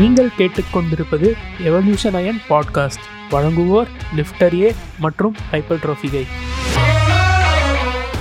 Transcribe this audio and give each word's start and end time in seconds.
நீங்கள் 0.00 0.28
கேட்டுக்கொண்டிருப்பது 0.38 1.28
evolution 1.68 2.14
iron 2.18 2.38
podcast 2.48 3.02
வழங்குவோர் 3.30 3.88
லிஃப்டர் 4.18 4.54
ஏ 4.60 4.68
மற்றும் 5.04 5.34
ஹைப்பர் 5.52 5.80
ட்ரோஃபிகை 5.82 6.22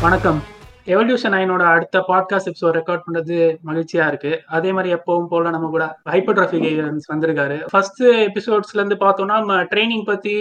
வணக்கம். 0.02 0.40
எவல்யூஷன் 0.86 1.36
அயனோட 1.38 1.64
அடுத்த 1.74 2.04
பாட்காஸ்ட் 2.08 2.50
எபிசோட் 2.52 2.76
ரெக்கார்ட் 2.80 3.06
பண்ணது 3.06 3.38
மகிழ்ச்சியா 3.66 4.08
இருக்கு. 4.08 4.42
அதே 4.48 4.72
மாதிரி 4.72 4.94
எப்பவும் 4.94 5.30
போல 5.30 5.50
நம்ம 5.50 5.70
கூட 5.70 6.00
ஹைப்பர் 6.10 6.38
ட்ரோஃபிகை 6.40 6.72
வந்திருக்காரு. 7.14 7.60
ஃபர்ஸ்ட் 7.72 8.04
எபிசோட்ஸ்ல 8.04 8.80
இருந்து 8.80 8.98
பார்த்தோம்னா 9.06 9.38
நம்ம 9.42 9.64
ட்ரைனிங் 9.74 10.06
பத்தி 10.12 10.36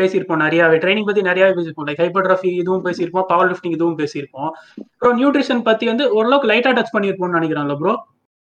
பேசியிருப்போம் 0.00 0.42
நிறையாவே. 0.44 0.78
ட்ரைனிங் 0.84 1.08
பத்தி 1.10 1.22
நிறையாவே 1.30 1.54
பேசியிருப்போம். 1.58 1.88
லைக் 1.90 2.02
ஹைப்பர் 2.04 2.26
ட்ராஃபி 2.28 2.52
இதுவும் 2.62 2.84
பேசியிருப்போம் 2.84 3.28
பவர் 3.32 3.52
லிஃப்டிங் 3.52 3.76
இதுவும் 3.78 3.98
பேசியிருப்போம். 3.98 4.50
அப்புறம் 4.94 5.18
நியூட்ரிஷன் 5.18 5.62
பத்தி 5.68 5.86
வந்து 5.92 6.06
ஓரளவுக்கு 6.20 6.50
லைட்டா 6.52 6.74
டச் 6.78 6.94
பண்ணியிருப்போம்னு 6.96 7.38
நினைக்கிறாங்களா 7.38 7.78
ப்ரோ 7.84 7.94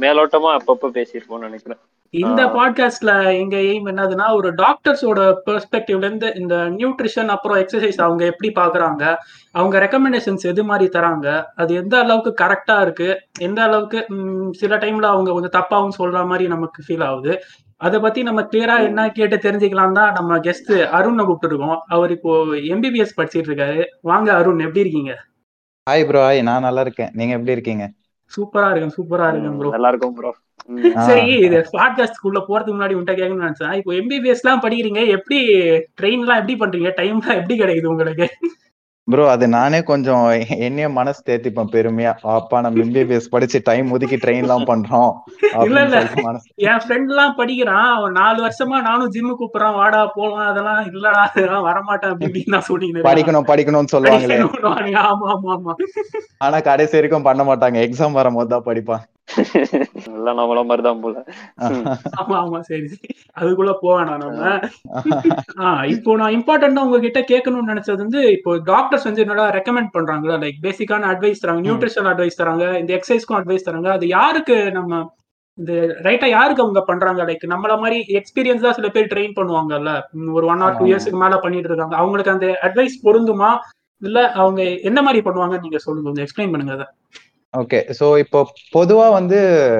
மேலோட்டமா 0.00 0.56
அப்பப்ப 0.56 0.86
பேசியிருப்போம்னு 0.94 1.38
நினைக்கிறேன். 1.38 1.78
இந்த. 2.10 2.46
பாட்காஸ்ட்ல 2.46 3.38
எங்க 3.38 3.56
எய்ம் 3.56 3.92
என்னதுன்னா 3.92 4.34
ஒரு 4.34 4.54
டாக்டர்ஸோட 4.54 5.34
பெர்ஸ்பெக்டிவ்ல 5.46 5.96
இருந்து 5.96 6.34
இந்த 6.34 6.56
நியூட்ரிஷன் 6.56 7.26
அப்புறம் 7.26 7.58
எக்ஸசைஸ் 7.58 8.02
அவங்க 8.02 8.24
எப்படி 8.24 8.52
பாக்குறாங்க 8.60 9.16
அவங்க 9.50 9.78
ரெக்கமெண்டேஷன்ஸ் 9.78 10.40
எது 10.42 10.64
மாதிரி 10.64 10.98
தராங்க 10.98 11.44
அது 11.54 11.74
எந்த 11.74 11.98
அளவுக்கு 11.98 12.44
கரெக்டா 12.44 12.80
இருக்கு 12.80 13.20
எந்த 13.38 13.62
அளவுக்கு 13.62 14.06
சில 14.50 14.76
டைம்ல 14.76 15.02
அவங்க 15.02 15.32
கொஞ்சம் 15.32 15.62
தப்பாவும் 15.62 16.00
சொல்ற 16.00 16.26
மாதிரி 16.26 16.48
நமக்கு 16.48 16.82
ஃபீல் 16.88 17.04
ஆகுது. 17.04 17.40
அதை 17.76 18.00
பத்தி 18.00 18.22
நம்ம 18.22 18.42
கிளியரா 18.42 18.82
என்ன 18.82 19.10
கேட்டு 19.10 19.36
தெரிஞ்சுக்கலாம் 19.36 19.92
தான் 19.92 20.12
நம்ம 20.12 20.38
கெஸ்ட் 20.38 20.86
அருணை 20.86 21.24
கூப்பிட்டுருக்கோம். 21.24 21.78
அவர் 21.86 22.10
இப்போ 22.10 22.44
எம்பிபிஎஸ் 22.44 23.16
படிச்சிட்டு 23.16 23.50
இருக்காரு. 23.50 23.84
வாங்க 24.00 24.32
அருண் 24.32 24.58
எப்படி 24.58 24.80
இருக்கீங்க? 24.80 25.24
ஹாய் 25.86 26.04
ப்ரோ 26.06 26.20
ஹாய் 26.22 26.40
நான் 26.42 26.62
நல்லா 26.62 26.80
இருக்கேன். 26.80 27.08
நீங்க 27.12 27.32
எப்படி 27.32 27.52
இருக்கீங்க? 27.52 27.84
சூப்பரா 28.32 28.66
இருக்கேன் 28.70 28.92
சூப்பரா 28.96 29.28
இருக்கேன் 29.30 29.56
ப்ரோ 29.58 29.70
நல்லா 29.70 29.88
இருக்கும் 29.88 30.14
ப்ரோ. 30.14 30.30
சரி 31.08 31.24
இது 31.46 31.58
பாட்காஸ்ட்குள்ள 31.72 32.40
போறதுக்கு 32.48 32.74
முன்னாடி 32.76 32.94
உன்ட்ட 32.98 33.14
கேட்கணும்னு 33.16 33.46
நினைச்சேன். 33.46 33.72
இப்போ 33.72 33.92
எம்பிபிஎஸ் 33.92 34.42
எல்லாம் 34.44 34.62
படிக்கிறீங்க 34.64 35.00
எப்படி 35.16 35.38
ட்ரெயின் 36.00 36.22
எல்லாம் 36.24 36.40
எப்படி 36.42 36.54
பண்றீங்க? 36.54 36.92
டைம்லாம் 37.00 37.38
எப்படி 37.40 37.56
கிடைக்குது 37.62 37.92
உங்களுக்கு? 37.94 38.28
ப்ரோ 39.08 39.28
அது 39.28 39.48
நானே 39.48 39.82
கொஞ்சம் 39.82 40.24
என்னைய 40.48 40.88
மனசு 40.88 41.20
தேத்திப்பேன் 41.26 41.70
பெருமையா. 41.72 42.12
அப்பா 42.22 42.60
நம்ம 42.60 42.84
எம்பிபிஎஸ் 42.84 43.30
படிச்சு 43.30 43.60
டைம் 43.64 43.90
ஒதுக்கி 43.90 44.16
ட்ரெயின் 44.16 44.44
எல்லாம் 44.46 44.64
பண்றோம். 44.66 45.10
அப்படின்னு 45.52 45.84
இல்ல. 45.84 46.22
மனசு 46.22 46.46
என் 46.54 46.82
ஃப்ரெண்ட் 46.84 47.08
எல்லாம் 47.08 47.34
படிக்கிறான். 47.34 47.96
அவன் 47.96 48.12
நாலு 48.12 48.38
வருஷமா 48.46 48.80
நானும் 48.82 49.10
ஜிம்மு 49.10 49.34
கூப்பிடுறான் 49.40 49.74
வாடா 49.74 50.06
போலாம். 50.06 50.46
அதெல்லாம் 50.46 50.84
இல்லடா 50.84 51.22
அதெல்லாம் 51.26 51.66
வரமாட்டேன். 51.66 52.12
அப்படி 52.12 52.30
இப்படின்னு 52.30 52.54
நான் 52.56 52.60
சொல்லிட்டு 52.60 53.08
படிக்கணும் 53.10 53.48
படிக்கணும்னு 53.52 53.94
சொல்லுவாங்களே. 53.94 54.38
ஆமா 54.94 55.28
ஆமா 55.34 55.50
ஆமா. 55.58 55.74
ஆனா 56.38 56.60
கடைசி 56.60 56.96
வரைக்கும் 56.96 57.22
பண்ண 57.22 57.44
மாட்டாங்க. 57.44 57.80
எக்ஸாம் 57.88 58.12
வரும்போது 58.12 58.48
தான் 58.48 58.66
படிப்பான். 58.66 59.04
எல்லாம் 60.08 60.38
நம்மள 60.38 60.60
மாதிரிதான் 60.64 61.00
போல. 61.00 61.16
ஆமா 62.20 62.36
ஆமா 62.40 62.58
சரி 62.60 62.88
அதுக்குள்ள 63.36 63.72
போவேணா 63.82 64.14
நம்ம 64.16 64.40
ஆஹ். 65.62 65.84
இப்போ 65.92 66.16
நான் 66.16 66.34
இம்பார்ட்டண்டா 66.34 66.84
உங்ககிட்ட 66.86 67.20
கேட்கணும்னு 67.28 67.72
நினைச்சது 67.72 67.96
வந்து 67.96 68.22
இப்போ 68.30 68.52
டாக்டர்ஸ் 68.64 69.04
வந்து 69.04 69.20
என்னடா 69.20 69.46
ரெக்கமெண்ட் 69.50 69.94
பண்றாங்களா? 69.94 70.36
லைக் 70.42 70.58
பேசிக்கான 70.62 71.08
அட்வைஸ் 71.12 71.42
தராங்க 71.42 71.64
நியூட்ரிஷன் 71.66 72.10
அட்வைஸ் 72.12 72.40
தராங்க 72.40 72.66
இந்த 72.78 72.92
எக்ஸசைஸ்க்கும் 72.96 73.40
அட்வைஸ் 73.40 73.68
தராங்க. 73.68 73.90
அது 73.90 74.06
யாருக்கு 74.08 74.56
நம்ம 74.70 75.02
இந்த 75.58 75.72
ரைட்டா 76.04 76.28
யாருக்கு 76.28 76.62
அவங்க 76.62 76.82
பண்றாங்க? 76.84 77.22
லைக் 77.24 77.44
நம்மள 77.48 77.80
மாதிரி 77.80 77.98
எக்ஸ்பீரியன்ஸ் 78.14 78.60
தான் 78.60 78.72
சில 78.72 78.88
பேர் 78.88 79.10
ட்ரெயின் 79.12 79.36
பண்ணுவாங்கல்ல. 79.36 79.90
ஒரு 80.32 80.46
ஒன் 80.46 80.60
ஆர் 80.60 80.76
டூ. 80.76 80.84
இயர்ஸ்க்கு 80.84 81.22
மேல 81.22 81.36
பண்ணிட்டு 81.38 81.68
இருக்காங்க. 81.68 81.96
அவங்களுக்கு 81.96 82.30
அந்த 82.30 82.46
அட்வைஸ் 82.62 82.96
பொருந்துமா? 83.04 83.50
இல்ல 84.02 84.20
அவங்க 84.36 84.60
என்ன 84.82 85.02
மாதிரி 85.02 85.22
பண்ணுவாங்கன்னு 85.24 85.60
நீங்க 85.60 85.78
சொல்லுங்க 85.78 86.08
கொஞ்சம் 86.08 86.26
எக்ஸ்பிளைன் 86.26 86.50
பண்ணுங்க 86.50 86.72
அதை. 86.72 86.86
ஓகே 87.54 87.78
ஸோ 87.98 88.06
இப்போ 88.18 88.40
பொதுவாக 88.72 89.12
வந்து 89.12 89.38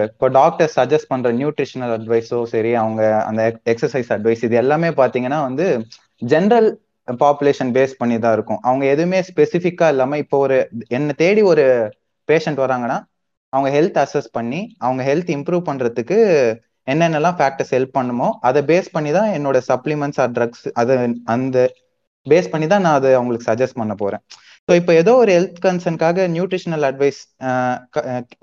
இப்போ 0.09 0.27
டாக்டர் 0.31 0.71
சஜஸ்ட் 0.77 1.11
பண்ணுற 1.13 1.29
நியூட்ரிஷனல் 1.39 1.93
அட்வைஸோ 1.97 2.39
சரி 2.45 2.73
அவங்க 2.75 3.03
அந்த 3.29 3.43
எக்ஸசைஸ் 3.67 4.11
அட்வைஸ் 4.17 4.45
இது 4.45 4.57
எல்லாமே 4.57 4.91
பார்த்தீங்கன்னா 4.99 5.39
வந்து 5.43 5.67
ஜென்ரல் 6.23 6.69
பாப்புலேஷன் 7.09 7.71
பேஸ் 7.77 7.95
பண்ணி 7.99 8.17
தான் 8.19 8.33
இருக்கும். 8.33 8.61
அவங்க 8.65 8.85
எதுவுமே 8.87 9.21
ஸ்பெசிஃபிக்காக 9.29 9.93
இல்லாமல் 9.95 10.19
இப்போ 10.19 10.37
ஒரு 10.39 10.59
என்னை 10.89 11.15
தேடி 11.15 11.43
ஒரு 11.53 11.65
பேஷண்ட் 12.29 12.63
வராங்கன்னா 12.65 12.99
அவங்க 13.53 13.71
ஹெல்த் 13.77 13.99
அசஸ் 14.03 14.31
பண்ணி 14.33 14.61
அவங்க 14.79 15.03
ஹெல்த் 15.03 15.33
இம்ப்ரூவ் 15.37 15.65
பண்ணுறதுக்கு 15.71 16.19
என்னென்னலாம் 16.89 17.37
ஃபேக்டர்ஸ் 17.39 17.75
ஹெல்ப் 17.77 17.97
பண்ணுமோ 17.97 18.29
அதை 18.43 18.61
பேஸ் 18.71 18.95
பண்ணி 18.95 19.11
தான் 19.13 19.31
என்னோட 19.39 19.59
சப்ளிமெண்ட்ஸ் 19.71 20.21
ஆர் 20.23 20.33
ட்ரக்ஸ் 20.39 20.65
அது 20.75 20.95
அந்த 21.35 21.59
பேஸ் 22.27 22.53
பண்ணி 22.53 22.67
தான் 22.67 22.85
நான் 22.87 22.99
அதை 23.01 23.11
அவங்களுக்கு 23.15 23.49
சஜஸ்ட் 23.51 23.81
பண்ண 23.81 23.95
போகிறேன் 23.95 24.23
ஸோ 24.69 24.73
இப்போ 24.81 24.93
ஏதோ 25.01 25.13
ஒரு 25.23 25.31
ஹெல்த் 25.37 25.59
கன்சர்னுக்காக 25.65 26.27
நியூட்ரிஷனல் 26.35 26.85
அட்வைஸ் 26.89 27.21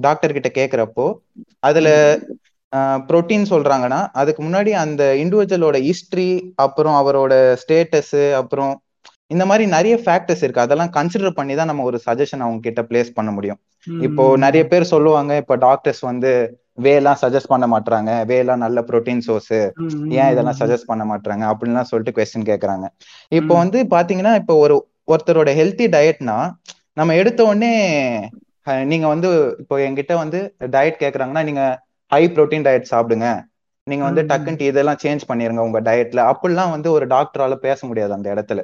டாக்டர் 0.06 0.36
கிட்ட 0.38 0.50
கேட்குறப்போ 0.58 1.06
அதுல 1.68 1.90
புரோட்டீன் 3.10 3.46
சொல்றாங்கன்னா 3.54 4.00
அதுக்கு 4.22 4.42
முன்னாடி 4.48 4.72
அந்த 4.82 5.04
இண்டிவிஜுவலோட 5.24 5.78
ஹிஸ்ட்ரி 5.88 6.30
அப்புறம் 6.66 6.98
அவரோட 7.02 7.34
ஸ்டேட்டஸ் 7.62 8.18
அப்புறம் 8.42 8.72
இந்த 9.32 9.44
மாதிரி 9.50 9.66
நிறைய 9.74 9.96
ஃபேக்டர்ஸ் 10.04 10.44
இருக்கு. 10.44 10.64
அதெல்லாம் 10.64 10.94
கன்சிடர் 10.96 11.38
பண்ணி 11.40 11.54
தான் 11.58 11.70
நம்ம 11.72 11.84
ஒரு 11.90 11.98
சஜஷன் 12.06 12.44
அவங்க 12.46 12.62
கிட்ட 12.68 12.82
பிளேஸ் 12.90 13.10
பண்ண 13.18 13.30
முடியும். 13.32 13.60
இப்போ 14.08 14.24
நிறைய 14.46 14.64
பேர் 14.72 14.92
சொல்லுவாங்க 14.94 15.32
இப்போ 15.42 15.56
டாக்டர்ஸ் 15.66 16.02
வந்து 16.10 16.32
வேலாம் 16.86 17.20
சஜஸ்ட் 17.22 17.52
பண்ண 17.54 17.66
மாட்டாங்க 17.74 18.12
வேலாம் 18.32 18.64
நல்ல 18.66 18.80
புரோட்டீன் 18.90 19.24
சோர்ஸ் 19.28 19.54
ஏன் 20.20 20.32
இதெல்லாம் 20.34 20.60
சஜஸ்ட் 20.62 20.90
பண்ண 20.92 21.04
மாட்டாங்க 21.12 21.44
அப்படின்லாம் 21.52 21.90
சொல்லிட்டு 21.92 22.16
கொஸ்டின் 22.18 22.50
கேக்குறாங்க. 22.52 22.86
இப்போ. 23.32 23.54
வந்து 23.64 23.80
பாத்தீங்கன்னா 23.96 24.34
இப்போ 24.42 24.56
ஒரு 24.66 24.78
ஒருத்தரோட 25.10 25.50
ஹெல்த்தி 25.56 25.86
டயட்னா 25.96 26.38
நம்ம 26.98 27.16
எடுத்த 27.16 27.42
உடனே 27.44 27.74
நீங்க 28.86 29.08
வந்து 29.08 29.30
இப்போ 29.60 29.76
என்கிட்ட 29.80 30.14
வந்து 30.16 30.40
டயட் 30.74 30.98
கேக்குறாங்கன்னா 31.00 31.44
நீங்க 31.44 31.64
ஹை 32.12 32.24
புரோட்டீன் 32.28 32.66
டயட் 32.66 32.92
சாப்பிடுங்க. 32.92 33.28
நீங்க 33.88 34.04
வந்து. 34.04 34.22
டக்குன்ட்டு 34.32 34.70
இதெல்லாம் 34.72 35.02
சேஞ்ச் 35.04 35.24
பண்ணிருங்க 35.30 35.62
உங்க 35.68 35.80
டயட்ல 35.82 36.22
அப்படிலாம் 36.32 36.74
வந்து 36.76 36.90
ஒரு 36.92 37.06
டாக்டரால 37.08 37.56
பேச 37.66 37.88
முடியாது 37.88 38.14
அந்த 38.14 38.28
இடத்துல. 38.34 38.62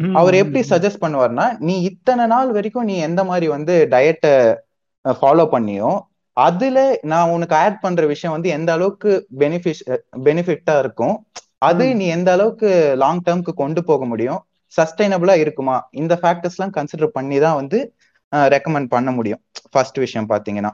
அவர் 0.00 0.34
எப்படி 0.34 0.60
சஜஸ்ட் 0.70 1.02
பண்ணுவார்னா 1.02 1.46
நீ 1.60 1.74
இத்தனை 1.90 2.24
நாள் 2.26 2.50
வரைக்கும் 2.52 2.88
நீ 2.90 2.94
எந்த 3.08 3.20
மாதிரி 3.24 3.46
வந்து 3.48 3.74
டயட்டை 3.92 4.32
ஃபாலோ 5.04 5.44
பண்ணியோ 5.52 5.90
அதுல 6.36 6.78
நான் 7.10 7.30
உனக்கு 7.30 7.54
ஆட் 7.56 7.80
பண்ற 7.80 8.02
விஷயம் 8.12 8.34
வந்து 8.36 8.48
எந்த 8.48 8.70
அளவுக்கு 8.72 9.10
பெனிஃபிஷ் 9.40 9.82
பெனிஃபிட்டா 10.26 10.74
இருக்கும் 10.78 11.16
அது. 11.62 11.84
நீ 11.98 12.04
எந்த 12.16 12.28
அளவுக்கு 12.32 12.70
லாங் 12.98 13.24
டேர்ம்க்கு 13.26 13.52
கொண்டு 13.54 13.80
போக 13.84 14.04
முடியும் 14.04 14.40
சஸ்டைனபிளா 14.80 15.38
இருக்குமா? 15.38 15.88
இந்த 15.90 16.18
ஃபேக்டர்ஸ் 16.22 16.56
எல்லாம் 16.56 16.72
கன்சிடர் 16.76 17.06
பண்ணி 17.06 17.38
தான் 17.38 17.54
வந்து 17.54 17.94
ரெக்கமெண்ட் 18.34 18.86
பண்ண 18.88 19.10
முடியும். 19.10 19.40
ஃபர்ஸ்ட் 19.70 19.98
விஷயம் 19.98 20.28
பாத்தீங்கன்னா. 20.28 20.70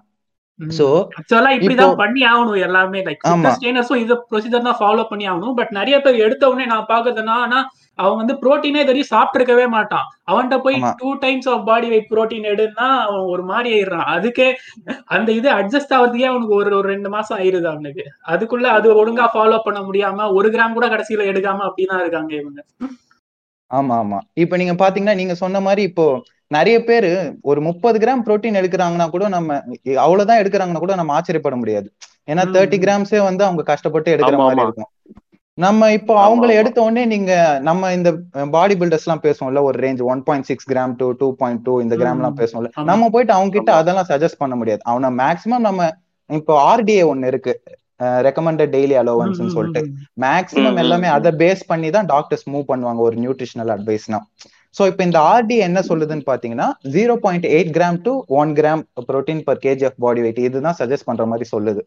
So, 0.68 1.08
ஆக்சுவலா 1.08 1.48
இப்படிதான் 1.48 1.90
இப்போ- 1.90 1.96
பண்ணி 1.96 2.20
ஆகணும் 2.20 2.60
எல்லாமே 2.60 3.02
லைக் 3.02 3.16
ஆமா. 3.28 3.54
ட்ரெயினர்ஸும் 3.60 3.96
இந்த 3.96 4.26
ப்ரொசீஜர் 4.30 4.62
தான் 4.62 4.76
ஃபாலோ 4.78 5.04
பண்ணி 5.04 5.30
ஆகணும். 5.30 5.54
பட் 5.54 5.70
நிறைய 5.70 6.00
பேர் 6.00 6.14
எடுத்த 6.14 6.48
உடனே 6.48 6.66
நான் 6.66 6.86
பாக்குறதுனா 6.88 7.28
ஆனா 7.28 7.70
அவன் 7.94 8.16
வந்து 8.16 8.34
புரோட்டீனே 8.34 8.84
தெரியும் 8.84 9.06
சாப்பிட்டுருக்கவே 9.10 9.68
மாட்டான். 9.68 10.02
அவன்கிட்ட 10.30 10.58
போய். 10.58 10.80
Two 10.96 11.14
times 11.14 11.48
of 11.48 11.66
body 11.66 11.88
weight 11.88 12.06
protein 12.10 12.54
எடுன்னா 12.54 13.00
அவன் 13.00 13.20
ஒரு 13.20 13.42
மாதிரி 13.42 13.80
ஆயிடுறான். 13.80 14.04
அதுக்கே 14.06 14.54
அந்த 15.04 15.32
இது 15.32 15.50
அட்ஜஸ்ட் 15.50 15.92
ஆகுறதுக்கே 15.94 16.24
அவனுக்கு 16.24 16.54
ஒரு 16.54 16.76
ஒரு 16.76 16.82
ரெண்டு 16.82 17.08
மாசம் 17.08 17.38
ஆயிருது 17.38 17.64
அவனுக்கு. 17.64 18.04
அதுக்குள்ள 18.28 18.62
அது 18.62 19.06
ஒழுங்கா 19.06 19.28
ஃபாலோ 19.34 19.58
பண்ண 19.58 19.80
முடியாம 19.80 20.32
ஒரு 20.32 20.50
கிராம் 20.50 20.72
கூட 20.72 20.88
கடைசியில 20.88 21.18
எடுக்காம 21.18 21.70
அப்படிதான் 21.70 22.00
இருக்காங்க 22.00 22.34
இவங்க. 22.34 22.64
ஆமா 23.70 23.94
ஆமா 24.02 24.18
இப்ப 24.42 24.56
நீங்க 24.56 24.74
பாத்தீங்கன்னா 24.78 25.16
நீங்க 25.16 25.34
சொன்ன 25.40 25.60
மாதிரி 25.60 25.82
இப்போ 25.88 26.04
நிறைய 26.50 26.76
பேரு 26.84 27.10
ஒரு 27.42 27.60
முப்பது 27.60 27.96
கிராம் 27.98 28.22
புரோட்டீன் 28.26 28.60
எடுக்கிறாங்கன்னா 28.60 29.06
கூட 29.10 29.24
நம்ம 29.28 29.56
அவ்வளவுதான் 30.04 30.40
எடுக்கிறாங்கன்னா 30.42 30.82
கூட 30.84 30.94
நம்ம 31.00 31.16
ஆச்சரியப்பட 31.16 31.56
முடியாது 31.56 31.88
ஏன்னா. 32.28 32.44
தேர்ட்டி 32.54 32.78
கிராம்ஸே 32.80 33.20
வந்து 33.26 33.42
அவங்க 33.44 33.62
கஷ்டப்பட்டு 33.70 34.14
எடுக்கிற 34.14 34.38
மாதிரி. 34.40 34.64
இருக்கும் 34.66 34.90
நம்ம 35.58 35.90
இப்போ 35.92 36.14
அவங்கள. 36.24 36.50
எடுத்த 36.60 36.78
உடனே 36.82 37.04
நீங்க 37.12 37.32
நம்ம 37.68 37.92
இந்த 37.94 38.10
பாடி 38.52 38.74
பில்டர்ஸ் 38.80 39.06
எல்லாம் 39.06 39.24
பேசுவோம்ல 39.24 39.62
ஒரு 39.68 39.76
range 39.84 40.02
one 40.08 40.22
point 40.26 40.46
six 40.46 40.68
gram 40.68 40.94
to 40.96 41.06
two 41.20 41.28
point 41.40 41.62
two 41.64 41.74
இந்த 41.84 41.94
கிராம் 41.96 42.20
எல்லாம். 42.20 42.38
பேசுவோம்ல. 42.40 42.70
நம்ம 42.90 43.08
போயிட்டு 43.10 43.32
அவங்க 43.32 43.52
கிட்ட. 43.56 43.70
அதெல்லாம் 43.80 44.08
சஜஸ்ட் 44.12 44.40
பண்ண 44.42 44.56
முடியாது 44.56 44.82
அவனை 44.84 45.10
மேக்ஸிமம் 45.20 45.66
நம்ம 45.68 45.88
இப்போ 46.30 46.54
ஆர்டிஏ 46.68 47.02
ஒன்னு 47.10 47.30
இருக்கு 47.32 47.52
ரெக்கமெண்டட் 48.26 48.72
டெய்லி 48.76 48.96
அலோவன்ஸ் 49.02 49.40
சொல்லிட்டு. 49.56 49.82
மேக்ஸிமம் 50.24 50.80
எல்லாமே 50.84 51.08
அதை 51.16 51.32
பேஸ் 51.42 51.64
பண்ணி 51.70 51.90
தான் 51.96 52.10
டாக்டர்ஸ் 52.14 52.46
மூவ் 52.54 52.68
பண்ணுவாங்க 52.72 53.02
ஒரு 53.08 53.16
நியூட்ரிஷனல் 53.24 53.72
அட்வைஸ்னா 53.76 54.20
சோ 54.76 54.82
இப்போ 54.90 55.02
இந்த 55.08 55.18
ஆர்டி 55.32 55.56
என்ன 55.66 55.78
சொல்லுதுன்னு 55.88 56.28
பாத்தீங்கன்னா 56.30 56.66
zero 56.94 57.14
point 57.24 57.46
eight 57.54 57.72
gram 57.76 57.98
to 58.06 58.12
one 58.40 58.50
gram 58.58 58.82
protein 59.08 59.42
per 59.48 59.62
KG 59.64 59.84
of 59.88 59.98
body 60.04 60.20
weight 60.24 60.40
இதுதான் 60.48 60.78
சஜஸ்ட் 60.80 61.08
பண்ற 61.08 61.24
மாதிரி 61.30 61.46
சொல்லுது. 61.54 61.82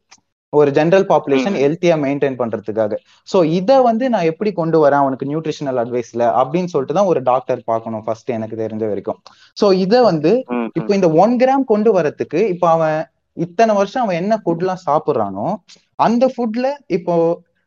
ஒரு 0.53 0.69
ஜென்ரல் 0.77 1.05
பாப்புலேஷன். 1.11 1.57
ஹெல்த்தியா 1.63 1.95
மெயின்டைன் 2.05 2.37
பண்றதுக்காக. 2.39 2.93
சோ 3.31 3.37
இத 3.59 3.77
வந்து 3.89 4.05
நான் 4.13 4.29
எப்படி 4.31 4.51
கொண்டு 4.59 4.77
வரேன் 4.83 5.01
அவனுக்கு 5.03 5.29
நியூட்ரிஷனல் 5.29 5.79
அட்வைஸ்ல 5.83 6.23
அப்படின்னு 6.41 6.71
சொல்லிட்டு 6.73 6.97
தான் 6.97 7.11
ஒரு 7.11 7.21
டாக்டர் 7.29 7.61
பார்க்கணும் 7.71 8.03
ஃபர்ஸ்ட் 8.07 8.31
எனக்கு 8.37 8.57
தெரிஞ்ச 8.63 8.83
வரைக்கும். 8.91 9.19
சோ 9.57 9.67
இத 9.85 10.01
வந்து 10.09 10.33
இப்போ 10.79 10.91
இந்த 10.99 11.09
ஒன் 11.23 11.35
கிராம் 11.43 11.65
கொண்டு 11.73 11.91
வரதுக்கு 11.97 12.41
இப்போ 12.55 12.69
அவன் 12.75 12.99
இத்தனை 13.37 13.73
வருஷம் 13.79 14.03
அவன் 14.05 14.19
என்ன 14.21 14.33
ஃபுட்லாம் 14.43 14.83
சாப்பிடுறானோ 14.87 15.47
அந்த 16.01 16.25
ஃபுட்ல 16.33 16.67
இப்போ 16.97 17.15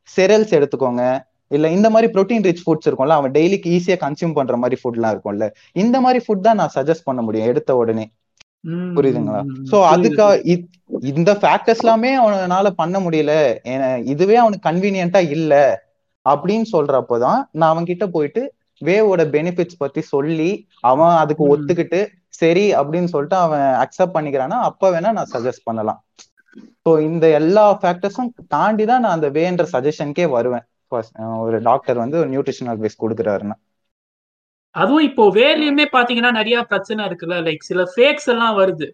செரல்ஸ் 0.08 0.56
எடுத்துக்கோங்க. 0.56 1.02
இல்ல 1.50 1.66
இந்த 1.70 1.88
மாதிரி 1.90 2.08
ப்ரோட்டீன் 2.14 2.44
ரிச் 2.44 2.64
ஃபுட்ஸ் 2.64 2.88
இருக்கும்ல 2.88 3.16
அவன் 3.18 3.32
டெய்லிக்கு 3.32 3.68
ஈஸியா 3.76 3.96
கன்சியூம் 4.04 4.36
பண்ற 4.38 4.56
மாதிரி 4.56 4.76
ஃபுட்லாம் 4.80 5.12
இருக்கும்ல. 5.14 5.46
இந்த 5.76 5.96
மாதிரி 6.00 6.20
ஃபுட் 6.24 6.46
தான் 6.46 6.60
நான் 6.60 6.74
சஜஸ்ட் 6.74 7.08
பண்ண 7.08 7.22
முடியும் 7.22 7.50
எடுத்த 7.52 7.76
உடனே. 7.76 8.06
புரியுதுங்களா. 8.96 9.40
சோ 9.70 9.76
அதுக்கா 9.92 10.26
இந்த 11.12 11.30
ஃபேக்டர்ஸ் 11.42 11.82
எல்லாமே 11.82 12.10
அவனால 12.22 12.70
பண்ண 12.80 12.96
முடியல. 13.00 13.32
இதுவே 14.12 14.36
அவனுக்கு 14.36 14.68
கன்வீனியன்ட்டா 14.70 15.22
இல்ல. 15.36 15.54
அப்படின்னு 16.26 16.66
சொல்றப்போதான் 16.72 17.40
நான் 17.52 17.72
அவன் 17.72 17.84
கிட்ட 17.84 18.06
போயிட்டு 18.08 18.42
வேவோட 18.82 19.22
பெனிஃபிட்ஸ் 19.34 19.80
பத்தி 19.82 20.00
சொல்லி 20.12 20.50
அவன் 20.84 21.14
அதுக்கு. 21.22 21.44
ஒத்துக்கிட்டு 21.52 22.00
சரி 22.40 22.64
அப்படின்னு 22.74 23.10
சொல்லிட்டு 23.12 23.36
அவன் 23.38 23.66
அக்செப்ட் 23.82 24.16
பண்ணிக்கிறான்னா 24.16 24.58
அப்ப 24.68 24.90
வேணா 24.94 25.10
நான் 25.12 25.32
சஜஸ்ட் 25.34 25.64
பண்ணலாம். 25.64 26.00
ஸோ 26.84 26.90
இந்த 27.08 27.24
எல்லா 27.40 27.66
ஃபேக்டர்ஸும் 27.82 28.32
தாண்டி 28.54 28.84
தான் 28.92 29.04
நான் 29.04 29.16
அந்த 29.18 29.28
வேன்ற 29.36 29.66
சஜஷனுக்கே 29.74 30.26
வருவேன். 30.36 30.64
ஒரு 31.44 31.58
டாக்டர் 31.68 32.02
வந்து 32.04 32.16
ஒரு 32.22 32.28
நியூட்ரிஷன் 32.32 32.72
அட்வைஸ் 32.72 33.02
கொடுக்குறாருன்னா. 33.04 33.56
அதுவும் 34.74 35.04
இப்போ 35.06 35.24
வேர்லயுமே 35.36 35.84
பாத்தீங்கன்னா 35.96 36.30
நிறைய 36.38 36.56
பிரச்சனை 36.70 37.02
இருக்குல்ல 37.08 37.36
லைக் 37.46 37.66
சில 37.68 37.82
ஃபேக்ஸ் 37.90 38.28
எல்லாம் 38.32 38.54
வருது. 38.60 38.86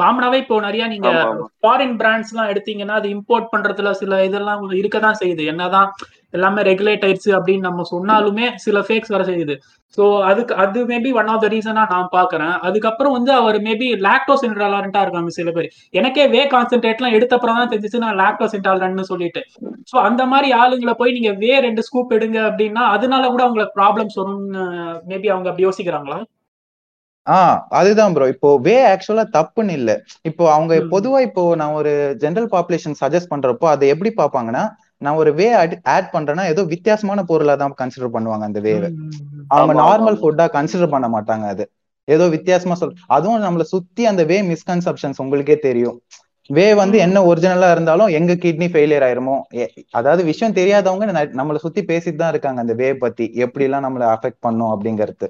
காமனாவே 0.00 0.38
இப்போ 0.42 0.56
நிறைய 0.66 0.86
நீங்க. 0.92 1.10
ஃபாரின் 1.60 1.94
பிராண்ட்ஸ் 2.00 2.32
எல்லாம் 2.32 2.50
எடுத்தீங்கன்னா 2.52 2.96
அது 3.00 3.08
இம்போர்ட் 3.16 3.48
பண்றதுல 3.52 3.92
சில 4.00 4.18
இதெல்லாம் 4.28 4.64
இருக்கதான் 4.80 5.18
செய்யுது. 5.22 5.44
என்னதான் 5.52 5.88
எல்லாமே 6.38 6.64
ரெகுலேட் 6.70 7.06
ஆயிடுச்சு 7.06 7.32
அப்படின்னு 7.38 7.68
நம்ம 7.68 7.86
சொன்னாலுமே 7.94 8.48
சில 8.66 8.80
ஃபேக்ஸ் 8.88 9.14
வர 9.16 9.24
செய்யுது. 9.30 9.56
ஸோ 9.96 10.04
அதுக்கு 10.30 10.52
அது 10.62 10.78
மேபி 10.90 11.10
ஒன் 11.20 11.30
ஆஃப் 11.32 11.42
த 11.42 11.48
ரீசனா 11.52 11.82
நான் 11.92 12.08
பாக்குறேன் 12.14 12.54
அதுக்கப்புறம் 12.68 13.14
வந்து 13.16 13.32
அவர் 13.40 13.58
மேபி 13.66 13.88
லாக்டோஸ் 14.06 14.44
இன்டாலரண்டா 14.48 15.02
இருக்காங்க 15.04 15.32
சில 15.38 15.50
பேர். 15.56 15.68
எனக்கே 15.94 16.24
வே 16.34 16.42
கான்சென்ட்ரேட்லாம் 16.54 17.16
எடுத்தப்புறம் 17.18 17.58
தான் 17.60 17.72
தெரிஞ்சிச்சு 17.72 18.04
நான் 18.04 18.20
லாக்டோஸ் 18.22 18.56
இன்டாலரண்ட்னு 18.58 19.10
சொல்லிட்டு. 19.12 19.42
ஸோ 19.92 19.96
அந்த 20.08 20.24
மாதிரி 20.32 20.50
ஆளுங்களை 20.62 20.94
போய் 21.00 21.16
நீங்க 21.18 21.32
வே 21.42 21.52
ரெண்டு 21.66 21.84
ஸ்கூப் 21.88 22.14
எடுங்க 22.18 22.38
அப்படின்னா 22.50 22.84
அதனால 22.94 23.30
கூட 23.34 23.44
உங்களுக்கு 23.48 23.78
ப்ராப்ளம்ஸ் 23.80 24.18
வரும்னு 24.20 24.64
மேபி 25.12 25.30
அவங்க 25.34 25.50
அப்படி 25.50 25.68
யோசிக்கிறாங்களா? 25.68 26.20
ஆஹ் 27.26 27.58
அதுதான் 27.78 28.14
ப்ரோ 28.14 28.26
இப்போ 28.32 28.48
வே 28.64 28.74
ஆக்சுவலா 28.88 29.22
தப்புன்னு 29.36 29.76
இல்ல. 29.78 29.90
இப்போ 30.30 30.44
அவங்க. 30.54 30.72
பொதுவா 30.94 31.18
இப்போ 31.28 31.42
நான் 31.60 31.76
ஒரு 31.78 31.92
ஜெனரல் 32.22 32.50
பாப்புலேஷன் 32.54 32.96
சஜஸ்ட் 33.00 33.30
பண்றப்போ 33.30 33.68
அதை 33.70 33.86
எப்படி 33.92 34.10
பார்ப்பாங்கன்னா 34.18 34.64
நான் 35.02 35.20
ஒரு 35.20 35.30
வே 35.38 35.46
ஆட் 35.94 36.10
பண்றேன்னா 36.12 36.44
ஏதோ 36.52 36.62
வித்தியாசமான 36.72 37.22
பொருளா 37.30 37.54
தான் 37.62 37.78
கன்சிடர் 37.80 38.14
பண்ணுவாங்க 38.16 38.44
அந்த 38.48 38.60
வேவை. 38.66 38.88
அவங்க 39.54 39.74
நார்மல். 39.82 40.18
ஃபுட்டா 40.20 40.46
கன்சிடர் 40.56 40.92
பண்ண 40.94 41.06
மாட்டாங்க 41.14 41.46
அது. 41.54 41.64
ஏதோ 42.08 42.24
வித்தியாசமா 42.34 42.74
சொல் 42.80 42.96
அதுவும் 43.16 43.44
நம்மள 43.46 43.64
சுத்தி 43.72 44.02
அந்த 44.10 44.22
வே 44.30 44.36
மிஸ்கன்செப்ஷன்ஸ் 44.50 45.20
உங்களுக்கே 45.24 45.56
தெரியும். 45.68 45.96
வே 46.50 46.64
வந்து 46.80 46.96
என்ன 47.04 47.18
ஒரிஜினலா 47.28 47.68
இருந்தாலும் 47.74 48.10
எங்க 48.18 48.32
கிட்னி 48.42 48.66
ஃபெயிலியர் 48.72 49.04
ஆயிருமோ 49.06 49.36
அதாவது 49.98 50.22
விஷயம் 50.30 50.56
தெரியாதவங்க 50.58 51.06
நம்மள 51.40 51.58
சுத்தி 51.64 51.82
பேசிட்டு 51.90 52.20
தான் 52.22 52.32
இருக்காங்க 52.34 52.60
அந்த 52.64 52.74
வே 52.80 52.88
பத்தி 53.04 53.26
எப்படி 53.44 53.66
எல்லாம் 53.68 53.86
நம்மள 53.86 54.04
அஃபெக்ட் 54.16 54.44
பண்ணும் 54.46 54.72
அப்படிங்கிறது. 54.74 55.28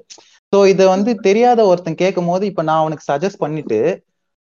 சோ 0.53 0.59
இத 0.73 0.81
வந்து 0.95 1.11
தெரியாத 1.27 1.61
ஒருத்தன் 1.69 2.01
கேட்கும் 2.03 2.29
போது 2.31 2.43
இப்ப 2.51 2.63
நான் 2.69 2.81
அவனுக்கு 2.83 3.07
சஜஸ்ட் 3.11 3.43
பண்ணிட்டு 3.43 3.79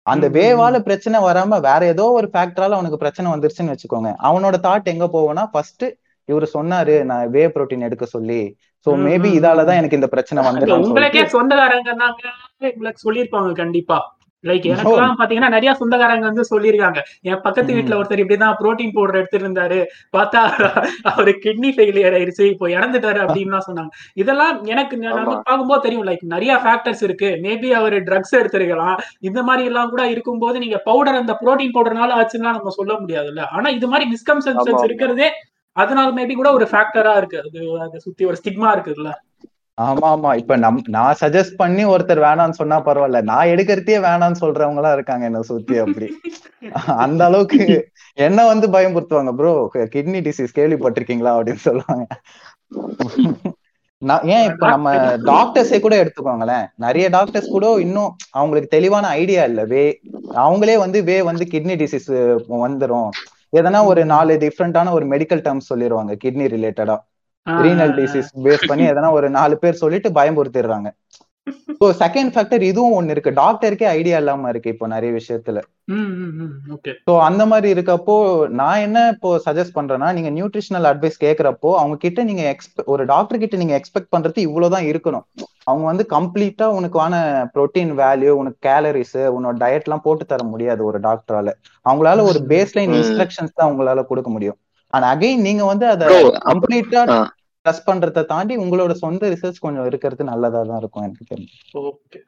அந்த 0.06 0.26
வேவால 0.30 0.76
பிரச்சனை 0.88 1.20
வராம 1.28 1.60
வேற 1.68 1.82
ஏதோ 1.94 2.06
ஒரு 2.18 2.28
ஃபேக்டரால 2.34 2.76
அவனுக்கு 2.78 3.02
பிரச்சனை 3.04 3.28
வந்துருச்சுன்னு 3.34 3.74
வச்சுக்கோங்க. 3.74 4.10
அவனோட 4.30 4.56
தாட் 4.68 4.92
எங்க 4.94 5.06
போவோம்னா 5.16 5.46
ஃபர்ஸ்ட் 5.54 5.86
இவரு 6.30 6.48
சொன்னாரு 6.54 6.96
நான் 7.10 7.32
வே 7.36 7.44
புரோட்டீன் 7.56 7.88
எடுக்க 7.88 8.06
சொல்லி 8.14 8.42
சோ 8.86 8.92
மேபி 9.06 9.30
இதாலதான் 9.40 9.80
எனக்கு 9.82 10.00
இந்த 10.00 10.08
பிரச்சனை 10.08 10.40
வந்துடும் 10.48 10.86
உங்களுக்கே 10.88 11.24
சொந்தக்காரங்க 11.28 11.90
உங்களுக்கு 12.74 13.06
சொல்லியிருப்பாங்க 13.08 13.54
கண்டிப்பா. 13.62 13.98
லைக் 14.44 14.66
எனக்குலாம் 14.72 15.18
பாத்தீங்கன்னா 15.20 15.50
நிறைய 15.50 15.72
சொந்தக்காரங்க 15.74 16.26
வந்து 16.26 16.44
சொல்லியிருக்காங்க. 16.50 17.00
என் 17.24 17.42
பக்கத்து. 17.46 17.76
வீட்டுல 17.78 17.98
ஒருத்தர் 18.00 18.22
இப்படிதான் 18.24 18.58
புரோட்டீன் 18.60 18.94
பவுடர் 18.94 19.20
எடுத்துட்டு 19.20 19.48
இருந்தாரு 19.48 19.80
பார்த்தா 20.16 20.42
அவரு 21.12 21.32
கிட்னி 21.46 21.70
ஃபெயிலியர் 21.76 22.16
ஆயிருச்சு 22.18 22.46
இப்போ 22.52 22.68
இறந்துட்டாரு 22.68 23.20
அப்படின்லாம் 23.24 23.66
சொன்னாங்க. 23.68 23.92
இதெல்லாம் 24.16 24.54
எனக்கு 24.66 24.98
நான் 24.98 25.18
வந்து. 25.20 25.38
பார்க்கும்போது 25.48 25.82
தெரியும். 25.82 26.06
லைக் 26.10 26.24
நிறைய 26.36 26.56
ஃபேக்டர்ஸ் 26.64 27.04
இருக்கு. 27.04 27.32
மேபி 27.46 27.72
அவர் 27.74 27.98
ட்ரக்ஸ் 28.10 28.36
எடுத்திருக்கலாம். 28.42 28.96
இந்த 29.22 29.42
மாதிரி 29.44 29.66
எல்லாம் 29.72 29.90
கூட 29.90 30.06
இருக்கும்போது 30.08 30.60
நீங்க 30.60 30.80
பவுடர் 30.86 31.22
அந்த 31.24 31.36
புரோட்டீன் 31.42 31.76
பவுடர்னால 31.76 32.20
ஆச்சுன்னா 32.20 32.52
நம்ம 32.52 32.76
சொல்ல 32.80 32.94
முடியாதுல்ல. 33.02 33.44
ஆனா 33.52 33.70
இது 33.80 33.88
மாதிரி 33.88 34.08
மிஸ்கன்செப்ஷன்ஸ். 34.14 34.86
இருக்கிறதே 34.86 35.30
அதனால 35.78 36.08
மேபி 36.18 36.34
கூட 36.34 36.50
ஒரு 36.54 36.66
ஃபேக்டரா 36.72 37.14
இருக்கு. 37.18 37.38
அது 37.46 37.60
அதை 37.86 38.00
சுத்தி 38.00 38.26
ஒரு 38.26 38.38
ஸ்டிக்மா 38.42 38.70
இருக்குல்ல. 38.76 39.12
ஆமா 39.78 40.08
ஆமா. 40.12 40.30
இப்ப 40.38 40.56
நம் 40.56 40.78
நான் 40.88 41.18
சஜஸ்ட் 41.22 41.58
பண்ணி 41.58 41.84
ஒருத்தர் 41.86 42.22
வேணாம்னு 42.26 42.60
சொன்னா 42.60 42.78
பரவாயில்ல. 42.86 43.22
நான் 43.22 43.52
எடுக்கிறதே 43.54 43.98
வேணாம்னு 44.06 44.42
சொல்றவங்க 44.44 44.82
எல்லாம் 44.82 44.94
இருக்காங்க 44.94 45.26
என்ன 45.26 45.42
சுத்தி 45.52 45.78
அப்படி. 45.78 46.08
அந்த 47.06 47.22
அளவுக்கு 47.26 47.60
என்ன 48.18 48.46
வந்து 48.46 48.68
பயமுறுத்துவாங்க. 48.68 49.34
ப்ரோ 49.40 49.52
கிட்னி 49.96 50.22
டிசீஸ் 50.28 50.58
கேள்விப்பட்டிருக்கீங்களா? 50.60 51.34
அப்படின்னு 51.38 51.64
சொல்லுவாங்க. 51.70 52.06
நான் 54.02 54.26
ஏன் 54.28 54.46
இப்ப 54.50 54.70
நம்ம 54.70 54.90
டாக்டர்ஸே 55.32 55.78
கூட 55.80 55.96
எடுத்துக்கோங்களேன். 56.04 56.66
நிறைய 56.86 57.06
டாக்டர்ஸ் 57.10 57.54
கூட 57.54 57.68
இன்னும் 57.86 58.12
அவங்களுக்கு 58.32 58.70
தெளிவான 58.78 59.08
ஐடியா 59.22 59.44
இல்ல. 59.44 59.62
வே 59.74 59.84
அவங்களே 60.44 60.76
வந்து 60.78 61.00
வே 61.04 61.18
வந்து 61.22 61.46
கிட்னி 61.54 61.76
டிசீஸ் 61.84 62.10
வந்துரும். 62.66 63.10
எதனா 63.60 63.80
ஒரு 63.92 64.02
நாலு 64.14 64.34
டிஃப்ரெண்டான 64.44 64.94
ஒரு 64.98 65.06
மெடிக்கல் 65.14 65.44
டேர்ம்ஸ் 65.46 65.70
சொல்லிடுவாங்க 65.72 66.14
கிட்னி 66.24 66.48
ரிலேட்டடா 66.56 66.96
ரீனல் 67.48 67.94
டிசீஸ் 68.00 68.30
பேஸ் 68.46 68.68
பண்ணி 68.70 68.84
எதனா 68.92 69.10
ஒரு 69.18 69.28
நாலு 69.40 69.56
பேர் 69.64 69.82
சொல்லிட்டு 69.84 70.10
பயமுறுத்திடுறாங்க. 70.20 70.88
ஸோ 71.80 71.86
செகண்ட் 72.02 72.32
ஃபேக்டர் 72.34 72.64
இதுவும் 72.70 72.96
ஒண்ணு 72.98 73.14
இருக்கு. 73.16 73.32
டாக்டருக்கே 73.42 73.88
ஐடியா 73.98 74.18
இல்லாம 74.22 74.50
இருக்கு 74.54 74.72
இப்போ 74.74 74.88
நிறைய 74.94 75.12
விஷயத்துல. 75.20 75.60
ஸோ 77.08 77.14
அந்த 77.28 77.44
மாதிரி 77.52 77.68
இருக்கப்போ 77.76 78.16
நான் 78.62 78.84
என்ன 78.86 79.00
இப்போ 79.16 79.30
சஜஸ்ட் 79.48 79.78
பண்றேன்னா 79.78 80.10
நீங்க 80.18 80.30
நியூட்ரிஷனல் 80.38 80.88
அட்வைஸ் 80.92 81.18
கேட்கறப்போ 81.26 81.72
அவங்க 81.82 81.98
கிட்ட 82.06 82.24
நீங்க 82.30 82.44
எக்ஸ்பெக்ட் 82.54 82.92
ஒரு 82.96 83.06
டாக்டர் 83.14 83.42
கிட்ட 83.44 83.58
நீங்க 83.64 83.76
எக்ஸ்பெக்ட் 83.80 84.14
பண்றது 84.16 84.46
இவ்வளவுதான் 84.48 84.88
இருக்கணும். 84.92 85.26
அவங்க 85.68 85.86
வந்து 85.86 86.04
கம்ப்ளீட்டா 86.12 86.66
உனக்கான 86.78 87.14
ப்ரோட்டீன் 87.54 87.92
வேல்யூ 88.00 88.32
உனக்கு 88.40 88.60
கேலரிஸ் 88.68 89.16
உன்னோட 89.36 89.56
டயட் 89.62 89.86
எல்லாம் 89.86 90.04
போட்டு 90.04 90.26
தர 90.26 90.44
முடியாது 90.52 90.82
ஒரு 90.86 91.00
டாக்டரால 91.06 91.52
அவங்களால 91.86 92.26
ஒரு 92.30 92.40
பேஸ்லைன் 92.52 92.92
ம். 92.92 92.98
இன்ஸ்ட்ரக்ஷன்ஸ் 92.98 93.58
தான் 93.58 93.72
உங்களால 93.72 94.04
கொடுக்க 94.08 94.30
முடியும். 94.32 94.58
ஆனா 94.94 95.06
அகைன் 95.14 95.46
நீங்க 95.48 95.64
வந்து 95.72 95.86
அதை 95.90 96.10
Bro, 96.10 96.20
கம்ப்ளீட்டா. 96.46 97.04
ட்ரஸ்ட் 97.66 97.88
பண்றதை 97.88 98.24
தாண்டி 98.28 98.56
உங்களோட 98.64 98.94
சொந்த 99.00 99.30
ரிசர்ச் 99.34 99.64
கொஞ்சம் 99.64 99.88
இருக்கிறது 99.90 100.24
நல்லதா 100.32 100.62
தான் 100.66 100.82
இருக்கும் 100.82 101.06
எனக்கு 101.06 101.26
தெரியும் 101.26 101.54
ஓகே 101.84 102.20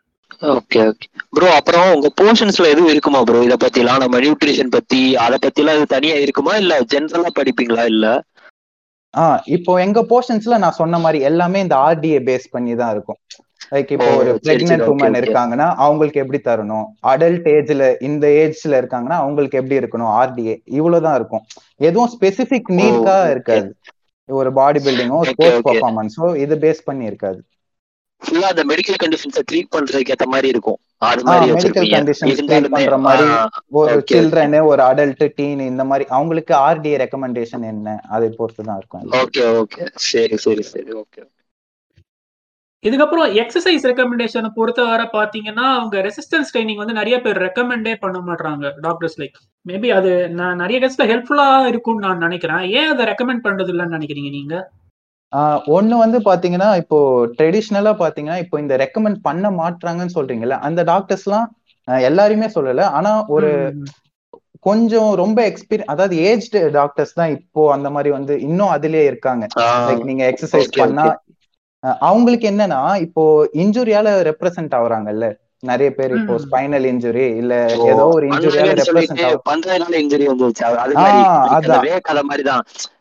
ஓகே 0.52 0.80
ஓகே 0.86 1.06
ப்ரோ 1.34 1.48
அப்புறம் 1.58 1.92
உங்க 1.94 2.10
போர்ஷன்ஸ்ல 2.18 2.72
எதுவும் 2.72 2.92
இருக்குமா 2.94 3.20
ப்ரோ 3.24 3.42
இத 3.46 3.56
பத்தி 3.58 3.82
எல்லாம் 3.82 4.02
நம்ம 4.04 4.20
நியூட்ரிஷன் 4.24 4.74
பத்தி 4.76 4.90
அத 5.24 5.38
பத்தி 5.40 5.62
எல்லாம் 5.64 5.94
தனியா 5.94 6.18
இருக்குமா? 6.24 6.54
இல்ல 6.62 6.74
ஜென்ரலா 6.92 7.32
படிப்பீங்களா 7.36 7.86
இல்ல? 7.94 8.06
ஆஹ் 9.18 9.42
இப்போ 9.56 9.72
எங்க 9.82 10.00
போர்ஷன்ஸ்ல 10.10 10.58
நான் 10.58 10.80
சொன்ன 10.80 11.00
மாதிரி 11.00 11.20
எல்லாமே 11.24 11.60
இந்த 11.60 11.76
ஆர்டிஏ 11.86 12.20
பேஸ் 12.28 12.48
பண்ணி 12.52 12.74
தான் 12.76 12.92
இருக்கும் 12.92 13.20
லைக் 13.72 13.90
இப்போ 13.94 14.10
ஒரு 14.18 14.32
பிரெக்னென்ட் 14.44 14.90
உமன். 14.92 15.16
இருக்காங்கன்னா 15.20 15.68
அவங்களுக்கு 15.78 16.22
எப்படி 16.24 16.40
தரணும் 16.44 16.86
அடல்ட் 17.12 17.48
ஏஜ்ல 17.54 17.88
இந்த 18.02 18.26
ஏஜ்ல 18.42 18.80
இருக்காங்கன்னா 18.82 19.18
அவங்களுக்கு 19.24 19.60
எப்படி 19.62 19.80
இருக்கணும் 19.80 20.12
ஆர்டிஏ 20.20 20.56
இவ்வளவுதான் 20.78 21.18
இருக்கும் 21.20 21.44
எதுவும் 21.82 22.12
ஸ்பெசிபிக் 22.14 22.70
நீட்கா. 22.80 23.18
இருக்காது 23.34 23.70
ஒரு 24.30 24.50
பாடி 24.54 24.80
பில்டிங்கோ 24.86 25.20
ஸ்போர்ட்ஸ். 25.30 25.66
பர்ஃபார்மன்ஸோ 25.68 26.28
இது 26.38 26.56
பேஸ் 26.64 26.82
பண்ணி 26.86 27.06
இருக்காது 27.06 27.40
ஃபுல்லா 28.22 28.48
அந்த 28.54 28.64
மெடிக்கல் 28.72 29.00
கண்டிஷன்ஸை 29.04 29.42
ட்ரீட் 29.50 29.74
பண்றதுக்கு 29.76 30.14
ஏத்த 30.14 30.26
மாதிரி 30.34 30.48
இருக்கும். 30.54 30.80
அது 31.10 31.22
மாதிரி 31.28 31.46
மெடிக்கல் 31.56 31.90
கண்டிஷன்ஸ் 31.96 32.40
ட்ரீட் 32.50 32.70
பண்ற 32.76 32.98
மாதிரி 33.08 33.26
ஒரு 33.80 33.90
okay, 33.90 33.98
okay. 34.00 34.14
சில்ட்ரன் 34.14 34.56
ஒரு 34.72 34.82
அடல்ட் 34.90 35.24
டீன் 35.40 35.62
இந்த 35.72 35.84
மாதிரி 35.90 36.06
அவங்களுக்கு 36.18 36.54
ஆர்டிஏ 36.68 36.98
ரெக்கமெண்டேஷன் 37.04 37.66
என்ன? 37.74 37.98
அதை 38.16 38.30
பொறுத்து 38.40 38.68
தான் 38.70 38.80
இருக்கும் 38.82 39.18
ஓகே 39.24 39.44
ஓகே 39.64 39.84
சரி 40.12 40.38
சரி 40.46 40.64
சரி. 40.74 40.92
ஓகே 41.04 41.24
இதுக்கப்புறம் 42.84 43.30
எக்ஸசைஸ் 43.42 43.86
ரெக்கமெண்டேஷனை 43.90 44.50
பொறுத்தவரை 44.58 45.06
பாத்தீங்கன்னா 45.16 45.66
அவங்க 45.78 46.02
ரெசிஸ்டன்ஸ் 46.08 46.52
ட்ரைனிங் 46.54 46.82
வந்து 46.82 46.98
நிறைய 47.00 47.16
பேர் 47.26 47.40
ரெக்கமெண்டே 47.46 47.94
பண்ண 48.04 48.18
மாட்டாங்க 48.28 48.72
டாக்டர்ஸ் 48.86 49.18
லைக் 49.22 49.38
மேபி 49.66 49.90
அது 50.00 50.12
நான் 50.40 50.62
நிறைய 50.64 50.80
கேஸ்ல 50.84 51.08
ஹெல்ப்ஃபுல்லா 51.12 51.48
இருக்கும்னு 51.72 52.06
நான் 52.08 52.24
நினைக்கிறேன். 52.26 52.64
ஏன் 52.80 52.92
அதை 52.94 53.06
ரெக்கமெண்ட் 53.12 53.46
பண்றது 53.48 53.72
இல்லைன்னு 53.74 53.98
நினைக்கிறீங்க 53.98 54.32
நீங்க? 54.38 54.56
ஆஹ் 55.34 55.62
ஒண்ணு 55.68 55.96
வந்து 55.98 56.18
பாத்தீங்கன்னா 56.28 56.70
இப்போ 56.82 56.98
ட்ரெடிஷ்னலா 57.38 57.94
பாத்தீங்கன்னா 58.02 58.38
இப்போ 58.44 58.58
இந்த 58.64 58.74
ரெக்கமெண்ட் 58.84 59.20
பண்ண 59.26 59.50
மாட்றாங்கன்னு 59.58 60.16
சொல்றீங்கல்ல 60.16 60.58
அந்த 60.68 60.82
டாக்டர்ஸ் 60.92 61.26
எல்லாம் 61.28 61.48
ஆஹ் 61.88 62.04
எல்லாருமே 62.10 62.48
சொல்லல. 62.56 62.84
ஆனா 62.98 63.12
ஒரு 63.36 63.50
கொஞ்சம் 64.66 65.10
ரொம்ப 65.22 65.40
எக்ஸ்பீரியன் 65.50 65.92
அதாவது 65.94 66.16
ஏஜ்டு 66.30 66.60
டாக்டர்ஸ் 66.74 67.14
தான் 67.14 67.34
இப்போ 67.38 67.62
அந்த 67.76 67.88
மாதிரி 67.96 68.10
வந்து 68.16 68.34
இன்னும் 68.48 68.74
அதிலே 68.76 69.04
இருக்காங்க. 69.10 69.44
லைக் 69.90 70.08
நீங்க 70.10 70.24
எக்ஸசைஸ் 70.32 70.54
பண்ணா 70.82 71.06
அவங்களுக்கு 72.02 72.46
என்னன்னா 72.52 72.80
இப்போ 73.06 73.24
இன்ஜுரியால 73.64 74.10
ரெப்ரசன்ட் 74.30 74.74
ஆகுறாங்கல்ல 74.78 75.26
நிறைய 75.64 75.90
பேர் 75.98 76.12
இப்போ. 76.18 76.34
ஸ்பைனல் 76.46 76.88
இன்ஜுரி 76.92 77.26
இல்ல 77.42 77.54
ஏதோ 77.92 78.06
ஒரு 78.16 78.26
இன்ஜுரியால 78.32 78.72
ரெப்ரசன்ட் 78.82 79.22
ஆகும். 79.28 79.44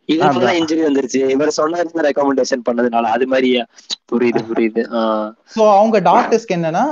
பண்றதுனால 0.08 0.54
இன்ஜுரி 0.60 0.82
வந்துருச்சு. 0.88 1.20
இவர் 1.34 1.56
சொன்னது 1.60 2.06
ரெக்கமெண்டேஷன் 2.08 2.66
பண்ணதுனால 2.68 3.12
அது 3.16 3.26
மாதிரி 3.34 3.50
புரியுது 4.12 4.42
புரியுது. 4.50 4.82
ஸோ 5.54 5.62
அவங்க 5.78 6.00
டாக்டர்ஸ்க்கு 6.10 6.58
என்னன்னா 6.58 6.84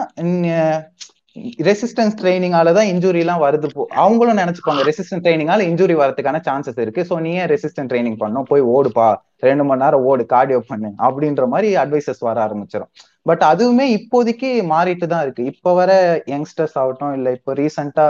ரெசிஸ்டன்ஸ் 1.69 2.17
ட்ரைனிங்கால 2.19 2.73
தான் 2.77 2.89
இன்ஜுரி 2.91 3.21
எல்லாம் 3.23 3.41
வருது 3.45 3.69
போ. 3.77 3.83
அவங்களும் 4.03 4.39
நினைச்சுப்பாங்க 4.41 4.83
ரெசிஸ்டன்ட் 4.89 5.25
ட்ரைனிங்கால 5.25 5.65
இன்ஜுரி 5.71 5.95
வரதுக்கான 6.01 6.41
சான்சஸ் 6.49 6.79
இருக்கு. 6.85 7.03
ஸோ 7.09 7.15
நீ 7.25 7.31
ஏன் 7.43 7.51
ரெசிஸ்டன்ட் 7.55 7.91
ட்ரைனிங் 7.93 8.19
பண்ணும் 8.21 8.47
போய் 8.51 8.63
ஓடுப்பா. 8.75 9.09
ரெண்டு 9.49 9.65
மணி 9.69 9.83
நேரம் 9.85 10.05
ஓடு 10.11 10.25
கார்டியோ 10.35 10.61
பண்ணு. 10.69 10.91
அப்படின்ற 11.07 11.47
மாதிரி 11.55 11.71
அட்வைசஸ் 11.83 12.23
வர 12.29 12.37
ஆரம்பிச்சிடும் 12.47 12.93
பட் 13.31 13.43
அதுவுமே 13.51 13.87
இப்போதைக்கு 13.99 14.51
மாறிட்டு 14.75 15.07
தான் 15.13 15.25
இருக்கு. 15.27 15.45
இப்ப 15.53 15.75
வர 15.81 15.91
யங்ஸ்டர்ஸ் 16.35 16.77
ஆகட்டும் 16.83 17.15
இல்ல 17.19 17.31
இப்போ 17.39 17.53
ரீசெண்டா 17.63 18.07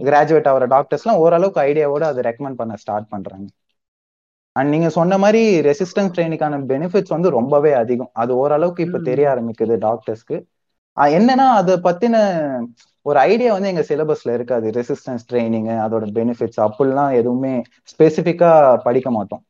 கிராஜுவேட் 0.00 0.48
ஆகிற 0.48 0.66
டாக்டர்ஸ் 0.66 1.04
எல்லாம் 1.04 1.22
ஓரளவுக்கு 1.22 1.60
ஐடியாவோட 1.62 2.04
அதை 2.10 2.22
ரெக்கமெண்ட் 2.28 2.54
பண்ண 2.54 2.74
ஸ்டார்ட் 2.76 3.08
பண்றாங்க. 3.08 3.48
அண்ட் 4.56 4.68
நீங்க 4.68 4.88
சொன்ன 4.90 5.18
மாதிரி 5.18 5.42
ரெசிஸ்டன்ஸ் 5.60 6.14
ட்ரைனிங்கான 6.14 6.56
பெனிஃபிட்ஸ் 6.68 7.14
வந்து 7.14 7.28
ரொம்பவே 7.30 7.72
அதிகம். 7.74 8.10
அது 8.14 8.32
ஓரளவுக்கு 8.36 8.82
இப்ப. 8.82 9.00
தெரிய 9.08 9.26
ஆரம்பிக்குது 9.32 9.76
டாக்டர்ஸ்க்கு 9.86 10.38
என்னன்னா 11.12 11.46
அதை 11.58 11.74
பத்தின 11.84 12.16
ஒரு 13.06 13.18
ஐடியா 13.24 13.50
வந்து 13.52 13.68
எங்க 13.68 13.84
சிலபஸ்ல 13.88 14.34
இருக்காது. 14.34 14.66
ரெசிஸ்டன்ஸ் 14.70 15.24
ட்ரைனிங் 15.30 15.68
அதோட 15.84 16.04
பெனிஃபிட்ஸ் 16.18 16.60
அப்படிலாம் 16.66 17.12
எதுவுமே 17.20 17.52
ஸ்பெசிஃபிக்கா 17.92 18.50
படிக்க 18.82 19.10
மாட்டோம். 19.10 19.42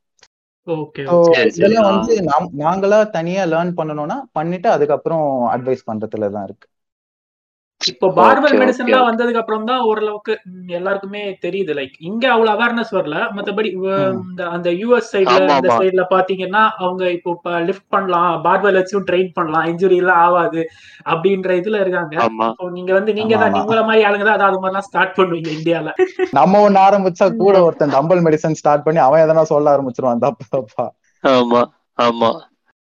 இதெல்லாம். 1.53 1.89
வந்து 1.91 2.15
நாம் 2.23 2.47
நாங்களா 2.59 2.99
தனியா 3.11 3.45
லேர்ன் 3.45 3.73
பண்ணணும்னா 3.77 4.17
பண்ணிட்டு 4.33 4.69
அதுக்கப்புறம் 4.71 5.25
அட்வைஸ் 5.55 5.89
பண்றதுல 5.91 6.31
தான் 6.31 6.45
இருக்கு. 6.45 6.67
இப்போ 7.81 8.07
பார்பல் 8.17 8.51
Okay, 8.51 8.59
மெடிசன்லாம் 8.61 9.03
okay. 9.03 9.09
வந்ததுக்கு 9.09 9.41
அப்புறம் 9.41 9.67
தான் 9.69 9.85
ஓரளவுக்கு 9.91 10.33
எல்லாருக்குமே 10.79 11.23
தெரியுது. 11.45 11.73
லைக் 11.79 11.95
இங்க 12.09 12.25
அவ்வளவு 12.33 12.53
அவேர்னஸ் 12.55 12.93
வரல. 12.97 13.17
மத்தபடி 13.37 13.69
அந்த 14.57 14.71
யூஎஸ் 14.81 15.11
சைடுல 15.15 15.37
இந்த 15.45 15.71
ஆமா. 15.71 15.79
சைடுல 15.81 16.03
பாத்தீங்கன்னா 16.13 16.63
அவங்க 16.83 17.05
இப்போ 17.17 17.33
லிஃப்ட் 17.69 17.89
பண்ணலாம். 17.95 18.29
பார்பல் 18.47 18.79
வச்சும் 18.81 19.07
ட்ரெயின் 19.11 19.33
பண்ணலாம். 19.39 19.67
இன்ஜுரி 19.73 19.99
எல்லாம் 20.03 20.21
ஆகாது 20.27 20.63
அப்படின்ற 21.13 21.57
இதுல 21.61 21.81
இருக்காங்க. 21.85 22.17
நீங்க 22.77 22.93
வந்து 22.99 23.15
நீங்க 23.21 23.35
தான் 23.37 23.51
ஆமா. 23.53 23.63
உங்கள 23.63 23.81
மாதிரி 23.91 24.05
ஆளுங்க 24.09 24.27
தான் 24.29 24.39
அதாவது 24.39 24.61
மாதிரிலாம் 24.65 24.89
ஸ்டார்ட் 24.91 25.17
பண்ணுவீங்க 25.19 25.51
இந்தியால. 25.59 25.89
நம்ம 26.41 26.63
ஒண்ணு 26.67 26.81
ஆரம்பிச்சா 26.87 27.29
கூட 27.43 27.57
ஒருத்தன் 27.69 27.97
டம்பல் 27.97 28.25
மெடிசன் 28.29 28.61
ஸ்டார்ட் 28.63 28.87
பண்ணி 28.89 29.03
அவன் 29.07 29.25
எதனா 29.27 29.45
சொல்ல 29.55 29.75
ஆரம்பிச்சிருவான். 29.77 30.23
தப்பா. 30.27 30.87
ஆமா 31.25 31.63
ஆமா. 31.99 32.31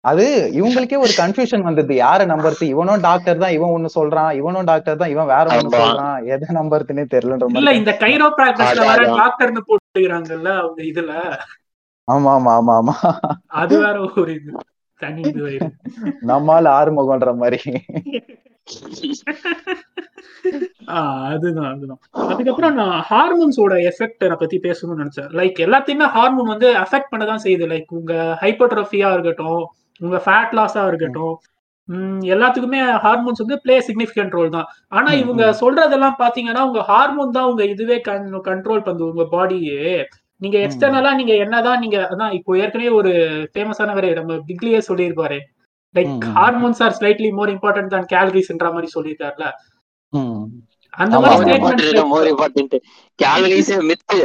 அது 0.08 0.26
இவங்களுக்கே 0.54 0.98
ஒரு 0.98 1.14
கன்ஃபியூஷன் 1.18 1.62
வந்தது. 1.62 1.94
யார 1.96 2.20
நம்பர்த்து 2.26 2.64
இவனும் 2.64 3.00
டாக்டர் 3.00 3.38
தான் 3.38 3.52
இவன் 3.52 3.74
ஒண்ணு 3.76 3.90
சொல்றான் 3.96 4.36
இவனும் 4.36 4.64
டாக்டர் 4.64 4.98
தான் 4.98 5.10
இவன் 5.10 5.26
வேற 5.26 5.46
ஒண்ணு. 5.50 5.74
சொல்றான். 5.76 6.24
எதை 6.28 6.48
நம்பர்த்துனே 6.56 7.06
தெரியலன்ற 7.14 7.50
இல்ல 7.54 7.74
இந்த 7.74 7.94
கைரோ 7.98 8.28
பிராக்டிஸ்ல 8.38 8.86
வர. 8.86 9.06
டாக்டர்னு 9.18 9.64
போட்டுக்கிறாங்கல்ல 9.68 10.50
அவங்க 10.58 10.82
இதுல. 10.84 11.14
ஆமா 12.08 12.32
ஆமா 12.38 12.52
ஆமா 12.58 12.74
ஆமா. 12.80 12.96
அது 13.56 13.80
வேற 13.80 13.96
ஒரு 14.16 14.34
இது. 14.36 14.52
தனி 15.00 15.22
இது 15.22 15.42
வேறு. 15.44 15.68
நம்மால 16.28 16.70
ஆறுமுகன்ற 16.78 17.36
மாதிரி. 17.36 17.72
ஆஹ் 20.90 21.24
அதுதான் 21.30 21.70
அதுதான். 21.72 22.00
அதுக்கப்புறம் 22.28 22.74
நான் 22.74 23.04
ஹார்மோன்ஸோட 23.10 23.74
எஃபெக்ட் 23.90 24.38
பத்தி 24.38 24.58
பேசணும்னு 24.60 25.02
நினைச்சேன். 25.02 25.30
லைக் 25.32 25.60
எல்லாத்தையுமே 25.66 26.08
ஹார்மோன் 26.10 26.48
வந்து 26.48 26.70
அஃபெக்ட் 26.78 27.12
பண்ணதான் 27.12 27.44
செய்யுது. 27.44 27.68
லைக் 27.68 27.98
உங்க 27.98 28.14
ஹைப்போட்ரோஃபியா 28.42 29.10
இருக்கட்டும் 29.14 29.60
உங்க 30.02 30.18
ஃபேட் 30.26 30.56
லாஸா 30.60 30.84
இருக்கட்டும். 30.92 31.36
எல்லாத்துக்குமே 32.34 32.80
ஹார்மோன்ஸ் 33.04 33.42
வந்து 33.44 33.58
பிளே 33.66 33.76
சிக்னிஃபிகண்ட் 33.88 34.36
ரோல் 34.38 34.50
தான். 34.56 34.70
ஆனா 34.98 35.10
இவங்க 35.24 35.44
சொல்றதெல்லாம் 35.62 36.18
பாத்தீங்கன்னா 36.24 36.64
உங்க 36.70 36.82
ஹார்மோன் 36.92 37.36
தான் 37.38 37.50
உங்க 37.52 37.64
இதுவே 37.74 37.98
கண்ட்ரோல் 38.50 38.86
பண்ணுது 38.88 39.10
உங்க 39.12 39.26
பாடியே 39.36 39.82
நீங்க 40.42 40.58
எக்ஸ்டர்னலா 40.66 41.12
நீங்க 41.20 41.34
என்னதான் 41.44 41.82
நீங்க 41.84 42.00
அதான் 42.14 42.34
இப்போ 42.40 42.52
ஏற்கனவே 42.64 42.90
ஒரு 43.00 43.12
ஃபேமஸானவரே 43.54 44.10
நம்ம 44.18 44.34
பிக்லியே 44.50 44.82
சொல்லியிருப்பாரு. 44.90 45.40
Like. 45.96 46.26
Hormones 46.40 46.82
are 46.86 46.96
slightly 46.98 47.30
more 47.38 47.54
important 47.56 47.94
தான் 47.96 48.10
கேலரிஸ்ன்ற 48.14 48.70
மாதிரி 48.76 48.90
சொல்லியிருக்காருல. 48.96 49.46
அந்த 50.98 51.16
மாதிரி 51.24 52.04
மோர் 52.12 52.28
இம்பார்ட்டன்ட் 52.32 52.76
கேலரிஸே 53.20 53.76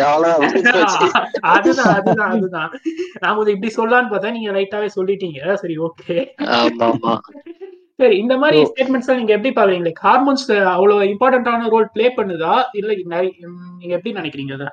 அவ்வளவுதான் 0.09 0.93
அதுதான் 1.52 1.93
அதுதான் 1.97 2.33
அதுதான். 2.37 2.71
நான் 3.23 3.37
கொஞ்சம் 3.37 3.55
இப்படி 3.57 3.73
சொல்லலாம்னு 3.79 4.12
பார்த்தா 4.12 4.35
நீங்க 4.37 4.52
ரைட்டாவே 4.59 4.88
சொல்லிட்டீங்க. 4.97 5.41
சரி 5.62 5.76
ஓகே 5.88 6.17
சரி 8.00 8.17
இந்த 8.23 8.35
மாதிரி 8.43 8.59
ஸ்டேட்மெண்ட்ஸ் 8.71 9.19
நீங்க 9.19 9.35
எப்படி 9.37 9.50
பாக்குறீங்க? 9.57 9.87
லைக் 9.88 10.05
ஹார்மோன்ஸ் 10.07 10.45
அவ்வளவு 10.75 11.11
இம்பார்ட்டன்டான 11.12 11.69
ரோல் 11.75 11.88
ப்ளே 11.97 12.07
பண்ணுதா? 12.19 12.55
இல்ல 12.81 12.95
நீங்க 13.79 13.95
எப்படி 13.99 14.12
நினைக்கிறீங்க 14.21 14.55
அதை? 14.59 14.69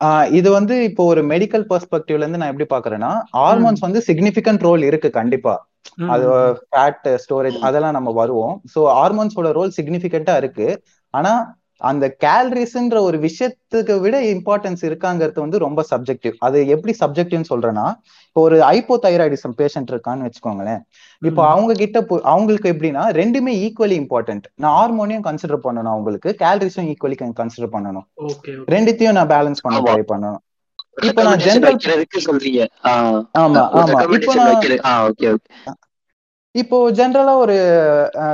ஆஹ் 0.00 0.28
இது 0.38 0.48
வந்து 0.50 0.74
இப்போ 0.88 1.02
ஒரு 1.04 1.20
மெடிக்கல் 1.32 1.64
பெர்ஸ்பெக்டிவ்ல 1.70 2.24
இருந்து 2.24 2.40
நான் 2.40 2.52
எப்படி 2.52 2.68
பாக்குறேன்னா 2.72 3.10
ஹார்மோன்ஸ் 3.38 3.84
வந்து 3.86 4.00
சிக்னிபிகன்ட் 4.08 4.64
ரோல் 4.68 4.82
இருக்கு 4.82 5.10
கண்டிப்பா. 5.20 5.54
அது 6.14 6.24
ஃபேட் 6.62 7.06
ஸ்டோரேஜ் 7.24 7.58
அதெல்லாம் 7.68 7.96
நம்ம 7.98 8.12
வருவோம். 8.12 8.54
ஸோ 8.74 8.80
ஹார்மோன்ஸோட 8.98 9.48
ரோல் 9.52 9.72
சிக்னிஃபிகண்டா 9.78 10.36
இருக்கு. 10.36 10.68
ஆனா 11.14 11.32
அந்த 11.80 12.06
கேலரிஸ்ன்ற 12.24 12.98
ஒரு 13.06 13.16
விஷயத்துக்கு 13.24 13.94
விட 14.04 14.16
இம்பார்ட்டன்ஸ் 14.32 14.82
இருக்காங்கிறது 14.88 15.38
வந்து 15.44 15.58
ரொம்ப 15.64 15.80
சப்ஜெக்டிவ் 15.90 16.34
அது 16.46 16.58
எப்படி 16.74 16.92
சப்ஜெக்டிவ்னு 17.00 17.50
சொல்றேன்னா 17.50 17.86
இப்போ 18.26 18.42
ஒரு 18.46 18.56
ஐப்போ 18.70 18.94
தைராய்டிசம் 19.04 19.54
பேஷண்ட் 19.58 19.90
இருக்கான்னு 19.92 20.26
வச்சுக்கோங்களேன். 20.26 20.80
இப்போ. 21.22 21.42
அவங்க 21.52 21.72
கிட்ட 21.82 21.98
அவங்களுக்கு 22.24 22.68
எப்படின்னா 22.72 23.04
ரெண்டுமே 23.18 23.52
ஈக்குவலி 23.64 23.96
இம்பார்ட்டன்ட் 24.02 24.46
நான் 24.56 24.76
ஹார்மோனையும் 24.78 25.26
கன்சிடர் 25.28 25.64
பண்ணணும் 25.66 25.94
அவங்களுக்கு 25.94 26.30
கேலரிஸும் 26.42 26.88
ஈக்குவலி 26.92 27.16
கன்சிடர் 27.34 27.74
பண்ணணும். 27.76 28.06
ஓகே 28.26 28.52
ரெண்டுத்தையும் 28.74 29.16
நான் 29.18 29.32
பேலன்ஸ் 29.34 29.64
பண்ண. 29.64 29.78
ட்ரை 29.86 30.04
பண்ணணும். 30.12 30.42
இப்போ 31.08 31.20
நான் 31.26 31.40
வைக்கிறதுக்கு 31.68 32.18
சொல்றீங்க. 32.26 32.60
ஆமா 33.40 33.62
ஆமா. 33.80 33.98
இப்போ 34.18 34.34
நான் 34.34 34.50
வைக்கிறது 34.52 34.80
ஆ 34.84 34.94
ஓகே 35.08 35.28
ஓகே 35.34 35.50
இப்போ 36.54 36.76
ஜென்ரலா 36.98 37.32
ஒரு 37.44 37.54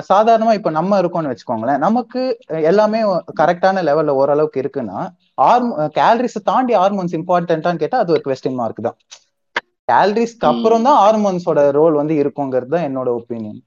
சாதாரணமா 0.09 0.53
இப்ப 0.57 0.71
நம்ம 0.79 0.99
இருக்கோம்னு 1.03 1.31
வச்சுக்கோங்களேன். 1.33 1.81
நமக்கு 1.85 2.21
எல்லாமே 2.71 2.99
கரெக்டான 3.41 3.83
லெவல்ல 3.89 4.17
ஓரளவுக்கு 4.21 4.59
இருக்குன்னா 4.63 4.99
ஹார்மோ 5.43 5.87
கேலரிஸ் 5.99 6.39
தாண்டி 6.51 6.75
ஹார்மோன்ஸ் 6.81 7.17
இம்பார்ட்டன்டான்னு 7.21 7.83
கேட்டா 7.83 8.01
அது 8.03 8.15
ஒரு 8.17 8.23
கொஸ்டின் 8.27 8.59
மார்க் 8.61 8.87
தான். 8.89 8.99
கேலரிஸ்க்கு. 9.93 10.47
அப்புறம் 10.53 10.85
தான் 10.89 11.01
ஹார்மோன்ஸோட 11.03 11.61
ரோல் 11.79 11.97
வந்து 12.01 12.15
இருக்குங்கிறது 12.23 12.73
தான் 12.77 12.87
என்னோட 12.89 13.09
ஒப்பீனியன். 13.21 13.61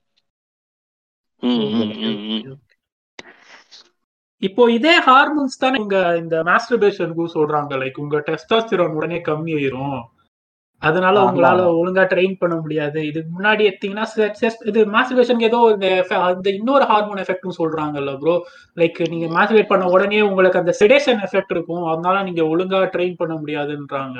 இப்போ 4.48 4.64
இதே 4.78 4.96
ஹார்மோன்ஸ் 5.10 5.62
தானே 5.64 5.78
உங்க 5.84 5.98
இந்த 6.24 6.36
மாஸ்டர்பேஷனுக்கு 6.52 7.26
சொல்றாங்க. 7.38 7.72
லைக் 7.84 8.02
உங்க 8.06 8.18
டெஸ்டாஸ்டிரான் 8.30 8.98
உடனே 9.00 9.20
கம்மி 9.30 9.54
ஆயிரும். 9.60 10.00
அதனால. 10.84 11.16
உங்களால 11.28 11.66
ஒழுங்கா 11.80 12.04
ட்ரெயின் 12.14 12.36
பண்ண 12.42 12.56
முடியாது. 12.62 13.00
இதுக்கு 13.10 13.30
முன்னாடி 13.38 13.64
எடுத்தீங்கன்னா 13.70 14.06
இது 14.72 14.80
மாஸ்டர்பேஷனுக்கு 14.96 15.50
ஏதோ 15.52 15.60
இந்த 15.76 16.50
இன்னொரு 16.60 16.86
ஹார்மோன் 16.92 17.22
எஃபெக்ட்னு 17.24 17.60
சொல்றாங்கல்ல 17.60 18.14
ப்ரோ 18.22 18.36
லைக் 18.78 19.00
நீங்க 19.14 19.28
மாஸ்டர்பேட் 19.36 19.72
பண்ண 19.72 19.88
உடனே 19.96 20.22
உங்களுக்கு 20.22 20.62
அந்த 20.62 20.76
செடேஷன் 20.82 21.24
எஃபெக்ட் 21.28 21.56
இருக்கும். 21.56 21.86
அதனால 21.94 22.24
நீங்க 22.30 22.44
ஒழுங்கா 22.54 22.82
ட்ரெயின் 22.96 23.20
பண்ண 23.22 23.36
முடியாதுன்றாங்க. 23.36 24.20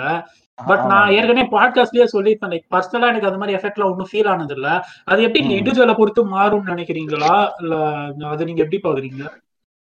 பட் 0.60 0.84
நான் 0.90 1.14
ஏற்கனவே 1.18 1.46
பாட்காஸ்ட்லயே 1.54 2.08
சொல்லியிருப்பேன். 2.16 2.52
லைக் 2.54 2.68
பர்சனலா 2.74 3.10
எனக்கு 3.12 3.30
அந்த 3.30 3.40
மாதிரி 3.42 3.58
எஃபெக்ட்லாம் 3.60 3.92
ஒன்றும் 3.92 4.10
ஃபீல் 4.12 4.30
ஆனது 4.34 4.56
இல்ல 4.58 4.68
அது 5.12 5.24
எப்படி 5.28 5.42
நீங்க. 5.44 5.58
இண்டிவிஜுவலை 5.60 5.96
பொறுத்து 6.00 6.24
மாறும்னு 6.36 6.74
நினைக்கிறீங்களா? 6.74 7.34
இல்ல 7.64 7.76
அது 8.34 8.48
நீங்க 8.50 8.64
எப்படி 8.66 8.82
பாக்குறீங்க? 8.86 9.24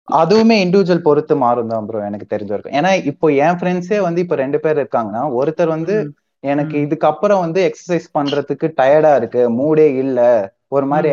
அதுவுமே 0.08 0.56
இண்டிவிஜுவல் 0.64 1.06
பொறுத்து 1.08 1.34
மாறும் 1.44 1.72
தான் 1.72 1.88
ப்ரோ 1.88 2.00
எனக்கு 2.06 2.28
தெரிஞ்ச 2.34 2.52
வரைக்கும். 2.54 2.78
ஏன்னா 2.80 2.92
இப்போ 3.12 3.28
என் 3.46 3.58
ஃப்ரெண்ட்ஸே 3.60 4.00
வந்து 4.08 4.22
இப்போ 4.26 4.36
ரெண்டு 4.36 4.60
பேர் 4.64 4.82
இருக்காங்கன்னா 4.82 5.24
ஒருத்தர் 5.40 5.76
வந்து 5.76 5.96
எனக்கு. 6.44 6.76
இதுக்கப்புறம் 6.86 7.44
வந்து 7.46 7.60
எக்ஸசைஸ் 7.70 8.08
பண்றதுக்கு 8.14 8.68
டயர்டா 8.80 9.12
இருக்கு 9.20 9.42
மூடே 9.58 9.88
இல்ல 10.04 10.20
ஒரு 10.72 10.86
மாதிரி. 10.92 11.12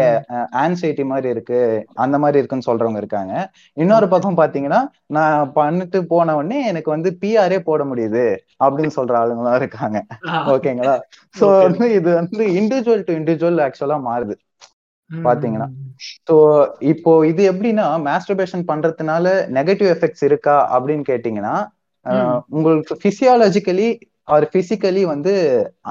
ஆன்சைட்டி 0.63 1.05
மாதிரி 1.11 1.29
இருக்கு 1.35 1.61
அந்த 2.05 2.17
மாதிரி 2.23 2.41
இருக்குன்னு 2.41 2.69
சொல்றவங்க 2.69 3.01
இருக்காங்க 3.03 3.35
இன்னொரு 3.77 4.07
பக்கம் 4.13 4.41
பாத்தீங்கன்னா 4.41 4.81
நான் 5.17 5.53
பண்ணிட்டு 5.53 5.99
போன 6.07 6.35
உடனே 6.39 6.59
எனக்கு 6.71 6.91
வந்து 6.95 7.11
பிஆரே 7.23 7.59
போட 7.69 7.85
முடியுது 7.91 8.25
அப்படின்னு 8.61 8.97
சொல்ற 8.99 9.15
ஆளுங்களாம் 9.21 9.61
இருக்காங்க 9.61 9.99
ஓகேங்களா 10.55 10.97
சோ. 11.35 11.47
வந்து 11.65 11.87
இது 11.99 12.11
வந்து 12.21 12.43
இண்டிவிஜுவல் 12.61 13.07
டு 13.07 13.15
இண்டிவிஜுவல் 13.21 13.63
ஆக்சுவலா 13.67 13.99
மாறுது 14.09 14.37
பாத்தீங்கன்னா. 15.11 15.69
ஸோ 16.29 16.35
இப்போ 16.93 17.11
இது 17.31 17.43
எப்படின்னா 17.51 17.87
மாஸ்டர்பேஷன் 18.07 18.65
பண்றதுனால 18.71 19.27
நெகட்டிவ் 19.59 19.91
எஃபெக்ட்ஸ் 19.95 20.25
இருக்கா 20.29 20.57
அப்படின்னு 20.75 21.05
கேட்டீங்கன்னா. 21.11 21.55
உங்களுக்கு 22.57 22.95
பிசியாலஜிக்கலி 23.05 23.89
ஆர் 24.29 24.47
பிசிக்கலி 24.55 25.03
வந்து 25.13 25.33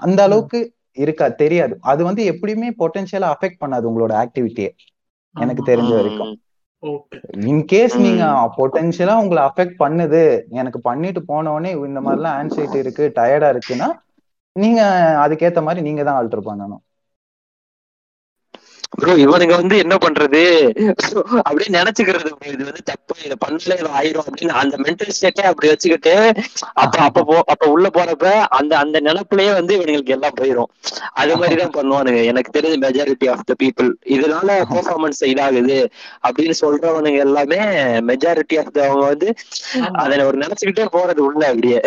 அந்த 0.06 0.20
அளவுக்கு 0.24 0.60
இருக்கா 1.04 1.27
தெரியாது. 1.42 1.74
அது 1.92 2.01
வந்து 2.04 2.22
எப்படியுமே 2.32 2.70
பொட்டன்ஷியலா 2.82 3.30
அஃபெக்ட் 3.36 3.62
பண்ணாது 3.63 3.88
உங்களோட 3.89 4.13
ஆக்டிவிட்டியை 4.24 4.72
எனக்கு. 5.36 5.63
தெரிஞ்ச 5.72 5.92
வரைக்கும். 6.00 6.34
இன்கேஸ். 7.51 7.96
நீங்க 8.06 8.24
பொட்டன்ஷியலா 8.58 9.15
உங்களை 9.24 9.42
அஃபெக்ட் 9.50 9.77
பண்ணுது 9.84 10.22
எனக்கு 10.60 10.80
பண்ணிட்டு 10.82 11.22
போன 11.32 11.51
உடனே 11.56 11.72
இந்த 11.89 12.01
மாதிரிலாம் 12.08 12.38
ஆன்சைட்டி 12.42 12.77
இருக்கு 12.84 13.06
டயர்டா 13.20 13.50
இருக்குன்னா 13.56 13.89
நீங்க 14.56 14.82
அதுக்கேத்த 15.24 15.62
மாதிரி 15.68 15.82
நீங்க 15.88 16.01
தான் 16.04 16.18
ஆல்டர் 16.20 16.48
பண்ணணும். 16.50 16.84
ப்ரோ 18.98 19.14
இவனுங்க 19.24 19.56
வந்து 19.56 19.75
என்ன 19.78 19.96
பண்றது? 19.98 20.42
அப்படியே 21.46 21.70
நினைச்சுக்கிறது. 21.78 22.24
இது 22.54 22.64
வந்து 22.64 22.84
தப்பு 22.84 23.16
இதை 23.25 23.36
பண்ணல 23.44 23.75
இது 23.80 23.90
ஆயிரும் 23.98 24.25
அப்படின்னு. 24.25 24.54
அந்த 24.62 24.75
மென்டல் 24.86 25.14
ஸ்டேட்டே 25.16 25.44
அப்படி 25.50 25.68
வச்சுக்கிட்டு 25.72 26.14
அப்ப 26.75 26.96
அப்ப 27.06 27.24
போ 27.24 27.36
அப்ப 27.54 27.64
உள்ள 27.68 27.88
போறப்ப 27.90 28.25
அந்த 28.60 28.74
அந்த 28.78 28.98
நினைப்புலயே 29.02 29.52
வந்து 29.54 29.74
இவனுங்களுக்கு 29.78 30.16
எல்லாம் 30.18 30.38
போயிரும். 30.40 30.70
அது 31.16 31.34
மாதிரிதான் 31.38 31.75
பண்ணுவானுங்க. 31.78 32.22
எனக்கு 32.32 32.52
தெரிஞ்ச 32.52 32.78
மெஜாரிட்டி 32.86 33.30
ஆஃப் 33.34 33.46
த 33.46 33.56
பீப்புள் 33.64 33.90
இதனால 34.16 34.42
பெர்ஃபார்மன்ஸ் 34.74 35.22
இதாகுது 35.32 35.80
அப்படின்னு 36.28 36.56
சொல்றவனுங்க 36.62 37.22
எல்லாமே 37.28 37.60
மெஜாரிட்டி 38.10 38.58
ஆஃப் 38.60 38.74
அவங்க 38.86 39.06
வந்து. 39.08 39.30
அதை 40.04 40.22
ஒரு 40.25 40.38
நினைச்சுக்கிட்டே 40.38 40.88
போறது 40.96 41.22
உள்ள 41.22 41.42
அப்படியே. 41.52 41.80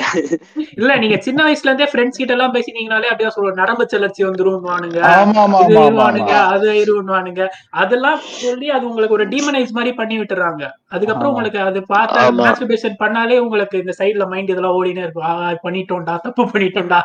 இல்ல 0.77 0.93
நீங்க 0.99 1.17
சின்ன 1.27 1.41
வயசுல 1.47 1.71
இருந்தே 1.71 1.89
ஃப்ரெண்ட்ஸ் 1.93 2.21
கிட்ட 2.21 2.35
எல்லாம் 2.37 2.55
பேசினீங்கனாலே 2.55 3.11
அப்படியே 3.11 3.33
சொல்லுவோம் 3.37 3.61
நரம்பு 3.61 3.85
செலர்ச்சி 3.93 4.23
வந்துருவானுங்க 4.27 5.01
ஆமா 5.13 5.41
ஆமா 5.45 5.59
இது 5.63 5.77
ஆமா 5.77 5.87
ஆமா 5.87 5.89
இருவானுங்க 5.89 6.33
ஆமா 6.37 6.53
அது 6.55 6.69
இருவானுங்க 7.03 7.49
அதெல்லாம் 7.71 8.19
சொல்லி 8.19 8.71
அது 8.71 8.89
உங்களுக்கு 8.89 9.15
ஒரு 9.15 9.29
டீமனைஸ் 9.29 9.71
மாதிரி 9.71 9.95
பண்ணி 9.95 10.19
விட்டுறாங்க. 10.19 10.71
அதுக்கப்புறம். 10.89 11.33
உங்களுக்கு 11.33 11.61
அது 11.61 11.87
பார்த்து. 11.87 12.17
மாஸ்டர்பேஷன் 12.19 12.97
பண்ணாலே 12.99 13.39
உங்களுக்கு 13.39 13.79
இந்த 13.79 13.95
சைடுல 13.99 14.29
மைண்ட் 14.29 14.49
இதெல்லாம் 14.49 14.85
ஓடினே 14.85 14.97
இருக்கும். 14.97 15.25
பண்ணிட்டோம்டா 15.65 16.19
தப்பு 16.19 16.45
பண்ணிட்டோம்டா. 16.45 17.01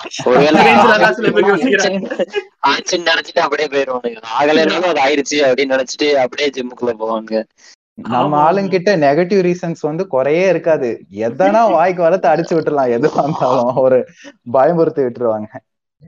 நினைச்சிட்டு 3.04 3.40
அப்படியே 3.40 3.68
போயிருவானுங்க. 3.68 4.22
ஆகலைனாலும் 4.40 4.94
அது 4.94 5.02
ஆயிருச்சு 5.06 5.36
அப்படின்னு 5.36 5.74
நினைச்சிட்டு 5.76 6.12
அப்படியே 6.12 6.50
ஜிம்முக்குள்ள 6.50 6.94
போவாங்க. 7.00 7.44
நம்ம. 7.94 8.52
ஆளுங்கிட்ட 8.52 8.92
நெகட்டிவ் 9.06 9.42
ரீசன்ஸ் 9.48 9.82
வந்து 9.82 10.08
குறையே 10.08 10.48
இருக்காது. 10.48 11.04
எதனா 11.12 11.72
வாய்க்கு 11.72 12.04
வரத்தை 12.04 12.28
அடிச்சு 12.34 12.54
விட்டுறலாம் 12.54 12.88
எதுவா 12.88 13.24
இருந்தாலும் 13.24 13.76
ஒரு 13.76 14.08
பயமுறுத்தி 14.54 15.04
விட்டுருவாங்க. 15.04 15.46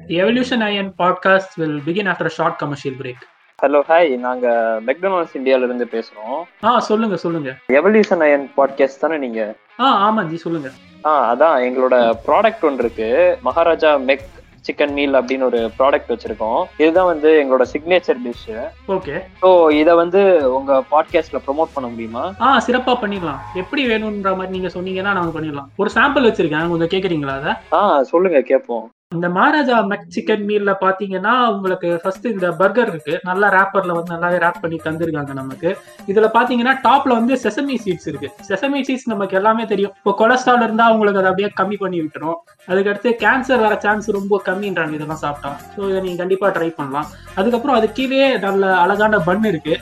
Evolution 0.08 0.64
I N 0.70 0.92
podcast 0.98 1.56
will 1.56 1.82
begin 1.86 2.08
after 2.08 2.28
short 2.28 2.58
commercial 2.58 2.98
break 2.98 3.24
hello 3.66 3.80
hi 3.88 4.18
நாங்க 4.18 4.48
மெக்டொனால்ட்ஸ் 4.86 5.36
இந்தியால 5.36 5.68
இருந்து 5.68 5.88
பேசுறோம். 5.92 6.42
ஆ 6.64 6.80
சொல்லுங்க 6.80 7.16
சொல்லுங்க. 7.16 7.56
எவல்யூஷன் 7.68 8.20
அயன் 8.20 8.52
பாட்காஸ்ட் 8.58 9.00
தானே 9.00 9.18
நீங்க? 9.18 9.56
ஆ 9.80 9.86
ஆமா 10.08 10.26
ஜி 10.26 10.38
சொல்லுங்க. 10.38 10.70
ஆ 11.06 11.36
அதான் 11.36 11.56
எங்களோட 11.68 12.18
ப்ராடக்ட் 12.28 12.62
ஒன்று 12.62 12.84
இருக்கு. 12.84 13.38
மகாராஜா 13.42 13.96
மெக் 13.96 14.28
சிக்கன் 14.68 14.92
மீல் 14.92 15.14
அப்படின்னு 15.14 15.44
ஒரு 15.44 15.72
ப்ராடக்ட் 15.80 16.14
வச்சிருக்கோம். 16.14 16.64
இதுதான் 16.78 17.06
வந்து 17.06 17.32
எங்களோட 17.42 17.66
சிக்னேச்சர் 17.74 18.22
டிஷ் 18.26 18.68
ஓகே. 18.88 19.22
ஸோ 19.42 19.72
இதை 19.72 19.96
வந்து 19.96 20.54
உங்க 20.54 20.84
பாட்காஸ்ட்ல 20.92 21.42
ப்ரோமோட் 21.48 21.74
பண்ண 21.74 21.90
முடியுமா? 21.90 22.34
ஆ 22.42 22.58
சிறப்பா 22.68 22.96
பண்ணிடலாம் 23.02 23.42
எப்படி 23.54 23.88
வேணும்ன்ற 23.88 24.36
மாதிரி 24.36 24.60
நீங்க 24.60 24.68
சொன்னீங்கன்னா 24.68 25.14
நாங்க 25.14 25.40
பண்ணிடலாம். 25.40 25.72
ஒரு 25.76 25.90
சாம்பிள் 25.94 26.30
வச்சிருக்கேன். 26.30 26.70
கொஞ்சம் 26.70 26.94
கேக்குறீங்களா 26.96 27.36
அதை? 27.42 27.54
ஆ 27.72 28.04
சொல்லுங்க 28.04 28.42
கேட்போம் 28.42 28.92
இந்த 29.16 29.28
மகாராஜா 29.38 29.78
மெக் 29.92 30.10
சிக்கன் 30.16 30.46
மீல்ல 30.50 30.72
பாத்தீங்கன்னா 30.84 31.34
உங்களுக்கு 31.56 31.90
ஃபர்ஸ்ட் 32.04 32.28
இந்த 32.34 32.48
பர்கர் 32.62 32.92
இருக்கு. 32.94 33.14
நல்லா 33.30 33.48
ரேப்பர்ல 33.58 33.96
வந்து 33.98 34.14
நல்லாவே 34.16 34.38
ரேப் 34.46 34.62
பண்ணி 34.64 34.80
தந்திருக்காங்க 34.88 35.34
நமக்கு. 35.42 35.72
இதுல 36.12 36.30
பாத்தீங்கன்னா 36.38 36.76
டாப்ல 36.88 37.18
வந்து 37.20 37.36
செசமி 37.46 37.78
சீட்ஸ் 37.86 38.08
இருக்கு. 38.12 38.30
செசமி 38.50 38.82
சீட்ஸ் 38.90 39.10
நமக்கு 39.14 39.38
எல்லாமே 39.42 39.66
தெரியும். 39.74 39.94
இப்போ 40.00 40.14
கொலஸ்ட்ரால் 40.22 40.66
இருந்தா 40.68 40.88
உங்களுக்கு 40.96 41.22
அதை 41.24 41.32
அப்படியே 41.32 41.52
கம்மி 41.62 41.80
பண்ணி 41.84 42.00
விட்டுரும். 42.04 42.40
அதுக்கடுத்து 42.72 43.12
கேன்சர் 43.26 43.64
வர 43.66 43.76
சான்ஸ் 43.86 44.10
ரொம்ப 44.20 44.42
கம்மின்றாங்க. 44.50 44.96
இதெல்லாம் 45.00 45.24
சாப்பிட்டா. 45.26 45.52
ஸோ 45.76 45.82
இதை 45.92 46.02
நீங்க 46.08 46.20
கண்டிப்பா 46.24 46.50
ட்ரை 46.58 46.72
பண்ணலாம். 46.80 47.10
அதுக்கப்புறம் 47.42 47.78
அது 47.82 47.90
கீழே 48.00 48.24
நல்ல 48.48 48.74
அழகான 48.86 49.20
பன் 49.30 49.50
இருக்கு. 49.54 49.76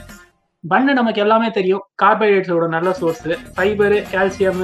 பன்னு 0.71 0.91
நமக்கு 0.97 1.21
எல்லாமே 1.23 1.47
தெரியும். 1.55 1.81
கார்போஹைட்ரேட்ஸோட 2.01 2.65
நல்ல 2.73 2.89
சோர்ஸ் 2.99 3.23
ஃபைபரு 3.55 3.97
கால்சியம் 4.11 4.61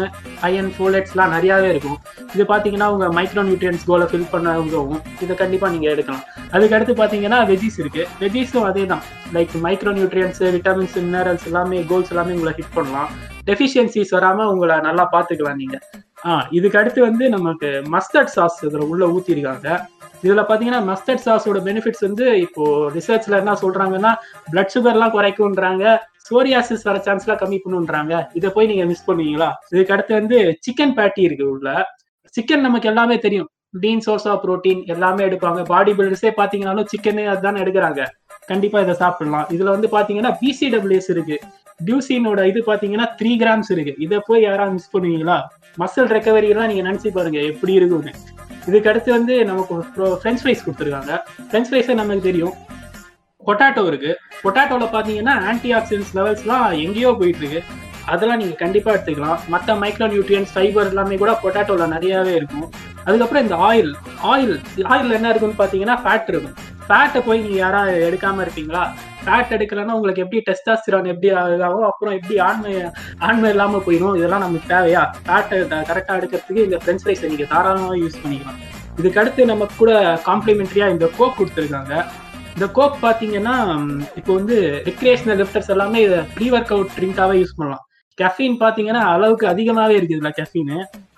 அயன் 0.47 0.69
ஃபோலேட்ஸ்லாம் 0.75 1.33
நிறையாவே 1.35 1.69
இருக்கும். 1.73 1.97
இது 2.35 2.43
பார்த்தீங்கன்னா 2.51 2.87
உங்க 2.93 3.07
மைக்ரோ 3.17 3.43
நியூட்ரியன்ஸ் 3.47 3.83
கோலை 3.89 4.05
ஃபில் 4.11 4.29
பண்ண 4.33 4.53
உதவும் 4.65 5.01
இதை 5.23 5.35
கண்டிப்பாக 5.41 5.71
நீங்கள் 5.75 5.91
எடுக்கலாம். 5.93 6.23
அதுக்கடுத்து 6.55 6.95
பார்த்தீங்கன்னா 7.01 7.39
வெஜிஸ் 7.51 7.79
இருக்கு. 7.83 8.05
வெஜிஸும் 8.21 8.67
அதே 8.69 8.85
தான் 8.93 9.03
like 9.37 9.55
micro 9.65 9.93
nutrients 9.99 10.41
vitamins 10.55 10.97
minerals 11.07 11.47
எல்லாமே 11.51 11.83
கோல்ஸ் 11.91 12.13
எல்லாமே 12.15 12.35
உங்களை 12.37 12.53
ஹிட் 12.59 12.75
பண்ணலாம். 12.79 13.11
டெஃபிஷியன்சிஸ் 13.49 14.15
வராமல் 14.17 14.51
உங்களை 14.53 14.77
நல்லா 14.89 15.05
பார்த்துக்கலாம் 15.15 15.61
நீங்கள் 15.63 15.85
ஆ 16.29 16.33
இதுக்கு 16.57 16.77
அடுத்து 16.79 16.99
வந்து 17.09 17.25
நமக்கு 17.37 17.69
மஸ்டர்ட் 17.93 18.33
சாஸ் 18.37 18.57
இதில் 18.67 18.89
உள்ளே 18.91 19.05
ஊற்றிருக்காங்க 19.15 19.67
இதுல 20.23 20.41
பாத்தீங்கன்னா 20.49 20.81
மஸ்டர்ட் 20.89 21.25
சாஸோட 21.25 21.59
பெனிஃபிட்ஸ் 21.67 22.05
வந்து 22.07 22.25
இப்போ 22.45 22.63
ரிசர்ச்ல 22.97 23.39
என்ன 23.41 23.53
சொல்றாங்கன்னா 23.63 24.11
பிளட் 24.53 24.73
சுகர்லாம் 24.75 25.13
குறைக்கும்ன்றாங்க 25.15 25.83
சோரியாசிஸ் 26.29 26.87
வர 26.87 26.97
சான்ஸ்லாம் 27.05 27.39
கம்மி 27.43 27.59
பண்ணுன்றாங்க 27.65 28.13
இதை 28.39 28.49
போய் 28.55 28.69
நீங்க 28.71 28.85
மிஸ் 28.89 29.07
பண்ணுவீங்களா 29.07 29.47
இதுக்கு 29.73 29.93
அடுத்து 29.95 30.13
வந்து 30.19 30.39
சிக்கன் 30.65 30.93
பேட்டி 30.97 31.21
இருக்கு 31.27 31.45
உள்ள. 31.53 31.69
சிக்கன் 32.35 32.65
நமக்கு 32.67 32.89
எல்லாமே 32.91 33.15
தெரியும். 33.25 33.47
டீன் 33.83 34.03
சோர்ஸ் 34.05 34.27
ஆஃப் 34.31 34.41
ப்ரோட்டீன் 34.43 34.81
எல்லாமே 34.93 35.23
எடுப்பாங்க. 35.29 35.61
பாடி 35.71 35.91
பில்டர்ஸே 35.97 36.31
பாத்தீங்கன்னாலும் 36.39 36.89
சிக்கனே 36.91 37.25
அதுதான் 37.33 37.59
எடுக்கிறாங்க. 37.63 38.03
கண்டிப்பா 38.51 38.77
இதை 38.85 38.95
சாப்பிடலாம். 39.01 39.47
இதுல 39.55 39.69
வந்து 39.75 39.89
பாத்தீங்கன்னா 39.95 40.31
பிசிடபிள்யூஎஸ் 40.41 41.09
இருக்கு. 41.15 41.37
டியூசினோட 41.87 42.43
இது 42.51 42.61
பாத்தீங்கன்னா 42.69 43.07
த்ரீ 43.19 43.31
கிராம்ஸ் 43.43 43.71
இருக்கு. 43.75 43.93
இதை 44.05 44.19
போய் 44.27 44.45
யாராவது 44.47 44.75
மிஸ் 44.77 44.93
பண்ணுவீங்களா? 44.95 45.37
மசில் 45.81 46.11
ரெக்கவரி 46.15 46.49
எல்லாம் 46.53 46.69
நீங்க 46.73 46.85
நினைச்சு 46.89 47.11
பாருங்க 47.17 47.41
எப்படி 47.51 47.73
இருக்கும்னு. 47.79 48.13
இதுக்கு 48.67 48.89
அடுத்து 48.89 49.11
வந்து 49.17 49.45
நமக்கு 49.45 49.75
ஃப்ரெஞ்ச் 50.21 50.41
ஃப்ரைஸ் 50.43 50.65
கொடுத்துருக்காங்க. 50.65 51.13
ஃப்ரெஞ்ச் 51.49 51.69
ஃப்ரைஸை 51.69 51.93
நமக்கு 52.01 52.27
தெரியும். 52.29 52.55
பொட்டாட்டோ 53.47 53.83
இருக்கு. 53.87 54.11
பொட்டாட்டோல 54.43 54.87
பாத்தீங்கன்னா 54.95 55.35
ஆன்டி 55.49 55.69
ஆக்சிடென்ட்ஸ் 55.73 56.15
லெவல்ஸ்லாம் 56.17 56.65
எங்கேயோ 56.85 57.11
போயிட்டு 57.19 57.41
இருக்கு 57.43 57.61
அதெல்லாம் 58.13 58.39
நீங்க 58.41 58.55
கண்டிப்பா 58.63 58.89
எடுத்துக்கலாம். 58.93 59.39
மற்ற 59.53 59.73
மைக்ரோ 59.81 60.07
நியூட்ரியன்ஸ் 60.13 60.53
ஃபைபர் 60.53 60.89
எல்லாமே 60.91 61.17
கூட 61.23 61.31
பொட்டாட்டோல 61.43 61.87
நிறையாவே 61.95 62.33
இருக்கும். 62.39 62.67
அதுக்கப்புறம் 63.05 63.43
இந்த 63.43 63.55
ஆயில் 63.69 63.91
ஆயில் 64.31 64.55
ஆயில் 64.93 65.15
என்ன 65.17 65.29
இருக்குன்னு 65.33 65.61
பாத்தீங்கன்னா 65.61 65.97
ஃபேட் 66.03 66.29
இருக்கும். 66.33 66.57
ஃபேட்டை 66.89 67.19
போய் 67.25 67.41
நீங்க 67.45 67.57
யாரா 67.63 67.81
எடுக்காம 68.07 68.41
இருப்பீங்களா? 68.45 68.83
ஃபேட் 69.23 69.51
எடுக்கலன்னா 69.55 69.95
உங்களுக்கு 69.97 70.23
எப்படி 70.23 70.39
டெஸ்டாஸ்டிரான் 70.47 71.09
எப்படி 71.13 71.29
ஆகும் 71.67 71.89
அப்புறம் 71.89 72.15
எப்படி 72.17 72.35
ஆண்மை 72.47 72.71
ஆண்மை 73.27 73.49
இல்லாம 73.53 73.81
போயிடும்? 73.87 74.15
இதெல்லாம் 74.19 74.43
நமக்கு 74.45 74.71
தேவையா? 74.73 75.03
ஃபேட்டை 75.27 75.57
கரெக்டா 75.89 76.15
எடுக்கிறதுக்கு 76.19 76.65
இந்த 76.67 76.79
ஃப்ரெஞ்ச் 76.83 77.03
ஃப்ரைஸை 77.03 77.29
நீங்க 77.33 77.47
தாராளமாக 77.53 77.99
யூஸ் 78.03 78.21
பண்ணிக்கலாம். 78.23 78.59
இதுக்கு 79.01 79.19
அடுத்து 79.21 79.51
நமக்கு 79.51 79.75
கூட 79.81 79.91
காம்ப்ளிமெண்ட்ரியா 80.29 80.87
இந்த 80.95 81.05
கோக் 81.19 81.37
கொடுத்துருக்காங்க. 81.39 81.93
இந்த 82.55 82.67
கோக் 82.77 82.97
பாத்தீங்கன்னா 83.03 83.55
இப்போ 84.19 84.31
வந்து 84.39 84.55
ரிக்ரியேஷனல் 84.89 85.39
லிஃப்டர்ஸ் 85.41 85.71
எல்லாமே 85.75 85.99
இதை 86.07 86.19
ப்ரீ 86.37 86.47
ஒர்க் 86.55 86.73
அவுட் 86.77 86.95
ட்ரிங்காவே 86.97 87.37
யூஸ் 87.41 87.57
பண்ணலாம். 87.59 87.83
கெஃபீன் 88.21 88.57
பாத்தீங்கன்னா 88.63 89.03
அளவுக்கு 89.13 89.45
அதிகமாவே 89.53 89.93
இருக்குது 89.97 90.19
இதில் 90.19 90.37
கெஃபின் 90.39 90.73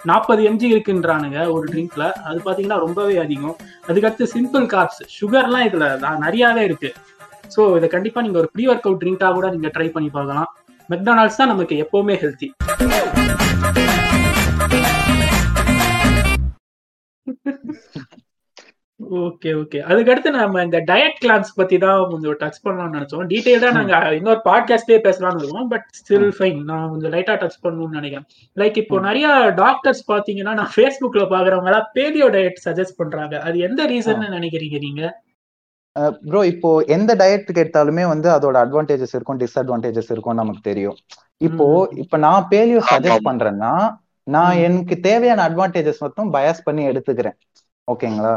நாற்பது 0.10 0.42
எம்ஜி 0.50 0.68
இருக்குன்றானுங்க 0.74 1.40
ஒரு 1.56 1.66
ட்ரிங்க்ல 1.72 2.06
அது 2.30 2.40
பாத்தீங்கன்னா 2.46 2.80
ரொம்பவே 2.86 3.16
அதிகம். 3.24 3.58
அதுக்கடுத்து 3.90 4.26
சிம்பிள் 4.36 4.66
கார்ப்ஸ் 4.74 5.02
சுகர்லாம் 5.18 5.66
இதுல 5.70 5.88
நிறையாவே 6.26 6.64
இருக்கு. 6.70 6.92
ஸோ 7.56 7.62
இதை 7.78 7.90
கண்டிப்பா 7.96 8.24
நீங்க 8.26 8.40
ஒரு 8.44 8.50
ப்ரீ 8.56 8.66
ஒர்க் 8.72 8.88
அவுட் 8.90 9.02
ட்ரிங்கா 9.04 9.30
கூட 9.38 9.50
நீங்க 9.56 9.72
ட்ரை 9.78 9.88
பண்ணி 9.96 10.10
பார்க்கலாம். 10.18 10.50
மெக்டானல்ட்ஸ் 10.94 11.40
தான் 11.42 11.54
நமக்கு 11.54 11.76
எப்பவுமே 11.86 12.18
ஹெல்த்தி 12.24 12.50
ஓகே 19.10 19.52
ஓகே 19.60 19.80
அதுக்கடுத்து 19.90 20.30
நம்ம 20.30 20.64
இந்த 20.64 20.80
டயட் 20.80 21.18
கிளான்ஸ் 21.24 21.52
பத்தி 21.56 21.78
தான் 21.78 22.10
கொஞ்சம் 22.10 22.36
டச் 22.42 22.60
பண்ணலாம்னு 22.64 22.96
நினைச்சோம். 22.98 23.26
டீடைல்டா 23.32 23.72
நாங்க 23.72 24.16
இன்னொரு 24.16 24.42
பாட்காஸ்டே 24.46 24.98
பேசலாம்னு 25.08 25.42
இருக்கோம் 25.42 25.68
பட் 25.68 25.86
ஸ்டில் 26.00 26.32
ஃபைன் 26.38 26.60
நான் 26.64 26.90
கொஞ்சம் 26.90 27.12
லைட்டா 27.12 27.36
டச் 27.44 27.58
பண்ணணும்னு 27.64 27.98
நினைக்கிறேன். 28.00 28.28
லைக் 28.58 28.78
இப்போ 28.78 29.00
நிறைய 29.00 29.28
டாக்டர்ஸ் 29.56 30.12
பாத்தீங்கன்னா 30.12 30.54
நான் 30.54 30.72
ஃபேஸ்புக்ல 30.76 31.26
பாக்குறவங்க 31.34 31.72
எல்லாம் 31.72 31.90
பேலியோ 31.96 32.30
டயட் 32.36 32.62
சஜஸ்ட் 32.66 32.98
பண்றாங்க. 32.98 33.42
அது 33.42 33.60
எந்த 33.60 33.86
ரீசன் 33.86 34.24
நினைக்கிறீங்க 34.38 34.80
நீங்க? 34.80 35.22
ப்ரோ 36.30 36.46
இப்போ 36.46 36.70
எந்த 36.88 37.16
டயட்டுக்கு 37.16 37.64
எடுத்தாலுமே 37.64 38.08
வந்து 38.08 38.30
அதோட 38.30 38.58
அட்வான்டேஜஸ் 38.66 39.16
இருக்கும் 39.16 39.40
டிஸ்அட்வான்டேஜஸ் 39.40 40.12
இருக்கும் 40.12 40.36
நமக்கு 40.36 40.62
தெரியும். 40.62 40.98
இப்போ 41.38 41.90
இப்ப 41.96 42.18
நான் 42.18 42.48
பேலியோ 42.52 42.82
சஜஸ்ட் 42.92 43.28
பண்றேன்னா 43.30 43.74
நான் 44.24 44.56
எனக்கு 44.58 45.00
தேவையான 45.00 45.50
அட்வான்டேஜஸ் 45.50 46.00
மட்டும் 46.00 46.34
பயஸ் 46.34 46.62
பண்ணி 46.64 46.88
எடுத்துக்கிறேன். 46.88 47.38
ஓகேங்களா 47.88 48.34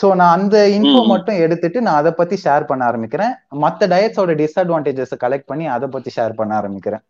சோ 0.00 0.06
நான் 0.20 0.34
அந்த 0.38 0.56
இன்ஃபோ 0.76 1.02
மட்டும் 1.12 1.38
எடுத்துட்டு 1.44 1.78
நான் 1.86 2.00
அதை 2.00 2.12
பத்தி 2.20 2.36
ஷேர் 2.44 2.68
பண்ண 2.70 2.82
ஆரம்பிக்கிறேன். 2.90 3.32
மத்த 3.64 3.88
டயட்ஸோட 3.92 4.34
டிஸ்அட்வான்டேஜஸ் 4.40 5.14
கலெக்ட் 5.24 5.50
பண்ணி 5.52 5.66
அதை 5.76 5.88
பத்தி 5.94 6.10
ஷேர் 6.16 6.38
பண்ண 6.40 6.52
ஆரம்பிக்கிறேன். 6.60 7.02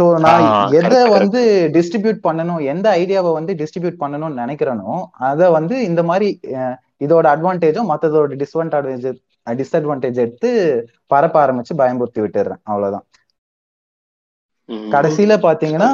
சோ 0.00 0.04
நான் 0.24 0.46
எதை 0.80 1.00
வந்து 1.16 1.40
டிஸ்ட்ரிபியூட் 1.74 2.20
பண்ணணும் 2.26 2.60
எந்த 2.72 2.86
ஐடியாவை 3.02 3.32
வந்து 3.38 3.54
டிஸ்ட்ரிபியூட் 3.62 4.02
பண்ணணும்னு 4.04 4.42
நினைக்கிறேனோ 4.44 4.92
அதை 5.30 5.48
வந்து 5.58 5.76
இந்த 5.88 6.02
மாதிரி 6.10 6.28
இதோட 7.06 7.26
அட்வான்டேஜும் 7.34 7.90
மத்ததோட 7.92 8.38
டிஸ்அட்வான்டேஜ் 8.42 9.06
டிஸ்அட்வான்டேஜ் 9.60 10.18
எடுத்து 10.24 10.50
பரப்ப 11.06 11.36
ஆரம்பிச்சு 11.44 11.74
பயம்புறுத்தி 11.80 12.20
விட்டுறேன். 12.24 12.60
அவ்வளவுதான். 12.70 13.06
கடைசியில 14.94 15.34
பாத்தீங்கன்னா 15.44 15.88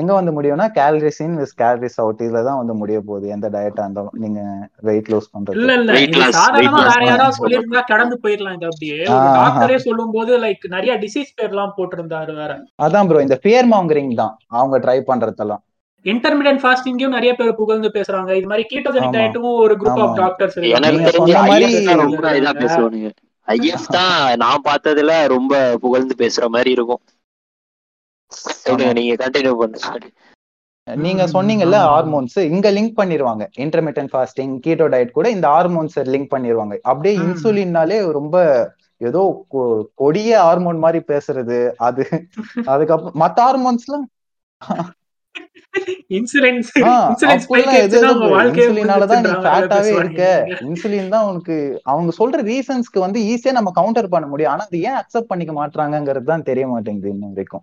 எங்க 0.00 0.12
வந்து 0.16 0.32
முடியும்னா 0.36 0.66
calories 0.78 1.20
in 1.26 1.36
versus 1.40 1.54
calories 1.62 1.98
out 2.02 2.22
இதுல 2.26 2.42
தான் 2.48 2.58
வந்து 2.60 2.74
முடிய 2.80 2.98
போகுது 3.08 3.26
எந்த 3.36 3.46
டயட்டா 3.54 3.84
இருந்தாலும். 3.86 4.16
நீங்க 4.24 4.40
வெயிட் 4.88 5.10
லாஸ் 5.12 5.30
பண்றது. 5.34 5.56
இல்ல 5.60 5.74
இல்ல 5.80 6.00
இது 6.06 6.20
சாதாரணமா 6.38 6.82
வேற 6.90 7.02
யாராவது 7.10 7.38
சொல்லிருந்தா 7.40 7.82
கடந்து 7.92 8.18
போயிடலாம் 8.24 8.56
இது 8.58 8.68
அப்படியே. 8.70 8.98
டாக்டரே 9.38 9.78
சொல்லும் 9.86 10.14
போது 10.16 10.38
லைக் 10.44 10.66
நிறைய 10.76 10.94
டிசீஸ் 11.04 11.34
பேர் 11.38 11.52
எல்லாம் 11.54 11.74
போட்டிருந்தாரு 11.78 12.34
வேற. 12.42 12.52
அதான் 12.86 13.08
ப்ரோ 13.10 13.24
இந்த 13.26 13.38
ஃபியர் 13.44 13.70
மாங்கரிங் 13.74 14.14
தான். 14.22 14.34
அவங்க 14.58 14.78
ட்ரை 14.86 14.98
பண்றதெல்லாம். 15.10 15.62
இன்டர்மீடியட் 16.06 16.60
ஃபாஸ்டிங்கும் 16.60 17.16
நிறைய 17.16 17.32
பேர் 17.38 17.58
புகழ்ந்து 17.62 17.88
பேசுறாங்க. 17.96 18.30
இது 18.40 18.46
மாதிரி 18.50 18.64
கீட்டோஜெனிக் 18.72 19.16
டயட்டும் 19.16 19.48
ஒரு 19.64 19.74
குரூப் 19.80 20.02
ஆஃப் 20.04 20.18
டாக்டர்ஸ் 20.20 20.56
எனக்கு 20.78 21.08
தெரிஞ்ச 21.08 21.96
ரொம்ப 22.04 22.34
இதா 22.40 22.52
பேசுவானுங்க. 22.62 23.10
ஐஎஃப் 23.48 23.88
தான் 23.96 24.14
நான் 24.42 24.66
பார்த்ததுல 24.68 25.12
ரொம்ப 25.34 25.54
புகழ்ந்து 25.84 26.14
பேசுற 26.22 26.44
மாதிரி 26.54 26.70
இருக்கும். 26.76 27.02
நீங்க 28.92 29.26
கண்டினியூ 29.26 29.54
பண்ணுங்க 29.54 29.98
நீங்க 30.96 31.26
ம், 31.26 31.30
சொன்னீங்கல்ல. 31.32 31.76
ஹார்மோன்ஸ் 31.76 32.38
இங்க 32.38 32.70
லிங்க் 32.70 32.94
பண்ணிருவாங்க. 32.96 33.46
இன்டர்மீடியன்ட் 33.58 34.12
ஃபாஸ்டிங் 34.12 34.60
கீட்டோ 34.66 34.86
டயட் 34.88 35.10
கூட 35.10 35.30
இந்த 35.30 35.48
ஹார்மோன்ஸ் 35.48 35.98
லிங்க் 35.98 36.26
பண்ணிருவாங்க. 36.36 36.78
அப்படியே. 36.80 37.16
இன்சுலின்னாலே 37.16 38.10
ரொம்ப 38.12 38.68
ஏதோ 38.96 39.46
கொ- 39.52 39.82
கொடிய 39.94 40.40
ஹார்மோன் 40.40 40.78
மாதிரி 40.78 41.04
பேசுறது. 41.08 41.70
அது 41.76 42.08
அதுக்கப்புறம் 42.64 43.20
மத்த 43.20 43.38
ஹார்மோன்ஸ்லாம். 43.40 44.08
இன்சுலின் 50.60 51.08
தான் 51.08 51.24
உனக்கு 51.24 51.80
அவங்க 51.82 52.12
சொல்ற 52.18 52.42
ரீசன்ஸ்க்கு 52.42 52.98
வந்து 52.98 53.20
ஈஸியா 53.20 53.52
நம்ம 53.52 53.70
கவுண்டர் 53.70 54.08
பண்ண 54.08 54.26
முடியும். 54.26 54.52
ஆனா 54.52 54.64
அது 54.64 54.80
ஏன் 54.82 54.92
அக்செப்ட் 54.92 55.28
பண்ணிக்க 55.28 55.66
மாட்டாங்கிறது 55.66 56.22
தான் 56.22 56.42
தெரிய 56.42 56.66
மாட்டேங்குது 56.66 57.08
இன்னும் 57.08 57.28
வரைக்கும். 57.28 57.62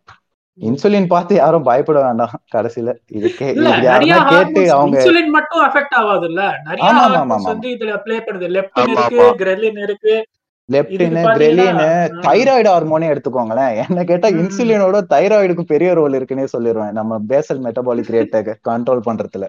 இன்சுலின் 0.59 1.07
பார்த்து 1.07 1.33
யாரும் 1.35 1.63
பயப்பட 1.63 1.99
வேண்டாம். 2.03 2.33
கடைசியில 2.53 2.89
இது 3.11 3.27
கே 3.33 3.47
இல்ல 3.49 3.67
இது 3.69 3.85
நிறைய 3.87 3.89
யாருன்னா 3.89 4.19
கேட்டு 4.29 4.61
அவங்க 4.73 4.95
இன்சுலின் 4.95 5.29
மட்டும் 5.29 5.61
அஃபெக்ட் 5.63 5.93
ஆகாது 5.93 6.25
இல்ல 6.25 6.41
நிறைய 6.65 6.83
ஆமா, 6.87 7.01
ஆமா, 7.01 7.11
ஹார்மோன்ஸ் 7.11 7.35
ஆமா, 7.37 7.51
வந்து 7.51 7.69
இதுல 7.75 7.97
ப்ளே 7.97 8.17
பண்ணுது. 8.19 8.47
லெப்டின் 8.57 8.91
இருக்கு. 8.95 9.27
கிரெலின் 9.37 9.79
இருக்கு. 9.83 10.15
லெப்டின் 10.69 11.03
இதுக்கு 11.07 11.35
கிரெலின். 11.37 11.77
தைராய்டு 12.25 12.69
ஹார்மோனே 12.69 13.11
எடுத்துக்கோங்களேன். 13.11 13.75
என்ன 13.83 14.03
கேட்டா. 14.03 14.27
இன்சுலினோட 14.39 14.97
தைராய்டுக்கு 15.13 15.63
பெரிய 15.65 15.93
ரோல் 15.93 16.17
இருக்குன்னே 16.19 16.45
சொல்லிடுவேன் 16.53 16.91
நம்ம 16.91 17.19
பேசல் 17.29 17.63
மெட்டபாலிக் 17.65 18.11
ரேட்டை 18.15 18.39
கண்ட்ரோல் 18.69 19.05
பண்றதுல. 19.07 19.47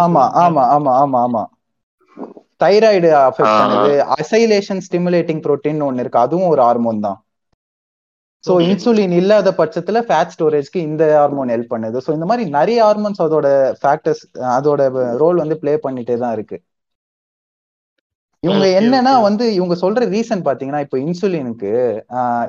ஆமா 0.00 0.24
ஆமா 0.44 0.64
ஆமா 0.76 0.92
ஆமா 1.02 1.20
ஆமா. 1.20 1.44
Thyroid 2.60 3.08
affect. 3.20 3.56
பண்ணுது 3.60 3.90
அசைலேஷன் 4.16 4.80
ஸ்டிமுலேட்டிங் 4.86 5.42
புரோட்டீன் 5.44 5.82
ஒன்னு 5.86 6.02
இருக்கு 6.02 6.22
அதுவும் 6.22 6.52
ஒரு 6.52 6.62
ஹார்மோன் 6.66 7.04
தான் 7.06 7.18
சோ 8.44 8.52
Okay. 8.52 8.66
இன்சுலின் 8.66 9.14
இல்லாத 9.16 9.48
பட்சத்துல 9.56 9.98
ஃபேட் 10.06 10.30
ஸ்டோரேஜ்க்கு 10.34 10.78
இந்த 10.86 11.04
ஹார்மோன் 11.14 11.50
ஹெல்ப் 11.54 11.72
பண்ணுது 11.72 11.98
சோ 12.04 12.10
இந்த 12.14 12.26
மாதிரி 12.28 12.44
நிறைய 12.54 12.78
ஹார்மோன்ஸ் 12.86 13.20
அதோட 13.24 13.48
ஃபேக்டர்ஸ் 13.80 14.22
அதோட 14.54 14.82
ரோல் 15.22 15.40
வந்து 15.42 15.56
ப்ளே 15.62 15.72
பண்ணிட்டே 15.82 16.16
தான் 16.22 16.34
இருக்கு 16.36 16.58
இவங்க 18.42 18.66
என்னன்னா. 18.76 19.12
வந்து 19.24 19.44
இவங்க 19.56 19.74
சொல்ற 19.80 20.04
ரீசன் 20.12 20.44
பாத்தீங்கன்னா 20.46 20.80
இப்போ 20.84 20.98
இன்சுலினுக்கு 21.02 21.72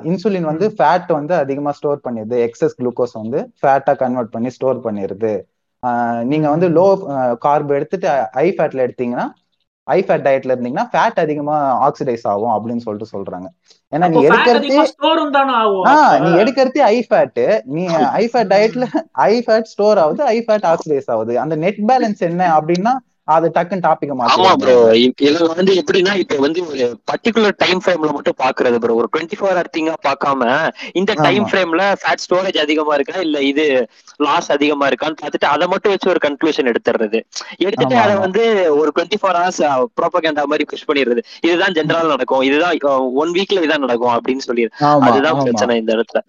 இன்சுலின் 0.08 0.48
வந்து 0.50 0.66
ஃபேட் 0.76 1.10
வந்து 1.16 1.34
அதிகமா 1.40 1.72
ஸ்டோர் 1.78 2.04
பண்ணிடுது 2.06 2.36
எக்ஸஸ் 2.46 2.76
குளுக்கோஸ் 2.78 3.14
வந்து 3.18 3.40
ஃபேட்டா 3.60 3.94
கன்வெர்ட் 4.02 4.34
பண்ணி 4.34 4.50
ஸ்டோர் 4.56 4.80
பண்ணிடுது 4.86 5.32
நீங்க 6.30 6.46
வந்து. 6.50 6.66
லோ 6.76 6.86
கார்ப் 7.44 7.76
எடுத்துட்டு 7.78 8.08
ஹை 8.36 8.46
ஃபேட்ல 8.56 8.84
எடுத்தீங்கன்னா 8.86 9.26
ஹை 9.90 9.96
ஃபேட் 10.06 10.24
டயட்ல 10.26 10.54
இருந்தீங்கன்னா 10.54 10.86
ஃபேட் 10.92 11.20
அதிகமா 11.22 11.56
ஆக்சிடைஸ் 11.86 12.24
ஆகும் 12.32 12.52
அப்படின்னு 12.56 12.82
சொல்லிட்டு 12.84 13.12
சொல்றாங்க. 13.14 13.48
ஏன்னா 13.92 14.08
நீ 14.12 14.18
எடுக்கிறதே? 14.28 14.76
நீ 16.24 16.28
எடுக்கிறதே 16.42 16.82
ஹை 16.88 16.98
ஃபேட் 17.08 17.40
நீ 17.76 17.84
ஹை 18.16 18.24
ஃபேட் 18.32 18.52
டயட்ல 18.52 18.86
ஹை 19.22 19.32
ஃபேட் 19.46 19.70
ஸ்டோர் 19.74 20.00
ஆகுது 20.04 20.22
ஹை 20.30 20.38
ஃபேட் 20.46 20.68
ஆக்சிடைஸ் 20.72 21.10
ஆகுது. 21.14 21.34
அந்த 21.44 21.56
நெட் 21.64 21.82
பேலன்ஸ் 21.92 22.22
என்ன 22.30 22.42
அப்படின்னா 22.58 22.94
அது 23.28 23.46
டக்குன்னு 23.54 23.84
டாபிக் 23.84 24.12
ஆமா 24.28 24.52
ப்ரோ 24.60 24.72
இதுல 25.20 25.46
வந்து 25.50 25.72
எப்படின்னா 25.80 26.12
இப்ப 26.22 26.38
வந்து 26.40 26.60
ஒரு 26.68 26.78
பர்டிகுலர் 27.10 27.54
டைம் 27.60 27.80
ஃப்ரேம்ல 27.82 28.10
மட்டும் 28.16 28.38
பாக்குறது 28.40 28.78
ப்ரோ 28.82 28.96
ஒரு 29.00 29.08
டுவெண்ட்டி 29.12 29.36
ஃபோர் 29.38 29.52
ஹவர் 29.52 29.70
திங்கா 29.70 29.94
பார்க்காம 30.06 30.40
இந்த 31.00 31.12
டைம். 31.18 31.44
ஃப்ரேம்ல 31.50 31.84
ஃபேட் 32.00 32.22
ஸ்டோரேஜ் 32.24 32.58
அதிகமா 32.64 32.94
இருக்கா 32.98 33.16
இல்ல 33.26 33.40
இது 33.50 33.66
லாஸ் 34.20 34.48
அதிகமா 34.56 34.86
இருக்கான்னு 34.90 35.20
பார்த்துட்டு 35.20 35.48
அதை 35.52 35.66
மட்டும் 35.72 35.92
வச்சு 35.94 36.10
ஒரு 36.12 36.22
கன்க்ளூஷன் 36.26 36.70
எடுத்துறது 36.72 37.20
எடுத்துட்டு 37.64 37.96
அதை. 37.98 38.14
வந்து 38.24 38.42
ஒரு 38.80 38.90
டுவெண்ட்டி 38.92 39.18
ஃபோர் 39.20 39.38
ஹவர்ஸ் 39.38 39.62
ப்ரோபகேண்டா 39.98 40.44
மாதிரி 40.46 40.66
புஷ் 40.66 40.88
பண்ணிடுறது 40.88 41.20
இதுதான் 41.46 41.74
ஜென்ரல் 41.78 42.12
நடக்கும். 42.14 42.44
இதுதான் 42.48 42.76
ஒன் 43.22 43.34
வீக்ல 43.36 43.64
இதான் 43.64 43.84
நடக்கும் 43.86 44.14
அப்படின்னு 44.16 44.46
சொல்லி 44.46 44.64
அதுதான் 45.08 45.38
பிரச்சனை 45.44 45.76
இந்த 45.82 45.92
இடத்துல. 45.96 46.20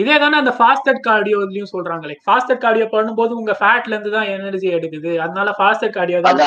இதே 0.00 0.16
தானே 0.22 0.36
அந்த 0.40 0.52
ஃபாஸ்டட் 0.58 1.00
கார்டியோலயும் 1.06 1.70
சொல்றாங்க. 1.72 2.04
லைக் 2.10 2.24
ஃபாஸ்டட் 2.26 2.62
கார்டியோ 2.64 2.86
பண்ணும்போது 2.94 3.32
உங்க 3.40 3.52
ஃபேட்ல 3.60 3.94
இருந்து 3.94 4.12
தான் 4.16 4.30
எனர்ஜி 4.34 4.68
எடுக்குது. 4.78 5.12
அதனால 5.24 5.54
ஃபாஸ்டட் 5.58 5.94
கார்டியோ 5.96 6.20
தான் 6.20 6.40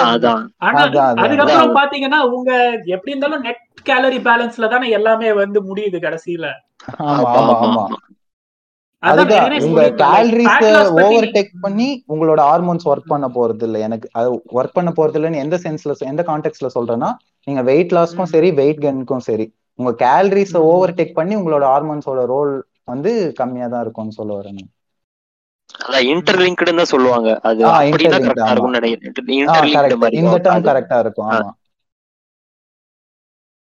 ஆனா 0.68 0.82
அதுக்கப்புறம். 1.24 1.76
பாத்தீங்கன்னா 1.80 2.20
உங்க 2.38 2.52
எப்படி 2.96 3.14
இருந்தாலும் 3.14 3.46
நெட் 3.48 3.62
கேலரி 3.92 4.20
பேலன்ஸ்ல 4.28 4.70
தானே 4.76 4.90
எல்லாமே 5.00 5.32
வந்து 5.42 5.62
முடியுது 5.70 6.00
கடைசியில. 6.08 6.46
உங்க 9.68 9.82
கேலரிஸ் 10.02 10.46
ஓவர் 11.02 11.28
டேக் 11.36 11.52
பண்ணி 11.66 11.88
உங்களோட 12.14 12.40
ஹார்மோன்ஸ் 12.50 12.88
ஒர்க் 12.92 13.12
பண்ண 13.14 13.28
போறது 13.38 13.66
இல்ல 13.68 13.78
எனக்கு 13.88 14.08
அது 14.20 14.30
ஒர்க் 14.60 14.78
பண்ண 14.78 14.92
போறது 15.00 15.18
இல்லைன்னு 15.20 15.44
எந்த 15.46 15.58
சென்ஸ்ல 15.66 15.96
எந்த 16.14 16.24
கான்டெக்ட்ல 16.30 16.70
சொல்றேன்னா 16.78 17.10
நீங்க 17.48 17.62
வெயிட் 17.72 17.94
லாஸ்க்கும். 17.98 18.32
சரி 18.34 18.52
வெயிட் 18.62 18.82
கெயினுக்கும் 18.86 19.26
சரி. 19.30 19.46
உங்க 19.80 19.92
கேலரிஸ். 20.04 20.56
ஓவர் 20.70 20.94
டேக் 20.94 21.18
பண்ணி 21.20 21.36
உங்களோட 21.36 21.66
ஹார்மோன்ஸோட 21.72 22.22
ரோல் 22.26 22.54
வந்து 22.86 23.12
கம்மியா 23.40 23.68
தான் 23.68 23.82
இருக்கும்னு 23.82 24.18
சொல்ல 24.20 24.34
வரேன் 24.40 24.64
இன்டர்லிங்க்டுன்னு 26.10 26.82
தான் 26.82 26.94
சொல்லுவாங்க. 26.94 27.30
அது 27.42 27.62
இந்த 30.20 30.38
டேர்ம் 30.46 30.68
கரெக்டா 30.70 31.00
இருக்கும் 31.00 31.30
ஆ. 31.30 31.36
ஆமா. 31.36 31.54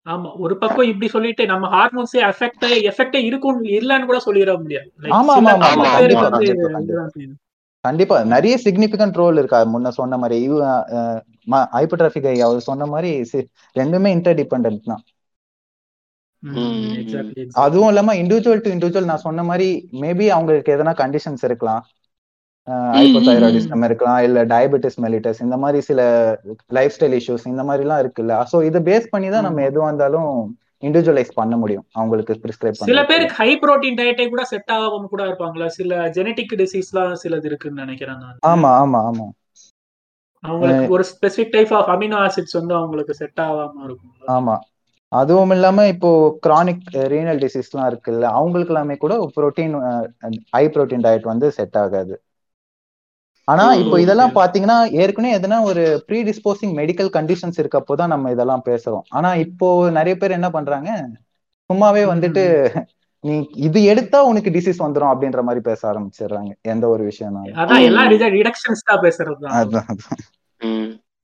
ஆமா 0.05 0.29
ஒரு 0.37 0.57
பக்கம் 0.57 0.87
இப்படி 0.87 1.07
சொல்லிட்டு 1.07 1.45
நம்ம 1.45 1.65
ஹார்மோன்ஸே 1.67 2.19
எஃபெக்ட் 2.27 2.65
எஃபெக்டே 2.91 3.21
இருக்கும் 3.23 3.57
இல்லன்னு 3.77 4.05
கூட 4.05 4.19
சொல்லிட 4.27 4.51
முடியாது. 4.61 4.89
கண்டிப்பா, 7.85 8.23
நிறைய 8.25 8.55
சிக்னிபிகன்ட் 8.63 9.19
ரோல் 9.21 9.37
இருக்கா. 9.37 9.59
முன்ன 9.73 9.89
சொன்ன 9.89 10.17
மாதிரி 10.17 10.37
ஹைப்பர்டிராபிக் 11.75 12.15
அவர் 12.47 12.59
சொன்ன 12.59 12.85
மாதிரி 12.85 13.11
ரெண்டுமே 13.75 14.09
இன்டர் 14.09 14.39
டிபெண்ட் 14.41 14.67
தான் 14.67 14.71
ம், 14.71 14.75
ம். 14.75 14.85
exactly, 14.85 14.95
exactly. 14.95 15.13
அதுவும் 17.63 17.89
இல்லாம 17.89 18.15
இண்டிவிஜுவல் 18.21 18.63
டு 18.63 18.71
இண்டிவிஜுவல் 18.75 19.09
நான் 19.11 19.25
சொன்ன 19.25 19.43
மாதிரி 19.43 19.69
மேபி 20.01 20.27
அவங்களுக்கு 20.29 20.75
எதனா 20.75 20.93
கண்டிஷன்ஸ் 21.01 21.45
இருக்கலாம். 21.47 21.83
ஹைப்போதைராய்டிசம் 22.95 23.83
இருக்கலாம் 23.87 24.21
இல்ல 24.25 24.39
டயபெட்டிஸ் 24.45 24.97
மெலிட்டஸ் 25.03 25.43
இந்த 25.43 25.57
மாதிரி 25.57 25.79
சில 25.81 26.01
லைஃப் 26.77 26.95
ஸ்டைல் 26.95 27.17
இஷ்யூஸ் 27.19 27.45
இந்த 27.47 27.63
மாதிரி 27.63 27.83
எல்லாம் 27.85 28.01
இருக்குல்ல. 28.03 28.37
சோ 28.51 28.59
இதை 28.69 28.79
பேஸ் 28.89 29.11
பண்ணி 29.13 29.29
தான் 29.35 29.47
நம்ம. 29.47 29.61
எதுவா 29.69 29.87
இருந்தாலும் 29.87 30.31
இண்டிவிஜுவலைஸ் 30.83 31.31
பண்ண 31.37 31.53
முடியும் 31.57 31.85
அவங்களுக்கு 31.93 32.33
பிரிஸ்கிரைப் 32.43 32.81
சில 32.81 33.03
பேருக்கு 33.05 33.37
ஹை 33.39 33.49
புரோட்டீன் 33.61 33.97
டயட்டே 33.99 34.25
கூட 34.29 34.43
செட் 34.51 34.71
ஆகாம 34.75 35.07
கூட 35.13 35.21
இருப்பாங்களா 35.27 35.67
சில 35.77 36.01
ஜெனடிக் 36.17 36.53
டிசீஸ்லாம் 36.61 37.15
சிலது 37.23 37.47
இருக்குன்னு 37.51 37.83
நினைக்கிறேன் 37.83 38.19
நான். 38.23 38.37
ஆமா 38.51 38.71
ஆமா 38.83 39.01
ஆமா. 39.09 39.27
அவங்களுக்கு 40.43 40.93
ஒரு 40.95 41.03
specific 41.11 41.53
type 41.53 41.73
of 41.73 41.91
amino 41.93 42.17
acids 42.25 42.57
வந்து 42.59 42.73
அவங்களுக்கு 42.75 43.13
செட் 43.21 43.41
ஆகாம 43.45 43.83
இருக்கும் 43.85 44.33
ஆமா. 44.35 44.55
அதுவும் 45.11 45.53
இல்லாம 45.55 45.85
இப்போ 45.91 46.09
கிரானிக் 46.45 46.87
ரீனல் 47.13 47.41
டிசீஸ்லாம் 47.43 47.89
இருக்குல்ல 47.91 48.25
அவங்களுக்கு 48.39 48.73
எல்லாமே 48.73 48.95
கூட 49.03 49.13
புரோட்டீன் 49.35 49.75
ஹை 50.55 50.63
புரோட்டீன் 50.75 51.05
டயட் 51.05 51.29
வந்து 51.31 51.49
செட் 51.57 51.77
ஆகாது. 51.83 52.15
ஆனா 53.47 53.65
இப்போ 53.81 53.97
இதெல்லாம். 54.03 54.33
பாத்தீங்கன்னா 54.39 54.77
ஏற்கனவே 55.01 55.35
எதனா 55.37 55.57
ஒரு 55.69 55.83
ப்ரீ 56.07 56.19
டிஸ்போசிங் 56.23 56.73
மெடிக்கல் 56.81 57.11
கண்டிஷன்ஸ் 57.17 57.59
இருக்கப்போ 57.61 57.95
தான் 58.01 58.13
நம்ம 58.13 58.31
இதெல்லாம் 58.35 58.65
பேசுறோம். 58.69 59.05
ஆனா 59.09 59.29
இப்போ 59.45 59.67
நிறைய 59.99 60.15
பேர் 60.21 60.37
என்ன 60.39 60.49
பண்றாங்க 60.57 60.89
சும்மாவே 61.69 62.03
வந்துட்டு 62.13 62.43
நீ 63.23 63.35
இது 63.67 63.79
எடுத்தா 63.91 64.19
உனக்கு 64.23 64.49
டிசீஸ் 64.57 64.83
வந்துரும் 64.85 65.11
அப்படின்ற 65.13 65.41
மாதிரி 65.43 65.61
பேச 65.69 65.79
ஆரம்பிச்சிடுறாங்க 65.91 66.51
எந்த 66.73 66.85
ஒரு 66.87 67.03
விஷயம்னாலும் 67.09 67.57
அதான் 69.59 69.89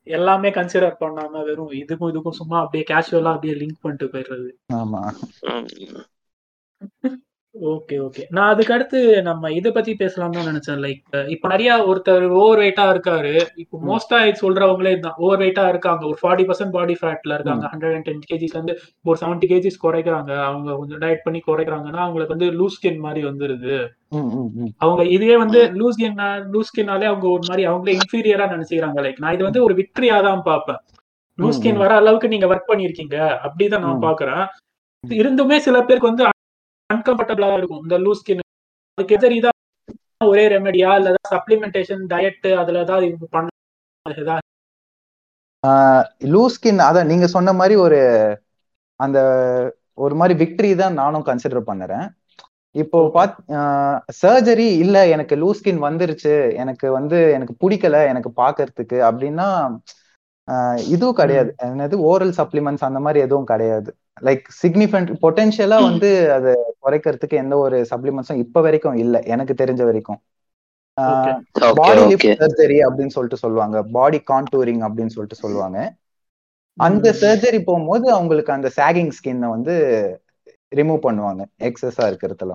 எல்லாம் 0.07 0.43
கன்சிடர் 0.51 0.99
பண்ணாம 0.99 1.43
வெறும் 1.43 1.71
இதுக்கும் 1.73 2.11
இதுக்கும் 2.11 2.31
சும்மா 2.31 2.57
அப்படியே 2.59 2.85
கேஷுவலா 2.89 3.33
அப்படியே 3.33 3.55
லிங்க் 3.55 3.81
பண்ணிட்டு 3.81 4.07
போயிடுறது 4.07 4.49
ஆமா. 4.75 5.01
ஓகே 7.55 7.95
ஓகே 8.03 8.23
நான் 8.29 8.51
அதுக்கு 8.51 8.73
அடுத்து 8.73 8.99
நம்ம 9.21 9.51
இத 9.51 9.71
பத்தி 9.71 9.95
பேசலாம் 9.95 10.31
தான் 10.31 10.47
நினைச்சேன். 10.47 10.79
லைக் 10.83 11.01
இப்ப 11.27 11.47
நிறைய 11.47 11.71
ஒருத்தர் 11.89 12.23
ஓவர் 12.37 12.59
வெயிட்டா 12.59 12.85
இருக்காரு. 12.93 13.33
இப்போ. 13.55 13.75
மோஸ்டா 13.83 14.19
சொல்றவங்களே 14.41 14.93
தான் 14.99 15.13
ஓவர் 15.17 15.39
வெயிட்டா 15.39 15.67
இருக்காங்க. 15.67 16.01
ஒரு 16.05 16.17
ஃபார்ட்டி 16.21 16.45
பர்சன்ட் 16.47 16.71
பாடி 16.71 16.95
ஃபேட்ல 17.01 17.35
இருக்காங்க. 17.35 17.65
ஹண்ட்ரட் 17.73 17.95
அண்ட் 17.95 18.07
டென் 18.09 18.23
கேஜிஸ் 18.31 18.57
வந்து 18.57 18.73
ஒரு 19.05 19.19
செவன்டி 19.21 19.49
கேஜிஸ் 19.51 19.79
குறைக்கிறாங்க. 19.83 20.31
அவங்க 20.47 20.75
கொஞ்சம் 20.75 21.01
டயட் 21.01 21.23
பண்ணி 21.23 21.41
குறைக்கிறாங்கன்னா 21.47 22.01
அவங்களுக்கு 22.05 22.35
வந்து 22.37 22.49
லூஸ் 22.59 22.77
ஸ்கின் 22.77 22.99
மாதிரி 22.99 23.23
வந்துருது. 23.25 23.75
அவங்க 24.77 25.03
இதுவே 25.11 25.37
வந்து 25.37 25.61
லூஸ் 25.79 25.97
ஸ்கின் 25.97 26.19
லூஸ் 26.53 26.71
ஸ்கின்னாலே 26.71 27.05
அவங்க 27.05 27.27
ஒரு 27.27 27.45
மாதிரி 27.47 27.65
அவங்களே 27.67 27.97
இன்ஃபீரியரா 27.99 28.47
நினைச்சுக்கிறாங்க. 28.55 28.99
லைக் 29.05 29.19
நான் 29.19 29.33
இது 29.33 29.43
வந்து 29.43 29.63
ஒரு 29.63 29.75
விக்டரியா 29.75 30.17
தான் 30.21 30.45
பார்ப்பேன். 30.49 30.81
Loose 31.39 31.57
skin. 31.59 31.81
வர 31.83 31.93
அளவுக்கு 31.95 32.27
நீங்க 32.27 32.47
ஒர்க் 32.47 32.69
பண்ணிருக்கீங்க 32.71 33.17
அப்படிதான் 33.45 33.85
நான். 33.87 34.05
பாக்குறேன் 34.05 34.43
இருந்துமே 35.03 35.57
சில 35.59 35.77
பேருக்கு 35.81 36.09
வந்து 36.09 36.25
அன்கம்ஃபர்டபுளா 36.89 37.49
இருக்கும். 37.59 37.83
இந்த 37.85 37.97
லூஸ் 38.05 38.21
ஸ்கின் 38.21 38.41
அதுக்கு 38.97 39.15
எதிரி 39.17 39.37
தான் 39.45 39.57
ஒரே 40.31 40.43
ரெமெடியா 40.55 40.89
இல்ல 40.99 41.11
சப்ளிமெண்டேஷன் 41.33 42.03
டயட் 42.11 42.47
அதுல 42.61 42.83
ஏதாவது 42.85 43.07
இவங்க 43.09 43.27
பண்ண 43.35 43.49
லூஸ் 46.33 46.55
ஸ்கின் 46.55 46.81
அதான் 46.87 47.09
நீங்க 47.11 47.27
சொன்ன 47.35 47.53
மாதிரி 47.59 47.75
ஒரு 47.85 47.99
அந்த 48.99 49.19
ஒரு 50.03 50.15
மாதிரி 50.19 50.33
விக்டரி 50.41 50.71
தான் 50.81 50.99
நானும் 51.01 51.25
கன்சிடர் 51.29 51.69
பண்ணுறேன். 51.69 52.05
இப்போ 52.75 52.99
பாத் 53.15 53.35
சர்ஜரி 54.21 54.67
இல்ல 54.83 54.97
எனக்கு 55.15 55.35
லூஸ் 55.41 55.59
ஸ்கின் 55.59 55.81
வந்துருச்சு 55.87 56.33
எனக்கு 56.61 56.87
வந்து 56.97 57.17
எனக்கு 57.37 57.55
பிடிக்கல 57.63 57.97
எனக்கு 58.11 58.29
பாக்குறதுக்கு 58.41 58.97
அப்படின்னா 59.09 59.47
இதுவும் 60.87 61.13
கிடையாது. 61.13 61.49
என்னது 61.63 61.95
ஓரல் 62.09 62.33
சப்ளிமெண்ட்ஸ் 62.37 62.85
அந்த 62.87 62.99
மாதிரி 62.99 63.19
எதுவும் 63.19 63.45
கிடையாது. 63.45 63.89
லைக் 64.21 64.43
சிக்னிஃபென்ட் 64.63 65.11
பொட்டென்ஷியலா 65.23 65.79
வந்து 65.81 66.09
அதை 66.31 66.51
குறைக்கிறதுக்கு 66.81 67.35
எந்த 67.43 67.57
ஒரு 67.57 67.77
சப்ளிமெண்ட்ஸும் 67.91 68.41
இப்ப 68.45 68.61
வரைக்கும் 68.61 68.97
இல்ல. 68.97 69.15
எனக்கு 69.33 69.53
தெரிஞ்ச 69.57 69.81
வரைக்கும். 69.83 70.19
பாடி 71.77 72.03
லிஃப்ட் 72.05 72.31
சர்ஜரி 72.39 72.77
அப்படின்னு 72.87 73.15
சொல்லிட்டு 73.15 73.43
சொல்லுவாங்க. 73.43 73.77
பாடி 73.91 74.19
கான்டூரிங் 74.31 74.83
அப்படின்னு 74.87 75.15
சொல்லிட்டு 75.15 75.41
சொல்லுவாங்க. 75.41 75.77
அந்த 76.77 77.07
சர்ஜரி 77.21 77.59
போகும்போது 77.63 78.05
அவங்களுக்கு 78.11 78.51
அந்த 78.51 78.69
சாகிங் 78.77 79.11
ஸ்கின்னை 79.17 79.49
வந்து 79.49 79.73
ரிமூவ் 80.71 81.01
பண்ணுவாங்க. 81.03 81.41
எக்ஸஸா 81.61 82.05
இருக்கிறதுல 82.11 82.53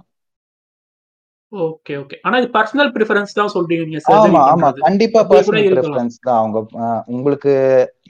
ஓகே 1.52 1.94
ஓகே 2.00 2.16
ஆனா 2.22 2.37
இது 2.40 2.48
பர்சனல் 2.56 2.90
ப்ரிஃபரன்ஸ் 2.94 3.37
தான் 3.37 3.52
சொல்றீங்க 3.54 3.84
ஆமா 4.14 4.40
ஆமா. 4.50 4.68
கண்டிப்பா 4.82 5.20
பர்சனல். 5.30 5.68
ப்ரிஃபரன்ஸ் 5.72 6.16
தான் 6.20 6.38
அவங்க 6.40 6.58
உங்களுக்கு 7.14 7.52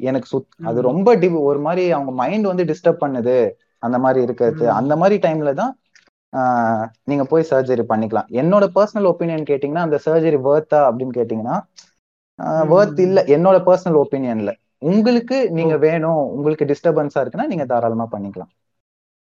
எனக்கு 0.08 0.28
சுத் 0.32 0.50
அது. 0.68 0.78
ரொம்ப 0.88 1.08
ஒரு 1.44 1.60
மாதிரி 1.66 1.84
அவங்க 1.96 2.12
மைண்ட் 2.22 2.50
வந்து 2.50 2.66
டிஸ்டர்ப் 2.70 3.02
பண்ணுது 3.04 3.36
அந்த 3.82 3.96
மாதிரி 4.04 4.20
இருக்கிறது. 4.26 4.64
அந்த 4.78 4.92
மாதிரி 4.96 5.16
டைம்ல 5.26 5.52
தான் 5.56 5.72
நீங்க 7.08 7.24
போய் 7.28 7.48
சர்ஜரி 7.50 7.84
பண்ணிக்கலாம் 7.90 8.28
என்னோட 8.40 8.64
பர்சனல் 8.74 9.08
ஒப்பீனியன் 9.10 9.48
கேட்டீங்கன்னா 9.50 9.84
அந்த 9.86 9.98
சர்ஜரி 10.06 10.38
வேர்த்தா 10.46 10.80
அப்படின்னு 10.88 11.16
கேட்டீங்கன்னா 11.18 11.56
வேர்த். 12.70 13.00
இல்ல 13.06 13.18
என்னோட 13.34 13.56
பர்சனல் 13.66 14.00
ஒப்பீனியன்ல 14.02 14.52
உங்களுக்கு 14.88 15.36
நீங்க 15.56 15.74
வேணும் 15.84 16.22
உங்களுக்கு 16.34 16.64
டிஸ்டர்பன்ஸா 16.70 17.22
இருக்குன்னா 17.22 17.50
நீங்க 17.52 17.64
தாராளமா 17.70 18.06
பண்ணிக்கலாம் 18.10 18.52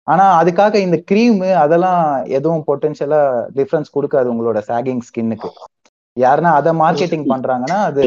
ஆனா 0.09 0.25
அதுக்காக 0.41 0.75
இந்த 0.87 0.97
கிரீம் 1.11 1.41
அதெல்லாம் 1.65 2.03
எதுவும் 2.37 2.65
பொட்டன்ஷியலா 2.69 3.23
டிஃபரன்ஸ் 3.59 3.95
கொடுக்காது 3.97 4.31
உங்களோட 4.33 4.61
சாகிங் 4.69 5.03
ஸ்கின்னுக்கு 5.09 5.51
யாருன்னா 6.17 6.53
அதை 6.59 6.71
மார்க்கெட்டிங் 6.81 7.27
பண்றாங்கன்னா 7.33 7.79
அது 7.89 8.05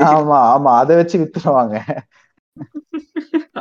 ஆமா 0.12 0.38
ஆமா 0.52 0.70
அதை 0.80 0.94
வச்சு 1.00 1.16
வித்துருவாங்க. 1.22 1.74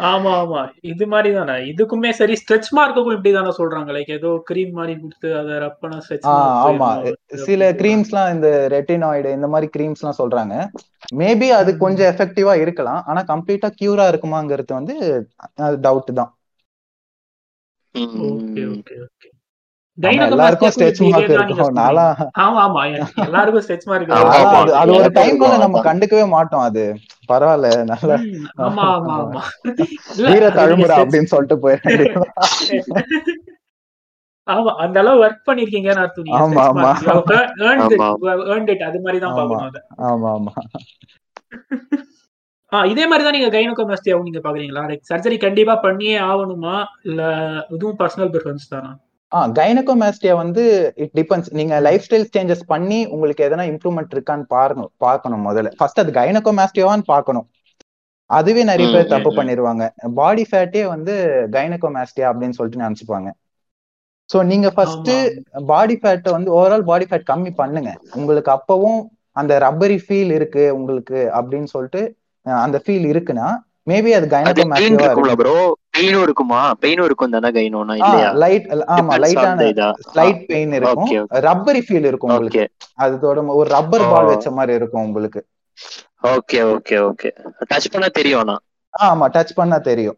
ஆமா 0.10 0.32
ஆமா. 0.42 0.60
இது 0.92 1.06
மாதிரி 1.08 1.30
தானே. 1.38 1.56
இதுக்குமே 1.72 2.10
சரி 2.20 2.36
ஸ்ட்ரெச் 2.42 2.70
மார்க்குக்கும் 2.78 3.16
இப்படி 3.16 3.32
தானே 3.38 3.52
சொல்றாங்க. 3.60 3.90
லைக் 3.96 4.12
ஏதோ 4.18 4.30
கிரீம் 4.50 4.74
மாதிரி 4.78 4.94
கொடுத்து 5.02 5.30
அதை 5.40 5.56
ரப் 5.66 5.80
பண்ண 5.80 5.98
ஸ்ட்ரெச் 6.06 6.28
ஆமா. 6.64 6.90
சில 7.44 7.64
கிரீம்ஸ்லாம் 7.80 8.32
இந்த 8.36 8.48
ரெட்டினாய்டு 8.76 9.32
இந்த 9.38 9.50
மாதிரி 9.54 9.70
கிரீம்ஸ்லாம் 9.76 10.20
சொல்றாங்க. 10.22 10.56
மேபி 11.20 11.48
அது. 11.60 11.72
கொஞ்சம் 11.84 12.10
எஃபெக்டிவா 12.12 12.54
இருக்கலாம். 12.64 13.02
ஆனா 13.06 13.22
கம்ப்ளீட்டா 13.32 13.70
கியூரா 13.80 14.06
இருக்குமாங்கிறது 14.14 14.74
வந்து 14.80 14.96
டவுட் 15.86 16.12
தான். 16.20 16.32
Okay 17.96 18.64
okay 18.72 18.96
okay. 19.04 19.28
எல்லாருக்கும் 20.26 20.72
ஸ்ட்ரெச் 20.74 21.00
மார்க் 21.06 21.32
இருக்கும் 21.32 21.78
நாளா 21.80 22.04
ஆமா 22.44 22.60
ஆமா. 22.66 22.82
எல்லாருக்கும் 23.28 23.64
ஸ்ட்ரெச் 23.66 23.88
மார்க். 23.88 24.12
அது- 24.12 24.76
அது 24.80 24.92
ஒரு 24.94 25.10
இருக்கும், 25.22 25.56
நம்ம. 25.64 25.82
கண்டுக்கவே 25.88 26.26
மாட்டோம் 26.30 26.66
அது. 26.68 26.84
பரவாயில்ல 27.30 27.70
நல்லா 27.90 28.18
ஆமா 28.60 28.86
ஆமா 28.94 29.16
ஆமா. 29.24 29.42
வீர 30.24 30.44
தழும்புறா 30.60 30.98
அப்படின்னு 31.02 31.32
சொல்லிட்டு 31.34 31.58
போயிட 31.60 31.84
ஆமா 34.48 34.72
அந்த 34.84 34.98
அளவு 35.02 35.22
ஒர்க் 35.24 35.44
பண்ணிருக்கீங்கன்னு 35.48 36.04
அர்த்தம் 36.04 36.26
நீங்க 36.28 36.40
ஆமா, 36.44 36.62
ஆமா. 36.70 36.92
it. 38.72 38.82
அது 38.88 39.00
மாதிரி 39.02 39.20
தான் 39.20 39.36
அதை. 39.66 39.82
ஆமா 40.08 40.30
ஆமா. 40.38 40.54
ஆ 42.72 42.80
இதே 42.92 43.06
மாதிரி 43.10 43.24
தான் 43.26 43.36
நீங்க 43.38 43.50
கைனோகோமாஸ்டியாவும் 43.56 44.28
நீங்க 44.28 44.42
பாக்குறீங்களா? 44.46 44.84
லைக் 44.90 45.10
சர்ஜரி 45.12 45.38
கண்டிப்பா 45.46 45.76
பண்ணியே 45.86 46.18
ஆகணுமா? 46.32 46.76
இல்ல 47.10 47.22
இதுவும் 47.76 48.00
பர்சனல் 48.02 48.32
ப்ரிஃபரன்ஸ் 48.34 48.72
தானா? 48.74 48.92
ஆ 49.32 49.40
கைனகோமாஸ்டியா 49.58 50.34
வந்து 50.42 50.64
இட் 51.04 51.14
டிபெண்ட்ஸ் 51.20 51.52
நீங்க. 51.60 51.74
லைஃப் 51.88 52.06
ஸ்டைல் 52.06 52.30
சேஞ்சஸ் 52.36 52.64
பண்ணி 52.74 53.00
உங்களுக்கு 53.16 53.46
எதனா 53.48 53.66
இம்ப்ரூவ்மெண்ட் 53.72 54.16
இருக்கான்னு 54.16 54.46
பாருங்க 54.56 54.86
பார்க்கணும் 55.06 55.46
முதல்ல. 55.50 55.72
ஃபர்ஸ்ட் 55.80 56.02
அது 56.04 56.14
கைனகோமாஸ்டியாவான்னு 56.20 57.06
பார்க்கணும். 57.14 57.48
அதுவே 58.30 58.64
நிறைய 58.72 58.88
பேர் 58.96 59.12
தப்பு. 59.14 59.30
பண்ணிடுவாங்க 59.38 59.84
பாடி 60.20 60.44
ஃபேட்டே 60.50 60.84
வந்து 60.96 61.14
கைனகோமாஸ்டியா 61.56 62.28
அப்படின்னு 62.32 62.58
சொல்லிட்டு 62.58 62.84
நினைச்சுப்பாங்க. 62.86 63.30
சோ 64.30 64.38
நீங்க 64.52 64.68
ஃபர்ஸ்ட். 64.76 65.12
பாடி 65.72 65.96
ஃபேட்டை 66.02 66.32
வந்து 66.38 66.50
ஓவரால் 66.58 66.90
பாடி 66.92 67.06
ஃபேட் 67.10 67.30
கம்மி 67.32 67.52
பண்ணுங்க. 67.62 67.92
உங்களுக்கு 68.20 68.52
அப்பவும் 68.58 69.00
அந்த 69.40 69.54
ரப்பரி 69.66 69.98
ஃபீல் 70.06 70.32
இருக்கு 70.38 70.64
உங்களுக்கு 70.78 71.20
அப்படின்னு 71.40 71.70
சொல்லிட்டு 71.76 72.02
அந்த 72.60 72.78
ஃபீல் 72.84 73.08
இருக்குன்னா 73.12 73.48
மேபி 73.88 74.12
அது 74.16 74.28
இருக்கு 74.96 75.22
ப்ரோ 75.36 75.54
பெயினும் 75.94 76.24
இருக்குமா. 76.24 76.60
பெயினும் 76.82 77.06
இருக்கும்? 77.06 77.18
தானே 77.30 77.50
கைனோனா 77.52 77.96
இல்லையா? 78.02 78.30
லைட் 78.42 78.68
ஆமா 78.96 79.14
லைட்டான 79.24 79.62
ஸ்லைட் 80.06 80.42
பெயின் 80.48 80.74
இருக்கும். 80.80 81.12
ரப்பரி 81.48 81.82
ஃபீல் 81.86 82.08
இருக்கும் 82.10 82.32
உங்களுக்கு. 82.32 82.64
அதோட 83.06 83.26
ஒரு 83.56 83.70
ரப்பர். 83.76 84.06
பால் 84.12 84.32
வச்ச 84.32 84.48
மாதிரி 84.52 84.74
இருக்கும் 84.80 85.06
உங்களுக்கு. 85.08 85.42
ஓகே 86.30 86.60
ஓகே 86.72 86.98
ஓகே 87.06 87.30
டச் 87.70 87.92
பண்ணா 87.92 88.10
தெரியும் 88.12 88.42
ஆனா. 88.42 88.56
ஆ, 88.94 89.04
ஆமா 89.10 89.26
டச் 89.36 89.54
பண்ணா 89.56 89.78
தெரியும். 89.88 90.18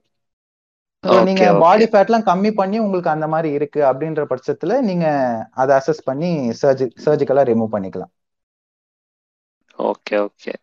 நீங்க. 1.24 1.46
பாடி 1.62 1.86
ஃபேட்லாம் 1.92 2.28
கம்மி 2.28 2.52
பண்ணி 2.54 2.78
உங்களுக்கு 2.80 3.14
அந்த 3.14 3.28
மாதிரி 3.28 3.50
இருக்கு 3.54 3.82
அப்படின்ற 3.90 4.24
பட்சத்துல 4.32 4.80
நீங்க 4.82 5.06
அதை 5.56 5.76
அசஸ் 5.78 6.04
பண்ணி 6.04 6.32
சர்ஜி 6.62 6.88
சர்ஜிக்கலா 7.06 7.46
ரிமூவ் 7.48 7.76
பண்ணிக்கலாம். 7.76 8.12
ஓகே 9.80 10.16
ஓகே 10.22 10.54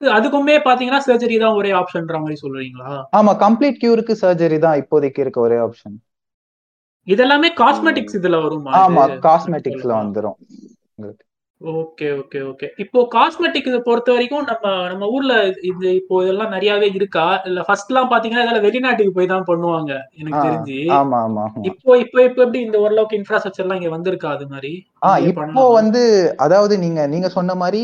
அதுக்குமே 0.00 0.54
பாத்தீங்கன்னா 0.64 0.98
சர்ஜரி 0.98 1.38
தான் 1.38 1.52
ஒரே 1.52 1.70
ஆப்ஷன்ற 1.72 2.14
மாதிரி 2.20 2.36
சொல்றீங்களா? 2.40 2.92
ஆமா 3.14 3.32
கம்ப்ளீட் 3.36 3.80
கியூருக்கு 3.80 4.14
சர்ஜரி 4.16 4.58
தான் 4.58 4.78
இப்போதைக்கு 4.82 5.20
இருக்க 5.20 5.40
ஒரே 5.40 5.58
ஆப்ஷன் 5.58 5.96
இதெல்லாமே 7.06 7.48
காஸ்மெட்டிக்ஸ் 7.54 8.16
இதுல 8.16 8.38
வருமா? 8.42 8.72
ஆமா? 8.80 9.04
காஸ்மெட்டிக்ஸ்ல 9.20 9.92
வந்துரும். 9.94 10.38
Okay 11.60 12.06
okay 12.18 12.38
okay. 12.42 12.66
இப்போ 12.78 12.98
காஸ்மெட்டிக் 13.14 13.66
இதை 13.66 13.80
பொறுத்த 13.80 14.10
வரைக்கும் 14.12 14.46
நம்ம 14.50 14.70
நம்ம 14.88 15.08
ஊர்ல 15.08 15.32
இது 15.70 15.88
இப்போ 15.98 16.22
இதெல்லாம் 16.22 16.54
நிறையவே 16.54 16.88
இருக்கா? 16.90 17.24
இல்ல 17.44 17.64
ஃபர்ஸ்ட் 17.66 17.90
எல்லாம் 17.92 18.10
பாத்தீங்கன்னா 18.12 18.44
இதெல்லாம் 18.44 18.66
வெளிநாட்டுக்கு 18.68 19.12
போய் 19.12 19.32
தான் 19.32 19.48
பண்ணுவாங்க 19.50 19.90
எனக்கு 20.20 20.40
தெரிஞ்சு. 20.46 20.78
ஆமா 20.98 21.18
ஆமா 21.26 21.42
ஆமா. 21.46 21.64
இப்போ 21.70 21.96
இப்போ 22.04 22.20
இப்போ 22.28 22.40
எப்படி 22.42 22.60
இந்த 22.60 22.78
ஓரளவுக்கு 22.78 23.18
இன்ஃப்ராஸ்ட்ரக்சர் 23.20 23.64
எல்லாம் 23.66 23.80
இங்க 23.80 23.92
வந்திருக்கா 23.96 24.30
அது 24.30 24.46
மாதிரி? 24.48 24.72
இப்போ? 25.28 25.64
வந்து 25.78 26.02
அதாவது 26.38 26.76
நீங்க 26.78 27.06
நீங்க 27.06 27.28
சொன்ன 27.28 27.54
மாதிரி 27.54 27.82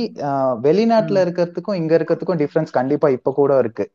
வெளிநாட்டுல. 0.60 1.24
இருக்கிறதுக்கும் 1.26 1.80
இங்க 1.82 1.94
இருக்கிறதுக்கும் 1.98 2.42
டிஃபரன்ஸ் 2.42 2.76
கண்டிப்பா 2.78 3.10
இப்ப 3.10 3.32
கூட 3.32 3.58
இருக்கு. 3.58 3.86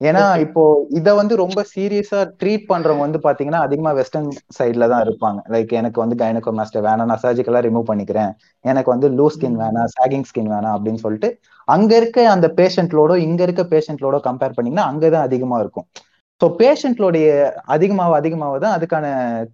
ஏன்னா. 0.00 0.24
இப்போ 0.42 0.62
இத 0.98 1.14
வந்து 1.14 1.34
ரொம்ப 1.36 1.60
சீரியஸா 1.70 2.18
ட்ரீட் 2.40 2.66
பண்றவங்க 2.68 3.04
வந்து 3.06 3.20
பாத்தீங்கன்னா 3.24 3.60
அதிகமா 3.66 3.90
வெஸ்டர்ன் 3.92 4.28
சைட்ல 4.58 4.88
தான் 4.92 5.02
இருப்பாங்க 5.06 5.40
லைக் 5.54 5.72
எனக்கு 5.72 5.98
வந்து 6.00 6.16
கைனகோமாஸ்டர் 6.16 6.84
வேணாம் 6.84 7.10
நான் 7.10 7.22
சர்ஜிக்கலா 7.24 7.62
ரிமூவ் 7.66 7.90
பண்ணிக்கிறேன் 7.90 8.30
எனக்கு 8.64 8.90
வந்து 8.90 9.08
லூ 9.18 9.26
ஸ்கின். 9.28 9.58
வேணாம் 9.62 9.90
சாகிங் 9.96 10.26
ஸ்கின் 10.30 10.52
வேணாம் 10.54 10.76
அப்படின்னு 10.76 11.02
சொல்லிட்டு 11.04 11.30
அங்க 11.68 11.92
இருக்க 11.96 12.28
அந்த 12.30 12.48
பேஷண்ட்லோட 12.60 13.14
இங்க 13.20 13.42
இருக்க 13.42 13.64
பேஷண்ட்லோட 13.72 14.18
கம்பேர் 14.28 14.56
பண்ணீங்கன்னா 14.56 14.86
அங்கதான் 14.90 15.26
அதிகமா 15.28 15.58
இருக்கும் 15.60 15.88
ஸோ 16.40 16.48
பேஷண்ட்லோடைய 16.58 17.28
அதிகமாக 17.68 18.12
அதிகமாக 18.14 18.58
தான் 18.58 18.74
அதுக்கான 18.76 19.06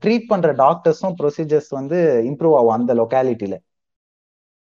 ட்ரீட் 0.02 0.26
பண்ற 0.26 0.48
டாக்டர்ஸும் 0.58 1.14
ப்ரொசீஜர்ஸ் 1.20 1.70
வந்து 1.70 1.98
இம்ப்ரூவ் 2.30 2.56
ஆகும் 2.56 2.76
அந்த 2.76 2.94
லொக்காலிட்டியில 2.94 3.56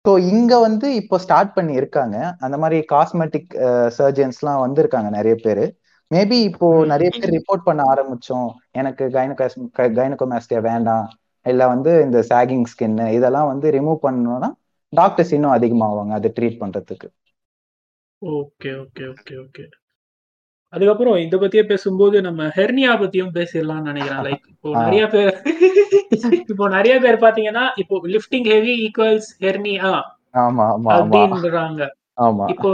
ஸோ 0.06 0.12
இங்க 0.32 0.54
வந்து 0.60 0.88
இப்போ 0.96 1.16
ஸ்டார்ட் 1.26 1.54
பண்ணி 1.54 1.74
இருக்காங்க 1.74 2.16
அந்த 2.40 2.56
மாதிரி 2.58 2.78
காஸ்மெட்டிக் 2.90 3.52
சர்ஜன்ஸ்லாம் 3.98 4.64
வந்திருக்காங்க 4.66 5.10
நிறைய 5.10 5.36
பேர். 5.46 5.64
மேபி 6.12 6.38
இப்போ. 6.50 6.68
நிறைய 6.86 7.10
பேர் 7.14 7.34
ரிப்போர்ட் 7.38 7.64
பண்ண 7.64 7.82
ஆரம்பிச்சோம். 7.94 8.50
எனக்கு 8.72 9.06
கைனகாஸ் 9.10 9.56
கைனகோமாஸ்டியா 10.00 10.62
வேண்டாம். 10.70 11.08
இல்ல 11.46 11.62
வந்து 11.68 11.92
இந்த 12.06 12.20
சாகிங் 12.30 12.68
ஸ்கின் 12.74 13.00
இதெல்லாம் 13.18 13.50
வந்து 13.52 13.70
ரிமூவ் 13.72 14.00
பண்ணணும்னா 14.06 14.50
டாக்டர்ஸ் 14.94 15.34
இன்னும் 15.38 15.56
அதிகமாவாங்க 15.58 16.14
அதை 16.14 16.30
ட்ரீட் 16.38 16.62
பண்றதுக்கு. 16.62 17.08
ஓகே 18.22 18.72
ஓகே 18.82 19.06
ஓகே 19.14 19.36
ஓகே 19.38 19.64
அதுக்கப்புறம் 20.74 21.16
இத 21.16 21.38
பத்தியே 21.38 21.64
பேசும்போது 21.64 22.22
நம்ம 22.22 22.46
ஹெர்னியா 22.58 22.92
பத்தியும் 23.02 23.34
பேசிடலாம்னு 23.38 23.90
நினைக்கிறேன். 23.92 24.24
லைக் 24.28 24.46
இப்போ. 24.54 24.70
நிறைய 24.84 25.04
பேர் 25.08 25.34
இப்போ 26.52 26.68
நிறைய 26.70 26.96
பேர் 27.00 27.24
பாத்தீங்கன்னா 27.26 27.66
இப்போ 27.76 27.96
லிஃப்டிங் 28.06 28.48
ஹெவி 28.54 28.74
ஈக்குவல்ஸ் 28.86 29.30
ஹெர்னியா 29.46 29.92
அப்படின்றாங்க. 30.96 31.82
ஆமா. 32.18 32.46
இப்போ 32.54 32.72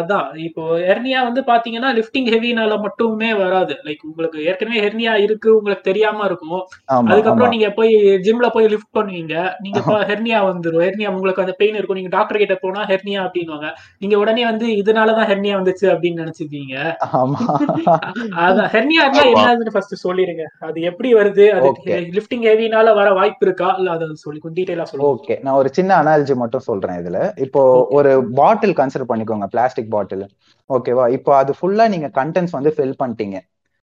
அதான் 0.00 0.28
இப்போ 0.44 0.62
ஹெர்னியா 0.86 1.18
வந்து 1.24 1.40
பாத்தீங்கன்னா 1.48 1.88
லிஃப்டிங் 1.96 2.28
ஹெவினால 2.32 2.76
மட்டுமே 2.80 3.30
வராது. 3.34 3.74
லைக் 3.86 4.04
உங்களுக்கு 4.04 4.38
ஏற்கனவே 4.44 4.78
ஹெர்னியா 4.80 5.14
இருக்கு 5.24 5.48
உங்களுக்கு 5.56 5.84
தெரியாம 5.88 6.24
இருக்கும். 6.24 6.62
அதுக்கப்புறம் 7.10 7.52
நீங்க 7.54 7.68
போய் 7.70 7.92
ஜிம்ல 8.26 8.48
போய் 8.48 8.68
லிஃப்ட் 8.68 8.96
பண்ணுவீங்க. 8.98 9.34
நீங்க 9.60 9.80
ஹெர்னியா 10.10 10.38
வந்துரும். 10.48 10.84
ஹெர்னியா 10.86 11.10
உங்களுக்கு 11.14 11.44
அந்த 11.44 11.54
பெயின் 11.60 11.76
இருக்கும். 11.76 12.00
நீங்க 12.00 12.12
டாக்டர் 12.16 12.38
கிட்ட 12.38 12.56
போனா 12.62 12.84
ஹெர்னியா 12.84 13.20
அப்படின்னுவாங்க. 13.26 13.68
நீங்க 13.98 14.16
உடனே 14.18 14.44
வந்து 14.44 14.68
இதனாலதான் 14.82 15.28
ஹெர்னியா 15.30 15.58
வந்துச்சு 15.60 15.86
அப்படின்னு 15.92 16.22
நினைச்சுப்பீங்க. 16.22 16.74
ஆமா. 17.20 17.38
அதான் 18.46 18.70
ஹெர்னியானா 18.74 19.20
ஆமா. 19.20 19.28
என்னதுன்னு 19.34 19.74
ஃபர்ஸ்ட் 19.74 19.96
சொல்லிடுங்க 20.04 20.46
அது 20.60 20.80
எப்படி 20.90 21.10
வருது? 21.14 21.46
அது. 21.58 21.68
லிஃப்டிங் 22.16 22.46
ஹெவினால 22.48 22.94
வர 22.94 23.08
வாய்ப்பு 23.12 23.46
இருக்கா? 23.46 23.70
இல்ல 23.78 23.90
அதை 23.90 24.10
சொல்லி 24.24 24.38
டீடைலா 24.50 24.84
சொல்லுங்க. 24.88 25.10
ஓகே 25.12 25.36
நான் 25.42 25.58
ஒரு 25.60 25.68
சின்ன 25.72 25.92
அனாலஜி 26.02 26.34
மட்டும் 26.36 26.66
சொல்றேன் 26.68 26.98
இதுல. 27.02 27.18
இப்போ. 27.46 27.62
ஒரு 27.98 28.10
பாட்டில் 28.34 28.69
கன்சிடர் 28.76 29.08
பண்ணிக்கோங்க 29.08 29.46
பிளாஸ்டிக் 29.48 29.90
பாட்டில் 29.90 30.24
ஓகேவா 30.70 31.06
இப்போ 31.12 31.32
அது 31.36 31.52
ஃபுல்லா 31.58 31.86
நீங்க 31.88 32.08
கண்டென்ட்ஸ் 32.14 32.56
வந்து 32.56 32.70
ஃபில் 32.70 32.98
பண்ணிட்டீங்க. 33.00 33.38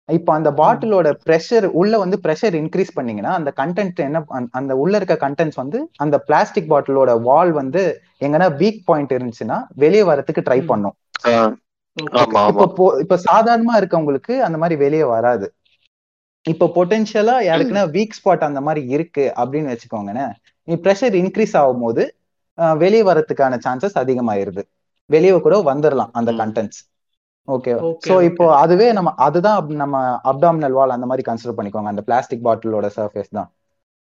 இப்போ 0.10 0.32
அந்த 0.34 0.50
பாட்டிலோட 0.58 1.10
ப்ரெஷர் 1.24 1.66
உள்ள 1.76 1.94
வந்து 1.98 2.18
ப்ரெஷர் 2.24 2.56
இன்க்ரீஸ் 2.60 2.96
பண்ணீங்கன்னா 2.96 3.34
அந்த 3.34 3.52
கண்டென்ட் 3.60 4.00
என்ன 4.00 4.22
அந்த- 4.52 4.78
உள்ள 4.80 4.94
இருக்க 4.98 5.16
கண்டென்ட்ஸ் 5.22 5.60
வந்து 5.60 5.80
அந்த 5.98 6.18
பிளாஸ்டிக் 6.26 6.70
பாட்டிலோட 6.72 7.12
வால் 7.24 7.52
வந்து 7.54 7.82
எங்கன்னா 8.22 8.48
வீக் 8.60 8.82
பாயிண்ட் 8.86 9.14
இருந்துச்சுன்னா 9.14 9.58
வெளியே 9.76 10.04
வரதுக்கு 10.04 10.42
ட்ரை. 10.42 10.60
பண்ணும். 10.68 10.96
இப்போ 12.52 12.66
இப்போ 13.04 13.18
சாதாரணமா 13.28 13.76
இருக்கவங்களுக்கு 13.80 14.36
அந்த 14.46 14.58
மாதிரி 14.58 14.78
வெளியே 14.78 15.06
வராது. 15.12 15.48
இப்போ 16.46 16.66
பொட்டென்ஷியலா 16.76 17.36
யாருக்குன்னா 17.46 17.84
வீக் 17.94 18.18
ஸ்பாட் 18.18 18.48
அந்த 18.48 18.62
மாதிரி 18.62 18.82
இருக்கு 18.90 19.26
அப்படின்னு 19.38 19.72
வச்சுக்கோங்கண்ணே 19.72 20.26
நீ 20.68 20.76
ப்ரெஷர் 20.84 21.16
இன்க்ரீஸ் 21.20 21.56
ஆகும் 21.58 21.80
போது 21.80 22.04
அஹ், 22.04 22.23
வெளியே 22.84 23.04
வரதுக்கான 23.10 23.58
சான்சஸ் 23.66 24.00
அதிகமாயிருது. 24.04 24.64
வெளியே 25.10 25.38
கூட 25.46 25.56
வந்துடலாம் 25.72 26.12
அந்த. 26.20 26.32
கண்டென்ட்ஸ் 26.42 26.82
ஓகே 27.48 27.72
சோ 28.08 28.16
இப்போ 28.30 28.46
அதுவே 28.64 28.86
நம்ம 28.98 29.10
அதுதான் 29.26 29.58
நம்ம 29.82 29.96
அப்டாமினல் 30.32 30.76
வால் 30.78 30.96
அந்த 30.96 31.08
மாதிரி 31.10 31.24
கன்சிடர் 31.30 31.58
பண்ணிக்கோங்க. 31.58 31.92
அந்த 31.94 32.04
பிளாஸ்டிக் 32.10 32.46
பாட்டிலோட 32.48 32.88
சர்ஃபேஸ் 32.98 33.32
தான். 33.38 33.50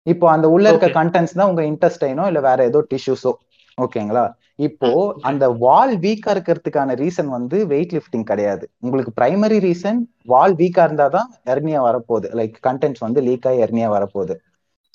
இப்போ 0.07 0.27
அந்த 0.35 0.47
உள்ள 0.55 0.67
இருக்க 0.73 0.89
கண்டென்ட்ஸ் 0.99 1.37
தான் 1.39 1.51
உங்க 1.51 1.63
இன்டெஸ்டைனோ 1.73 2.25
இல்ல 2.31 2.41
வேற 2.49 2.65
ஏதோ 2.71 2.81
டிஷ்யூஸோ 2.93 3.33
ஓகேங்களா 3.79 4.25
இப்போ 4.67 4.89
அந்த 5.29 5.45
வால் 5.65 5.93
வீக்கா 6.05 6.31
இருக்கிறதுக்கான 6.35 6.95
ரீசன் 7.03 7.29
வந்து 7.35 7.57
வெயிட் 7.73 7.93
லிஃப்டிங் 7.97 8.25
கிடையாது. 8.31 8.65
உங்களுக்கு 8.85 9.13
பிரைமரி 9.21 9.59
ரீசன் 9.67 10.01
வால் 10.33 10.55
வீக்கா 10.61 10.85
இருந்தாதான் 10.89 11.29
எர்னியா 11.53 11.81
வரப்போகுது. 11.89 12.29
லைக் 12.39 12.57
கண்டென்ட்ஸ் 12.69 13.05
வந்து 13.07 13.23
லீக் 13.29 13.47
ஆகி 13.51 13.61
எர்னியா 13.67 13.89
வரப்போகுது. 13.97 14.35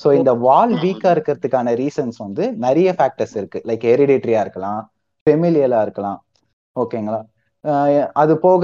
ஸோ 0.04 0.10
இந்த 0.20 0.32
வால் 0.46 0.74
வீக்கா 0.84 1.10
இருக்கிறதுக்கான 1.16 1.74
ரீசன்ஸ் 1.82 2.18
வந்து 2.26 2.44
நிறைய 2.66 2.89
ஃபேக்டர்ஸ் 2.98 3.36
இருக்கு. 3.39 3.60
லைக் 3.70 3.86
ஹெரிடேட்டரியா 3.89 4.42
இருக்கலாம் 4.46 4.82
ஃபெமிலியலா 5.28 5.80
இருக்கலாம். 5.86 6.20
ஓகேங்களா 6.76 7.22
அது 8.22 8.34
போக 8.39 8.63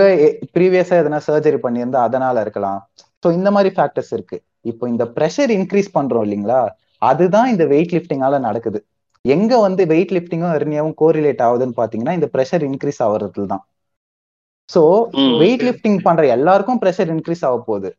ப்ரீவியஸா 0.56 0.96
எதனா 1.02 1.20
சர்ஜரி 1.28 1.60
பண்ணியிருந்தா 1.66 2.00
அதனால 2.08 2.42
இருக்கலாம். 2.46 2.80
ஸோ 3.24 3.28
இந்த 3.38 3.50
மாதிரி 3.56 3.70
ஃபேக்டர்ஸ் 3.76 4.12
இருக்கு. 4.18 4.38
இப்போ 4.66 4.86
இந்த 4.94 5.04
ப்ரெஷர் 5.18 5.52
இன்க்ரீஸ் 5.58 5.90
பண்றோம் 5.98 6.26
இல்லைங்களா? 6.28 6.62
அதுதான் 7.02 7.50
இந்த 7.54 7.66
வெயிட் 7.74 7.94
லிஃப்டிங்கால 7.96 8.40
நடக்குது. 8.48 8.80
எங்க 9.26 9.54
வந்து 9.60 9.82
வெயிட் 9.92 10.14
லிஃப்டிங்கும் 10.16 10.56
எர்னியாவும் 10.58 10.98
கோரிலேட் 11.02 11.44
ஆகுதுன்னு 11.48 11.80
பாத்தீங்கன்னா 11.80 12.16
இந்த 12.18 12.28
ப்ரெஷர் 12.36 12.66
இன்க்ரீஸ் 12.70 13.02
ஆகுறதுல 13.08 13.48
தான் 13.54 13.64
ஸோ. 14.70 14.82
வெயிட் 15.42 15.64
லிஃப்டிங் 15.68 16.00
பண்ற 16.08 16.24
எல்லாருக்கும் 16.36 16.82
ப்ரெஷர் 16.84 17.12
இன்க்ரீஸ் 17.16 17.44
ஆக 17.48 17.58
போகுது 17.68 17.90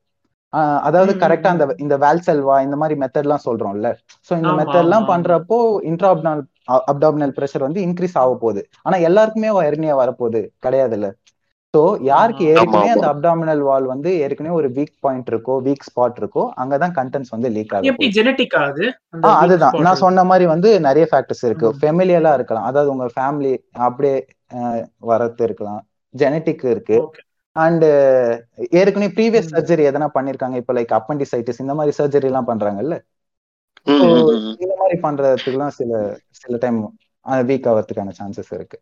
அதாவது 0.83 1.13
கரெக்டா 1.21 1.51
அந்த. 1.51 1.65
இந்த 1.79 1.97
வேல்செல்வா 1.99 2.57
இந்த 2.63 2.77
மாதிரி 2.77 2.95
மெத்தட்லாம் 3.03 3.47
சொல்றோம்ல. 3.47 3.89
ஸோ 4.29 4.33
இந்த 4.37 4.53
மெத்தட்லாம் 4.59 5.07
பண்றப்போ 5.11 5.59
இன்ட்ராப்டால் 5.91 6.43
அப்டாமினல் 6.91 7.35
ப்ரெஷர் 7.37 7.67
வந்து 7.67 7.81
இன்க்ரீஸ் 7.87 8.17
ஆக 8.19 8.33
போகுது. 8.37 8.63
ஆனா 8.87 8.97
எல்லாருக்குமே 9.09 9.51
எர்னியா 9.69 9.95
வரப்போகுது. 10.01 10.43
கிடையாதுல்ல. 10.67 11.09
ஸோ 11.75 11.81
யாருக்கு 12.07 12.45
ஏற்கனவே 12.53 12.89
அந்த 12.89 13.07
அப்டாமினல் 13.13 13.63
வால் 13.67 13.87
வந்து 13.93 14.11
ஏற்கனவே 14.25 14.55
ஒரு 14.55 14.69
வீக் 14.77 14.97
பாயிண்ட் 14.99 15.29
இருக்கோ 15.33 15.55
வீக் 15.67 15.87
ஸ்பாட் 15.89 16.19
இருக்கோ 16.23 16.45
அங்கதான் 16.63 16.95
கண்டென்ட்ஸ் 16.97 17.31
வந்து 17.31 17.49
லீக் 17.51 17.75
ஆக 17.75 17.87
எப்படி 17.87 18.09
போகுது. 18.09 18.17
ஜெனட்டிக்கா 18.17 18.61
அது? 18.71 18.87
அதுதான். 19.35 19.77
நான் 19.85 20.01
சொன்ன 20.03 20.25
மாதிரி 20.31 20.45
வந்து 20.53 20.71
நிறைய 20.81 21.05
ஃபேக்டர்ஸ் 21.11 21.45
இருக்கு. 21.49 21.69
ஃபெமிலியலா 21.81 22.33
இருக்கலாம். 22.39 22.67
அதாவது 22.71 22.91
உங்க 22.91 23.07
ஃபேமிலி 23.17 23.53
அப்படியே 23.87 24.17
வரது 25.11 25.43
இருக்கலாம். 25.49 25.81
ஜெனட்டிக் 26.15 26.65
இருக்கு. 26.73 26.99
அண்ட் 27.57 27.85
ஏற்கனவே 28.81 29.09
ப்ரீவியஸ் 29.17 29.53
சர்ஜரி 29.55 29.85
எதனா 29.91 30.09
பண்ணிருக்காங்க? 30.17 30.57
இப்போ 30.63 30.75
லைக் 30.79 30.93
அப்பண்டிசைட்டிஸ் 30.99 31.63
இந்த 31.65 31.75
மாதிரி 31.79 31.95
சர்ஜரி 32.01 32.29
எல்லாம் 32.31 32.51
பண்றாங்கல்ல. 32.51 32.97
இந்த 34.63 34.75
மாதிரி 34.81 34.97
பண்றதுக்குலாம் 35.07 35.75
சில 35.79 35.93
சில 36.41 36.57
டைம் 36.65 36.79
வீக் 37.51 37.69
ஆகிறதுக்கான 37.71 38.15
சான்சஸ் 38.21 38.53
இருக்கு. 38.59 38.79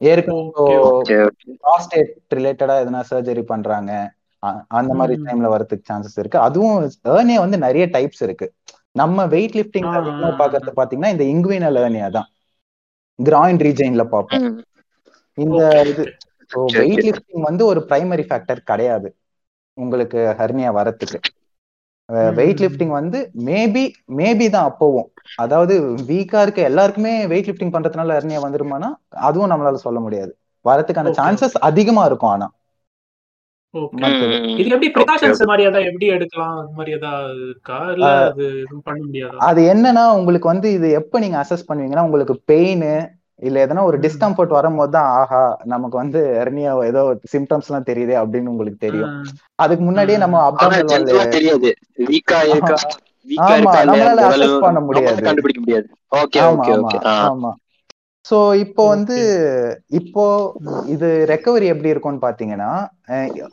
ஏற்கனவே 0.00 0.76
ப்ராஸ்டேட் 1.64 2.10
ரிலேட்டடா 2.38 2.74
எதனா 2.82 3.00
சர்ஜரி 3.10 3.44
பண்றாங்க? 3.52 3.92
அந்த 4.78 4.92
மாதிரி 4.98 5.14
டைம்ல 5.26 5.48
வரதுக்கு 5.54 5.88
சான்சஸ் 5.90 6.18
இருக்கு. 6.22 6.38
அதுவும் 6.46 6.76
ஏர்னியா 7.14 7.38
வந்து 7.44 7.58
நிறைய 7.66 7.84
டைப்ஸ் 7.96 8.22
இருக்கு. 8.26 8.46
நம்ம 9.00 9.26
வெயிட் 9.34 9.56
லிஃப்டிங் 9.58 9.88
பாக்குறது 10.42 10.72
பாத்தீங்கன்னா 10.80 11.12
இந்த 11.14 11.24
இங்குவினல் 11.32 11.80
ஏர்னியா 11.84 12.08
தான். 12.18 12.28
கிராயின் 13.18 13.60
ரீஜன்ல 13.66 14.04
பார்ப்போம். 14.14 14.46
இந்த 15.38 15.60
இது 15.92 16.04
ஸோ 16.50 16.58
வெயிட் 16.78 17.04
லிஃப்டிங் 17.08 17.44
வந்து 17.48 17.62
ஒரு 17.66 17.80
பிரைமரி 17.88 18.24
ஃபேக்டர் 18.28 18.60
கிடையாது. 18.64 19.08
உங்களுக்கு 19.78 20.20
ஹர்னியா 20.38 20.70
வரத்துக்கு. 20.76 21.18
வெயிட் 22.34 22.62
லிஃப்டிங் 22.62 22.92
வந்து 22.96 23.18
மேபி 23.46 23.84
மேபி 24.16 24.46
தான் 24.50 24.68
அப்போவும். 24.70 25.08
அதாவது 25.38 25.74
வீக்கா 26.08 26.40
இருக்க 26.42 26.60
எல்லாருக்குமே 26.62 27.12
வெயிட் 27.26 27.48
லிஃப்டிங் 27.48 27.74
பண்றதுனால 27.74 28.16
ஹர்னியா 28.18 28.40
வந்துருமானா 28.42 28.90
அதுவும் 29.26 29.52
நம்மளால 29.52 29.80
சொல்ல 29.84 30.00
முடியாது. 30.00 30.32
வரதுக்கான 30.64 31.10
சான்சஸ் 31.16 31.56
அதிகமா 31.68 32.04
இருக்கும் 32.06 32.32
ஆனா. 32.34 32.46
இது. 34.54 34.70
எப்படி 34.70 34.88
ஓகே 34.96 34.96
ப்ரிகாஷன்ஸ் 34.96 35.34
ஓகே 35.34 35.48
மாதிரி 35.48 35.64
ஏதாவது 35.64 35.88
எப்படி 35.90 36.06
எடுக்கலாம்? 36.16 36.56
அது 36.60 36.72
மாதிரி 36.76 36.92
ஏதாவது 36.98 37.40
இருக்கா? 37.46 37.64
இல்ல 37.96 38.08
அஹ் 38.08 38.28
அது 38.28 38.44
எதுவும் 38.62 38.86
பண்ண 38.86 39.00
முடியாதா? 39.06 39.44
அது 39.46 39.60
என்னன்னா 39.72 40.04
உங்களுக்கு 40.18 40.48
வந்து 40.52 40.68
இது 40.72 40.88
எப்ப 41.00 41.18
நீங்க 41.18 41.36
அசஸ் 41.42 41.68
பண்ணுவீங்கன்னா 41.68 42.06
உங்களுக்கு 42.06 42.34
பெயின் 42.46 42.84
இல்ல 43.42 43.56
எதனா 43.64 43.82
ஒரு 43.82 43.98
டிஸ்கம்ஃபர்ட் 44.04 44.52
வரும்போது 44.52 44.92
தான் 44.92 45.08
ஆஹா 45.16 45.40
நமக்கு 45.72 45.96
வந்து 45.96 46.20
ஹெர்னியா 46.38 46.70
ஏதோ 46.84 47.02
சிம்டம்ஸ் 47.32 47.68
எல்லாம் 47.68 47.88
தெரியுது 47.90 48.14
அப்படின்னு 48.22 48.52
உங்களுக்கு 48.54 48.80
தெரியும். 48.80 49.12
அதுக்கு 49.58 49.84
முன்னாடியே 49.84 50.18
நம்ம 50.24 50.36
அப்டாமினல் 50.50 50.88
தெரியாது. 51.36 51.70
வீக்கா 52.06 52.38
இருக்கா? 52.50 52.78
வீக்கா 53.26 53.54
ஆமா 53.54 53.72
நம்மளால 53.88 54.24
அசஸ் 54.30 54.56
பண்ண 54.58 54.78
முடியாது. 54.88 55.26
கண்டுபிடிக்க 55.26 55.62
முடியாது. 55.62 55.88
ஓகே 56.20 56.40
ஆமா 56.42 56.66
ஓகே 56.74 56.98
ஓகே 56.98 56.98
ஆமா. 57.26 57.50
சோ 58.24 58.36
இப்போ 58.64 58.82
வந்து 58.88 59.16
இப்போ 60.00 60.24
இது 60.94 61.08
ரெக்கவரி 61.32 61.66
எப்படி 61.72 61.92
இருக்கும்னு 61.92 62.24
பாத்தீங்கன்னா 62.24 62.70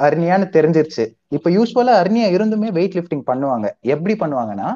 அர்னியான்னு 0.05 0.47
தெரிஞ்சிருச்சு. 0.55 1.03
இப்போ 1.31 1.49
யூஸ்வலா 1.49 1.93
அர்னியா 2.01 2.27
இருந்துமே 2.35 2.69
வெயிட் 2.71 2.97
லிஃப்டிங் 2.99 3.25
பண்ணுவாங்க. 3.31 3.67
எப்படி 3.93 4.15
பண்ணுவாங்கன்னா 4.19 4.69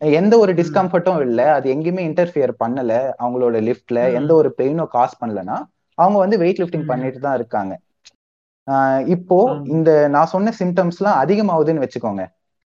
எந்த 0.00 0.34
ஒரு 0.38 0.52
டிஸ்கம்ஃபர்ட்டும் 0.60 1.20
இல்ல. 1.26 1.40
அது 1.56 1.66
எங்கேயுமே 1.74 2.02
இன்டர்ஃபியர் 2.10 2.52
பண்ணல. 2.62 2.92
அவங்களோட 3.22 3.56
லிஃப்ட்ல 3.68 4.00
எந்த 4.20 4.32
ஒரு 4.40 4.50
பெயினும் 4.60 4.92
காஸ் 4.96 5.20
பண்ணலன்னா 5.22 5.58
அவங்க 5.98 6.18
வந்து 6.24 6.36
வெயிட் 6.42 6.60
லிஃப்டிங் 6.62 6.88
பண்ணிட்டு 6.90 7.20
தான் 7.26 7.36
இருக்காங்க. 7.40 7.74
இப்போ 9.16 9.36
இந்த 9.74 9.90
நான் 10.14 10.32
சொன்ன 10.34 10.52
சிம்டம்ஸ்லாம் 10.60 11.20
அதிகமாகுதுன்னு 11.22 11.84
வச்சுக்கோங்க. 11.84 12.22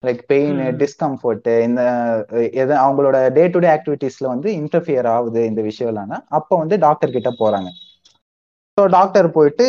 லைக் 0.04 0.22
பெயின் 0.32 0.60
டிஸ்கம்ஃபர்ட் 0.82 1.48
இந்த 1.68 1.82
எது 2.62 2.74
அவங்களோட 2.84 3.18
டே 3.38 3.44
டு 3.54 3.60
டே 3.66 3.70
ஆக்டிவிட்டீஸ்ல 3.76 4.28
வந்து 4.34 4.50
இன்டர்ஃபியர் 4.62 5.08
ஆகுது 5.16 5.42
இந்த 5.52 5.62
விஷயம்லாம்னா 5.70 6.20
அப்போ 6.40 6.54
வந்து 6.64 6.78
டாக்டர் 6.86 7.16
கிட்ட 7.16 7.32
போறாங்க. 7.42 7.70
ஸோ 8.78 8.84
டாக்டர் 8.96 9.28
போயிட்டு 9.36 9.66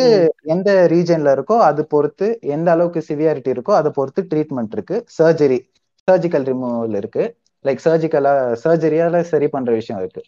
எந்த 0.53 0.69
ரீஜன்ல 0.93 1.33
இருக்கோ 1.35 1.57
அது 1.69 1.81
பொறுத்து 1.93 2.27
எந்த 2.55 2.67
அளவுக்கு 2.75 3.01
சிவியாரிட்டி 3.09 3.51
இருக்கோ 3.55 3.73
அதை 3.79 3.89
பொறுத்து 3.99 4.21
ட்ரீட்மெண்ட் 4.31 4.73
இருக்கு. 4.77 4.97
சர்ஜரி 5.17 5.59
சர்ஜிக்கல் 6.07 6.45
ரிமூவல் 6.51 6.97
இருக்கு. 7.01 7.23
லைக் 7.65 7.81
சர்ஜிக்கலா 7.85 8.33
சர்ஜரியால 8.63 9.21
சரி 9.31 9.47
பண்ற 9.55 9.71
விஷயம் 9.79 9.99
இருக்கு. 10.01 10.21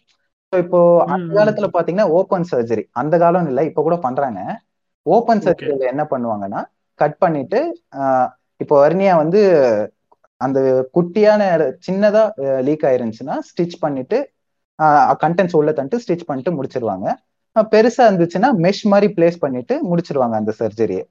ஸோ 0.52 0.56
இப்போ 0.64 0.78
அந்த 1.14 1.28
காலத்துல 1.38 1.66
பாத்தீங்கன்னா 1.76 2.08
ஓப்பன் 2.18 2.46
சர்ஜரி 2.52 2.84
அந்த 3.00 3.14
காலம் 3.22 3.48
இல்லை 3.50 3.64
இப்போ 3.70 3.82
கூட 3.88 3.96
பண்றாங்க. 4.06 4.40
ஓப்பன் 5.06 5.40
ஓகே 5.40 5.46
சர்ஜரியில 5.48 5.84
என்ன 5.92 6.04
பண்ணுவாங்கன்னா 6.12 6.60
கட் 6.98 7.16
பண்ணிட்டு 7.24 7.60
இப்போ 8.60 8.74
வர்னியா 8.84 9.12
வந்து 9.22 9.40
அந்த 10.40 10.58
குட்டியான 10.96 11.42
சின்னதா 11.86 12.24
லீக் 12.66 12.84
ஆயிருந்துச்சுன்னா 12.88 13.36
ஸ்டிச் 13.48 13.76
பண்ணிட்டு 13.84 14.18
கண்டென்ட்ஸ் 15.22 15.56
உள்ள 15.58 15.70
தந்துட்டு 15.78 16.02
ஸ்டிச் 16.04 16.28
பண்ணிட்டு 16.28 16.52
முடிச்சிருவாங்க. 16.58 17.06
பெருசா 17.72 18.02
இருந்துச்சுன்னா 18.08 18.50
மெஷ் 18.64 18.84
மாதிரி 18.92 19.08
பிளேஸ் 19.16 19.42
பண்ணிட்டு 19.44 19.74
முடிச்சிருவாங்க 19.90 20.34
அந்த 20.40 20.52
சர்ஜரியை 20.60 21.04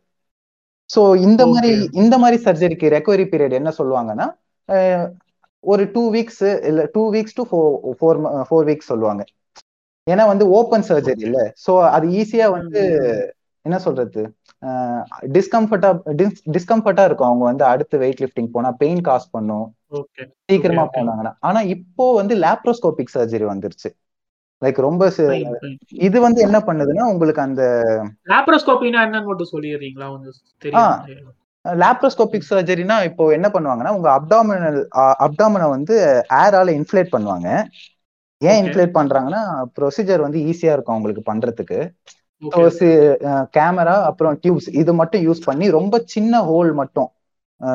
ஸோ 0.90 1.02
இந்த 1.26 1.42
மாதிரி 1.48 1.72
இந்த 2.02 2.16
மாதிரி 2.22 2.38
சர்ஜரிக்கு 2.46 2.88
ரெக்கவரி 2.96 3.26
பீரியட் 3.32 3.60
என்ன 3.60 3.72
சொல்லுவாங்கன்னா 3.80 4.28
ஒரு 5.60 5.90
டூ 5.94 6.14
வீக்ஸ் 6.14 6.66
இல்ல 6.66 6.90
two 6.92 7.14
weeks 7.14 7.36
to 7.36 7.44
four 7.52 8.44
four 8.52 8.68
weeks 8.68 8.80
சொல்லுவாங்க. 8.80 9.24
ஏன்னா 10.12 10.26
வந்து 10.26 10.50
ஓப்பன் 10.50 10.84
சர்ஜரி 10.88 11.20
இல்ல. 11.20 11.54
ஸோ 11.68 11.90
அது 11.90 12.08
ஈஸியா 12.08 12.50
வந்து 12.50 12.82
என்ன 13.62 13.80
சொல்றது? 13.80 14.36
டிஸ்கம்ஃபர்டா 15.22 16.00
டிஸ்கம்ஃபர்டா 16.52 17.06
இருக்கும். 17.06 17.28
அவங்க 17.28 17.44
வந்து 17.44 17.64
அடுத்து 17.64 17.98
வெயிட் 17.98 18.20
லிஃப்டிங் 18.20 18.48
போனா 18.52 18.72
பெயின் 18.72 19.02
காஸ் 19.02 19.30
பண்ணும். 19.30 19.76
சீக்கிரமா 20.46 20.90
போனாங்கன்னா. 20.94 21.34
ஆனா 21.40 21.62
இப்போ 21.62 22.14
வந்து 22.14 22.36
லேப்ரோஸ்கோபிக் 22.36 23.18
சர்ஜரி 23.18 23.46
வந்துருச்சு. 23.46 23.98
லைக் 24.66 24.82
ரொம்ப 24.82 25.10
சி- 25.18 25.78
இது 25.88 26.22
வந்து 26.22 26.42
என்ன 26.42 26.60
பண்ணுதுன்னா 26.60 27.02
உங்களுக்கு 27.02 27.42
அந்த 27.42 27.62
லாப்ரோஸ்கோபினா 28.26 29.00
என்னன்னு 29.06 29.26
மட்டும் 29.26 29.48
சொல்லிடுறீங்களா? 29.52 31.39
லேப்ரோஸ்கோபிக் 31.66 32.50
சர்ஜரினா 32.50 32.98
இப்போ 33.10 33.24
என்ன 33.38 33.48
பண்ணுவாங்கன்னா 33.54 33.94
உங்க 33.98 34.10
அப்டாமினல் 34.18 34.80
அப்டாமினை 35.26 35.68
வந்து 35.70 35.96
ஏரால 36.40 36.74
இன்ஃப்ளேட் 36.80 37.14
பண்ணுவாங்க. 37.16 37.48
ஏன் 38.42 38.60
இன்ஃப்ளேட் 38.62 38.94
பண்றாங்கன்னா 38.96 39.42
ப்ரொசீஜர் 39.78 40.26
வந்து 40.26 40.40
ஈஸியா 40.50 40.74
இருக்கும் 40.74 40.96
அவங்களுக்கு 40.96 41.24
பண்றதுக்கு. 41.26 41.80
கேமரா 43.56 43.96
அப்புறம் 44.10 44.36
டியூப்ஸ் 44.42 44.70
இது 44.82 44.92
மட்டும் 45.02 45.24
யூஸ் 45.28 45.42
பண்ணி 45.46 45.66
ரொம்ப 45.78 45.96
சின்ன 46.14 46.42
ஹோல் 46.46 46.72
மட்டும் 46.82 47.10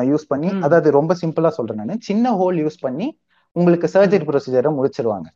யூஸ் 0.07 0.25
பண்ணி 0.27 0.49
அதாவது 0.65 0.87
ரொம்ப 0.97 1.13
சிம்பிளா 1.21 1.49
சொல்றேன் 1.57 1.81
நான். 1.81 2.03
சின்ன 2.09 2.31
ஹோல் 2.39 2.57
யூஸ் 2.63 2.77
பண்ணி 2.79 3.07
உங்களுக்கு 3.55 3.87
சர்ஜரி 3.93 4.25
ப்ரொசீஜரை 4.29 4.71
முடிச்சிருவாங்க. 4.77 5.27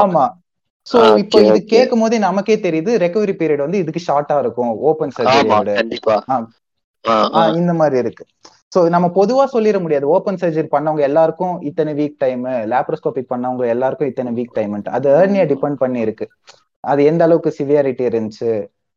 ஆமா. 0.00 0.24
சோ 0.86 0.96
Okay, 0.98 1.20
இப்போ 1.22 1.38
இது. 1.40 1.58
கேட்கும் 1.64 2.00
போதே 2.00 2.18
நமக்கே 2.18 2.56
தெரியுது 2.56 2.90
ரெக்கவரி 2.98 3.32
பீரியட் 3.38 3.64
வந்து 3.64 3.78
இதுக்கு 3.78 4.00
ஷார்ட்டா 4.06 4.38
இருக்கும் 4.38 4.72
ஓபன் 4.82 5.14
ஆ. 7.04 7.40
இந்த 7.54 7.72
மாதிரி 7.72 7.96
இருக்கு. 7.98 8.24
சோ 8.74 8.88
நம்ம 8.88 9.06
பொதுவா 9.14 9.44
சொல்லிட 9.52 9.80
முடியாது 9.80 10.06
ஓபன் 10.08 10.38
சர்ஜரி 10.40 10.68
பண்ணவங்க 10.72 11.00
எல்லாருக்கும் 11.00 11.60
இத்தனை 11.62 11.92
வீக் 11.94 12.16
டைம் 12.18 12.42
லேப்ரோஸ்கோபிக் 12.70 13.30
பண்ணவங்க 13.30 13.66
எல்லாருக்கும் 13.66 14.08
இத்தனை 14.08 14.32
வீக் 14.32 14.54
டைம் 14.54 14.72
அது 14.90 15.08
ஏர்னியா 15.16 15.44
டிபெண்ட் 15.52 15.74
பண்ணி 15.74 16.00
இருக்கு. 16.00 16.26
அது 16.84 17.04
எந்த 17.04 17.24
அளவுக்கு 17.24 17.50
சிவியாரிட்டி 17.58 18.04
இருந்துச்சு 18.08 18.50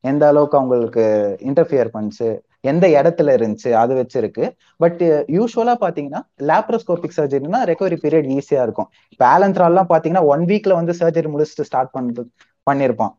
எந்த 0.03 0.27
அளவுக்கு 0.27 0.57
அவங்களுக்கு 0.57 1.03
இன்டர்ஃபியர் 1.41 1.93
பண்ணுச்சு 1.93 2.29
எந்த 2.63 2.85
இடத்துல 2.95 3.33
இருந்துச்சு 3.37 3.69
அது 3.81 3.93
வச்சிருக்கு. 3.99 4.45
பட் 4.79 5.01
யூஸ்வலா 5.37 5.75
பாத்தீங்கன்னா 5.83 6.21
லேப்ரோஸ்கோபிக் 6.49 7.17
சர்ஜரினா 7.17 7.61
ரெக்கவரி 7.71 7.97
பீரியட் 8.03 8.29
ஈஸியா 8.37 8.63
இருக்கும். 8.67 8.89
பேலன்த்ரால்லாம் 9.19 9.91
பாத்தீங்கன்னா 9.93 10.25
ஒன் 10.33 10.45
வீக்ல 10.51 10.73
வந்து 10.73 10.95
சர்ஜரி 11.01 11.31
முடிச்சுட்டு 11.33 11.67
ஸ்டார்ட் 11.69 11.95
பண்ணது 11.95 12.23
பண்ணிருப்பான். 12.67 13.13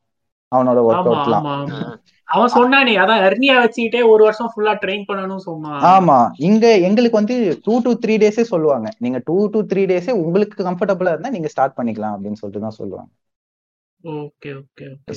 அவனோட 0.53 0.81
ஒர்க் 0.89 1.09
அவுட்லாம் 1.09 1.45
ஆமா 1.45 1.55
ஆமா. 1.59 1.81
அவன் 2.29 2.53
சொன்னானே 2.55 2.93
அதான் 3.03 3.23
ஹெர்னியா 3.25 3.55
வச்சுக்கிட்டே 3.61 4.01
ஒரு 4.13 4.23
வருஷம் 4.27 4.51
ஃபுல்லா 4.53 4.73
ட்ரெயின் 4.83 5.07
பண்ணணும்னு 5.09 5.47
சொன்னான் 5.47 5.79
ஆமா. 5.91 6.17
இங்க 6.49 6.65
எங்களுக்கு 6.89 7.21
வந்து 7.21 7.37
டூ 7.67 7.75
டு 7.85 7.93
த்ரீ 8.03 8.15
டேஸே 8.23 8.45
சொல்லுவாங்க. 8.53 8.89
நீங்க 8.99 9.19
டூ 9.29 9.37
டு 9.55 9.61
த்ரீ 9.71 9.83
டேஸே 9.93 10.15
உங்களுக்கு 10.21 10.69
கம்ஃபர்டபுளா 10.69 11.13
இருந்தா 11.15 11.35
நீங்க 11.37 11.51
ஸ்டார்ட் 11.55 11.79
பண்ணிக்கலாம் 11.79 12.15
அப்படின்னு 12.17 12.41
சொல்லிட்டு 12.43 12.67
தான் 12.67 12.79
சொல்லுவாங்க. 12.81 13.11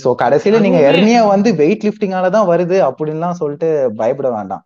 சோ 0.01 0.09
கடைசியில 0.21 0.59
நீங்க 0.65 0.79
எர்னியா 0.89 1.21
வந்து 1.27 1.49
வெயிட் 1.61 1.85
லிஃப்டிங்கால 1.87 2.29
தான் 2.35 2.49
வருது 2.49 2.77
அப்படின்லாம் 2.89 3.39
சொல்லிட்டு 3.41 3.69
பயப்பட 3.99 4.29
வேண்டாம். 4.37 4.63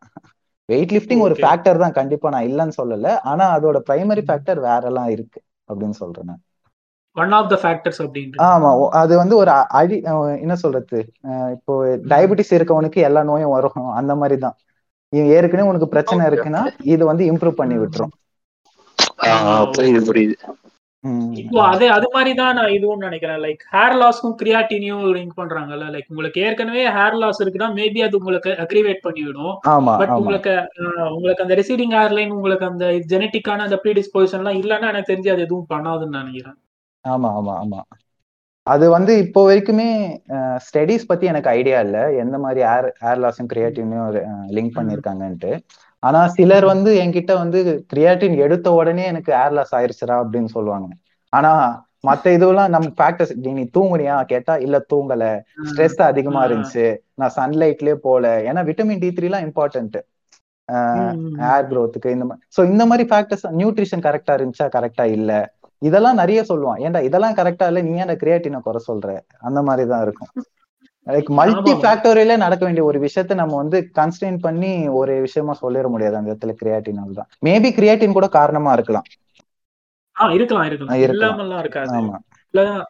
வெயிட் 0.69 0.93
லிஃப்டிங் 0.95 1.23
ஒரு 1.25 1.35
Okay. 1.35 1.43
ஃபேக்டர் 1.43 1.81
தான். 1.83 1.97
கண்டிப்பா 1.99 2.27
நான் 2.29 2.47
இல்லைன்னு 2.49 2.77
சொல்லல. 2.79 3.11
ஆனா 3.31 3.45
அதோட 3.57 3.77
பிரைமரி 3.89 4.23
ஃபேக்டர் 4.27 4.59
வேற 4.67 4.83
எல்லாம் 4.91 5.09
இருக்கு 5.15 5.39
அப்படின்னு 5.69 5.97
சொல்றேன் 6.01 6.29
நான். 6.29 6.41
ஒன் 7.15 7.33
ஆஃப் 7.37 7.49
த 7.51 7.57
ஃபேக்டர்ஸ் 7.61 7.99
அப்படின்ட்டு. 8.03 8.39
ஆமா. 8.47 8.69
அது 9.01 9.13
வந்து 9.21 9.35
ஒரு 9.41 9.51
அடி 9.79 9.95
என்ன 10.43 10.55
சொல்றது? 10.63 10.99
இப்போ 11.55 11.73
டயபெட்டிஸ் 12.13 12.55
இருக்கவனுக்கு 12.57 12.99
எல்லா 13.09 13.23
நோயும் 13.23 13.55
வரும். 13.55 13.89
அந்த 13.99 14.15
மாதிரி 14.21 14.37
தான். 14.45 14.57
ஏற்கனவே 15.37 15.69
உனக்கு 15.71 15.87
பிரச்சனை. 15.93 16.23
இருக்குன்னா 16.31 16.61
இது 16.93 17.03
வந்து 17.11 17.25
இம்ப்ரூவ் 17.31 17.59
பண்ணி 17.61 17.77
விட்டுரும். 17.81 18.13
புரியுது 19.75 20.01
புரியுது. 20.09 20.35
இப்போ 21.41 21.59
அது 21.71 21.85
அது 21.95 22.07
மாதிரி 22.13 22.31
தான் 22.39 22.55
நான் 22.57 22.73
இதுவும் 22.75 23.03
நினைக்கிறேன். 23.05 23.39
லைக் 23.43 23.61
ஹேர் 23.73 23.95
லாஸ்க்கும் 24.01 24.35
கிரியாட்டினியும் 24.39 25.03
லிங்க் 25.15 25.37
பண்றாங்கல்ல. 25.39 25.85
லைக் 25.95 26.09
உங்களுக்கு 26.09 26.39
ஏற்கனவே 26.47 26.83
ஹேர் 26.97 27.17
லாஸ் 27.21 27.41
இருக்குன்னா 27.43 27.69
மேபி 27.77 28.01
அது 28.07 28.19
உங்களுக்கு 28.19 28.51
அக்ரிவேட் 28.65 29.05
பண்ணிவிடும். 29.05 29.53
பட் 29.99 30.13
உங்களுக்கு 30.17 30.53
உங்களுக்கு 31.15 31.45
அந்த 31.45 31.57
ரெசீடிங் 31.61 31.95
ஹேர்லைன் 31.99 32.35
உங்களுக்கு 32.37 32.67
அந்த 32.71 32.87
ஜெனட்டிக்கான 33.13 33.65
அந்த 33.67 33.79
ப்ரீடிஸ்போசிஷன் 33.85 34.43
எல்லாம் 34.43 34.59
இல்லைன்னா 34.61 34.91
எனக்கு 34.93 35.11
தெரிஞ்சு 35.13 35.33
அது 35.35 35.45
எதுவும் 35.47 35.71
பண்ணாதுன்னு 35.73 36.21
நினைக்கிறேன். 36.21 36.57
ஆமா 37.05 37.31
ஆமா 37.39 37.55
ஆமா. 37.63 37.81
அது 38.67 38.85
வந்து 38.89 39.11
இப்போ 39.23 39.41
வரைக்குமே 39.47 39.89
ஸ்டடீஸ் 40.65 41.09
பத்தி 41.11 41.25
எனக்கு 41.25 41.49
ஐடியா 41.57 41.77
இல்ல. 41.85 41.97
எந்த 42.23 42.37
மாதிரி 42.45 42.61
ஏர் 42.71 42.87
ஏர் 43.09 43.21
லாஸும் 43.23 43.51
கிரியாட்டினையும் 43.51 44.09
லிங்க் 44.57 44.77
பண்ணிருக்காங்கன்ட்டு. 44.77 45.51
ஆனா 46.03 46.19
சிலர் 46.35 46.65
வந்து 46.65 46.89
என்கிட்ட 47.03 47.31
வந்து 47.41 47.59
கிரியாட்டின் 47.91 48.35
எடுத்த 48.45 48.67
உடனே 48.79 49.03
எனக்கு 49.11 49.31
ஏர் 49.41 49.55
லாஸ் 49.57 49.75
ஆயிருச்சுடா 49.77 50.15
அப்படின்னு 50.23 50.49
சொல்லுவாங்க. 50.55 50.87
ஆனா 51.33 51.51
மத்த 52.07 52.33
இதுவெல்லாம் 52.37 52.73
நம்ம 52.73 52.87
ஃபேக்டர்ஸ் 52.97 53.31
நீ 53.51 53.63
தூங்குனியா? 53.77 54.15
கேட்டா 54.31 54.53
இல்ல 54.65 54.77
தூங்கல. 54.91 55.23
ஸ்ட்ரெஸ் 55.69 56.01
அதிகமா. 56.09 56.41
இருந்துச்சு. 56.47 56.85
நான் 57.19 57.35
சன்லைட்லயே 57.37 57.95
போல. 58.05 58.25
ஏன்னா 58.49 58.61
விட்டமின் 58.69 59.01
டி 59.03 59.09
த்ரீ 59.11 59.27
எல்லாம் 59.29 59.47
இம்பார்ட்டன்ட். 59.49 59.97
ஏர் 61.49 61.67
க்கு 61.93 62.09
இந்த 62.15 62.25
மாதிரி 62.25 62.43
சோ 62.55 62.61
இந்த 62.71 62.83
மாதிரி 62.89 63.03
ஃபேக்டர்ஸ் 63.09 63.45
நியூட்ரிஷன் 63.59 64.03
கரெக்டா 64.05 64.33
இருந்துச்சா 64.37 64.65
கரெக்டா 64.75 65.05
இல்ல? 65.15 65.31
இதெல்லாம் 65.81 66.19
நிறைய 66.19 66.39
சொல்லுவான். 66.49 66.79
ஏன்டா 66.85 67.01
இதெல்லாம் 67.07 67.35
கரெக்டா 67.39 67.65
இல்ல? 67.71 67.81
நீ 67.87 67.91
ஏன் 68.03 68.19
கிரியேட்டினை 68.23 68.59
குறை 68.61 68.79
சொல்ற? 68.87 69.09
அந்த 69.47 69.59
மாதிரி 69.67 69.85
தான் 69.89 70.03
இருக்கும். 70.05 70.31
Like 71.07 71.29
multi. 71.39 71.71
ஃபேக்டோரியல 71.81 72.37
நடக்க 72.37 72.65
வேண்டிய 72.65 72.83
ஒரு 72.83 72.99
விஷயத்த 72.99 73.33
நம்ம 73.33 73.55
வந்து 73.55 73.77
கன்ஸ்டெயின் 73.99 74.39
பண்ணி 74.39 74.71
ஒரு 74.99 75.13
விஷயமா 75.21 75.53
சொல்லிட 75.61 75.87
முடியாது. 75.87 76.15
அந்த 76.15 76.31
இடத்துல 76.31 76.55
கிரியாட்டினால் 76.61 77.13
தான். 77.13 77.29
மேபி 77.45 77.71
கிரியாட்டின் 77.71 78.17
கூட 78.17 78.27
காரணமா 78.29 78.73
இருக்கலாம். 78.73 79.07
இருக்கலாம் 80.15 80.65
இருக்கலாம். 80.65 80.97
இல்லாமல்லாம் 81.07 81.59
இருக்காது. 81.59 81.91
ஆமா. 81.93 82.15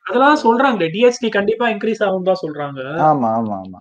அதெல்லாம் 0.07 0.43
சொல்றாங்க 0.43 0.88
டிஎஸ்டி 0.93 1.30
கண்டிப்பா 1.30 1.65
இன்க்ரீஸ் 1.70 2.03
ஆகும் 2.03 2.24
தான் 2.24 2.41
சொல்றாங்க. 2.43 2.82
ஆமா 3.07 3.30
ஆமா 3.38 3.55
ஆமா. 3.63 3.80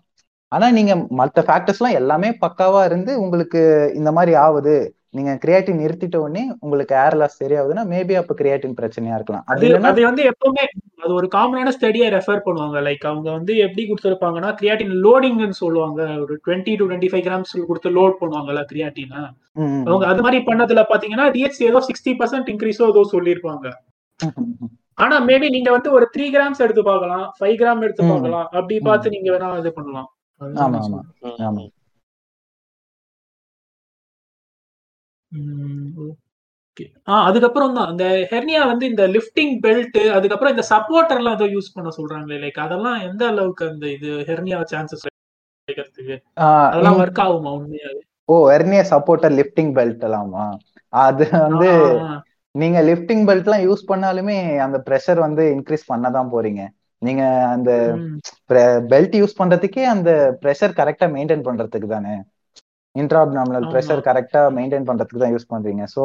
ஆனா 0.53 0.67
நீங்க 0.71 0.93
மத்த 1.19 1.43
ஃபேக்டர்ஸ் 1.47 1.81
எல்லாம் 1.81 1.99
எல்லாமே 2.01 2.29
பக்காவா 2.41 2.85
இருந்து 2.85 3.13
உங்களுக்கு 3.21 3.61
இந்த 3.95 4.11
மாதிரி 4.13 4.35
ஆகுது. 4.37 4.77
நீங்க 5.17 5.33
கிரியாட்டின் 5.43 5.81
நிறுத்திட்ட 5.81 6.17
உடனே 6.23 6.43
உங்களுக்கு 6.65 6.95
ஏர் 7.03 7.17
லாஸ் 7.21 7.41
சரியாகுதுன்னா 7.41 7.85
மேபி 7.93 8.15
அப்ப 8.21 8.35
கிரியாட்டின் 8.39 8.77
பிரச்சனையா 8.79 9.17
இருக்கலாம் 9.17 9.45
அது 9.53 9.61
அது 9.91 10.01
வந்து 10.09 10.23
எப்பவுமே 10.31 10.65
அது 11.03 11.13
ஒரு 11.19 11.29
காமனான 11.35 11.73
ஸ்டடியை 11.77 12.09
ரெஃபர் 12.15 12.45
பண்ணுவாங்க 12.47 12.81
லைக் 12.87 13.05
அவங்க 13.11 13.29
வந்து 13.37 13.55
எப்படி 13.67 13.85
கொடுத்துருப்பாங்கன்னா 13.85 14.51
கிரியாட்டின் 14.61 14.95
லோடிங்னு 15.05 15.59
சொல்லுவாங்க 15.63 16.01
ஒரு 16.25 16.37
twenty 16.45 16.75
to 16.75 16.87
twenty 16.87 17.11
five 17.13 17.27
grams 17.29 17.55
கொடுத்து 17.69 17.95
லோட் 17.99 18.21
பண்ணுவாங்கல்ல 18.23 18.65
கிரியாட்டினை 18.71 19.23
அவங்க 19.87 20.05
அது 20.13 20.25
மாதிரி 20.27 20.41
பண்ணதுல 20.49 20.85
பாத்தீங்கன்னா 20.91 21.29
டிஎஸ்சி 21.37 21.69
ஏதோ 21.71 21.83
சிக்ஸ்டி 21.89 22.15
பர்சன்ட் 22.21 22.51
இன்க்ரீஸோ 22.55 22.87
ஏதோ 22.93 23.05
சொல்லியிருப்பாங்க. 23.15 23.67
ஆனா 24.99 25.17
மேபி 25.29 25.47
நீங்க 25.55 25.71
வந்து 25.75 25.89
ஒரு 25.97 26.07
த்ரீ 26.13 26.27
கிராம்ஸ் 26.35 26.63
எடுத்து 26.65 26.83
பார்க்கலாம் 26.85 27.25
ஃபைவ் 27.39 27.57
கிராம் 27.63 27.83
எடுத்து. 27.87 28.03
பார்க்கலாம் 28.13 28.47
அப்படி. 28.53 28.77
பார்த்து 28.87 29.15
நீங்க 29.15 29.31
வேணா 29.35 29.49
இது 29.63 29.73
பண்ணலாம் 29.79 30.09
ஆமா, 30.41 30.79
ஆமா. 30.81 31.01
ஆமா. 31.49 31.63
அதுக்கப்புறம் 37.27 37.77
தான். 37.77 37.91
அந்த 37.93 38.05
ஹெர்னியா 38.33 38.63
வந்து 38.71 38.85
இந்த 38.93 39.05
லிஃப்டிங் 39.17 39.55
பெல்ட் 39.65 39.99
அதுக்கப்புறம் 40.17 40.55
இந்த 40.55 40.65
சப்போர்ட்டர் 40.73 41.21
எல்லாம் 41.21 41.37
ஏதோ 41.39 41.47
யூஸ் 41.55 41.75
பண்ண 41.75 41.91
சொல்றாங்களே 41.99 42.39
லைக் 42.45 42.59
அதெல்லாம் 42.65 42.99
எந்த 43.09 43.23
அளவுக்கு 43.33 43.65
அந்த 43.73 43.87
இது 43.97 44.11
ஹெர்னியா 44.31 44.59
சான்சஸ் 44.73 45.05
கிடைக்கிறதுக்கு? 45.05 46.17
அதெல்லாம் 46.73 46.99
ஒர்க் 47.03 47.23
ஆகுமா 47.27 47.53
உண்மையாவே? 47.59 48.01
ஓ 48.29 48.35
எர்னியா 48.57 48.83
சப்போர்ட்டர் 48.93 49.35
லிஃப்டிங் 49.41 49.73
பெல்ட் 49.79 50.05
எல்லாமா? 50.09 50.45
அது 51.05 51.25
வந்து 51.39 51.71
நீங்க 52.55 52.79
லிஃப்டிங் 52.83 53.25
பெல்ட் 53.29 53.49
எல்லாம் 53.49 53.65
யூஸ் 53.69 53.83
பண்ணாலுமே 53.89 54.37
அந்த 54.67 54.79
ப்ரெஷர் 54.87 55.19
வந்து 55.27 55.43
இன்க்ரீஸ் 55.57 55.91
பண்ண 55.93 56.11
தான் 56.11 56.33
போறீங்க. 56.35 56.63
நீங்க 57.03 57.23
அந்த 57.55 57.71
பெல்ட் 58.93 59.17
யூஸ் 59.21 59.39
பண்றதுக்கே 59.41 59.85
அந்த 59.95 60.11
ப்ரெஷர் 60.43 60.79
கரெக்டா 60.79 61.07
மெயின்டைன் 61.17 61.47
பண்றதுக்கு 61.49 61.89
தானே? 61.97 62.15
இன்ட்ராப்னாமினல். 62.97 63.67
ப்ரெஷர் 63.71 64.01
கரெக்டா 64.07 64.43
மெயின்டைன் 64.57 64.89
பண்றதுக்கு 64.89 65.23
தான் 65.23 65.35
யூஸ் 65.35 65.49
பண்றீங்க 65.49 65.85
சோ 65.95 66.03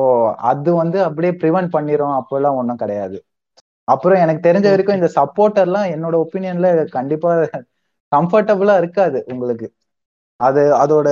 அது 0.51 0.71
வந்து 0.81 0.97
அப்படியே 1.07 1.33
ப்ரிவென்ட் 1.41 1.71
பண்ணிரும் 1.71 2.15
அப்போல்லாம் 2.19 2.57
ஒண்ணும் 2.61 2.81
கிடையாது 2.83 3.17
அப்புறம் 3.87 4.21
எனக்கு 4.23 4.41
தெரிஞ்ச. 4.41 4.67
வரைக்கும் 4.69 4.97
இந்த 4.97 5.09
சப்போர்ட்டர்லாம் 5.17 5.87
என்னோட 5.95 6.15
ஒப்பீனியன்ல 6.23 6.67
கண்டிப்பா 6.95 7.31
கம்ஃபர்டபுளா 8.11 8.75
இருக்காது 8.81 9.19
உங்களுக்கு 9.33 9.67
அது 10.39 10.61
அதோட. 10.83 11.07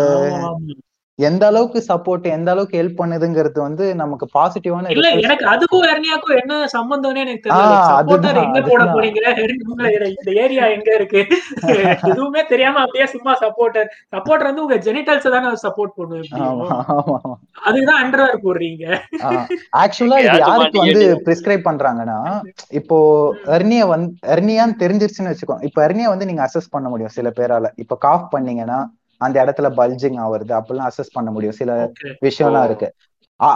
எந்த 1.19 1.43
அளவுக்கு 1.49 1.79
சப்போர்ட் 1.87 2.25
எந்த 2.33 2.49
அளவுக்கு 2.53 2.79
ஹெல்ப் 2.79 2.99
பண்ணுதுங்கிறது 2.99 3.59
வந்து 3.59 3.85
நமக்கு 4.01 4.25
பாசிட்டிவான 4.35 4.91
இல்ல 4.93 5.07
எனக்கு 5.19 5.45
அதுக்கும் 5.53 5.85
ஹெர்னியாக்கும் 5.87 6.37
என்ன 6.41 6.59
சம்பந்தம்னே 6.73 7.23
எனக்கு 7.25 7.43
தெரியல. 7.45 7.77
சப்போர்ட்டர் 7.89 8.29
அதுதான், 8.31 8.47
எங்க 8.47 8.61
போட. 8.67 8.83
போறீங்க? 8.89 9.21
இந்த 10.11 10.31
ஏரியா 10.43 10.65
எங்க 10.75 10.89
இருக்கு? 10.97 11.21
எதுவுமே 12.11 12.41
தெரியாம 12.51 12.81
அப்படியே 12.83 13.07
சும்மா 13.13 13.33
சப்போர்ட்டர் 13.43 13.87
சப்போர்ட்டர் 14.13 14.49
வந்து 14.49 14.63
உங்க 14.65 14.77
ஜெனிட்டல்ஸ் 14.87 15.27
தானே 15.35 15.51
சப்போர்ட் 15.63 15.97
ஆமா 16.43 16.67
அதுதான் 17.65 17.99
அண்டர்வேர் 18.01 18.43
போடுறீங்க. 18.45 18.85
ஆக்சுவலா 19.81 20.19
இது 20.23 20.37
யாருக்கு 20.43 20.83
வந்து? 20.83 21.03
பிரிஸ்கிரைப் 21.25 21.67
பண்றாங்கன்னா 21.67 22.19
இப்போ 22.79 22.97
எர்னியா 23.55 23.85
வந்து 23.91 24.07
எர்னியான்னு 24.33 24.79
தெரிஞ்சிருச்சுன்னு 24.81 25.31
வச்சுக்கோ 25.31 25.57
இப்போ 25.67 25.79
எர்னியா 25.87 26.09
வந்து 26.13 26.29
நீங்க 26.29 26.43
அசஸ் 26.45 26.73
பண்ண 26.73 26.87
முடியும் 26.89 27.15
சில 27.15 27.29
பேரால. 27.39 27.67
இப்போ 27.83 27.97
காஃப் 28.07 28.27
பண்ணீங்கன்னா 28.33 28.79
அந்த 29.21 29.35
இடத்துல 29.43 29.67
பல்ஜிங் 29.77 30.17
ஆவறது 30.23 30.53
அப்பெல்லாம் 30.57 30.89
அசஸ் 30.89 31.15
பண்ண 31.15 31.29
முடியும் 31.31 31.57
சில 31.57 31.71
விஷயம்லாம். 32.25 32.67
இருக்கு 32.69 32.89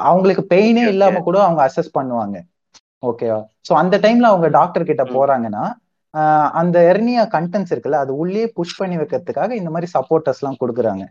அவங்களுக்கு 0.08 0.44
பெயினே. 0.50 0.84
இல்லாம 0.92 1.22
கூட 1.28 1.38
அவங்க 1.44 1.62
அசஸ் 1.68 1.96
பண்ணுவாங்க 1.96 2.38
ஓகேவா 3.04 3.40
சோ 3.68 3.74
அந்த 3.82 3.96
டைம்ல 4.04 4.30
அவங்க 4.32 4.48
டாக்டர் 4.58 4.90
கிட்ட. 4.90 5.04
போறாங்கன்னா 5.16 5.64
அந்த 6.62 6.78
எர்னியா 6.90 7.22
கண்டென்ட்ஸ் 7.34 7.74
இருக்குல்ல 7.74 8.00
அது 8.04 8.14
உள்ளே 8.18 8.44
புஷ் 8.58 8.80
பண்ணி 8.80 8.96
வைக்கிறதுக்காக 8.98 9.52
இந்த 9.60 9.70
மாதிரி 9.72 9.88
சப்போர்ட்டர்ஸ் 9.96 10.42
எல்லாம் 10.42 10.60
கொடுக்குறாங்க 10.60 11.04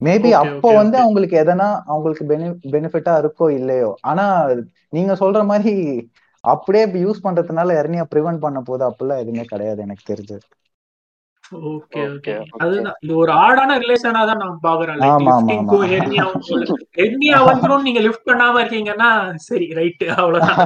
மேபி 0.00 0.30
அப்போ 0.42 0.68
வந்து. 0.76 0.96
அவங்களுக்கு 0.98 1.36
எதனா 1.42 1.68
அவங்களுக்கு 1.86 2.24
பெனிஃபிட்டா 2.74 3.14
இருக்கோ 3.22 3.46
இல்லையோ 3.58 3.90
ஆனா 4.10 4.24
நீங்க 4.92 5.12
சொல்ற 5.22 5.40
மாதிரி 5.50 5.74
அப்படியே 6.44 6.84
யூஸ் 7.02 7.24
பண்றதுனால 7.24 7.76
எர்னியா 7.80 8.04
ப்ரிவென்ட் 8.12 8.44
பண்ண 8.44 8.60
போது 8.62 8.82
அப்படிலாம் 8.88 9.22
எதுவுமே 9.22 9.44
கிடையாது 9.46 9.80
எனக்கு 9.86 10.04
தெரிஞ்சது 10.06 10.44
ஓகே 11.52 11.70
ஓகே. 11.74 12.00
Okay, 12.00 12.04
okay. 12.16 12.36
அதுதான் 12.62 12.98
இது 13.04 13.12
ஒரு 13.22 13.32
ஆடான 13.44 13.76
ரிலேஷனா 13.84 14.20
தான் 14.30 14.42
நான் 14.42 14.58
பாக்குறேன். 14.66 14.98
லிஃப்டிங்க்கும் 15.00 15.82
ஆமா. 15.84 15.90
ஹெர்னியாவும் 15.92 16.44
ஹெர்னியா 17.00 17.38
வந்துரும். 17.48 17.84
நீங்க 17.86 18.00
லிஃப்ட் 18.06 18.28
பண்ணாம 18.30 18.60
இருக்கீங்கன்னா 18.62 19.10
சரி 19.48 19.66
ரைட் 19.78 20.04
அவ்வளவுதான். 20.20 20.58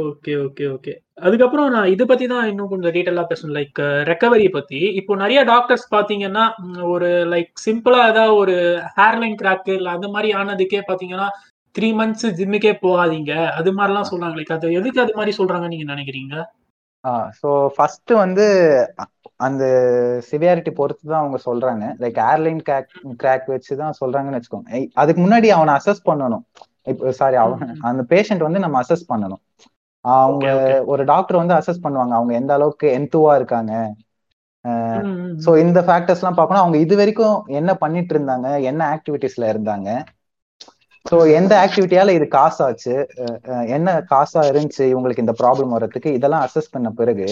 Okay 0.00 0.32
okay 0.46 0.64
okay. 0.74 0.92
அதுக்கப்புறம் 1.26 1.70
நான் 1.76 1.92
இது 1.92 2.04
பத்தி 2.10 2.26
தான் 2.32 2.48
இன்னும் 2.50 2.70
கொஞ்சம் 2.72 2.94
டீட்டெயிலா 2.96 3.24
பேசணும். 3.30 3.56
லைக் 3.58 3.80
ரெக்கவரி 4.10 4.46
பத்தி. 4.56 4.80
இப்போ 5.00 5.12
நிறைய 5.22 5.40
டாக்டர்ஸ் 5.52 5.86
பாத்தீங்கன்னா 5.94 6.44
ஒரு 6.94 7.08
லைக் 7.32 7.52
சிம்பிளா 7.66 8.02
ஏதாவது 8.12 8.34
ஒரு 8.42 8.56
ஹேர்லைன் 8.98 9.40
கிராக் 9.42 9.72
இல்ல 9.78 9.90
அந்த 9.96 10.08
மாதிரி 10.14 10.30
ஆனதுக்கே 10.42 10.82
பாத்தீங்கன்னா 10.90 11.28
த்ரீ 11.76 11.88
மந்த்ஸ் 11.98 12.26
ஜிம்முக்கே 12.38 12.72
போகாதீங்க. 12.86 13.32
அது 13.58 13.70
மாதிரிலாம் 13.78 14.10
சொல்றாங்க 14.10 14.36
லைக் 14.38 14.56
அது 14.56 14.72
எதுக்கு 14.80 15.02
அது 15.04 15.14
மாதிரி 15.18 15.32
சொல்றாங்க 15.40 15.68
நீங்க 15.72 15.86
நினைக்கிறீங்க? 15.92 16.34
ஸோ 17.38 17.48
ஃபர்ஸ்ட் 17.76 18.12
வந்து 18.24 18.44
அந்த 19.46 19.62
சிவியாரிட்டி 20.28 20.72
பொறுத்து 20.80 21.04
தான் 21.12 21.22
அவங்க 21.22 21.38
சொல்றாங்க. 21.46 21.84
லைக் 22.02 22.18
ஏர்லைன் 22.32 22.60
கிராக் 22.68 22.92
கிராக் 23.22 23.48
வச்சு 23.54 23.72
தான் 23.80 23.98
சொல்றாங்கன்னு 24.00 24.38
வச்சுக்கோங்க. 24.38 24.82
அதுக்கு 25.02 25.20
முன்னாடி 25.24 25.48
அவனை 25.56 25.72
அசஸ் 25.78 26.06
பண்ணணும். 26.10 26.44
இப்போ 26.90 27.12
சாரி 27.20 27.36
அவன். 27.44 27.64
அந்த 27.88 28.02
பேஷண்ட் 28.12 28.46
வந்து 28.46 28.62
நம்ம 28.64 28.78
அசஸ் 28.84 29.10
பண்ணணும். 29.10 29.42
அவங்க 30.04 30.46
ஒரு 30.92 31.02
டாக்டர் 31.12 31.40
வந்து 31.40 31.58
அசஸ் 31.58 31.84
பண்ணுவாங்க. 31.84 32.14
அவங்க 32.18 32.32
எந்த 32.40 32.52
அளவுக்கு 32.58 32.86
எந்துவா 32.98 33.34
இருக்காங்க. 33.40 33.74
ஸோ 35.44 35.50
இந்த 35.64 35.78
ஃபேக்டர்ஸ்லாம் 35.86 36.38
பார்க்கணும். 36.38 36.62
அவங்க 36.64 36.78
இது 36.86 36.94
வரைக்கும் 37.00 37.36
என்ன 37.60 37.70
பண்ணிட்டு 37.84 38.14
இருந்தாங்க? 38.16 38.48
என்ன 38.70 38.82
ஆக்டிவிட்டீஸ்ல 38.94 39.46
இருந்தாங்க? 39.52 39.90
ஸோ 41.06 41.16
எந்த 41.38 41.52
ஆக்டிவிட்டியால 41.62 42.12
இது 42.12 42.26
காசாச்சு? 42.34 42.94
என்ன 43.76 43.88
காசா 44.10 44.42
இருந்துச்சு? 44.50 44.84
இவங்களுக்கு 44.92 45.24
இந்த 45.24 45.34
ப்ராப்ளம் 45.40 45.74
வர்றதுக்கு? 45.76 46.10
இதெல்லாம் 46.18 46.44
அசஸ் 46.46 46.72
பண்ண 46.74 46.90
பிறகு 47.00 47.26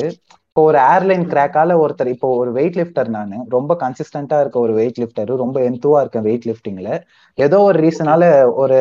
இப்போ 0.47 0.63
ஒரு 0.69 0.79
ஏர்லைன் 0.89 1.25
கிராக்கால 1.31 1.75
ஒருத்தர் 1.83 2.11
இப்போ 2.13 2.29
ஒரு 2.39 2.51
வெயிட் 2.53 2.79
லிஃப்டர் 2.79 3.09
நான் 3.09 3.35
ரொம்ப 3.51 3.73
கன்சிஸ்டன்டா 3.83 4.39
இருக்க 4.41 4.59
ஒரு 4.59 4.73
வெயிட் 4.79 4.99
லிஃப்டர் 4.99 5.31
ரொம்ப 5.43 5.59
எந்துவா 5.69 5.99
இருக்கேன் 6.03 6.27
வெயிட் 6.29 6.49
லிஃப்டிங்ல 6.51 6.91
ஏதோ 7.39 7.59
ஒரு 7.69 7.79
ரீசனால 7.85 8.23
ஒரு 8.63 8.79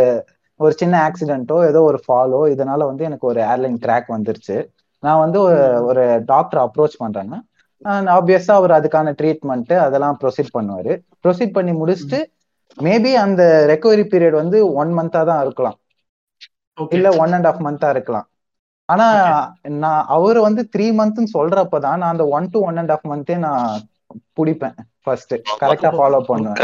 ஒரு 0.60 0.74
சின்ன 0.80 0.96
ஆக்சிடென்ட்டோ 1.08 1.58
ஏதோ 1.68 1.82
ஒரு 1.90 2.00
ஃபாலோ 2.06 2.42
இதனால 2.54 2.86
வந்து 2.90 3.04
எனக்கு 3.10 3.26
ஒரு 3.28 3.40
ஏர்லைன் 3.50 3.78
கிராக் 3.80 4.10
வந்துருச்சு. 4.16 4.58
நான் 5.04 5.22
வந்து 5.22 5.38
ஒரு 5.42 5.60
ஒரு 5.90 6.04
டாக்டர் 6.26 6.62
அப்ரோச் 6.64 7.02
பண்றேன்னா 7.04 7.40
ஆப்வியஸா 8.16 8.54
அவர் 8.60 8.74
அதுக்கான 8.78 9.14
ட்ரீட்மெண்ட் 9.20 9.74
அதெல்லாம் 9.86 10.18
ப்ரொசீட் 10.22 10.56
பண்ணுவாரு. 10.58 10.94
ப்ரொசீட் 11.26 11.56
பண்ணி 11.58 11.74
முடிச்சுட்டு 11.80 12.20
மேபி 12.78 13.12
அந்த 13.24 13.42
ரெக்கவரி 13.72 14.04
பீரியட் 14.12 14.42
வந்து 14.42 14.58
ஒன் 14.82 14.92
மந்தா 14.98 15.22
தான் 15.30 15.42
இருக்கலாம். 15.46 15.78
இல்ல 16.92 17.08
ஒன் 17.24 17.34
அண்ட் 17.38 17.48
ஆஃப் 17.50 17.64
மந்தா 17.66 17.90
இருக்கலாம். 17.96 18.28
ஆனா 18.90 19.08
நான் 19.84 20.04
அவர் 20.16 20.40
வந்து 20.48 20.62
த்ரீ 20.74 20.86
மந்த்னு 21.00 21.34
சொல்றப்பதான் 21.36 22.00
நான் 22.02 22.14
அந்த 22.14 22.26
one 22.38 22.48
to 22.54 22.60
one 22.70 22.80
and 22.82 22.94
half 22.96 23.08
மந்தே 23.12 23.36
நான் 23.46 23.84
பிடிப்பேன் 24.38 24.76
ஃபர்ஸ்ட் 25.04 25.34
கரெக்டா 25.62 25.92
ஃபாலோ 25.98 26.22
பண்ணுவேன். 26.30 26.64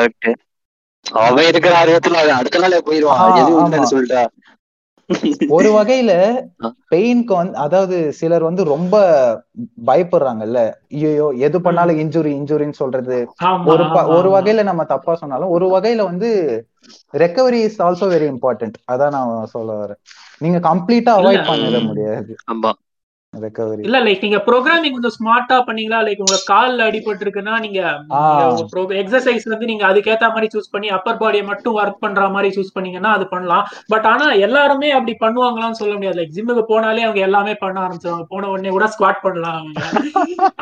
அவன் 1.05 1.47
இருக்கிற 1.49 1.73
ஆர்வத்துல 1.79 2.21
அடுத்த 2.37 2.61
நாளே 2.63 2.79
போயிருவான் 2.87 3.21
சொல்லிட்டா. 3.91 4.23
ஒரு 5.51 5.69
வகையில. 5.77 6.11
பெயின்க்கு 6.91 7.33
வந்து 7.33 7.55
அதாவது 7.63 7.95
சிலர் 8.19 8.43
வந்து 8.43 8.63
ரொம்ப 8.71 8.95
பயப்படுறாங்கல்ல. 9.87 10.59
ஐயோ 10.97 11.27
எது 11.47 11.57
பண்ணாலும் 11.61 11.99
இன்ஜுரி 12.03 12.31
இன்ஜுரின்னு 12.39 12.79
சொல்றது. 12.81 13.17
ஒரு 13.71 13.83
ஒரு 14.15 14.29
வகையில 14.35 14.63
நம்ம 14.63 14.85
தப்பா 14.93 15.13
சொன்னாலும் 15.15 15.53
ஒரு 15.55 15.67
வகையில 15.75 16.03
வந்து 16.05 16.29
recovery 17.17 17.59
is 17.67 17.79
also 17.81 18.07
very 18.11 18.27
important 18.33 18.77
அதான் 18.93 19.13
நான் 19.15 19.31
சொல்ல 19.53 19.71
வரேன். 19.81 19.99
நீங்க 20.41 20.59
கம்ப்ளீட்டா 20.67 21.13
அவாய்ட். 21.19 21.49
பண்ணிட 21.49 21.79
முடியாது. 21.87 22.33
ஆமா. 22.51 22.71
ரெக்கவரி 23.41 23.83
இல்ல 23.83 23.97
லைக் 24.03 24.21
நீங்க 24.21 24.39
ப்ரோக்ராமிங் 24.45 24.95
கொஞ்சம் 24.95 25.15
ஸ்மார்ட்டா 25.15 25.57
பண்ணீங்களா? 25.67 25.99
லைக் 26.07 26.23
உங்க 26.23 26.37
கால்ல 26.45 26.87
அடிபட்டு 26.87 27.23
இருக்குன்னா 27.25 27.55
நீங்க. 27.59 27.81
எக்ஸசைஸ் 29.01 29.45
வந்து 29.45 29.65
நீங்க 29.65 29.83
அதுக்கேத்த 29.85 30.29
மாதிரி 30.29 30.47
சூஸ் 30.53 30.71
பண்ணி 30.71 30.87
அப்பர் 30.89 31.21
பாடியை 31.21 31.43
மட்டும் 31.43 31.75
ஒர்க் 31.75 31.99
பண்ற 31.99 32.29
மாதிரி 32.29 32.49
சூஸ் 32.57 32.75
பண்ணீங்கன்னா 32.75 33.11
அது 33.17 33.25
பண்ணலாம். 33.27 33.63
பட் 33.87 34.05
ஆனா 34.05 34.27
எல்லாருமே 34.47 34.89
அப்படி 34.91 35.15
பண்ணுவாங்களான்னு 35.21 35.79
சொல்ல 35.81 35.93
முடியாது. 35.93 36.19
லைக் 36.19 36.35
ஜிம்முக்கு 36.37 36.65
போனாலே 36.69 37.05
அவங்க 37.05 37.21
எல்லாமே 37.21 37.55
பண்ண 37.55 37.77
ஆரம்பிச்சிருவாங்க. 37.81 38.27
போன 38.27 38.49
உடனே 38.49 38.69
கூட 38.69 38.87
ஸ்குவாட் 38.93 39.23
பண்ணலாம். 39.23 39.59
அவங்க 39.59 39.81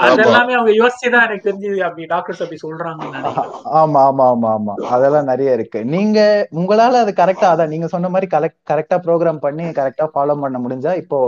அதெல்லாமே 0.05 0.53
அவங்க 0.53 0.73
யோசிச்சுதான் 0.81 1.25
எனக்கு 1.27 1.47
தெரிஞ்சு 1.49 1.71
அப்படி 1.87 2.05
டாக்டர்ஸ் 2.05 2.43
அப்படி 2.43 2.59
நினைக்கிறேன். 3.01 3.49
ஆமா 3.81 3.99
ஆமா 4.07 4.25
ஆமா 4.31 4.49
ஆமா. 4.53 4.73
அதெல்லாம் 4.93 5.29
நிறைய 5.31 5.51
இருக்கு. 5.51 5.79
நீங்க 5.93 6.19
உங்களால 6.59 7.01
அது 7.03 7.13
கரெக்டா 7.15 7.47
அதான் 7.53 7.71
நீங்க 7.73 7.87
சொன்ன 7.87 8.09
மாதிரி 8.09 8.27
கரெக்டா 8.71 8.97
ப்ரோக்ராம் 9.05 9.43
பண்ணி 9.45 9.65
கரெக்டா 9.79 10.07
ஃபாலோ 10.13 10.35
பண்ண 10.41 10.57
முடிஞ்சா 10.59 10.93
இப்போ 11.03 11.19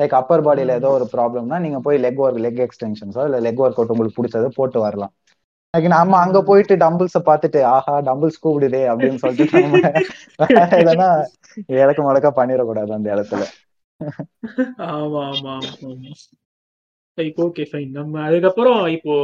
லைக் 0.00 0.14
அப்பர் 0.20 0.44
பாடியில 0.44 0.76
ஏதோ 0.80 0.90
ஒரு 0.96 1.06
ப்ராப்ளம்னா 1.12 1.58
நீங்க 1.60 1.78
போய் 1.80 2.02
லெக் 2.04 2.20
ஒர்க் 2.20 2.44
லெக் 2.46 2.62
எக்ஸ்டென்ஷன்ஸோ 2.66 3.24
இல்ல 3.28 3.40
லெக் 3.46 3.62
ஒர்க் 3.64 3.78
அவுட் 3.78 3.94
உங்களுக்கு 3.94 4.18
பிடிச்சதை 4.18 4.50
போட்டு 4.56 4.80
வரலாம். 4.80 5.12
லைக் 5.74 5.86
நம்ம 5.92 6.14
அங்க 6.20 6.38
போயிட்டு 6.42 6.74
டம்பிள்ஸ 6.82 7.18
பார்த்துட்டு 7.26 7.60
ஆஹா 7.72 7.94
டம்பிள்ஸ் 8.08 8.40
கூப்பிடுதே 8.40 8.82
அப்படின்னு 8.92 9.22
சொல்லிட்டு 9.24 9.60
நம்ம 9.64 9.92
எதனா 10.80 11.08
இலக்கு 11.76 12.02
முழக்க 12.02 12.30
பண்ணிடக்கூடாது 12.36 12.92
அந்த 12.98 13.08
இடத்துல. 13.14 13.44
ஆமா 14.88 15.22
ஆமா 15.26 15.54
ஆமா. 15.56 16.12
லைக் 17.20 17.40
ஓகே 17.46 17.64
ஃபைன் 17.70 17.90
நம்ம 17.90 18.22
அதுக்கப்புறம் 18.22 18.86
இப்போ 18.86 19.14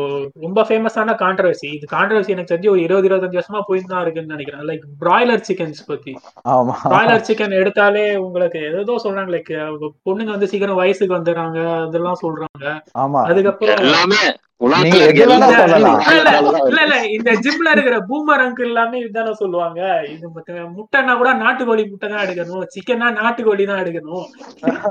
ரொம்ப 0.40 0.62
ஃபேமஸான 0.62 1.16
கான்ட்ரவர்சி 1.24 1.68
இது 1.72 1.86
கான்ட்ரவர்சி 1.92 2.28
எனக்கு 2.28 2.54
தெரிஞ்சு 2.54 2.70
ஒரு 2.70 2.82
இருபது 2.82 3.08
இருபத்தஞ்சு 3.08 3.40
வருஷமா 3.40 3.60
போயிட்டு 3.66 3.88
தான் 3.88 4.02
இருக்குன்னு 4.02 4.34
நினைக்கிறேன். 4.36 4.64
லைக் 4.70 4.84
பிராய்லர் 5.04 5.46
சிக்கன்ஸ் 5.50 5.82
பத்தி. 5.86 6.14
ஆமா. 6.48 6.74
பிராய்லர் 6.84 7.26
சிக்கன் 7.28 7.56
எடுத்தாலே 7.60 8.16
உங்களுக்கு 8.16 8.60
ஏதோ 8.80 9.00
சொல்றாங்க. 9.04 9.32
லைக் 9.36 9.52
பொண்ணுங்க 10.06 10.34
வந்து 10.36 10.48
சீக்கிரம் 10.48 10.74
வயசுக்கு 10.74 11.16
வந்துடுறாங்க. 11.16 11.86
அதெல்லாம் 11.86 12.20
சொல்றாங்க. 12.22 12.66
ஆமா. 12.98 13.22
அதுக்கப்புறம் 13.22 13.82
இந்த 17.16 17.30
ஜிம்ல 17.44 17.72
இருக்கிற 17.74 17.96
பூமர் 18.08 18.42
அங்கிள் 18.44 18.68
எல்லாமே 18.70 18.96
இதுதானே 19.02 19.32
சொல்லுவாங்க. 19.40 19.80
இது 20.12 20.26
முட்டைன்னா 20.76 21.14
கூட 21.20 21.30
நாட்டுக்கோழி 21.42 21.82
முட்டை 21.90 22.08
தான் 22.12 22.24
எடுக்கணும். 22.24 22.64
சிக்கன்னா 22.74 23.08
நாட்டுக்கோழி 23.18 23.64
தான் 23.70 23.82
எடுக்கணும். 23.82 24.24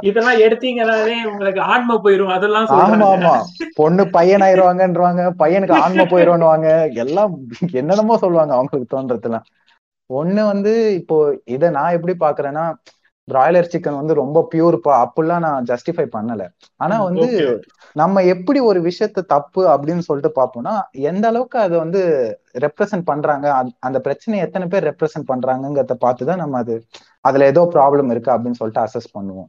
இதெல்லாம் 0.09 0.41
எடுத்தீங்கன்னாலே 0.47 1.15
உங்களுக்கு 1.31 1.61
ஆன்மை 1.73 1.95
போயிரும். 2.05 2.33
அதெல்லாம் 2.37 2.67
ஆமா 2.83 3.33
பொண்ணு 3.81 4.05
பையன் 4.17 4.45
ஆயிருவாங்கன்றவாங்க 4.47 5.25
பையனுக்கு 5.41 5.77
ஆன்மை 5.85 6.05
போயிருவானுவாங்க 6.13 6.69
எல்லாம் 7.05 7.33
என்னென்னமோ 7.81 8.17
சொல்லுவாங்க 8.25 8.53
அவங்களுக்கு 8.59 8.93
தோன்றதுலாம். 8.95 9.47
ஒண்ணு 10.09 10.41
வந்து 10.53 10.73
இப்போ 10.99 11.15
இத 11.55 11.69
நான் 11.79 11.95
எப்படி 11.97 12.15
பாக்குறேன்னா 12.25 12.65
பிராய்லர் 13.31 13.69
சிக்கன் 13.73 13.95
வந்து 13.95 14.13
ரொம்ப 14.13 14.47
பியூர்ப்பா 14.55 15.05
அப்படிலாம் 15.05 15.39
நான் 15.39 15.63
ஜஸ்டிஃபை 15.63 16.07
பண்ணல. 16.15 16.47
ஆனா 16.75 17.03
வந்து 17.03 17.61
நம்ம 17.93 18.23
எப்படி 18.23 18.59
ஒரு 18.59 18.81
விஷயத்த 18.81 19.25
தப்பு 19.27 19.67
அப்படின்னு 19.67 19.97
சொல்லிட்டு 19.97 20.41
பார்ப்போம்னா 20.41 20.81
எந்த 20.91 21.27
அளவுக்கு 21.27 21.59
அதை 21.59 21.77
வந்து 21.77 22.01
ரெப்ரசன்ட் 22.53 23.01
பண்றாங்க 23.05 23.65
அந்த- 23.79 23.99
பிரச்சனையை 23.99 24.47
எத்தனை 24.47 24.67
பேர் 24.67 24.95
ரெப்ரசன்ட் 24.95 25.31
பண்றாங்கிறத 25.33 25.91
பார்த்துதான் 26.05 26.35
நம்ம 26.35 26.57
அது 26.57 26.85
அதுல 27.21 27.45
ஏதோ 27.45 27.69
ப்ராப்ளம் 27.73 28.09
இருக்கு 28.09 28.31
அப்படின்னு 28.31 28.51
சொல்லிட்டு 28.51 28.89
அசஸ் 28.91 29.17
பண்ணுவோம். 29.19 29.47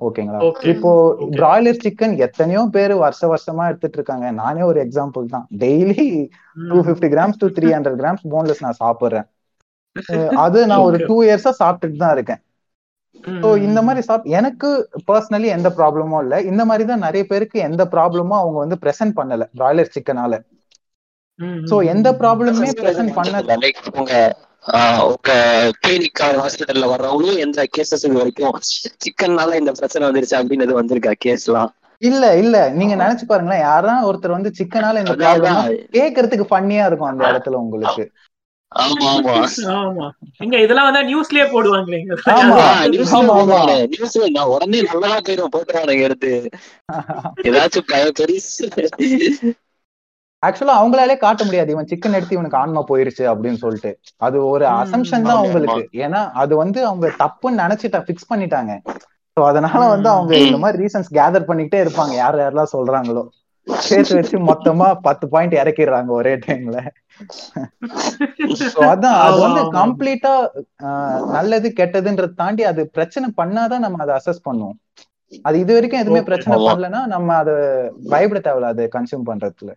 ஓகேங்களா? 0.00 0.52
ஓகே 0.52 0.64
இப்போ 0.64 1.14
பிராய்லர் 1.20 1.78
சிக்கன் 1.84 2.16
எத்தனையோ 2.16 2.68
பேர் 2.70 2.94
வருஷ 2.94 3.34
வருஷமா 3.34 3.64
எடுத்துட்டு 3.66 3.96
இருக்காங்க. 3.96 4.30
நானே 4.30 4.62
ஒரு 4.62 4.84
எக்ஸாம்பிள் 4.84 5.26
தான். 5.26 5.46
Daily 5.58 6.28
two 6.68 6.80
fifty 6.80 7.10
grams 7.14 7.38
to 7.38 7.46
three 7.46 7.72
hundred 7.72 8.04
grams 8.04 8.26
boneless 8.30 8.68
நான் 8.68 8.76
சாப்பிடுறேன். 8.84 9.28
அது 10.34 10.66
நான் 10.66 10.78
ஒரு. 10.78 11.06
டூ 11.06 11.22
இயர்ஸா 11.22 11.52
சாப்பிட்டுட்டு 11.64 11.96
தான் 11.96 12.12
இருக்கேன். 12.12 12.42
ஸோ 13.42 13.48
இந்த 13.66 13.80
மாதிரி 13.82 14.02
சாப் 14.06 14.24
எனக்கு 14.38 14.68
பர்சனலி 15.08 15.48
எந்த 15.56 15.68
ப்ராப்ளமும் 15.76 16.22
இல்ல. 16.24 16.36
இந்த 16.50 16.62
மாதிரி 16.66 16.84
தான் 16.86 17.04
நிறைய 17.06 17.24
பேருக்கு 17.26 17.58
எந்த 17.68 17.82
ப்ராப்ளமும் 17.94 18.40
அவங்க 18.40 18.58
வந்து 18.58 18.78
பிரசன்ட் 18.84 19.16
பண்ணல 19.18 19.46
பிராய்லர் 19.54 19.94
சிக்கனால 19.96 20.34
சோ 21.68 21.76
எந்த 21.92 22.08
ப்ராப்ளமுமே 22.20 22.70
பிரசன்ட் 22.80 23.12
பண்ண 23.14 23.32
லைக் 23.56 23.80
உங்க 23.92 24.12
உங்க 25.08 25.32
கிளினிக் 25.82 26.12
ஹாஸ்பிட்டல்ல 26.38 26.86
வர்றவங்களும் 26.92 27.42
எந்த 27.44 27.66
கேசஸ் 27.70 28.00
இது 28.00 28.20
வரைக்கும் 28.20 28.56
சிக்கன்னால 29.04 29.58
இந்த 29.60 29.72
பிரச்சனை 29.78 30.04
வந்துருச்சு 30.08 30.38
அப்படின்னு 30.38 30.66
எதுவும் 30.66 30.82
வந்திருக்கா? 30.82 31.12
கேஸ்லாம் 31.20 31.72
இல்ல 32.02 32.24
இல்ல. 32.40 32.56
நீங்க 32.78 32.94
நினைச்சு 32.96 33.24
பாருங்களேன். 33.26 33.64
யாரா 33.64 33.94
ஒருத்தர் 34.08 34.36
வந்து 34.36 34.50
சிக்கனால 34.58 35.00
இந்த 35.00 35.14
ப்ராப்ளம். 35.18 35.58
கேக்குறதுக்கு 35.96 36.46
ஃபன்னியா 36.50 36.84
இருக்கும் 36.88 37.10
அந்த 37.10 37.24
இடத்துல 37.30 37.58
உங்களுக்கு. 37.64 38.04
இதெல்லாம் 40.64 40.88
வந்து 40.88 41.02
நியூஸ்லயே 41.10 41.44
போடுவாங்களே. 41.52 42.00
உடனே 44.46 44.80
போயிடும் 45.20 45.54
போட்டுறானுங்க 45.54 46.00
எடுத்து. 46.00 46.32
ஏதாச்சும் 47.48 47.88
ஆக்சுவலா 50.42 50.74
அவங்களாலே 50.80 51.16
காட்ட 51.16 51.44
முடியாது. 51.44 51.72
இவன் 51.72 51.88
சிக்கன் 51.92 52.14
எடுத்து 52.14 52.34
இவனுக்கு 52.34 52.56
ஆன்மா 52.56 52.84
போயிருச்சு 52.88 53.24
அப்படின்னு 53.32 53.54
சொல்லிட்டு. 53.54 53.90
அது 54.16 54.46
ஒரு 54.46 54.64
அசம்ஷன் 54.64 55.26
தான் 55.28 55.36
அவங்களுக்கு. 55.36 55.88
ஏன்னா 55.98 56.30
அது 56.32 56.56
வந்து 56.56 56.86
அவங்க 56.86 57.06
தப்புன்னு 57.18 57.62
நினைச்சிட்டா 57.64 58.00
பிக்ஸ் 58.08 58.30
பண்ணிட்டாங்க. 58.34 58.72
சோ 59.36 59.44
அதனால 59.44 59.88
வந்து 59.88 60.08
அவங்க. 60.08 60.36
இந்த 60.38 60.58
மாதிரி 60.58 60.84
ரீசன்ஸ் 60.84 61.10
கேதர் 61.12 61.48
பண்ணிட்டே 61.50 61.80
இருப்பாங்க. 61.84 62.14
யார் 62.14 62.38
யாரெல்லாம் 62.38 62.74
சொல்றாங்களோ. 62.76 63.24
சேர்த்து 63.66 64.14
வச்சு 64.14 64.36
மொத்தமா 64.38 64.86
பத்து 65.02 65.28
பாயிண்ட் 65.28 65.54
இறக்கிடுறாங்க 65.54 66.06
ஒரே 66.06 66.34
டைம்ல 66.36 66.78
அதான் 68.88 69.16
அது 69.26 69.38
வந்து. 69.40 69.62
கம்ப்ளீட்டா 69.78 70.32
நல்லது 71.30 71.72
கெட்டதுன்றத 71.76 72.34
தாண்டி 72.34 72.64
அது 72.64 72.88
பிரச்சனை 72.88 73.28
பண்ணாதான் 73.36 73.84
நம்ம 73.86 74.04
அதை 74.04 74.14
அசஸ் 74.18 74.46
பண்ணுவோம். 74.50 74.76
அது 75.42 75.58
இது 75.58 75.72
வரைக்கும் 75.72 76.00
எதுவுமே. 76.00 76.22
பிரச்சனை. 76.22 76.66
பண்ணலன்னா 76.66 77.06
நம்ம 77.06 77.34
அதை 77.34 77.54
பயப்பட 78.08 78.40
தேவையில்ல 78.44 78.72
அதை 78.74 78.88
கன்சியூம் 78.92 79.26
பண்றதுல. 79.26 79.72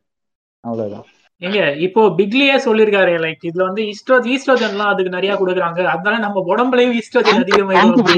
அவ்வளவுதான். 0.60 1.06
எங்க 1.42 1.60
இப்போ 1.76 2.02
பிக்லியே 2.18 2.56
சொல்லிருக்காரு 2.66 3.14
லைக் 3.22 3.46
இதுல 3.50 3.64
வந்து 3.64 3.82
ஈஸ்ட்ரோ 3.84 4.18
ஈஸ்ட்ரோஜன்லாம் 4.34 4.92
அதுக்கு 4.92 5.10
நிறைய 5.10 5.36
கொடுக்குறாங்க. 5.36 5.84
அதனால 5.84 6.18
நம்ம 6.18 6.44
உடம்புலயும் 6.48 6.98
ஈஸ்ட்ரோஜன் 6.98 7.42
அதிகமாயிடும் 7.44 8.10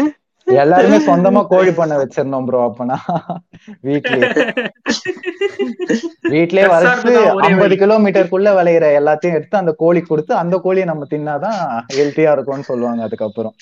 எல்லாருமே 0.46 0.98
சொந்தமா 1.06 1.40
கோழி 1.50 1.72
பண்ண 1.72 1.94
வச்சிருந்தோம் 2.00 2.46
ப்ரோ 2.46 2.60
அப்பனா. 2.68 2.96
வீட்லயே. 3.88 4.28
வீட்லயே 6.32 6.66
வளர்த்து 6.72 7.12
ஐம்பது. 7.46 7.74
கிலோமீட்டருக்குள்ள 7.82 8.50
விளையிற 8.58 8.86
எல்லாத்தையும் 9.00 9.36
எடுத்து 9.38 9.62
அந்த 9.62 9.74
கோழி 9.82 10.02
கொடுத்து 10.02 10.34
அந்த 10.42 10.58
கோழியை 10.64 10.86
நம்ம 10.90 11.06
தின்னாதான் 11.12 11.58
ஹெல்த்தியா 11.98 12.32
இருக்கும்னு 12.32 12.70
சொல்லுவாங்க 12.70 13.02
அதுக்கப்புறம். 13.08 13.54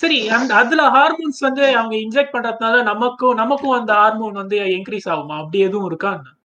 சரி 0.00 0.18
அந்த 0.36 0.50
அதுல 0.54 0.82
ஹார்மோன்ஸ் 0.96 1.40
வந்து 1.46 1.64
அவங்க 1.76 1.94
இன்ஜெக்ட் 2.04 2.34
பண்றதுனால 2.34 2.82
நமக்கும் 2.90 3.38
நமக்கும் 3.40 3.76
அந்த 3.78 3.92
ஹார்மோன் 4.00 4.40
வந்து 4.42 4.56
இன்க்ரீஸ் 4.76 5.08
ஆகுமா? 5.14 5.36
அப்படி 5.42 5.60
எதுவும் 5.68 5.88
இருக்கா 5.90 6.12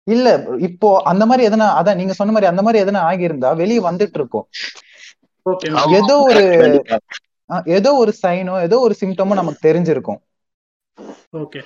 இல்ல 0.07 0.29
இப்போ 0.67 0.89
அந்த 1.11 1.25
மாதிரி 1.27 1.43
எதனா 1.49 1.67
அதான் 1.79 1.99
நீங்க 2.01 2.15
சொன்ன 2.19 2.33
மாதிரி 2.33 2.51
அந்த 2.51 2.63
மாதிரி 2.63 2.83
எதனா 2.85 3.01
ஆகியிருந்தா 3.09 3.51
வெளியே 3.61 3.81
வந்துட்டு 3.87 4.19
இருக்கும். 4.21 4.47
ஓகே 5.47 5.69
ஏதோ 5.99 6.15
ஒரு 6.27 6.45
ஏதோ 7.71 7.95
ஒரு 7.95 8.13
சைனோ 8.23 8.63
ஏதோ 8.63 8.79
ஒரு 8.79 8.95
சிம்டமோ 9.01 9.35
நமக்கு 9.35 9.69
தெரிஞ்சிருக்கும். 9.69 10.21
ஓகே. 11.37 11.61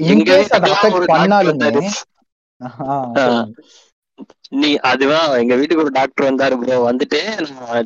இன் 0.00 0.10
எங்க 0.12 0.24
கேஸ் 0.30 0.52
அதை 0.52 0.70
வீட்டுக்கெல்லாம் 0.70 0.94
ஒரு 0.94 1.04
அஃபெக்ட் 1.04 1.06
டாக்டர் 1.06 1.12
பண்ணாலுமே 1.14 1.50
வந்தாரு. 1.50 1.82
ஆஹ், 2.60 3.12
சொல்லுங்க. 3.18 3.62
நீ 4.50 4.76
அதுதான் 4.82 5.38
எங்க 5.38 5.54
வீட்டுக்கு 5.54 5.82
ஒரு 5.82 5.92
டாக்டர் 5.92 6.28
வந்தாரு 6.28 6.54
ப்ரோ 6.58 6.78
வந்துட்டு 6.84 7.18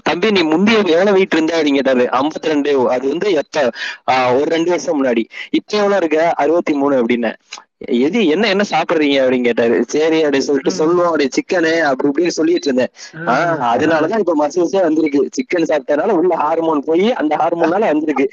தம்பி 0.02 0.30
நீ 0.30 0.42
முந்தைய 0.42 0.78
எவ்வளவு 0.88 1.12
வெயிட் 1.12 1.34
இருந்த 1.34 1.62
கேட்டாரு 1.70 2.04
52 2.12 2.48
ரெண்டு 2.48 2.88
அது 2.88 3.08
வந்து 3.08 3.32
எப்ப? 3.32 3.64
ஆஹ், 4.06 4.30
ஒரு 4.36 4.50
ரெண்டு 4.50 4.70
வருஷம் 4.70 4.98
முன்னாடி. 4.98 5.24
இப்ப 5.50 5.76
எவ்வளவு 5.76 5.96
இருக்க? 5.96 6.30
அறுபத்தி 6.36 6.74
மூணு 6.74 6.94
அப்படின்னு. 7.02 7.32
எது 7.86 8.26
என்ன 8.26 8.48
என்ன 8.48 8.64
சாப்பிடுறீங்க 8.70 8.94
அப்படின்னு 8.94 9.42
கேட்டாரு. 9.42 9.84
சரி 9.88 10.24
அப்படின்னு 10.24 10.38
சொல்லிட்டு. 10.38 10.70
சொல்லுவோம் 10.70 11.04
அப்படி 11.04 11.28
சிக்கனு 11.28 11.80
அப்படி 11.80 12.24
இப்படின்னு 12.24 12.28
சொல்லிட்டு 12.28 12.64
இருந்தேன். 12.64 12.88
ஆஹ் 13.26 13.64
அதனாலதான் 13.74 14.18
இப்ப 14.18 14.48
மசில்ஸே 14.48 14.80
வந்திருக்கு. 14.80 15.28
சிக்கன் 15.30 15.62
சாப்பிட்டனால 15.62 16.10
உள்ள 16.10 16.36
ஹார்மோன் 16.36 16.82
போய் 16.86 17.12
அந்த 17.12 17.36
ஹார்மோனால 17.36 17.78
வந்திருக்கு. 17.78 18.30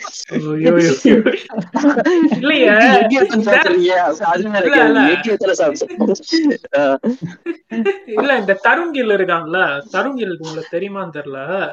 இல்ல, 8.05 8.35
இந்த 8.35 8.59
தருண்கில் 8.63 9.09
இருக்காங்கல்ல. 9.09 9.81
தருண்கில் 9.91 10.37
உங்களுக்கு 10.39 10.77
தெரியுமான்னு 10.77 11.11
தெரியல. 11.13 11.67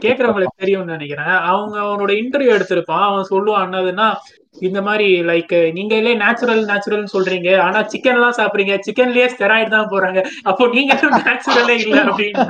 கேக்குறவங்களுக்கு 0.00 0.46
தெரியும்னு 0.56 0.90
நினைக்கிறேன். 0.90 1.26
அவங்க 1.26 1.80
அவனோட 1.80 2.10
இன்டர்வியூ 2.10 2.60
எடுத்திருப்பான். 2.60 3.02
அவன் 3.02 3.26
சொல்லுவான் 3.30 3.74
என்னதுன்னா 3.74 4.14
இந்த 4.68 4.80
மாதிரி 4.82 5.08
லைக் 5.30 5.54
நீங்களே 5.76 6.12
நேச்சுரல் 6.22 6.62
நேச்சுரல் 6.70 7.04
சொல்றீங்க. 7.14 7.50
ஆனா 7.66 7.78
சிக்கன் 7.92 8.18
எல்லாம் 8.18 8.36
சாப்பிடுறீங்க. 8.38 8.74
சிக்கன்லயே 8.86 9.26
ஸ்டெராய்டு 9.34 9.70
தான் 9.76 9.90
போறாங்க. 9.92 10.20
அப்போ 10.50 10.66
நீங்க 10.76 10.94
நேச்சுரலே 11.26 11.76
இல்ல 11.84 11.98
அப்படின்னா. 12.04 12.46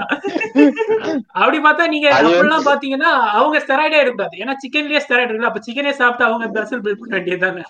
அப்படி 1.40 1.58
பார்த்தா 1.66 1.86
நீங்க 1.94 2.08
அப்படிலாம் 2.16 2.68
பாத்தீங்கன்னா 2.70 3.12
அவங்க 3.38 3.58
ஸ்டெராய்டே 3.64 4.00
எடுக்கூடாது 4.02 4.42
ஏன்னா 4.44 4.54
சிக்கன்லயே 4.64 5.02
ஸ்டெராய்டு 5.04 5.30
இருக்குல்ல. 5.30 5.52
அப்ப 5.52 5.62
சிக்கனே 5.68 5.94
சாப்பிட்டு 6.00 6.28
அவங்க 6.28 6.46
பெசல் 6.56 6.84
பில்ட் 6.86 7.02
பண்ண 7.02 7.14
வேண்டியதுதானே. 7.16 7.64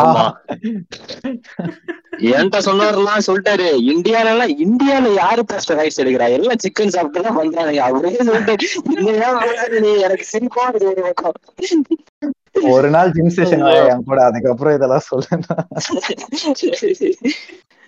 ஆமா. 0.00 0.24
என்கிட்ட 2.32 2.58
சொன்னவரெல்லாம் 2.66 3.24
சொல்லிட்டாரு 3.26 3.66
இந்தியால 3.92 4.30
எல்லாம் 4.34 4.52
இந்தியால 4.66 5.12
யாரு 5.14 5.42
பாஸ்டர் 5.50 5.78
ரைஸ் 5.80 6.00
எடுக்கிறா? 6.02 6.28
எல்லாம் 6.36 6.62
சிக்கன் 6.64 6.94
சாப்பிட்டு 6.94 7.24
தான் 7.26 7.38
பண்றாங்க 7.38 7.82
அவரே 7.88 8.12
சொல்லிட்டு 8.28 8.54
நீ 9.86 9.92
எனக்கு 10.06 10.26
சிரிப்பா 10.32 10.64
ஒரு 12.70 12.88
நாள் 12.90 13.12
ஜிம் 13.12 13.34
செஷன் 13.36 13.64
என் 13.86 14.04
கூட. 14.04 14.18
அதுக்கப்புறம் 14.28 14.76
இதெல்லாம் 14.76 15.06
சொல்லுங்க 15.06 15.46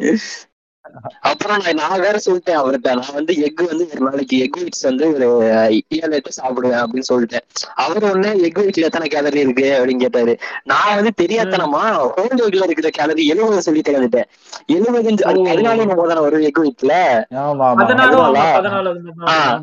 அப்புறம் 1.20 1.62
நான் 1.74 2.01
வேற 2.01 2.18
சொல்லிட்டேன் 2.24 2.59
அவர்கிட்ட. 2.61 2.89
நான் 2.93 3.14
வந்து 3.14 3.34
எக் 3.43 3.62
வந்து 3.66 3.89
ஒரு 3.95 4.05
நாளைக்கு 4.05 4.39
எக் 4.39 4.59
ஒயிட்ஸ் 4.61 4.86
வந்து 4.89 5.12
ஒரு 5.12 5.28
ஏழு 5.89 6.14
எட்டு 6.18 6.30
சாப்பிடுவேன் 6.41 6.78
அப்படின்னு 6.82 7.09
சொல்லிட்டேன். 7.12 7.45
அவர் 7.74 8.05
ஒண்ணு 8.05 8.43
எக் 8.43 8.59
ஒயிட்ல 8.59 8.82
எத்தனை 8.82 9.09
கேலரி 9.09 9.41
இருக்கு 9.41 9.68
அப்படின்னு 9.78 9.99
கேட்டாரு. 9.99 10.39
நான் 10.64 10.95
வந்து 10.95 11.12
தெரியாதனமா 11.22 11.82
ஹோல் 12.16 12.43
எக்ல 12.47 12.62
இருக்கிற 12.64 12.91
கேலரி 12.91 13.26
எழுபது 13.26 13.62
சொல்லி 13.62 13.82
தெரிஞ்சுட்டேன் 13.89 14.28
எழுபது. 14.66 15.07
பதினாலு 15.09 15.86
நம்ம 15.86 16.07
தானே 16.07 16.20
வரும் 16.20 16.47
எக் 16.51 16.57
ஆமா. 16.59 17.66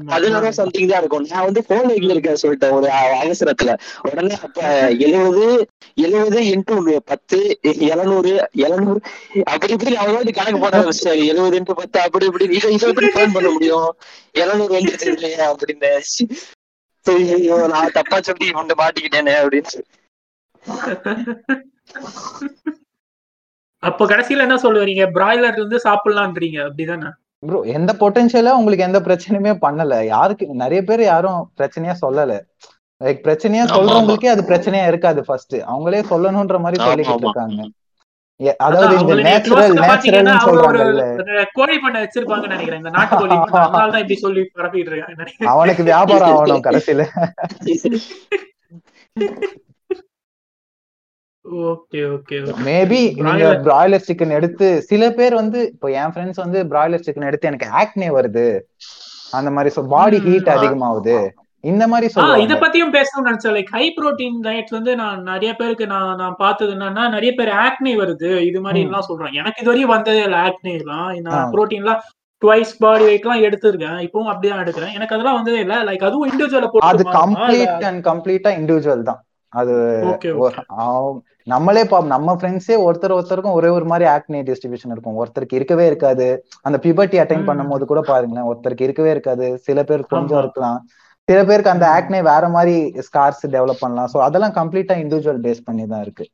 பதினாறு 0.10 0.54
சம்திங் 0.54 0.88
தான் 0.88 1.00
இருக்கும். 1.00 1.26
நான் 1.30 1.44
வந்து 1.44 1.64
போன் 1.64 1.90
எக்ல 1.90 2.16
இருக்க 2.16 2.36
சொல்லிட்டேன் 2.44 2.72
ஒரு 2.72 2.90
அவசரத்துல. 3.24 3.78
உடனே 4.12 4.36
அப்ப 4.44 4.62
எழுபது 4.90 5.68
எழுபது 5.96 6.40
இன்ட்டு 6.42 6.98
பத்து 7.06 7.38
எழுநூறு 7.62 8.32
எழுநூறு 8.54 9.00
அப்படி 9.44 9.72
இப்படி 9.72 9.96
அவங்க 9.96 10.32
கணக்கு 10.32 10.60
போட 10.60 10.82
எழுபது 11.30 11.58
இன்ட்டு 11.60 11.78
பத்து 11.80 12.00
அப்படி 12.06 12.26
இப்படி 12.30 12.46
இதை 12.58 12.72
இதை 12.76 12.90
எப்படி 12.90 13.10
பிளான் 13.16 13.36
பண்ண 13.38 13.50
முடியும்? 13.56 13.90
எழுநூறு 14.42 14.74
வந்துருச்சு 14.78 15.10
இல்லையா 15.16 15.46
அப்படின்னு. 15.52 15.92
ஐயோ 17.06 17.58
நான் 17.74 17.96
தப்பா 17.98 18.18
சொல்லி 18.30 18.46
இவன்ட்டு 18.52 18.80
மாட்டிக்கிட்டேனே 18.82 19.36
அப்படின்னு 19.42 19.84
அப்ப 23.84 24.06
கடைசியில 24.12 24.46
என்ன 24.48 24.56
சொல்லுவீங்க? 24.64 25.04
பிராய்லர்ல 25.18 25.60
இருந்து 25.62 25.80
சாப்பிடலான்றீங்க 25.88 26.60
அப்படிதானே? 26.68 27.10
ப்ரோ 27.44 27.60
எந்த 27.78 27.92
பொட்டன்ஷியலா 28.02 28.54
உங்களுக்கு 28.60 28.88
எந்த 28.88 29.00
பிரச்சனையுமே 29.08 29.54
பண்ணல. 29.66 29.94
யாருக்கு 30.14 30.46
நிறைய 30.64 30.82
பேர் 30.90 31.04
யாரும் 31.12 31.40
பிரச்சனையா 31.60 31.96
சொல்லல. 32.04 32.36
லைக் 33.02 33.22
பிரச்சனையா 33.28 33.64
சொல்றவங்களுக்கே 33.76 34.30
அது 34.34 34.44
பிரச்சனையா 34.50 34.86
இருக்காது 34.92 35.22
ஃபர்ஸ்ட் 35.28 35.56
அவங்களே 35.72 36.02
சொல்லணும்ன்ற 36.12 36.60
மாதிரி 36.66 36.84
சொல்லிக்கிட்டு. 36.84 37.28
இருக்காங்க. 37.28 37.62
அதாவது 38.58 39.00
இந்த 39.00 39.16
நேச்சுரல் 39.16 39.74
நேச்சுரல்னு 39.74 40.34
சொல்றாங்கல்ல. 40.46 41.04
கோழி 41.54 41.78
பண்ண 41.80 41.98
வச்சிருப்பாங்கன்னு 42.04 42.48
நினைக்கிறேன். 42.48 42.78
இந்த 42.78 42.90
நாட்டு 42.90 43.16
கோழி 43.18 43.36
பண்ண. 43.36 43.62
அதனாலதான் 43.68 44.04
இப்படி 44.04 44.16
சொல்லி 44.16 44.42
பரப்பிட்டு 44.56 44.92
இருக்காங்க. 44.92 45.46
அவனுக்கு 45.46 45.84
வியாபாரம் 45.84 46.34
ஆகணும் 46.38 46.66
கடைசியில. 46.68 47.04
Okay 51.46 52.00
okay 52.14 52.38
okay. 52.44 52.54
மேபி 52.68 53.00
நீங்க. 53.26 53.48
பிராய்லர். 53.66 54.06
சிக்கன் 54.08 54.36
எடுத்து 54.40 54.82
சில 54.82 55.10
பேர் 55.12 55.34
வந்து 55.34 55.60
இப்போ 55.74 55.92
என் 55.92 56.14
ஃப்ரெண்ட்ஸ் 56.14 56.44
வந்து 56.46 56.64
பிராய்லர் 56.64 57.06
சிக்கன் 57.08 57.30
எடுத்து 57.32 57.50
எனக்கு 57.52 57.68
ஆக்னே 57.82 58.10
வருது. 58.20 58.46
அந்த 59.32 59.52
மாதிரி 59.52 59.82
பாடி 59.90 60.20
ஹீட். 60.20 60.50
அதிகமாகுது. 60.56 61.18
இந்த 61.66 61.84
மாதிரி 61.88 62.08
ஆ 62.08 62.10
இத 62.10 62.16
சொல்லுவாங்க 62.16 62.56
பத்தியும் 62.64 62.96
பேசணும்னு 62.98 63.30
நினைச்சேன். 63.30 63.56
லைக் 63.58 63.72
ஹை 63.76 63.86
புரோட்டீன் 63.98 64.38
டயட் 64.44 64.76
வந்து 64.78 64.96
நான் 64.96 65.22
நிறைய 65.22 65.52
பேருக்கு 65.54 65.88
நான் 65.88 66.16
நான் 66.16 66.36
பார்த்தது 66.38 66.74
என்னன்னா 66.74 67.06
நிறைய 67.10 67.32
பேர் 67.34 67.52
ஆக்னே 67.66 67.94
வருது. 68.02 68.30
இது 68.42 68.62
மாதிரி. 68.62 68.84
எல்லாம் 68.84 69.08
சொல்றாங்க. 69.10 69.34
எனக்கு 69.34 69.62
இது 69.62 69.72
வரையும் 69.72 69.94
வந்ததே 69.96 70.24
இல்லை 70.24 70.40
ஆக்னே 70.40 70.74
எல்லாம். 70.80 71.08
நான் 71.22 71.52
புரோட்டீன்லாம் 71.54 72.02
டுவைஸ் 72.42 72.74
பாடி 72.80 73.04
வெயிட் 73.04 73.26
எல்லாம் 73.26 73.44
எடுத்திருக்கேன். 73.44 74.00
இப்பவும் 74.06 74.32
அப்படிதான் 74.32 74.64
எடுக்கிறேன். 74.64 74.94
எனக்கு 74.94 75.16
அதெல்லாம் 75.16 75.34
வந்ததே 75.34 75.60
இல்ல. 75.60 75.84
லைக் 75.84 76.04
அதுவும் 76.04 76.28
இண்டிவிஜுவல 76.32 76.70
அது 76.90 77.04
மாறுமா 77.04 77.14
இல்ல 77.14 77.20
கம்ப்ளீட் 77.20 77.86
அண்ட் 77.90 78.06
கம்ப்ளீட்டா 78.08 78.52
இண்டிவிஜுவல் 78.60 79.08
தான். 79.12 79.22
அது 79.54 79.74
நம்மளே 81.48 81.82
பா 81.86 81.98
நம்ம 82.06 82.30
ஃப்ரெண்ட்ஸே 82.34 82.76
ஒருத்தர் 82.86 83.16
ஒருத்தருக்கும் 83.18 83.58
ஒரே 83.58 83.68
ஒரு 83.68 83.86
மாதிரி 83.86 84.10
ஆக்னே 84.10 84.40
டிஸ்ட்ரிபியூஷன் 84.48 84.94
இருக்கும். 84.94 85.18
ஒருத்தருக்கு 85.18 85.58
இருக்கவே 85.60 85.86
இருக்காது. 85.86 86.28
அந்த 86.62 86.78
பியூபர்ட்டி 86.82 87.18
அட்டைன். 87.24 87.48
பண்ணும்போது 87.50 87.86
கூட 87.86 88.02
பாருங்களேன் 88.02 88.48
ஒருத்தருக்கு 88.52 88.82
இருக்கவே 88.82 89.10
இருக்காது. 89.10 89.48
சில 89.58 89.84
பேருக்கு 89.84 90.18
கொஞ்சம். 90.18 90.40
இருக்கலாம். 90.40 90.80
சில 91.28 91.46
பேருக்கு 91.46 91.70
அந்த. 91.70 91.86
ஆக்னே 91.98 92.22
வேற 92.24 92.50
மாதிரி 92.50 92.76
ஸ்கார்ஸ் 93.06 93.44
டெவலப் 93.48 93.80
பண்ணலாம். 93.80 94.10
சோ 94.14 94.18
அதெல்லாம் 94.20 94.54
கம்ப்ளீட்டா 94.54 94.96
இண்டிவிஜுவல் 95.04 95.44
பேஸ் 95.46 95.66
பண்ணி 95.66 95.88
தான் 95.88 96.02
இருக்கு. 96.02 96.26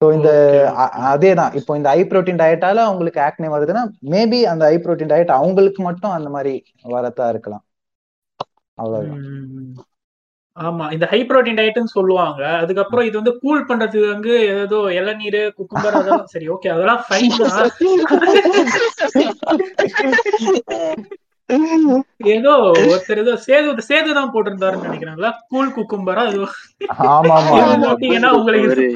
ஸோ 0.00 0.12
இந்த 0.12 0.30
ஓகே 0.30 0.78
அ- 0.78 1.14
அதேதான். 1.14 1.54
இப்போ 1.54 1.76
இந்த 1.76 1.88
ஹை 1.88 2.00
புரோட்டீன் 2.04 2.40
டயட்டால 2.42 2.82
அவங்களுக்கு 2.88 3.20
ஆக்னே 3.20 3.48
வருதுன்னா 3.54 3.82
மேபி 4.10 4.42
அந்த 4.52 4.64
ஹை 4.64 4.76
புரோட்டீன் 4.78 5.10
டயட் 5.12 5.36
அவங்களுக்கு 5.38 5.82
மட்டும் 5.82 6.10
அந்த 6.10 6.28
மாதிரி 6.28 6.54
வரதா 6.84 7.28
இருக்கலாம். 7.28 7.64
அவ்வளவுதான். 8.78 9.24
ஆமா 10.56 10.92
இந்த 10.92 11.06
ஹை 11.06 11.20
புரோட்டீன் 11.22 11.58
டயட்னு 11.60 11.94
சொல்லுவாங்க. 11.94 12.42
அதுக்கப்புறம் 12.58 13.06
இது 13.06 13.16
வந்து 13.16 13.38
கூல் 13.38 13.66
பண்றதுக்கு 13.68 14.12
வந்து 14.12 14.32
ஏதோ 14.62 14.76
இளநீர் 15.00 15.38
குக்கும்பர் 15.56 15.96
அதெல்லாம் 16.00 16.26
சரி 16.26 16.48
ஓகே 16.48 16.68
அதெல்லாம் 16.68 17.04
ஃபைன் 17.08 17.36
தான். 17.42 17.70
ஏதோ 22.34 22.52
ஒருத்தர் 22.84 23.22
ஏதோ 23.22 23.32
சேது 23.44 23.84
சேது 23.88 24.10
தான் 24.18 24.32
போட்டிருந்தாருன்னு 24.34 24.88
நினைக்கிறேன்ல 24.88 25.30
கூல் 25.48 25.74
குக்கும்பரா 25.76 26.24
அது 26.26 26.38
ஆமா 27.08 27.36
ஆமா 27.40 27.58
உங்களுக்கு 27.66 28.04
கீழே 28.04 28.28
வச்சு. 28.60 28.86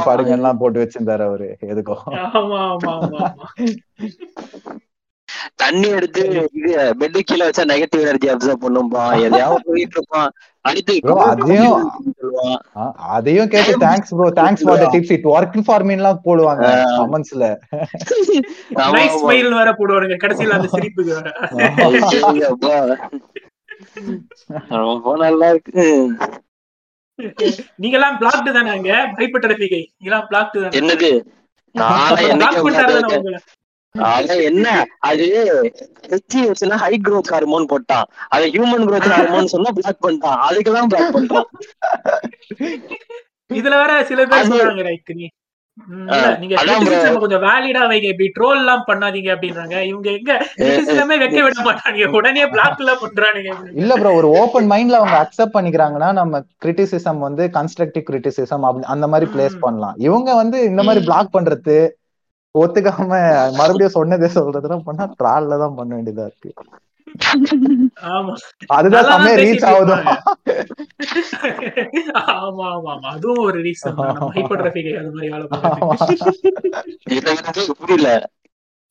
பாருங்க 0.00 0.32
எல்லாம் 0.36 0.60
போட்டு 0.60 0.82
வச்சிருந்தாரு 0.82 1.24
அவரு. 1.28 1.48
எதுக்கோ. 1.68 1.96
ஆமா 2.32 2.60
ஆமா 2.68 2.92
ஆமா 2.96 3.20
ஆமா 3.24 3.46
தண்ணி 5.60 5.88
எடுத்து 5.90 6.22
இது 6.52 6.70
பெட்டு 7.00 7.20
கீழே 7.22 7.44
வச்சா 7.46 7.64
நெகட்டிவ் 7.70 8.04
எனர்ஜி 8.04 8.28
அப்சர்வ் 8.32 8.64
பண்ணும்பா. 8.64 9.04
எதையாவது 9.26 9.64
போயிட்டு 9.68 9.96
இருப்பான். 9.98 10.30
அதையும் 13.08 13.50
கேட்டு 13.50 13.72
thanks 13.82 14.12
bro 14.14 14.28
thanks 14.38 14.64
for 14.64 14.80
the 14.82 14.88
tips 14.94 15.12
it 15.16 15.26
work 15.32 15.58
for 15.66 15.84
மீன்லாம் 15.88 16.22
போடுவாங்க 16.26 16.64
கமெண்ட்ஸ்ல 16.94 17.44
நைஸ். 18.94 19.16
ஸ்மைல் 19.16 19.50
வேற 19.58 19.70
போடுவாருங்க 19.80 20.16
கடைசியில 20.22 20.56
அந்த 20.58 20.70
சிரிப்புக்கு 20.74 21.12
வேற. 22.70 22.96
ரொம்ப 24.78 25.14
நல்லா 25.22 25.46
இருக்கு. 25.52 25.84
நீங்க 27.78 27.96
எல்லாம் 27.98 28.16
பிளாக்டு 28.20 28.50
தானே 28.56 28.70
அங்க? 28.70 28.90
பயப்பட்ட 29.16 29.56
நீங்க 29.62 29.78
எல்லாம் 30.04 30.28
பிளாக்டு 30.30 30.62
தானே? 30.62 30.74
என்னது? 30.80 31.10
நானும் 31.74 32.38
பிளாக் 32.38 32.58
அதான் 33.94 34.40
என்ன? 34.42 34.68
அது 35.08 35.26
வச்சுன்னா 36.12 36.78
ஹை 36.84 36.94
growth 37.08 37.30
ஹார்மோன் 37.34 37.66
போட்டான். 37.72 38.06
அது 38.28 38.46
ஹியூமன் 38.54 38.86
growth 38.88 39.08
ஹார்மோன் 39.12 39.52
சொன்னா 39.54 39.70
பிளாக் 39.78 40.04
பண்ணிட்டான் 40.06 40.40
அதுக்கெல்லாம் 40.48 40.90
பிளாக் 40.92 41.14
பண்றான். 41.16 41.48
இதுல 43.50 43.74
வேற 43.82 43.94
சில 44.10 44.26
பேர் 44.26 44.50
சொல்றாங்க 44.50 44.84
நீ 45.20 45.26
நீங்க. 46.40 46.56
கொஞ்சம் 47.22 47.44
வேலிடா 47.46 47.80
வைங்க. 47.90 48.08
இப்படி 48.12 48.28
ட்ரோல் 48.36 48.58
எல்லாம் 48.60 48.84
பண்ணாதீங்க 48.86 49.30
அப்படின்றாங்க. 49.34 49.76
இவங்க 49.90 50.08
எங்க? 50.18 50.32
criticism-ஏ 50.58 51.16
வைக்க 51.22 51.40
விட 51.46 51.62
மாட்டாங்க 51.68 52.10
உடனே 52.18 52.44
பிளாக் 52.52 52.78
எல்லாம் 52.82 53.00
பண்றானுங்க. 53.04 53.50
இல்ல 53.82 53.94
ப்ரோ 54.00 54.12
ஒரு 54.20 54.28
ஓப்பன் 54.40 54.70
மைண்ட்ல 54.70 55.00
அவங்க 55.00 55.18
அக்செப்ட் 55.22 55.56
பண்ணிக்கிறாங்கன்னா 55.56 56.10
நம்ம 56.20 56.42
கிரிட்டிசிசம் 56.64 57.20
வந்து 57.26 57.44
கன்ஸ்ட்ரக்டிவ் 57.58 58.08
கிரிட்டிசிசம் 58.10 58.66
அந்த 58.94 59.08
மாதிரி 59.14 59.28
பிளேஸ். 59.34 59.56
பண்ணலாம். 59.66 59.98
இவங்க 60.08 60.34
வந்து 60.42 60.60
இந்த 60.70 60.82
மாதிரி. 60.82 61.02
பிளாக் 61.10 61.36
பண்றது 61.36 61.76
ஒத்துக்காம 62.54 63.10
மறுபடியும் 63.56 63.96
சொன்னதே 63.96 64.28
சொல்றதுலாம் 64.34 64.86
பண்ணா 64.86 65.04
ட்ரால்ல 65.18 65.58
தான் 65.62 65.78
பண்ண 65.78 65.90
வேண்டியதா 65.96 66.26
இருக்கு. 66.26 66.50
ஆமா. 68.10 68.32
அதுதான் 68.70 69.08
செம்மையா 69.10 69.34
ரீச் 69.42 69.66
ஆகுதோ? 69.70 69.96
ஆமா 72.36 72.66
ஆமா 72.68 72.92
ஆமா. 72.92 73.08
அதுவும் 73.12 73.42
ஒரு 73.44 73.58
ரீசன் 73.66 73.98
நம்ம 74.00 74.30
ஹைப்பர்ட்ராபிக் 74.36 74.90
அது 74.94 75.10
மாதிரி 75.12 75.28
வேலை 75.28 75.46
ஆமா. 75.48 75.96
பண்றது 75.96 76.50
இது 77.12 77.30
எனக்கு 77.34 77.52
புரியல. 77.82 78.08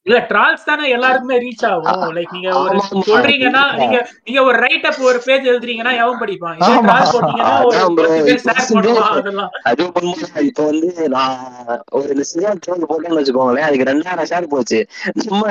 இல்ல 0.06 0.18
ட்ரால்ஸ் 0.30 0.66
தானே 0.66 0.86
எல்லாருக்குமே 0.90 1.36
ரீச் 1.44 1.62
ஆகும். 1.68 2.16
லைக் 2.16 2.32
நீங்க 2.32 2.50
ஒரு. 2.62 2.80
சொல்றீங்கன்னா 3.10 3.62
நீங்க 3.82 3.98
நீங்க 4.24 4.40
ஒரு 4.44 4.58
ரைட் 4.64 4.88
அப் 4.90 5.00
ஒரு 5.02 5.20
பேஜ் 5.26 5.46
எழுதுறீங்கன்னா 5.52 5.94
எவன் 6.02 6.20
படிப்பான். 6.22 6.58
ட்ரால் 6.88 7.12
போட்டீங்கன்னா 7.14 7.52
அது 9.70 9.84
இப்ப 10.50 10.64
வந்து 10.66 10.90
நான் 11.08 11.38
ஒரு 12.00 12.26
சினிமா 12.32 12.52
ட்ரோல் 12.66 12.84
போட்டேன்னு 12.90 13.20
வச்சுக்கோங்களேன் 13.20 13.68
அதுக்கு 13.68 13.88
ரெண்டாயிரம் 13.92 14.30
ஷேர் 14.32 14.50
போச்சு. 14.54 14.80
நம்ம 15.22 15.46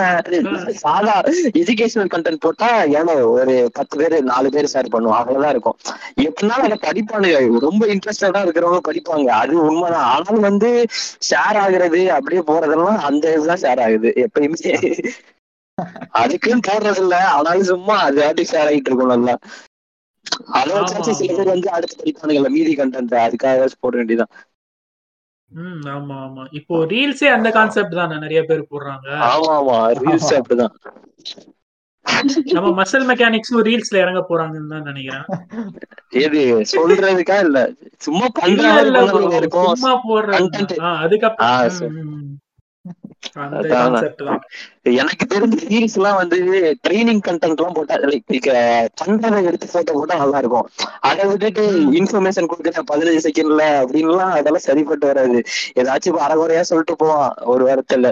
சாதா 0.85 1.15
எஜுகேஷனல் 1.63 2.13
கண்டென்ட் 2.17 2.43
போட்டா 2.47 2.69
ஏன்னா 2.99 3.15
ஒரு 3.37 3.55
பத்து 3.79 3.97
பேர் 4.03 4.17
நாலு 4.33 4.51
பேர் 4.51 4.71
ஷேர் 4.75 4.93
பண்ணுவோம். 4.95 5.19
அவ்வளவுதான் 5.21 5.55
இருக்கும். 5.57 5.79
எப்படினாலும் 6.27 6.69
அதை 6.69 6.79
படிப்பானுங்க. 6.87 7.39
ரொம்ப 7.67 7.83
இன்ட்ரெஸ்டடா 7.95 8.45
இருக்கிறவங்க 8.45 8.83
படிப்பாங்க. 8.91 9.29
அது 9.43 9.57
உண்மைதான். 9.71 10.09
ஆனாலும் 10.13 10.47
வந்து 10.51 10.71
ஷேர் 11.31 11.61
ஆகுறது 11.65 12.03
அப்படியே 12.19 12.45
போறதெல்லாம் 12.53 13.03
அந்த 13.11 13.27
இதுதான் 13.37 13.65
ஷேர் 13.65 13.85
ஆகுது. 13.89 14.13
எப்பயுமே 14.45 15.13
அதுக்குன்னு 16.21 16.67
போடுறது 16.67 17.03
இல்ல 17.05 17.17
ஆனாலும் 17.35 17.71
சும்மா 17.71 17.95
அது 18.07 18.19
வாட்டி 18.23 18.45
ஷேர் 18.51 18.69
ஆகிட்டு 18.69 18.91
இருக்கும் 18.91 19.15
நல்லா. 19.15 19.35
அதை 20.57 20.71
வச்சாச்சு 20.75 21.13
சில 21.19 21.31
பேர் 21.39 21.53
வந்து 21.53 21.69
அடுத்து 21.77 22.01
படிப்பானுங்கல்ல 22.01 22.51
மீதி 22.55 22.75
கண்டென்ட் 22.79 23.15
அதுக்காக 23.23 23.69
போட 23.83 23.95
வேண்டியதான் 24.01 24.33
ம் 25.51 25.81
ஆமா 25.95 26.17
ஆமா. 26.25 26.43
இப்போ 26.59 26.75
ரீல்ஸே 26.91 27.29
அந்த 27.33 27.49
கான்செப்ட் 27.57 27.99
தானே 27.99 28.17
நிறைய 28.23 28.41
பேர் 28.45 28.69
போடுறாங்க. 28.71 29.09
ஆமா 29.27 29.51
ஆமா. 29.57 29.75
ரீல்ஸ் 29.99 30.31
அப்படிதான். 30.39 30.75
நம்ம 32.53 32.69
மசில் 32.79 33.05
மெக்கானிக்ஸும் 33.11 33.65
ரீல்ஸ்ல 33.67 33.97
இறங்க 34.01 34.21
போறாங்கன்னு 34.29 34.73
தான் 34.73 34.89
நினைக்கிறேன். 34.89 35.27
ஏது 36.21 36.41
சொல்றதுக்கா 36.73 37.37
இல்ல? 37.45 37.59
சும்மா 38.03 38.27
பண்ற 38.39 38.49
இல்ல 38.55 38.71
மாதிரி 38.71 38.89
இல்ல 38.89 38.99
பண்ண 38.99 39.13
bro, 39.13 39.21
மாதிரி 39.25 39.41
இருக்கும்? 39.43 39.69
சும்மா 39.75 39.93
போடுறது 40.07 40.39
content. 40.39 40.73
ஆ, 40.81 40.91
அதுக்கப்புறம் 41.05 41.53
எனக்கு 45.01 45.25
தெரிஞ்ச 45.33 45.57
ரீல்ஸ் 45.73 45.97
எல்லாம் 45.99 46.17
வந்து 46.21 46.39
ட்ரைனிங் 46.85 47.21
கண்டென்ட் 47.27 47.61
எல்லாம் 47.61 47.77
போட்டா 47.77 47.97
லைக் 48.13 48.49
பண்றதை 49.01 49.41
எடுத்து 49.51 49.67
போட்டோ 49.75 49.93
போட்டா 49.99 50.15
நல்லா 50.23 50.41
இருக்கும் 50.43 50.67
அதை 51.09 51.25
விட்டுட்டு. 51.31 51.65
இன்ஃபர்மேஷன் 52.01 52.49
கொடுக்குற 52.53 52.83
பதினஞ்சு 52.93 53.21
செகண்ட்ல 53.27 53.67
அப்படின்லாம் 53.83 54.35
அதெல்லாம் 54.39 54.67
சரிப்பட்டு 54.69 55.07
வராது. 55.11 55.39
ஏதாச்சும் 55.81 56.13
இப்ப 56.13 56.23
அரைகுறையா 56.27 56.65
சொல்லிட்டு 56.71 56.97
போவான் 57.03 57.33
ஒரு 57.53 57.63
வாரத்துல. 57.69 58.11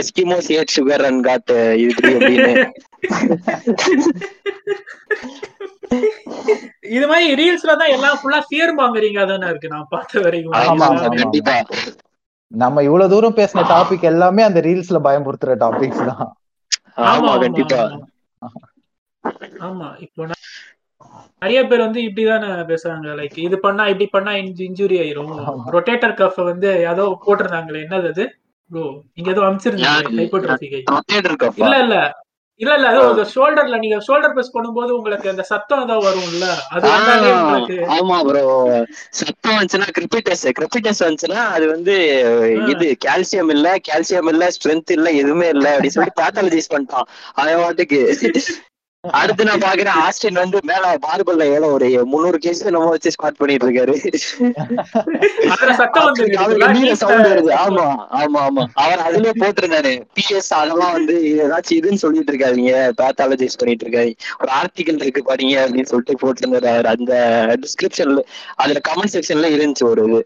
Eskimo 0.00 0.38
said 0.48 0.74
sugar 0.76 1.06
and 1.08 1.24
God 1.28 1.52
இப்படி 1.86 2.12
அப்படின்னு. 2.18 2.52
இது 6.96 7.06
மாதிரி 7.10 7.28
ரீல்ஸ்ல 7.40 7.72
தான் 7.80 7.94
எல்லாம் 7.96 8.18
ஃபுல்லா 8.20 8.40
ஃபியர் 8.48 8.74
வாங்குறீங்க 8.82 9.26
தானே 9.32 9.48
இருக்கு 9.52 9.74
நான் 9.74 9.90
பார்த்த 9.94 10.20
வரைக்கும். 10.26 10.54
நம்ம 12.52 12.82
இவ்வளவு 12.82 13.10
தூரம் 13.10 13.36
பேசின 13.36 13.64
டாபிக் 13.70 14.04
எல்லாமே 14.04 14.42
அந்த 14.42 14.60
ரீல்ஸ்ல 14.60 15.00
பயமுறுத்துற 15.00 15.54
டாபிக்ஸ் 15.60 16.04
தான். 16.10 16.30
ஆமா 17.10 17.32
கண்டிப்பா. 17.44 17.80
ஆமா. 19.60 19.88
இப்போ 20.04 20.22
நிறைய 21.42 21.60
பேர் 21.66 21.84
வந்து 21.84 22.00
இப்படிதானே 22.02 22.48
பேசுறாங்க. 22.70 23.08
லைக் 23.18 23.36
இது 23.40 23.56
பண்ணா 23.58 23.84
இப்படி 23.88 24.06
பண்ணா 24.08 24.32
இன்ஜுரி 24.66 24.96
ஆயிரும். 25.00 25.32
ரொட்டேட்டர் 25.74 26.14
கஃப் 26.14 26.40
வந்து 26.50 26.70
ஏதோ 26.92 27.04
போட்டிருந்தாங்களே. 27.26 27.82
என்னது 27.86 28.08
அது? 28.12 28.24
ப்ரோ 28.70 28.82
நீங்க 29.14 29.30
ஏதோ 29.30 29.42
அமிச்சிருந்தீங்க? 29.42 30.00
ஹைப்போட்ரோபிக் 30.18 30.76
இல்ல 31.60 31.74
இல்ல. 31.84 31.96
இல்ல 32.60 32.72
இல்ல 32.78 32.88
அது 33.04 33.22
ஷோல்டர்ல 33.32 33.76
நீங்க 33.78 33.98
ஷோல்டர் 34.06 34.34
பிரஸ் 34.34 34.52
பண்ணும்போது 34.54 34.90
உங்களுக்கு 34.96 35.30
அந்த 35.30 35.44
சத்தம் 35.50 35.82
ஏதோ 35.82 35.96
வரும்ல? 36.06 36.46
அது 36.74 36.88
ஆமா 37.96 38.16
ப்ரோ 38.26 38.42
சத்தம் 39.20 39.56
வந்துச்சுன்னா 39.56 39.88
கிரிபிட்டஸ் 39.96 40.44
கிரிபிட்டஸ் 40.58 41.02
வந்துச்சுன்னா 41.04 41.42
அது 41.54 41.66
வந்து 41.68 41.94
இது 42.72 42.88
கால்சியம் 43.06 43.52
இல்ல 43.56 43.76
கால்சியம் 43.88 44.30
இல்ல 44.32 44.50
ஸ்ட்ரென்த் 44.56 44.92
இல்ல 44.96 45.10
எதுவுமே 45.20 45.48
இல்ல 45.54 45.66
அப்படின்னு 45.74 45.96
சொல்லிட்டு 45.96 46.20
பேத்தாலஜிஸ் 46.22 46.72
பண்ணிட்டான். 46.74 47.08
அவன் 47.36 47.62
வாட்டுக்கு 47.62 48.00
அடுத்து 49.04 49.44
நான் 49.44 49.60
பாக்குறேன் 49.60 49.98
ஆஸ்டின் 50.00 50.40
வந்து 50.40 50.58
மேல 50.62 50.98
பார்பல்ல 50.98 51.44
ஏதோ 51.52 51.66
ஒரு 51.66 51.86
முந்நூறு 52.04 52.38
கேஸ் 52.38 52.60
நம்ம 52.66 52.88
வச்சு 52.88 53.10
ஸ்குவாட் 53.10 53.38
பண்ணிட்டு 53.38 53.66
இருக்காரு. 53.66 53.94
சவுண்ட் 56.94 57.28
வருது. 57.28 57.52
ஆமா 57.62 57.86
ஆமா 58.20 58.40
ஆமா. 58.48 58.64
அவர் 58.76 59.04
அதுலயே 59.06 59.32
போட்டிருந்தாரு. 59.38 59.92
பிஎஸ் 60.16 60.50
அதெல்லாம் 60.54 60.92
வந்து 60.92 61.14
ஏதாச்சும் 61.36 61.78
இதுன்னு 61.78 62.02
சொல்லிட்டு 62.04 62.32
இருக்காதீங்க 62.32 62.74
பேத்தாலஜிஸ் 63.00 63.58
பண்ணிட்டு 63.58 63.86
இருக்காரு. 63.86 64.12
ஒரு 64.40 64.52
ஆர்டிகல் 64.60 65.02
இருக்கு 65.02 65.24
பாருங்க 65.24 65.56
அப்படின்னு 65.64 65.90
சொல்லிட்டு 65.92 66.20
போட்டிருந்தாரு 66.22 66.70
அவர். 66.74 66.90
அந்த 66.94 67.14
டிஸ்கிரிப்ஷன்ல 67.64 68.22
அதுல 68.56 68.82
கமெண்ட் 68.90 69.16
செக்ஷன்ல 69.16 69.50
இருந்துச்சு 69.56 69.86
ஒரு 69.92 70.04
இது. 70.10 70.20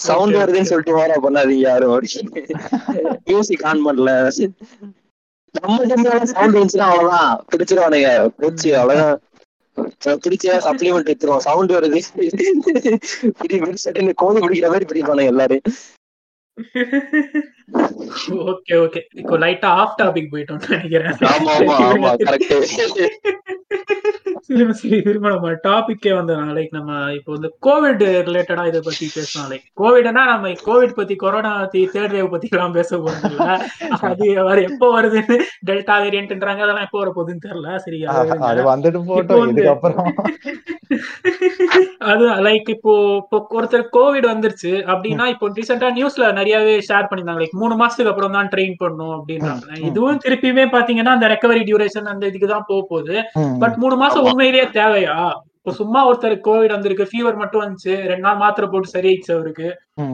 சவுண்ட் 0.00 0.36
வருதுன்னு. 0.36 0.70
சொல்லிட்டு 0.72 0.94
வேற 0.94 1.12
பண்ணாதீங்க 1.22 1.66
யாரும் 1.68 1.94
மியூசிக் 3.26 3.66
ஆன் 3.66 3.84
பண்ணல. 3.88 4.10
நம்ம 5.54 5.76
சவுண்ட் 6.24 6.56
வந்துச்சுன்னா 6.56 6.88
அவ்வளவுதான். 6.88 7.44
பிடிச்சிருவானுங்க. 7.50 8.10
பிடிச்சி 8.38 8.68
அவ்வளவுதான் 8.72 9.18
பிடிச்சா 10.22 10.54
சப்ளிமெண்ட் 10.66 11.10
எடுத்துருவோம் 11.10 11.44
சவுண்ட் 11.46 11.72
வருது. 11.72 12.00
பிடி 13.38 13.58
பிடிச்சிட்டு 13.60 14.12
கோழி 14.14 14.40
பிடிக்கிற 14.40 14.68
மாதிரி 14.68 14.88
பிடிப்பானுங்க 14.90 15.24
எல்லாரும். 15.26 15.64
ஓகே 18.50 18.74
ஓகே 18.84 19.00
இப்போ 19.20 19.34
லைட்டா 19.38 19.70
ஆஃப் 19.82 19.96
டாபிக் 20.00 20.32
போயிட்டோம் 20.32 20.62
நினைக்கிறேன். 20.68 21.16
திரும்ப 24.48 25.30
நம்ம 25.32 25.48
டாபிக்கே 25.64 26.12
வந்து 26.18 26.34
லைக் 26.56 26.76
நம்ம 26.76 26.92
இப்போ 27.16 27.30
வந்து 27.34 27.48
கோவிட் 27.66 28.02
ரிலேட்டடா 28.28 28.62
இதை 28.70 28.80
பத்தி 28.86 29.06
பேசலாம். 29.16 29.48
லைக் 29.50 29.64
கோவிட்னா 29.80 30.22
நம்ம 30.30 30.52
கோவிட் 30.66 30.94
பத்தி 30.98 31.14
கொரோனா 31.22 31.50
பத்தி 31.60 31.80
தேர்ட் 31.94 32.14
வேவ் 32.16 32.32
பத்தி 32.34 32.48
எல்லாம் 32.54 32.76
பேச 32.78 32.98
போறது 32.98 33.28
இல்ல 33.30 33.48
அது 34.08 34.26
வேற 34.48 34.56
எப்போ 34.70 34.88
வருதுன்னு 34.96 35.36
டெல்டா 35.70 35.96
வேரியன்ட்ன்றாங்க 36.04 36.64
அதெல்லாம் 36.66 36.86
எப்போ 36.88 37.00
வர 37.02 37.10
போகுதுன்னு 37.10 37.44
தெரியல 37.46 37.76
சரி 37.86 38.00
அது 38.50 38.62
வந்துட்டு 38.72 39.02
போட்டோம் 39.10 39.52
இதுக்கப்புறம். 39.52 40.10
அது 42.10 42.24
லைக் 42.46 42.68
இப்போ 42.76 42.92
இப்போ 43.22 43.38
ஒருத்தர் 43.58 43.86
கோவிட் 43.96 44.32
வந்துருச்சு 44.32 44.72
அப்படின்னா 44.92 45.26
இப்போ 45.34 45.52
ரீசெண்டா 45.58 45.90
நியூஸ்ல 45.98 46.32
நிறையவே 46.40 46.74
ஷேர் 46.88 47.08
பண்ணிருந்தாங்க 47.10 47.42
லைக் 47.44 47.57
மூணு 47.62 47.74
மாசத்துக்கு 47.82 48.12
அப்புறம் 48.12 48.36
தான் 48.38 48.50
ட்ரெயின் 48.54 48.78
பண்ணும் 48.82 49.14
அப்படின்றாங்க. 49.16 49.68
இதுவும் 49.88 50.22
திருப்பியுமே 50.24 50.64
பாத்தீங்கன்னா 50.76 51.14
அந்த 51.16 51.28
ரெக்கவரி 51.34 51.62
டியூரேஷன் 51.68 52.12
அந்த 52.14 52.24
இதுக்கு 52.30 52.48
தான் 52.54 52.68
போக 52.70 52.80
போகுது. 52.92 53.16
பட் 53.64 53.76
மூணு 53.84 53.98
மாசம். 54.02 54.26
உண்மையிலேயே 54.30 54.66
தேவையா 54.80 55.18
இப்போ 55.58 55.72
சும்மா 55.78 56.00
ஒருத்தர் 56.08 56.34
கோவிட் 56.46 56.74
வந்திருக்கு 56.74 57.10
ஃபீவர் 57.10 57.40
மட்டும் 57.40 57.62
வந்துச்சு 57.62 57.94
ரெண்டு 58.10 58.24
நாள் 58.26 58.38
மாத்திரை 58.42 58.66
போட்டு 58.72 58.94
சரியாயிடுச்சு 58.94 59.32
அவருக்கு. 59.36 59.68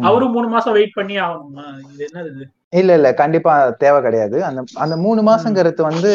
அவரும் 0.08 0.34
மூணு 0.36 0.48
மாசம் 0.54 0.76
வெயிட் 0.78 0.96
பண்ணி 0.98 1.16
ஆகணுமா 1.26 1.66
இது 1.92 2.06
என்னது? 2.08 2.44
இல்ல 2.80 2.90
இல்ல 2.98 3.08
கண்டிப்பா 3.20 3.52
தேவை 3.84 4.00
கிடையாது 4.06 4.38
அந்த 4.48 4.60
அந்த 4.84 4.94
மூணு 5.04 5.20
மாசங்கிறது 5.28 5.82
வந்து 5.90 6.12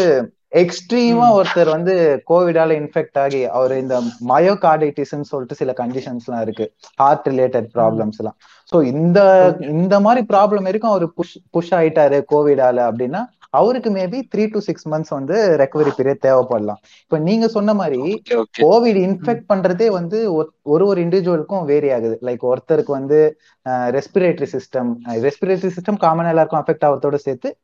எக்ஸ்ட்ரீமா. 0.61 1.25
ஒருத்தர் 1.37 1.69
வந்து 1.75 1.93
கோவிடால 2.29 2.75
இன்ஃபெக்ட் 2.81 3.17
ஆகி 3.23 3.41
அவர் 3.57 3.73
இந்த 3.81 3.95
மயோகார்டைட்டிஸ்ன்னு 4.31 5.29
சொல்லிட்டு 5.31 5.59
சில 5.61 5.73
கண்டிஷன்ஸ் 5.81 6.25
எல்லாம் 6.27 6.43
இருக்கு 6.45 6.65
ஹார்ட் 7.01 7.27
ரிலேட்டட் 7.33 7.67
ப்ராப்ளம்ஸ் 7.75 8.19
எல்லாம் 8.21 8.37
சோ 8.75 8.83
இந்த. 8.83 9.55
இந்த 9.59 9.99
மாதிரி 9.99 10.25
ப்ராப்ளம் 10.33 10.63
வரைக்கும் 10.63 10.91
அவர் 10.91 11.13
புஷ் 11.13 11.39
புஷ் 11.51 11.73
ஆயிட்டாரு 11.73 12.23
கோவிடால 12.31 12.91
அப்படின்னா 12.91 13.25
அவருக்கு 13.49 13.89
maybe 13.89 14.21
three 14.35 14.47
to 14.51 14.59
six 14.59 14.87
months 14.89 15.05
வந்து 15.09 15.57
ரெக்கவரி 15.57 15.89
பீரியட் 15.97 16.15
தேவைப்படலாம். 16.21 16.75
இப்ப 17.03 17.17
நீங்க 17.17 17.47
சொன்ன 17.47 17.73
மாதிரி 17.73 18.21
கோவிட் 18.61 19.09
இன்ஃபெக்ட் 19.09 19.41
பண்றதே 19.53 19.87
வந்து 19.87 20.41
ஒரு- 20.41 20.47
ஒரு 20.63 21.01
இண்டிவிஜுவலுக்கும் 21.01 21.63
வேரி 21.63 21.91
ஆகுது. 21.91 22.19
லைக் 22.21 22.51
ஒருத்தருக்கு 22.51 22.85
வந்து 22.85 23.39
respiratory 23.65 24.47
system 24.51 24.91
respiratory 25.07 25.71
system 25.77 25.97
common 25.97 26.27
எல்லாருக்கும் 26.27 26.63
அஃபெக்ட் 26.65 26.85
ஆகிறதோட 26.85 27.15
சேர்த்து 27.15 27.57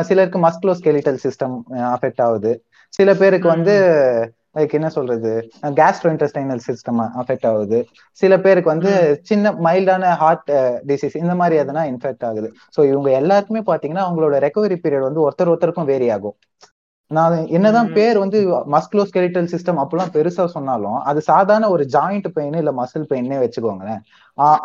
சிலருக்கு 0.00 0.38
மஸ்குலோஸ்கெலிட்டல் 0.38 1.18
சிஸ்டம் 1.22 1.58
அஃபெக்ட் 1.74 2.22
ஆகுது. 2.22 2.64
சில 2.88 3.14
பேருக்கு 3.14 3.48
வந்து 3.48 3.72
லைக் 4.56 4.76
என்ன 4.78 4.88
சொல்றது? 4.96 5.32
கேஸ்ட்ரோ 5.80 6.10
இன்டெஸ்டைனல் 6.14 6.62
சிஸ்டம் 6.68 7.00
அஃபெக்ட் 7.22 7.48
ஆகுது. 7.52 7.80
சில 8.20 8.38
பேருக்கு 8.46 8.74
வந்து 8.74 8.92
சின்ன 9.30 9.52
மைல்டான 9.66 10.12
ஹார்ட் 10.22 10.52
டிசீஸ் 10.90 11.16
இந்த 11.22 11.36
மாதிரி 11.42 11.56
எதனா 11.64 11.84
இன்ஃபெக்ட் 11.92 12.26
ஆகுது. 12.30 12.50
ஸோ 12.76 12.82
இவங்க 12.92 13.10
எல்லாருக்குமே 13.22 13.62
பாத்தீங்கன்னா 13.72 14.06
அவங்களோட 14.06 14.36
ரெக்கவரி 14.46 14.78
பீரியட் 14.84 15.08
வந்து 15.08 15.24
ஒருத்தர் 15.26 15.52
ஒருத்தருக்கும் 15.52 15.90
வேரி 15.94 16.08
ஆகும். 16.16 16.36
நான் 17.10 17.34
என்னதான் 17.56 17.90
பேர் 17.96 18.16
வந்து 18.22 18.38
மஸ்குலோஸ்கெலிட்டல் 18.74 19.50
சிஸ்டம் 19.52 19.80
அப்பெல்லாம் 19.82 20.10
பெருசா 20.14 20.44
சொன்னாலும் 20.54 20.96
அது 21.08 21.20
சாதாரண 21.28 21.66
ஒரு 21.74 21.84
ஜாயிண்ட் 21.94 22.26
பெயின் 22.36 22.56
இல்ல 22.60 22.70
மசில் 22.78 23.06
பெயின்னே 23.10 23.38
வச்சுக்கோங்களேன். 23.42 24.00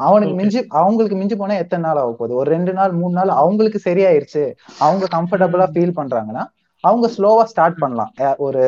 அவனுக்கு 0.07 0.33
மிஞ்சி 0.39 0.59
அவங்களுக்கு 0.79 1.17
மிஞ்சி 1.19 1.35
போனா 1.41 1.57
எத்தனை 1.63 1.83
நாள் 1.87 1.99
ஆக 2.03 2.13
போகுது? 2.13 2.33
ஒரு 2.41 2.49
ரெண்டு 2.55 2.73
நாள் 2.79 2.95
மூணு 3.01 3.13
நாள் 3.19 3.31
அவங்களுக்கு 3.41 3.81
சரியாயிருச்சு. 3.85 4.43
அவங்க 4.85 5.07
கம்ஃபர்டபுளா 5.17 5.67
ஃபீல் 5.75 5.97
பண்றாங்கன்னா 5.99 6.45
அவங்க 6.83 7.07
ஸ்லோவா 7.15 7.43
ஸ்டார்ட் 7.51 7.81
பண்ணலாம். 7.83 8.11
ஒரு 8.45 8.63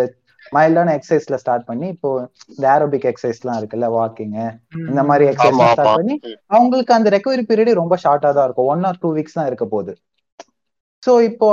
மைல்டான 0.58 0.94
எக்ஸசைஸ்ல 0.98 1.38
ஸ்டார்ட் 1.44 1.68
பண்ணி 1.70 1.88
இப்போ 1.96 2.10
இந்த 2.54 2.66
ஏரோபிக் 2.76 3.08
எக்ஸசைஸ் 3.12 3.42
எல்லாம் 3.44 3.60
இருக்குல்ல 3.62 3.90
வாக்கிங் 3.98 4.36
இந்த 4.90 5.04
மாதிரி 5.10 5.28
எக்ஸசைஸ் 5.32 5.74
ஸ்டார்ட் 5.76 5.98
பண்ணி 6.00 6.16
அவங்களுக்கு 6.56 6.98
அந்த 6.98 7.10
ரெக்கவரி 7.16 7.46
பீரியட் 7.52 7.82
ரொம்ப 7.82 7.98
ஷார்ட்டா 8.06 8.32
தான் 8.38 8.48
இருக்கும். 8.48 8.70
ஒன் 8.76 8.86
ஆர் 8.90 9.02
டூ 9.04 9.12
வீக்ஸ் 9.18 9.38
தான் 9.40 9.50
இருக்க 9.52 9.68
போகுது. 9.76 9.94
சோ 11.04 11.14
இப்போ 11.30 11.50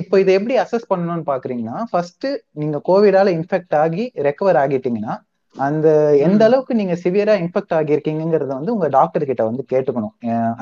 இப்போ 0.00 0.14
இதை 0.20 0.32
எப்படி 0.38 0.54
அசஸ் 0.62 0.90
பண்ணணும்னு 0.90 1.24
பாக்குறீங்கன்னா 1.30 1.76
ஃபர்ஸ்ட் 1.90 2.26
நீங்க 2.60 2.76
கோவிடால 2.88 3.28
இன்ஃபெக்ட் 3.38 3.74
ஆகி 3.82 4.04
ரெக்கவர் 4.26 4.58
ஆகிட்டீங்கன்னா 4.62 5.14
அந்த 5.56 5.88
எந்த 6.26 6.42
அளவுக்கு 6.48 6.72
நீங்க 6.78 6.94
சிவியரா 7.02 7.34
இன்ஃபெக்ட் 7.42 7.74
ஆகியிருக்கீங்கிறத 7.78 8.50
வந்து 8.58 8.74
உங்க 8.76 8.86
டாக்டர் 8.96 9.28
கிட்ட 9.28 9.42
வந்து 9.48 9.62
கேட்டுக்கணும். 9.72 10.14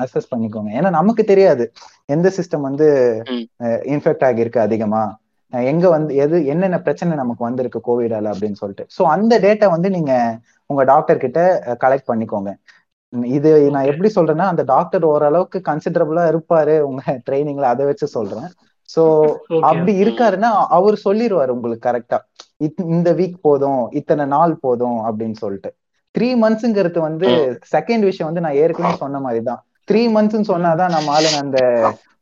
அசஸ் 0.03 0.29
பண்ணிக்கோங்க. 0.33 0.69
ஏன்னா 0.79 0.89
நமக்கு 0.97 1.23
தெரியாது 1.31 1.65
எந்த 2.15 2.27
சிஸ்டம் 2.37 2.67
வந்து 2.69 2.87
இன்ஃபெக்ட் 3.93 4.25
ஆகியிருக்கு 4.27 4.61
அதிகமா. 4.67 5.03
எங்க 5.53 5.89
வந்து 5.89 6.15
எது 6.15 6.45
என்னென்ன 6.45 6.77
பிரச்சனை 6.81 7.17
நமக்கு 7.17 7.43
வந்திருக்கு 7.43 7.79
கோவிடால 7.87 8.31
அப்படின்னு 8.33 8.59
சொல்லிட்டு. 8.61 8.85
ஸோ 8.97 9.01
அந்த 9.15 9.33
டேட்டா 9.39 9.67
வந்து 9.69 9.89
நீங்க 9.89 10.13
உங்க 10.69 10.83
டாக்டர் 10.83 11.17
கிட்ட 11.17 11.39
கலெக்ட் 11.83 12.09
பண்ணிக்கோங்க. 12.11 12.51
இது 13.37 13.71
நான் 13.71 13.89
எப்படி 13.91 14.09
சொல்றேன்னா 14.15 14.45
அந்த 14.51 14.63
டாக்டர் 14.63 15.03
ஓரளவுக்கு 15.05 15.61
கன்சிடரபிளா 15.69 16.23
இருப்பாரு 16.33 16.75
உங்க 16.79 17.03
ட்ரைனிங்ல 17.29 17.67
அதை 17.73 17.85
வச்சு 17.85 18.07
சொல்றேன். 18.07 18.47
சோ 18.89 19.03
அப்படி 19.61 19.93
இருக்காருன்னா 20.03 20.49
அவர் 20.77 20.95
சொல்லிடுவாரு 21.05 21.49
உங்களுக்கு 21.49 21.87
கரெக்டா 21.89 22.19
இந்த 22.95 23.09
வீக் 23.13 23.37
போதும் 23.41 23.81
இத்தனை 23.91 24.25
நாள் 24.25 24.55
போதும் 24.55 24.99
அப்படின்னு 25.07 25.37
சொல்லிட்டு. 25.43 25.69
த்ரீ 26.15 26.27
மந்த்ஸ்ங்கிறது 26.41 26.99
வந்து 26.99 27.27
செகண்ட் 27.75 28.03
விஷயம் 28.09 28.29
வந்து 28.29 28.43
நான் 28.45 28.59
ஏற்கனவே 28.63 28.95
சொன்ன 28.95 29.19
மாதிரிதான். 29.19 29.61
த்ரீ 29.91 30.01
மந்த்ஸ் 30.15 30.51
சொன்னாதான் 30.51 30.93
நம்ம 30.95 31.13
ஆளுங்க 31.17 31.39
அந்த 31.45 31.59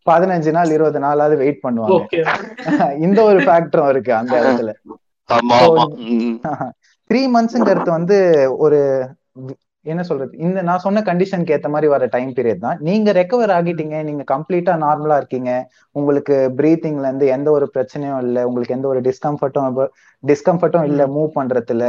பதினஞ்சு 0.06 0.52
நாள் 0.52 0.70
இருபது 0.70 1.00
நாளாவது 1.00 1.36
வெயிட் 1.38 1.64
பண்ணுவாங்க. 1.64 2.06
இந்த 3.06 3.20
ஒரு 3.24 3.40
ஃபேக்டரும் 3.40 3.90
இருக்கு 3.90 4.14
அந்த 4.14 4.34
இடத்துல. 4.42 4.72
த்ரீ 7.10 7.22
மந்த்ஸ்ங்கிறது 7.36 7.92
வந்து 7.98 8.18
ஒரு 8.58 8.80
என்ன 9.86 10.02
சொல்றது? 10.04 10.38
இந்த 10.38 10.62
நான் 10.62 10.82
சொன்ன 10.84 11.02
கண்டிஷனுக்கு 11.02 11.54
ஏத்த 11.56 11.70
மாதிரி 11.70 11.88
வர 11.92 12.06
டைம் 12.06 12.34
பீரியட் 12.36 12.60
தான். 12.60 12.78
நீங்க 12.80 13.12
ரெக்கவர் 13.12 13.52
ஆகிட்டீங்க 13.56 14.04
நீங்க 14.04 14.24
கம்ப்ளீட்டா 14.34 14.74
நார்மலா 14.84 15.16
இருக்கீங்க. 15.18 15.52
உங்களுக்கு 15.96 16.36
பிரீத்திங்ல 16.60 17.08
இருந்து 17.08 17.28
எந்த 17.28 17.52
ஒரு 17.52 17.68
பிரச்சனையும் 17.76 18.22
இல்லை 18.26 18.44
உங்களுக்கு 18.44 18.76
எந்த 18.76 18.88
ஒரு 18.88 19.02
டிஸ்கம்ஃபர்ட்டும் 19.02 19.80
டிஸ்கம்ஃபர்ட்டும் 20.24 20.88
இல்ல 20.92 21.08
மூவ் 21.08 21.32
பண்றதுல. 21.40 21.86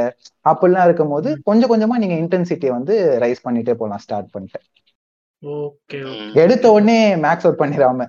அப்படிலாம் 0.47 0.85
இருக்கும் 0.85 1.09
போது 1.09 1.31
கொஞ்சம் 1.45 1.73
கொஞ்சமா 1.73 1.99
நீங்க 2.05 2.17
இன்டென்சிட்டியை 2.25 2.73
வந்து 2.79 2.97
ரைஸ் 3.25 3.47
பண்ணிட்டே 3.49 3.77
போலாம் 3.83 3.99
ஸ்டார்ட் 3.99 4.33
பண்ணிட்டு. 4.33 4.61
எடுத்த 6.43 6.67
உடனே 6.73 6.97
மேக்ஸ் 7.25 7.47
அவுட் 7.47 7.63
பண்ணிடாம. 7.63 8.07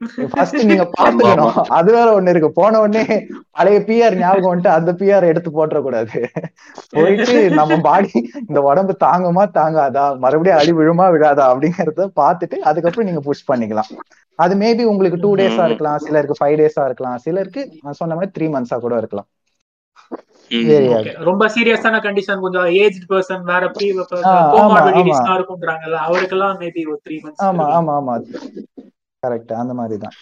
ஃபர்ஸ்ட் 0.32 0.58
நீங்க 0.68 0.84
பாத்துக்கணும் 0.94 1.58
அது 1.76 1.90
வேற 1.94 2.08
ஒண்ணு 2.16 2.32
இருக்கு. 2.32 2.50
போன 2.52 2.80
உடனே 2.80 3.04
பழைய 3.52 3.78
பிஆர் 3.86 4.16
ஞாபகம் 4.18 4.50
வந்துட்டு 4.50 4.76
அந்த 4.78 4.90
பிஆர் 4.98 5.28
எடுத்து 5.30 5.50
போட்டுற 5.50 5.78
கூடாது 5.82 6.18
போயிட்டு 6.94 7.26
நம்ம 7.58 7.78
பாடி 7.86 8.10
இந்த 8.42 8.60
உடம்பு 8.68 8.94
தாங்குமா 9.04 9.44
தாங்காதா? 9.56 10.04
மறுபடியும் 10.24 10.58
அடி 10.58 10.72
விழுமா 10.80 11.06
விழாதா? 11.14 11.46
அப்படிங்கறத 11.52 12.06
பாத்துட்டு 12.20 12.58
அதுக்கப்புறம் 12.68 13.08
நீங்க 13.08 13.22
புஷ் 13.28 13.48
பண்ணிக்கலாம். 13.48 13.90
அது 14.38 14.54
மேபி 14.56 14.84
உங்களுக்கு 14.84 15.18
டூ 15.22 15.30
டேஸா 15.38 15.64
இருக்கலாம். 15.68 16.00
சிலருக்கு 16.06 16.38
ஃபைவ் 16.40 16.56
டேஸா 16.60 16.84
இருக்கலாம். 16.88 17.18
சிலருக்கு 17.26 17.62
நான் 17.82 18.00
சொன்ன 18.00 18.16
மாதிரி 18.18 18.34
த்ரீ 18.36 18.48
மந்த்ஸா 18.54 18.78
கூட 18.78 18.96
இருக்கலாம். 18.98 19.28
ரொம்ப 21.24 21.44
சீரியஸான 21.48 22.00
கண்டிஷன் 22.02 22.40
கொஞ்சம் 22.40 22.68
ஏஜ் 22.80 22.98
பர்சன் 23.08 23.44
வேற 23.44 23.64
கோமார்பிடிட்டிஸ் 24.52 25.22
இருக்கும்ன்றாங்கல்ல 25.30 25.98
அவருக்கெல்லாம் 26.06 26.58
மேபி 26.60 26.84
ஒரு 26.86 27.00
த்ரீ 27.06 27.16
மந்த்ஸ் 27.24 27.44
ஆமா 27.46 27.66
ஆமா 27.76 27.94
ஆமா. 27.94 28.14
கரெக்ட் 29.22 29.52
அந்த 29.60 29.74
மாதிரி 29.74 29.96
தான் 29.98 30.14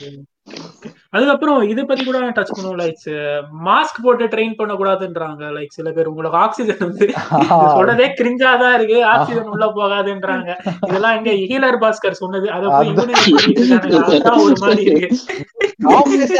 அதுக்கப்புறம் 1.14 1.60
இது 1.72 1.82
பத்தி 1.88 2.02
கூட 2.04 2.18
டச் 2.36 2.52
பண்ணுவோம் 2.56 2.78
லைக் 2.80 3.02
மாஸ்க் 3.66 4.00
போட்டு 4.04 4.24
ட்ரெயின் 4.32 4.56
பண்ண 4.58 4.72
கூடாதுன்றாங்க 4.80 5.42
லைக் 5.56 5.76
சில 5.76 5.90
பேர் 5.96 6.10
உங்களுக்கு 6.12 6.38
ஆக்சிஜன் 6.44 6.82
வந்து 6.86 7.06
சொல்றதே 7.74 8.06
கிரிஞ்சா 8.18 8.50
தான் 8.62 8.74
இருக்கு. 8.78 8.98
ஆக்சிஜன் 9.12 9.50
உள்ள 9.54 9.66
போகாதுன்றாங்க. 9.78 10.50
இதெல்லாம் 10.88 11.16
எங்க 11.18 11.32
ஹீலர் 11.50 11.78
பாஸ்கர் 11.84 12.20
சொன்னது. 12.22 12.48
அதை 12.56 12.66
ஒரு 14.44 14.56
மாதிரி 14.64 14.82
இருக்கு. 14.90 15.08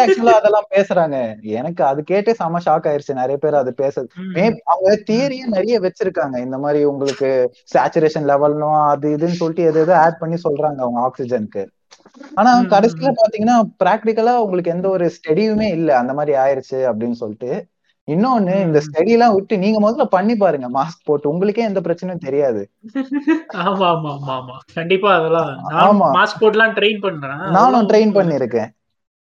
ஆக்சுவலா 0.02 0.34
அதெல்லாம் 0.40 0.68
பேசுறாங்க. 0.74 1.16
எனக்கு 1.60 1.82
அது 1.90 2.02
கேட்டே 2.10 2.34
செம 2.40 2.60
ஷாக் 2.66 2.88
ஆயிருச்சு. 2.90 3.20
நிறைய 3.22 3.38
பேர் 3.44 3.60
அது 3.62 3.72
பேசுறது 3.82 4.50
அவங்க 4.72 4.90
தியரியும் 5.10 5.54
நிறைய 5.56 5.78
வச்சிருக்காங்க. 5.86 6.36
இந்த 6.46 6.58
மாதிரி 6.64 6.82
உங்களுக்கு 6.92 7.30
சேச்சுரேஷன் 7.74 8.28
லெவல்னும் 8.32 8.80
அது 8.92 9.08
இதுன்னு 9.16 9.40
சொல்லிட்டு 9.42 9.68
எது 9.70 9.80
எதோ 9.86 9.96
ஆட் 10.04 10.20
பண்ணி 10.24 10.38
சொல்றாங்க 10.46 10.80
அவங்க 10.86 11.00
ஆக்சிஜனுக்கு 11.08 11.64
ஆனா 12.36 12.52
கடைசியில 12.70 13.10
பாத்தீங்கன்னா 13.20 13.56
பிராக்டிக்கலா 13.82 14.34
உங்களுக்கு 14.44 14.74
எந்த 14.74 14.88
ஒரு 14.88 15.06
ஸ்டடியுமே 15.16 15.68
இல்ல. 15.76 15.90
அந்த 16.00 16.12
மாதிரி 16.12 16.34
ஆயிருச்சு 16.42 16.78
அப்படின்னு 16.90 17.18
சொல்லிட்டு. 17.22 17.50
இன்னொன்னு 18.08 18.54
இந்த 18.64 18.78
ஸ்டடி 18.86 19.12
எல்லாம் 19.12 19.34
விட்டு 19.36 19.54
நீங்க 19.58 19.78
முதல்ல 19.80 20.04
பண்ணி 20.10 20.34
பாருங்க. 20.36 20.68
மாஸ்க் 20.76 21.06
போட்டு. 21.06 21.26
உங்களுக்கே 21.32 21.62
எந்த 21.64 21.80
பிரச்சனையும் 21.86 22.26
தெரியாது. 22.26 22.62
ஆமா 23.62 23.86
ஆமா 23.90 24.10
ஆமா 24.12 24.34
ஆமா. 24.34 24.56
கண்டிப்பா 24.76 25.10
அதெல்லாம். 25.16 25.50
ஆமா. 25.84 26.08
மாஸ்க் 26.16 26.42
போட்டுலாம் 26.42 26.76
ட்ரெயின் 26.78 27.00
பண்றேன். 27.00 27.42
நானும் 27.56 27.88
ட்ரெயின் 27.90 28.16
பண்ணிருக்கேன். 28.16 28.70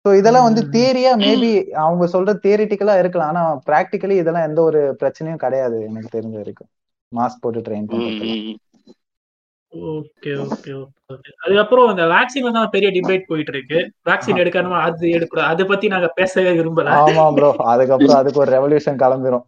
ஸோ 0.04 0.10
இதெல்லாம் 0.20 0.46
வந்து 0.46 0.62
தியரியா 0.72 1.10
மேபி 1.20 1.50
அவங்க 1.82 2.04
சொல்ற 2.14 2.30
தியரிட்டிக்கலா 2.44 2.94
இருக்கலாம். 3.02 3.30
ஆனா 3.32 3.42
பிராக்டிக்கலி 3.68 4.14
இதெல்லாம் 4.22 4.48
எந்த 4.48 4.60
ஒரு 4.62 4.80
பிரச்சனையும் 5.02 5.42
கிடையாது 5.44 5.78
எனக்கு 5.88 6.14
தெரிஞ்ச 6.16 6.36
வரைக்கும். 6.36 6.70
மாஸ்க் 7.12 7.42
போட்டு 7.42 7.60
ட்ரெயின் 7.60 7.90
பண்றது 7.92 8.36
ஓகே 9.90 10.32
ஓகே 10.44 10.72
ஓகே. 11.10 11.30
அதுக்கப்புறம் 11.42 11.90
இந்த 11.92 12.04
வேக்சின் 12.12 12.56
தான் 12.56 12.72
பெரிய 12.74 12.88
டிபேட் 12.96 13.28
போயிட்டு 13.30 13.52
இருக்கு 13.54 13.78
வேக்சின் 14.08 14.40
எடுக்கணுமா 14.42 14.78
அது 14.86 15.12
எடுக்கூடாது 15.16 15.50
அதை 15.52 15.64
பத்தி 15.70 15.86
நாங்க 15.94 16.08
பேசவே 16.18 16.52
விரும்பல. 16.58 16.88
ஆமா 17.02 17.24
ப்ரோ 17.36 17.50
அதுக்கப்புறம் 17.72 18.18
அதுக்கு 18.20 18.42
ஒரு 18.44 18.52
ரெவல்யூஷன் 18.56 19.00
கிளம்பிரும் 19.02 19.46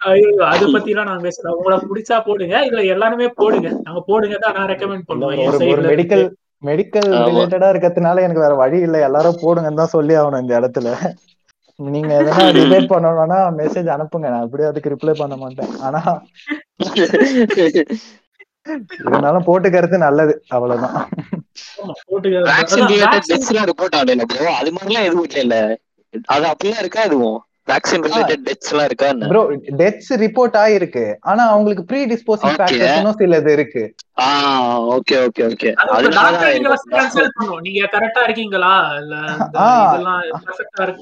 ஐயோ 0.00 0.30
அதை 0.52 0.64
பத்தி 0.68 0.92
எல்லாம் 0.92 1.08
நாங்க 1.08 1.24
பேசலாம் 1.26 1.56
உங்களுக்கு 1.58 1.90
பிடிச்சா 1.90 2.16
போடுங்க 2.28 2.54
இல்ல 2.68 2.80
எல்லாருமே 2.94 3.28
போடுங்க. 3.40 3.68
நாங்க 3.86 4.00
போடுங்க 4.08 4.38
தான் 4.44 4.56
நான் 4.58 4.70
ரெக்கமெண்ட் 4.72 5.08
பண்ணுவேன். 5.10 5.42
ஒரு 5.72 5.82
மெடிக்கல் 5.90 6.24
மெடிக்கல் 6.62 7.08
ரிலேட்டடா 7.28 7.68
இருக்கிறதுனால 7.72 8.22
எனக்கு 8.24 8.44
வேற 8.44 8.56
வழி 8.62 8.78
இல்ல. 8.86 8.96
எல்லாரும் 9.08 9.40
போடுங்கன்னு 9.44 9.80
தான் 9.82 9.94
சொல்லி 9.96 10.16
ஆகணும் 10.20 10.42
இந்த 10.44 10.54
இடத்துல. 10.60 10.88
நீங்க 11.78 12.10
எதனா 12.20 12.46
டிபேட் 12.56 12.90
பண்ணணும்னா 12.94 13.38
மெசேஜ் 13.60 13.94
அனுப்புங்க. 13.94 14.26
நான் 14.32 14.44
அப்படியே 14.46 14.70
அதுக்கு 14.70 14.92
ரிப்ளை 14.94 15.14
பண்ண 15.22 15.36
மாட்டேன். 15.44 15.72
ஆனா 15.86 16.02
இருந்தாலும் 18.66 19.46
போட்டுக்கிறது 19.46 19.96
நல்லது 19.98 20.42
அவ்வளவுதான். 20.48 20.96
அது 24.58 24.72
மாதிரிலாம் 24.72 25.08
எதுவும் 25.08 25.28
இல்ல 25.36 25.56
அது 26.26 26.46
அப்படிலாம் 26.46 26.78
இருக்கா 26.78 27.02
எதுவும்? 27.02 27.40
வேக்சின் 27.68 28.04
ரிலேட்டட் 28.06 28.44
டெத்ஸ் 28.46 28.70
எல்லாம் 28.72 28.88
இருக்கா 28.88 29.08
ப்ரோ 29.30 29.42
டெத்ஸ் 29.80 30.12
ரிப்போர்ட் 30.22 30.56
ஆயிருக்கு. 30.62 31.04
ஆனா 31.30 31.42
அவங்களுக்கு 31.50 31.84
ப்ரீ 31.90 32.00
டிஸ்போசிங் 32.12 32.56
ஃபேக்டர்ஸ் 32.56 33.20
சிலது 33.20 33.52
இருக்கு. 33.56 33.82
ஆ 34.22 34.24
ஓகே 34.94 35.16
ஓகே 35.26 35.42
ஓகே 35.50 35.68
நீங்க 37.66 37.82
கரெக்டா 37.94 38.22
இருக்கீங்களா? 38.26 38.72
இல்ல 39.00 39.14
இதெல்லாம் 39.84 40.20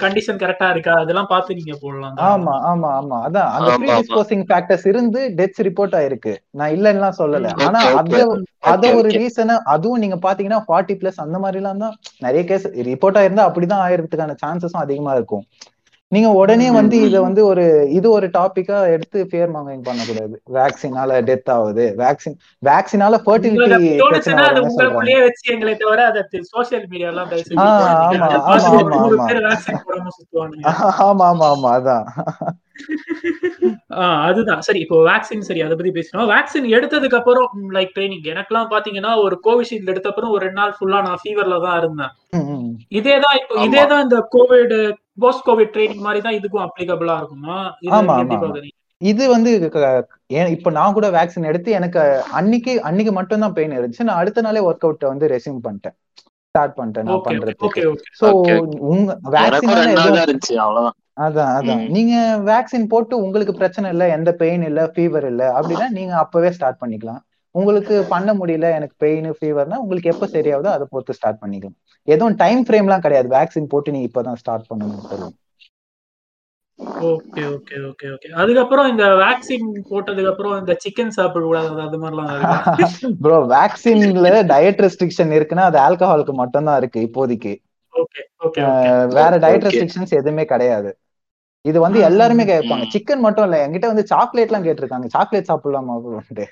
கண்டிஷன் 0.02 0.40
கரெக்டா 0.42 0.68
இருக்கா 0.74 0.94
அதெல்லாம் 1.02 1.30
பார்த்து 1.32 1.58
நீங்க 1.60 1.76
போடலாம் 1.82 2.20
ஆமா 2.28 2.54
ஆமா 2.70 2.90
ஆமா. 3.00 3.18
அதான் 3.26 3.50
அந்த 3.56 3.70
ப்ரீ 3.78 3.88
டிஸ்போசிங் 4.00 4.44
ஃபேக்டர்ஸ் 4.50 4.86
இருந்து 4.92 5.22
டெத்ஸ் 5.40 5.64
ரிப்போர்ட் 5.68 5.96
ஆயிருக்கு. 6.00 6.34
நான் 6.52 6.74
இல்லன்னா 6.76 7.10
சொல்லல. 7.20 7.50
ஆனா 7.68 7.80
அது 8.00 8.20
அத 8.72 8.86
ஒரு 8.94 9.08
ரீசன் 9.18 9.52
அதுவும் 9.74 10.02
நீங்க 10.02 10.16
பாத்தீங்கன்னா 10.24 10.62
ஃபார்ட்டி 10.66 10.96
பிளஸ் 11.00 11.22
அந்த 11.24 11.36
மாதிரி 11.38 11.60
எல்லாம் 11.60 11.82
தான் 11.84 11.94
நிறைய 12.20 12.42
கேஸ் 12.44 12.66
ரிப்போர்ட் 12.90 13.20
ஆயிருந்தா 13.20 13.46
அப்படிதான் 13.48 13.84
ஆயிரத்துக்கான 13.86 14.34
சான்சஸும் 14.42 14.84
அதிகமா 14.84 15.12
இருக்கும். 15.18 15.44
நீங்க 16.12 16.28
உடனே 16.38 16.68
வந்து 16.76 16.96
இத 17.06 17.16
வந்து 17.24 17.40
ஒரு 17.48 17.64
இது 17.98 18.06
ஒரு 18.10 18.26
டாபிக்கா 18.36 18.78
எடுத்து 18.94 19.18
ஃபியர் 19.28 19.52
மாங்கிங் 19.54 19.84
பண்ணக்கூடாது. 19.88 20.36
வேக்சினால 20.56 21.18
டெத் 21.28 21.50
ஆகுது. 21.54 21.84
வேக்சின் 22.00 22.36
வேக்சினால 22.62 23.14
ஃபர்டிலிட்டி 23.24 23.90
பிரச்சனை 24.06 24.40
ஆமா 31.06 31.26
ஆமா 31.30 31.46
ஆமா 31.52 31.70
அதான். 31.76 32.06
அதுதான். 34.26 34.60
சரி 34.66 34.80
இப்போ 34.82 34.98
வேக்சின் 35.06 35.46
சரி 35.46 35.62
அதை 35.64 35.74
பத்தி 35.74 35.92
பேசணும் 35.96 36.30
வேக்சின் 36.30 36.68
எடுத்ததுக்கு 36.76 37.18
அப்புறம் 37.18 37.48
லைக் 37.76 37.92
ட்ரைனிங் 37.96 38.26
எனக்குலாம் 38.32 38.70
பாத்தீங்கன்னா 38.72 39.12
ஒரு 39.24 39.36
கோவிஷீல்டு 39.46 39.92
எடுத்த 39.94 40.10
அப்புறம் 40.10 40.32
ஒரு 40.34 40.42
ரெண்டு 40.46 40.60
நாள் 40.60 40.74
ஃபுல்லா 40.76 41.00
நான் 41.08 41.22
ஃபீவர்ல 41.22 41.58
தான் 41.66 41.78
இருந்தேன். 41.80 42.12
இதேதான் 42.98 43.38
இப்போ 43.40 43.54
இதேதான் 43.66 44.04
இந்த 44.06 44.18
கோவிட் 44.34 44.74
போஸ்ட் 45.20 45.46
கோவிட் 45.46 45.72
ட்ரைனிங் 45.74 46.04
மாதிரி 46.06 46.20
தான் 46.26 46.36
இதுக்கும் 46.38 46.64
அப்ளிகபிளா 46.66 47.16
இருக்குமா? 47.20 47.56
இது 47.80 47.94
ஆமா, 47.98 48.14
ஆமா, 48.16 48.38
இது 49.00 49.24
வந்து 49.28 49.50
இப்ப 50.56 50.70
நான் 50.70 50.96
கூட 50.96 51.06
வேக்சின் 51.10 51.48
எடுத்து 51.50 51.70
எனக்கு 51.72 52.00
அன்னைக்கு 52.40 52.72
அன்னைக்கு 52.88 53.12
மட்டும் 53.12 53.44
தான் 53.44 53.56
பெயின் 53.58 53.76
இருந்துச்சு. 53.76 54.08
நான் 54.08 54.20
அடுத்த 54.22 54.44
நாளே 54.46 54.62
ஒர்க் 54.68 54.86
அவுட் 54.88 55.10
வந்து 55.12 55.30
ரெசியூம் 55.34 55.64
பண்ணிட்டேன். 55.66 55.96
ஸ்டார்ட் 56.54 56.76
பண்ணிட்டேன் 56.78 57.06
நான் 57.08 57.16
ஓகே 57.66 57.82
சோ. 58.20 58.28
உங்க 58.92 59.10
வேக்சின் 59.36 59.72
அதான் 61.24 61.50
அதான். 61.54 61.82
நீங்க 61.94 62.14
வேக்சின் 62.50 62.90
போட்டு 62.92 63.14
உங்களுக்கு 63.24 63.52
பிரச்சனை 63.52 63.86
இல்ல 63.94 64.04
எந்த 64.16 64.30
பெயின் 64.42 64.64
இல்ல 64.68 64.82
ஃபீவர் 64.94 65.26
இல்ல 65.32 65.42
அப்படின்னா 65.56 65.88
நீங்க 65.98 66.12
அப்பவே 66.22 66.50
ஸ்டார்ட் 66.56 66.80
பண்ணிக்கலாம். 66.82 67.20
உங்களுக்கு 67.58 67.94
பண்ண 68.12 68.30
முடியல 68.40 68.66
எனக்கு 68.78 68.94
பெயின் 69.04 69.28
ஃபீவர்னா 69.38 69.78
உங்களுக்கு 69.82 70.12
எப்ப 70.12 70.26
சரியாகுதோ 70.34 70.70
அதை 70.76 70.84
பொறுத்து 70.90 71.16
ஸ்டார்ட் 71.18 71.40
பண்ணிக்கலாம். 71.42 71.78
எதுவும் 72.08 72.36
டைம் 72.42 72.62
ஃப்ரேம்லாம் 72.66 73.04
கிடையாது. 73.06 73.28
வேக்சின் 73.36 73.70
போட்டு 73.72 73.94
நீங்க 73.94 74.08
இப்பதான் 74.10 74.40
ஸ்டார்ட் 74.42 74.68
பண்ணணும்னு 74.70 75.08
சொல்லுவோம். 75.12 75.36
ஓகே 77.08 77.42
ஓகே 77.54 77.78
ஓகே 77.88 78.06
ஓகே 78.12 78.28
அதுக்கப்புறம் 78.42 78.86
இந்த 78.92 79.06
வேக்சின் 79.22 79.66
போட்டதுக்கு 79.90 80.30
அப்புறம் 80.32 80.54
இந்த 80.60 80.74
சிக்கன் 80.84 81.16
சாப்பிட 81.16 81.42
கூடாது 81.48 81.82
அது 81.86 81.98
மாதிரிலாம் 82.02 82.30
இருக்கா? 82.34 82.88
ப்ரோ 83.24 83.38
வேக்சின்ல 83.56 84.30
டயட் 84.52 84.80
ரெஸ்ட்ரிக்ஷன் 84.84 85.34
இருக்குன்னா 85.38 85.66
அது 85.70 85.78
ஆல்கஹாலுக்கு 85.86 86.34
மட்டும் 86.42 86.68
தான் 86.70 86.80
இருக்கு 86.82 87.00
இப்போதைக்கு. 87.08 87.54
வேற 89.16 89.30
Okay, 89.30 89.40
டயட் 89.44 89.60
okay. 89.60 89.68
ரெஸ்ட்ரிக்ஷன்ஸ் 89.68 90.12
எதுவுமே 90.18 90.44
கிடையாது. 90.52 90.90
இது 91.64 91.78
வந்து 91.84 91.98
எல்லாருமே 92.08 92.44
கேட்பாங்க. 92.50 92.84
சிக்கன் 92.92 93.24
மட்டும் 93.24 93.46
இல்ல 93.46 93.56
என்கிட்ட 93.64 93.86
வந்து 93.92 94.04
சாக்லேட் 94.12 94.50
எல்லாம் 94.50 94.66
கேட்டிருக்காங்க. 94.66 95.06
சாக்லேட் 95.14 95.48
சாப்பிடலாமா 95.50 95.94
அப்படின்ட்டு 95.96 96.46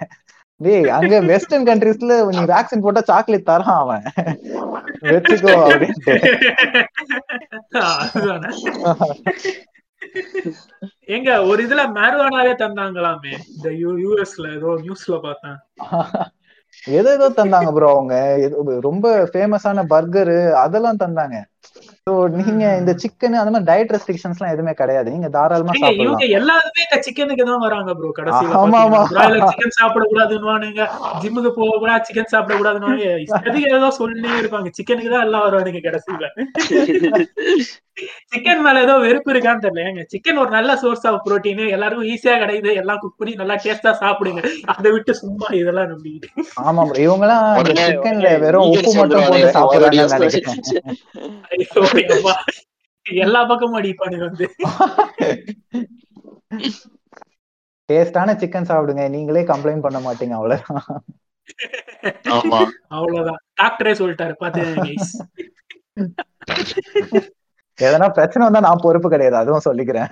டேய் 0.60 0.88
அங்க 0.88 1.20
வெஸ்டர்ன் 1.20 1.66
கண்ட்ரீஸ்ல 1.66 2.14
நீ 2.30 2.40
வேக்சின் 2.52 2.80
போட்டா 2.80 3.00
சாக்லேட் 3.00 3.48
தரான் 3.50 3.80
அவன். 3.82 4.02
வச்சுக்கோ 5.02 5.52
அப்படின்ட்டு. 5.66 6.14
எங்க 11.04 11.28
ஒரு 11.44 11.66
இதுல 11.66 11.82
மேருவானாவே 11.98 12.54
தந்தாங்களாமே. 12.64 13.32
இந்த 13.56 13.68
யூஎஸ்ல 14.04 14.46
ஏதோ 14.56 14.70
நியூஸ்ல 14.82 15.16
பார்த்தேன். 15.22 15.58
எது 16.84 17.08
ஏதோ 17.12 17.28
தந்தாங்க 17.36 17.70
ப்ரோ 17.72 17.90
அவங்க. 17.90 18.16
ஏதோ 18.40 18.80
ரொம்ப 18.80 19.06
ஃபேமஸான 19.32 19.84
பர்கரு 19.94 20.52
அதெல்லாம் 20.64 21.02
தந்தாங்க. 21.04 21.36
ஸோ 22.08 22.12
நீங்க 22.36 22.66
இந்த 22.80 22.92
சிக்கன் 23.00 23.34
அந்த 23.38 23.50
மாதிரி 23.52 23.68
டயட் 23.70 23.90
ரெஸ்ட்ரிக்ஷன்ஸ் 23.94 24.38
எல்லாம் 24.38 24.52
எதுவுமே 24.52 24.72
கிடையாது. 24.78 25.08
நீங்க 25.14 25.28
தாராளமா 25.34 25.72
சாப்பிடலாம். 25.74 26.04
இவங்க 26.06 26.26
எல்லாருமே 26.38 26.80
இந்த 26.84 26.98
சிக்கனுக்கு 27.06 27.44
தான் 27.44 27.64
வராங்க 27.64 27.90
ப்ரோ 27.98 28.10
கடைசியில 28.18 28.54
ஆமா, 28.60 28.78
ஆமா. 28.86 29.00
பிராய்லர் 29.10 29.48
சிக்கன் 29.50 29.76
சாப்பிட 29.78 30.04
கூடாதுன்னு 30.04 30.86
ஜிம்முக்கு 31.22 31.52
போக 31.58 31.74
கூட 31.82 31.98
சிக்கன் 32.08 32.32
சாப்பிட 32.32 32.56
கூடாதுன்னு 32.60 32.92
இஷ்டத்துக்கு 33.24 33.74
ஏதோ 33.74 33.90
சொல்லிட்டே 33.98 34.38
இருப்பாங்க. 34.40 34.70
சிக்கனுக்கு 34.78 35.12
தான் 35.14 35.26
எல்லாம் 35.28 35.44
வருவானுங்க 35.46 35.82
கடைசியில. 35.82 36.24
சிக்கன் 38.32 38.60
மேல 38.64 38.82
ஏதோ 38.84 38.94
வெறுப்பு 39.04 39.30
இருக்கான்னு 39.32 39.62
தெரியல. 39.62 40.02
சிக்கன் 40.12 40.40
ஒரு 40.40 40.50
நல்ல 40.56 40.70
சோர்ஸ் 40.82 41.06
ஆஃப் 41.08 41.22
புரோட்டீன் 41.24 41.62
எல்லாருக்கும் 41.76 42.10
ஈஸியா 42.10 42.34
கிடைக்குது. 42.42 42.70
எல்லாம் 42.82 43.00
குக் 43.02 43.16
பண்ணி 43.20 43.32
நல்லா 43.40 43.54
டேஸ்டா 43.64 43.92
சாப்பிடுங்க. 44.02 44.40
அதை 44.74 44.88
விட்டு 44.94 45.12
சும்மா 45.20 45.46
இதெல்லாம் 45.60 45.90
நம்பிக்கிட்டு. 45.92 46.28
ஆமா 46.64 46.82
இவங்க 47.04 47.24
எல்லாம் 47.26 47.46
சிக்கன்ல 47.80 48.30
வெறும் 48.44 48.68
உப்பு 48.72 48.92
மட்டும் 48.98 49.24
போட்டு 49.24 49.48
அப்பா. 49.54 49.82
எல்லா 53.04 53.44
பக்கமும் 53.44 53.80
அடிப்பானுங்க 53.80 54.24
வந்து. 54.28 54.46
டேஸ்டான 57.88 58.34
சிக்கன் 58.40 58.68
சாப்பிடுங்க. 58.70 59.08
நீங்களே 59.08 59.42
கம்ப்ளைண்ட் 59.42 59.84
பண்ண 59.86 59.98
மாட்டீங்க 59.98 60.34
அவ்வளவுதான். 60.38 60.84
அவ்வளவுதான். 62.88 63.40
டாக்டரே 63.62 63.92
சொல்லிட்டாரு. 64.00 64.32
பாத்து 64.32 64.64
எதனா 67.78 68.06
பிரச்சனை 68.12 68.42
வந்தா 68.46 68.60
நான் 68.60 68.82
பொறுப்பு 68.82 69.08
கிடையாது. 69.10 69.36
அதுவும் 69.36 69.66
சொல்லிக்கிறேன். 69.68 70.10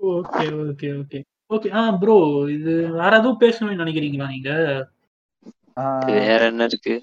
Okay 0.00 0.44
okay 0.64 0.88
okay. 1.00 1.18
ஓகே. 1.54 1.68
ஆ 1.72 1.90
ப்ரோ 1.90 2.16
இது 2.50 2.72
வேற 2.92 3.12
எதுவும் 3.16 3.40
பேசணும்னு 3.40 3.82
நினைக்கிறீங்களா 3.82 4.26
நீங்க? 4.28 4.50
வேற 6.20 6.40
என்ன 6.50 6.64
இருக்கு? 6.64 6.94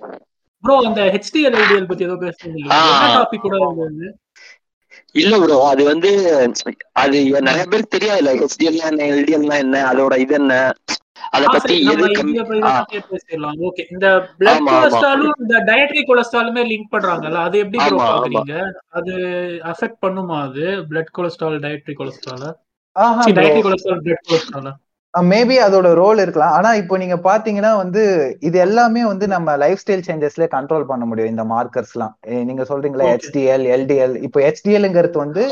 ப்ரோ 0.63 0.76
அந்த 0.88 1.01
ஹெச்டிஎல் 1.15 1.57
ஐடிஎல் 1.59 1.89
பத்தி 1.89 2.07
ஏதோ 2.07 2.17
பேசுறீங்க 2.21 2.69
டாபிக் 3.17 3.43
கூட 3.45 3.57
இது? 3.89 4.07
இல்ல 5.15 5.36
ப்ரோ 5.41 5.57
அது 5.69 5.84
வந்து 5.86 6.09
அது 7.01 7.17
நிறைய 7.47 7.65
பேருக்கு 7.65 7.95
தெரியாதுல்ல 7.95 8.34
ஹெச்டிஎல் 8.41 8.80
என்ன 8.89 9.07
எல்டிஎல் 9.11 9.57
என்ன 9.59 9.84
அதோட 9.91 10.15
இது 10.17 10.36
என்ன? 10.39 10.53
அத 11.36 11.43
பத்தி 11.47 11.76
எது 11.91 12.07
பேசிடலாம். 13.05 13.57
ஓகே 13.67 13.84
இந்த 13.93 14.07
பிளட். 14.38 14.61
கொலஸ்ட்ராலும் 14.67 15.34
இந்த 15.43 15.55
டயட்ரி 15.69 16.01
கொலஸ்ட்ராலுமே 16.09 16.63
லிங்க் 16.69 16.91
பண்றாங்கல்ல 16.91 17.39
அது 17.47 17.57
எப்படி 17.59 17.80
ப்ரோ. 17.86 17.97
பாக்குறீங்க? 18.03 18.55
அது 18.99 19.13
அஃபெக்ட் 19.71 19.99
பண்ணுமா 20.03 20.38
அது 20.47 20.65
பிளட் 20.91 21.11
கொலஸ்ட்ரால் 21.11 21.57
டயட்ரி 21.65 21.95
கொலஸ்ட்ரால் 21.95 22.47
ஆஹா 22.95 23.23
dietary 23.38 23.63
cholesterol 23.65 24.03
blood 24.05 24.26
cholesterol 24.28 24.69
maybe 25.32 25.55
அதோட 25.66 25.88
ரோல் 26.01 26.20
இருக்கலாம். 26.24 26.53
ஆனா 26.57 26.70
இப்போ 26.82 26.95
நீங்க 27.01 27.16
பாத்தீங்கன்னா 27.28 27.72
வந்து 27.82 28.01
இது 28.47 28.57
எல்லாமே 28.59 29.01
வந்து 29.05 29.26
நம்ம 29.34 29.55
லைஃப் 29.63 29.82
ஸ்டைல் 29.84 30.05
சேஞ்சஸ்ல 30.07 30.47
கண்ட்ரோல் 30.55 30.88
பண்ண 30.89 31.03
முடியும் 31.05 31.32
இந்த 31.34 31.43
மார்க்கர்ஸ்லாம் 31.53 32.13
எல்லாம் 32.26 32.47
நீங்க 32.49 32.63
சொல்றீங்களா. 32.72 33.07
ஹெச்டிஎல் 33.11 33.66
எல்டிஎல் 33.76 34.16
இப்போ 34.28 34.41
ஹெச்டிஎல்ங்கிறது 34.47 35.18
வந்து. 35.26 35.45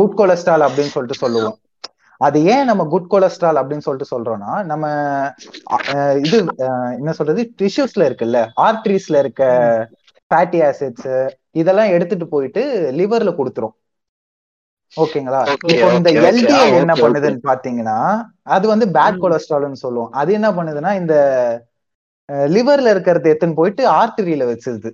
குட் 0.00 0.16
கொலஸ்ட்ரால் 0.20 0.66
அப்படின்னு 0.68 0.94
சொல்லிட்டு 0.96 1.22
சொல்லுவோம். 1.24 1.58
அது 2.20 2.38
ஏன் 2.54 2.68
நம்ம 2.70 2.82
குட் 2.94 3.10
கொலஸ்ட்ரால் 3.12 3.60
அப்படின்னு 3.60 3.86
சொல்லிட்டு 3.86 4.12
சொல்றோம்னா 4.14 4.52
நம்ம 4.70 4.86
இது 6.26 6.38
என்ன 6.98 7.12
சொல்றது 7.18 7.42
டிஷ்யூஸ்ல 7.62 8.08
இருக்குல்ல 8.08 8.40
ஆர்டரிஸ்ல 8.66 9.18
இருக்க 9.24 9.42
ஃபேட்டி 10.30 10.60
ஆசிட்ஸ் 10.68 11.14
இதெல்லாம் 11.62 11.94
எடுத்துட்டு 11.96 12.26
போயிட்டு 12.28 12.62
லிவர்ல 13.00 13.32
கொடுத்துரும். 13.40 13.74
ஓகேங்களா? 14.96 15.40
Okay, 15.44 15.70
இப்போ 15.72 15.86
இந்த. 15.92 16.10
எல்டிஎல் 16.28 16.74
என்ன 16.80 16.94
பண்ணுதுன்னு 16.94 17.40
பாத்தீங்கன்னா 17.46 17.98
அது 18.42 18.68
வந்து 18.68 18.86
பேட். 18.86 19.22
கொலஸ்ட்ரால்னு 19.22 19.84
சொல்லுவோம். 19.84 20.10
அது 20.12 20.32
என்ன 20.32 20.50
பண்ணுதுன்னா 20.50 20.94
இந்த 20.94 21.14
லிவர்ல 22.48 22.90
இருக்கிறது 22.90 23.30
எடுத்துன்னு 23.30 23.54
போயிட்டு 23.54 23.90
ஆர்டரியில 23.92 24.44
வச்சிருது. 24.50 24.90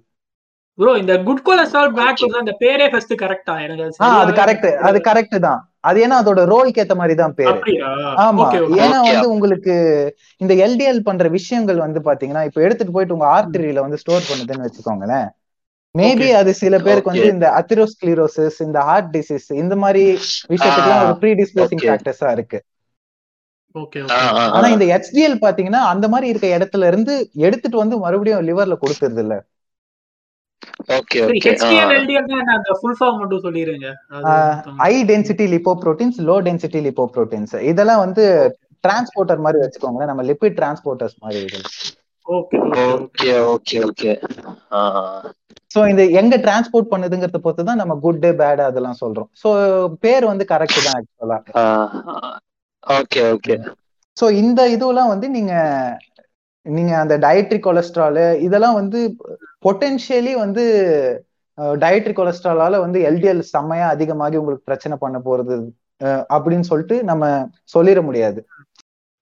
ப்ரோ 0.78 0.92
இந்த 0.96 1.18
குட் 1.18 1.42
கொலஸ்ட்ரால் 1.42 1.92
பேட் 1.92 2.22
அந்த 2.38 2.56
பேரே 2.60 2.90
ஃபர்ஸ்ட் 2.90 3.14
கரெக்டா 3.14 3.54
எனக்கு 3.60 3.84
அது 3.84 3.96
ஆஹ் 4.04 4.20
அது 4.20 4.30
சரியாவே 4.30 4.38
கரெக்ட் 4.40 4.68
அது 4.88 4.98
கரெக்ட் 4.98 5.38
தான். 5.38 5.60
அது 5.80 6.06
ஏன்னா 6.06 6.16
அதோட 6.22 6.40
ரோலுக்கு 6.44 6.82
ஏத்த 6.82 6.94
மாதிரி 6.94 7.14
தான் 7.14 7.34
பேரு. 7.34 7.58
ஆமா. 8.16 8.46
ஏன்னா. 8.76 8.98
வந்து 9.02 9.30
உங்களுக்கு 9.30 9.74
இந்த 10.36 10.54
எல்டிஎல் 10.66 11.02
பண்ற 11.02 11.28
விஷயங்கள் 11.28 11.76
வந்து 11.76 12.00
பாத்தீங்கன்னா 12.00 12.44
இப்ப 12.44 12.60
எடுத்துட்டு 12.60 12.92
போயிட்டு 12.92 13.14
உங்க 13.14 13.28
ஆர்டரியில 13.36 13.80
வந்து 13.80 13.96
ஸ்டோர் 13.96 14.28
பண்ணுதுன்னு 14.30 14.66
வச்சுக்கோங்களேன். 14.66 15.28
மேபி. 15.94 16.26
அது 16.32 16.50
சில 16.54 16.74
பேருக்கு 16.78 17.10
வந்து. 17.10 17.28
இந்த 17.28 17.46
அத்திரோஸ்கிளிரோசிஸ் 17.58 18.58
இந்த 18.62 18.80
ஹார்ட் 18.80 19.10
டிசீஸ் 19.16 19.48
இந்த 19.54 19.76
மாதிரி 19.76 20.02
விஷயத்துக்குலாம் 20.52 21.04
ஒரு 21.04 21.16
ப்ரீ 21.18 21.32
டிஸ்போசிங் 21.34 21.80
Okay. 21.80 21.90
ஃபேக்டர்ஸா 21.90 22.30
இருக்கு. 22.32 22.58
ஓகே 23.74 23.98
ஆ, 24.10 24.18
ஆனா. 24.54 24.68
இந்த 24.68 24.86
ஹெச்டிஎல் 24.92 25.36
பாத்தீங்கன்னா 25.42 25.82
அந்த 25.92 26.06
மாதிரி 26.08 26.28
இருக்க 26.28 26.46
இடத்துல 26.56 26.86
இருந்து 26.86 27.14
எடுத்துட்டு 27.46 27.76
வந்து 27.76 27.98
மறுபடியும் 27.98 28.46
லிவர்ல 28.48 28.76
கொடுத்துருது 28.80 29.22
இல்ல. 29.24 29.34
High 34.80 34.94
density 35.10 35.44
lipoproteins 35.54 36.18
low 36.28 36.36
density 36.46 36.80
lipoproteins 36.86 37.54
இதெல்லாம் 37.70 38.02
வந்து 38.04 38.24
டிரான்ஸ்போர்ட்டர் 38.84 39.44
மாதிரி 39.44 39.62
வச்சுக்கோங்களேன். 39.62 40.10
நம்ம 40.12 40.22
லிப்பிட் 40.22 40.58
டிரான்ஸ்போர்ட்டர்ஸ் 40.60 41.16
மாதிரி 41.18 41.40
okay 42.26 42.58
okay 42.86 43.30
okay 43.52 43.78
okay 43.86 44.10
so 45.74 45.88
இந்த 45.88 46.06
எங்க 46.06 46.36
டிரான்ஸ்போர்ட் 46.36 46.90
பண்ணுதுங்கிறத 46.90 47.36
பொறுத்து 47.36 47.64
தான் 47.64 47.76
நம்ம 47.76 47.94
குட் 47.94 48.26
பேட் 48.26 48.60
அதெல்லாம் 48.60 49.00
சொல்றோம். 49.00 49.28
சோ 49.42 49.48
பேர் 50.00 50.24
வந்து 50.24 50.44
கரெக்ட் 50.48 50.84
தான் 50.84 50.96
ஆக்சுவலா 50.98 51.38
ஓகே 52.98 53.22
ஓகே 53.34 53.56
சோ 54.20 54.30
இந்த 54.30 54.76
இதுவெல்லாம் 54.76 55.08
வந்து 55.08 55.30
நீங்க 55.30 55.52
நீங்க 56.62 56.98
அந்த 56.98 57.18
டயட்ரி 57.18 57.58
கொலஸ்ட்ரால் 57.58 58.40
இதெல்லாம் 58.40 58.74
வந்து 58.74 59.16
பொட்டென்ஷியலி 59.64 60.32
வந்து 60.34 60.64
டயட்ரி 61.58 62.12
கொலஸ்ட்ராலால 62.16 62.80
வந்து 62.80 63.10
எல்டிஎல் 63.10 63.40
செம்மையா 63.40 63.88
அதிகமாகி 63.88 64.36
உங்களுக்கு 64.36 64.64
பிரச்சனை 64.64 64.96
பண்ண 65.00 65.18
போறது 65.18 65.56
அப்படின்னு 66.34 66.60
சொல்லிட்டு 66.60 67.04
நம்ம 67.04 67.48
சொல்லிட 67.74 68.02
முடியாது. 68.02 68.46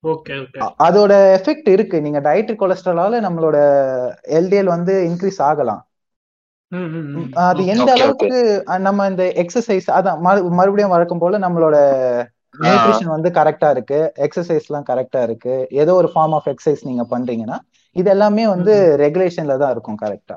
ஓகே 0.05 0.34
ஓகே 0.42 0.61
அ- 0.64 0.74
அதோட 0.88 1.12
எஃபெக்ட் 1.38 1.68
இருக்கு. 1.68 2.01
நீங்க 2.01 2.20
டயட்ரி 2.20 2.57
கொலஸ்ட்ராலால 2.61 3.20
நம்மளோட 3.26 3.57
எல்டிஎல் 4.38 4.64
வந்து 4.64 4.94
இன்க்ரீஸ் 5.09 5.40
ஆகலாம். 5.42 5.88
அது 7.32 7.66
எந்த. 7.66 7.92
அளவுக்கு 7.92 8.30
நம்ம 8.78 9.06
இந்த 9.06 9.32
எக்ஸசைஸ் 9.36 9.86
அதான் 9.88 10.18
மறு- 10.24 10.48
மறுபடியும் 10.50 10.90
வழக்கம் 10.90 11.18
போல 11.18 11.38
நம்மளோட 11.38 11.76
நியூட்ரிஷன் 12.58 13.12
வந்து 13.14 13.28
கரெக்டா 13.30 13.70
இருக்கு. 13.70 14.12
எக்ஸசைஸ் 14.18 14.66
எல்லாம் 14.68 14.84
கரெக்டா 14.90 15.22
இருக்கு. 15.22 15.66
ஏதோ 15.70 15.94
ஒரு 15.94 16.08
ஃபார்ம் 16.14 16.34
ஆஃப் 16.36 16.48
எக்ஸசைஸ் 16.48 16.82
நீங்க 16.82 17.04
பண்றீங்கன்னா 17.10 17.56
இது 17.96 18.10
எல்லாமே 18.10 18.48
வந்து 18.48 18.74
ரெகுலேஷன்ல 19.00 19.56
தான் 19.58 19.70
இருக்கும் 19.70 19.98
கரெக்டா 20.02 20.36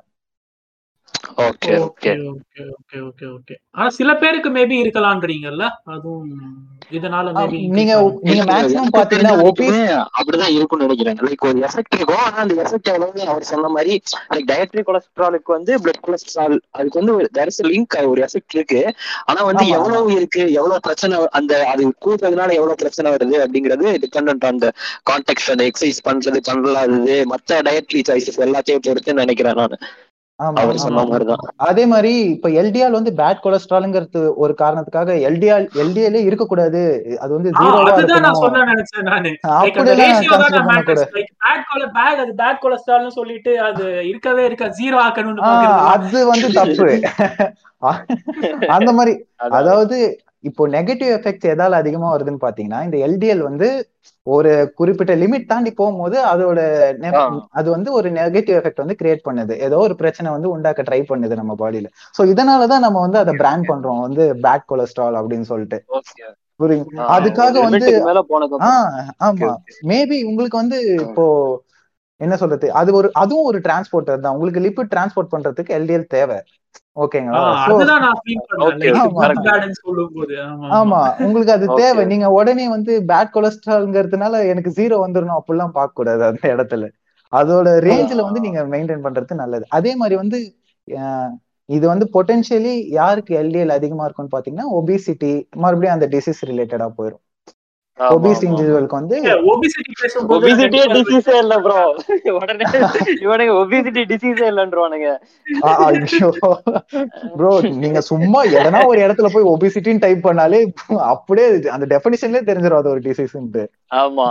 okay 1.46 1.74
okay 1.86 2.12
okay. 2.30 2.64
Okay 2.72 2.98
okay 3.08 3.26
okay 3.36 3.56
ஆனா 3.76 3.90
சில 3.98 4.12
பேருக்கு 4.16 4.50
மேபி 4.50 4.76
இருக்கலாம்ன்றீங்கல்ல? 4.84 5.66
அதுவும் 5.94 6.32
இதனால 6.92 7.28
மேபி 7.38 7.60
நீங்க 7.76 7.94
நீங்க 8.28 8.44
மேக்ஸிமம் 8.50 8.94
பாத்தீங்கன்னா 8.98 9.34
ஒபிஸ் 9.46 9.80
அப்படிதான் 10.18 10.54
இருக்கும்னு 10.56 10.86
நினைக்கிறேன். 10.86 11.20
லைக் 11.28 11.46
ஒரு 11.50 11.60
எஃபெக்ட் 11.68 11.96
இருக்கும் 11.98 12.24
ஆனா 12.26 12.38
அந்த 12.44 12.56
எஃபெக்ட் 12.64 12.90
எவ்வளவு 12.94 13.28
அவர் 13.34 13.50
சொன்ன 13.52 13.70
மாதிரி 13.70 13.94
லைக் 14.34 14.50
டயட்ரி 14.52 14.84
கொலஸ்ட்ராலுக்கு 14.90 15.52
வந்து 15.52 15.76
பிளட் 15.84 16.04
கொலஸ்ட்ரால் 16.08 16.58
அதுக்கு 16.72 17.00
வந்து 17.02 17.32
தேர் 17.32 17.48
இஸ் 17.48 17.62
லிங்க் 17.70 17.98
ஒரு 18.12 18.22
எஃபெக்ட் 18.28 18.56
இருக்கு. 18.58 18.82
ஆனா 19.26 19.42
வந்து 19.42 19.66
எவ்வளவு 19.78 20.12
இருக்கு 20.14 20.44
எவ்வளவு 20.60 20.80
பிரச்சனை 20.80 21.18
அந்த 21.32 21.54
அது 21.66 21.84
கூடுறதுனால 22.06 22.50
எவ்வளவு 22.60 22.76
பிரச்சனை 22.76 23.12
வருது 23.12 23.38
அப்படிங்கிறது 23.44 23.88
டிபெண்ட் 24.06 24.46
ஆன் 24.46 24.62
த 24.66 24.70
கான்டெக்ட் 25.12 25.52
அந்த 25.56 25.66
எக்ஸசைஸ் 25.72 26.06
பண்றது 26.10 26.42
பண்ணலாதது 26.50 27.18
மத்த 27.34 27.62
டயட்ரி 27.70 28.02
சாய்ஸஸ் 28.10 28.44
எல்லாத்தையும் 28.48 28.86
பொறுத்து 28.88 29.22
நினைக்கிறேன் 29.24 29.60
நான். 29.62 29.78
ஆமா 30.42 30.60
அவர் 30.60 30.72
ஆமா. 30.72 30.84
சொன்ன 30.84 31.02
மாதிரிதான். 31.04 31.42
அதே 31.66 31.84
மாதிரி 31.86 32.12
இப்ப 32.34 32.50
எல்டிஆல் 32.62 32.98
வந்து 32.98 33.12
பேட் 33.18 33.42
கொலஸ்ட்ரால்ங்கிறது 33.44 34.22
ஒரு 34.38 34.54
காரணத்துக்காக 34.56 35.16
எல்டிஆல் 35.30 35.66
எல்டிஎல்லே 35.82 36.22
அது 37.22 37.32
வந்து 37.32 37.52
கொல 41.72 41.86
பேக் 41.96 42.20
அது 42.20 42.34
பேட் 42.38 42.62
கொலஸ்ட்ரால்னு 42.64 43.12
சொல்லிட்டு 43.12 43.54
அது 43.68 43.86
இருக்கவே 44.10 44.44
இருக்க 44.46 44.68
ஜீரோ 44.80 45.00
ஆக்கணும்னு 45.06 45.46
அது 45.94 46.20
வந்து 46.26 46.50
தப்பு. 46.54 46.90
அந்த 48.76 48.92
மாதிரி. 48.94 49.14
அதாவது 49.52 49.98
இப்போ 50.44 50.68
நெகட்டிவ் 50.68 51.12
எஃபெக்ட்ஸ் 51.18 51.50
எதால 51.50 51.72
அதிகமா 51.76 52.16
வருதுன்னு 52.16 52.44
பாத்தீங்கன்னா 52.46 52.80
இந்த 52.84 52.98
எல்டிஎல் 53.08 53.40
வந்து 53.40 53.68
ஒரு 54.28 54.52
குறிப்பிட்ட 54.74 55.16
லிமிட் 55.16 55.46
தாண்டி 55.46 55.72
போகும்போது 55.72 56.18
அதோட. 56.26 56.60
அது 57.52 57.70
வந்து 57.70 57.92
ஒரு 57.92 58.10
நெகட்டிவ் 58.12 58.58
எஃபெக்ட் 58.60 58.84
வந்து 58.84 58.98
கிரியேட் 59.02 59.26
பண்ணுது. 59.26 59.58
ஏதோ 59.60 59.78
ஒரு 59.78 59.96
பிரச்சனை 59.96 60.32
வந்து 60.32 60.50
உண்டாக்க 60.50 60.84
ட்ரை 60.84 61.02
பண்ணுது 61.10 61.36
நம்ம 61.36 61.56
பாடியில 61.60 61.88
சோ 62.18 62.24
இதனாலதான் 62.26 62.86
நம்ம 62.86 63.00
வந்து 63.00 63.18
அதை 63.18 63.34
பிராண்ட் 63.36 63.70
பண்றோம். 63.70 64.00
வந்து 64.00 64.26
பேட் 64.44 64.68
கொலஸ்ட்ரால் 64.68 65.20
அப்படின்னு 65.22 65.42
சொல்லிட்டு. 65.44 65.80
ஆ, 67.00 67.18
அதுக்காக 67.18 67.54
வந்து 67.62 67.88
ஆஹ் 68.68 68.90
ஆமா. 69.24 69.52
மேபி 69.88 70.24
உங்களுக்கு 70.24 70.58
வந்து 70.58 70.80
இப்போ 71.00 71.26
என்ன 72.22 72.36
சொல்றது? 72.36 72.74
அது 72.74 72.94
ஒரு 72.94 73.10
அதுவும் 73.14 73.44
ஒரு 73.44 73.60
டிரான்ஸ்போர்ட்டர் 73.60 74.20
தான். 74.20 74.34
உங்களுக்கு 74.34 74.60
லிப்பிட் 74.60 74.92
டிரான்ஸ்போர்ட் 74.96 75.34
பண்றதுக்கு 75.36 75.72
எல்டிஎல் 75.80 76.06
தேவை. 76.08 76.38
ஆமா. 80.72 81.00
உங்களுக்கு 81.20 81.54
அது. 81.54 81.66
தேவை. 81.76 82.06
நீங்க 82.06 82.30
உடனே 82.32 82.70
வந்து 82.70 83.02
பேட் 83.08 83.34
கொலஸ்ட்ரால்ங்கிறதுனால 83.34 84.48
எனக்கு 84.48 84.70
ஜீரோ 84.72 84.98
வந்துடணும். 85.06 85.40
அப்படிலாம் 85.40 85.70
பார்க்க 85.72 85.94
கூடாது 85.94 86.24
அந்த 86.24 86.54
இடத்துல. 86.54 86.88
அதோட 87.34 87.68
ரேஞ்சில 87.88 88.22
வந்து 88.22 88.40
நீங்க 88.40 88.64
மெயின்டைன் 88.68 89.04
பண்றது 89.04 89.34
நல்லது. 89.34 89.66
அதே 89.70 89.96
மாதிரி 89.96 90.16
வந்து 90.16 90.40
இது 91.70 91.88
வந்து 91.88 92.10
பொட்டென்ஷியலி 92.14 92.88
யாருக்கு 92.92 93.38
எல்டிஎல் 93.40 93.70
அதிகமா 93.70 94.06
இருக்கும்னு 94.06 94.36
பாத்தீங்கன்னா 94.38 94.66
ஒபிசிட்டி 94.72 95.30
மறுபடியும் 95.56 95.96
அந்த 95.96 96.08
டிசீஸ் 96.08 96.42
ரிலேட்டடா 96.46 96.92
போயிடும் 96.98 97.24
ஒபிஸ் 98.16 98.44
இண்டிவிஜுவலுக்கு 98.46 98.98
வந்து 98.98 99.18
ஒபிசிட்டி 99.52 99.92
பேசும்போது 100.02 100.36
ஒபிசிட்டியே 100.38 100.84
கண்டிப்பா 100.84 100.98
டிசீஸே 101.00 101.36
இல்ல 101.38 101.56
ப்ரோ 101.60 101.80
உடனே 102.36 102.66
இவனுங்க 103.22 103.54
ஒபிசிட்டி 103.58 104.04
டிசீஸே 104.12 104.48
ஐயோ. 105.82 106.30
ப்ரோ 107.36 107.52
நீங்க 107.82 108.02
சும்மா 108.10 108.42
எதனா 108.56 108.82
ஒரு 108.86 109.02
இடத்துல 109.02 109.30
போய் 109.34 109.52
ஒபிசிட்டின்னு 109.52 110.00
டைப் 110.00 110.26
பண்ணாலே 110.28 110.62
அப்படியே 111.10 111.48
அந்த 111.70 111.88
டெபினிஷன்லயே 111.94 112.44
தெரிஞ்சிடும் 112.44 112.82
அது 112.82 112.90
ஒரு 112.90 113.04
டிசீஸ்ன்ட்டு 113.08 113.66
ஆமா. 113.98 114.30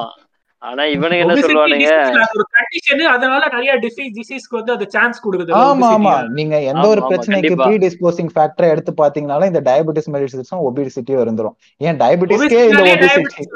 ஆனா 0.63 0.83
இவனுங்க 0.95 1.23
என்ன 1.25 1.35
சொல்லுவானுங்க? 1.43 1.91
ஒரு 2.35 2.45
கண்டிஷன் 2.57 3.03
அதனால 3.13 3.43
நிறைய 3.55 3.73
டிசீஸ் 3.85 4.11
டிசீஸ்க்கு 4.17 4.59
வந்து 4.59 4.73
அது 4.75 4.87
சான்ஸ் 4.95 5.23
கொடுக்குது. 5.25 5.53
ஆமா 5.61 5.87
ஆமா. 5.95 6.13
நீங்க 6.39 6.57
எந்த 6.71 6.85
ஒரு 6.93 7.01
பிரச்சனைக்கு. 7.07 7.53
ப்ரீ 7.61 7.77
டிஸ்போசிங் 7.85 8.31
ஃபேக்டரை 8.35 8.69
எடுத்து 8.75 8.93
பாத்தீங்கனாலும் 9.01 9.51
இந்த 9.53 9.63
டயபெட்டிஸ் 9.69 10.11
மெடிசிஸும் 10.15 10.65
ஒபிசிட்டி 10.69 11.15
வந்துரும் 11.23 11.57
ஏன் 11.81 12.01
டயபெட்டிஸ்க்கே 12.03 12.61
இந்த 12.67 12.83
ஒபிசிட்டி 12.89 13.47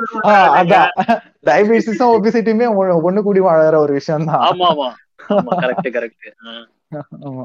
அதான். 0.61 0.91
டயபெட்டிஸும் 1.51 2.15
ஒபிசிட்டியுமே 2.17 2.69
ஒண்ணு 3.09 3.23
கூடி 3.29 3.43
வாழற 3.49 3.77
ஒரு 3.85 3.95
விஷயம் 3.99 4.29
தான் 4.31 4.43
ஆமா. 4.49 4.69
ஆமா 4.73 4.89
ஆமா 5.37 5.53
கரெக்ட் 5.63 5.91
கரெக்ட் 5.97 6.27
ஆமா. 7.29 7.45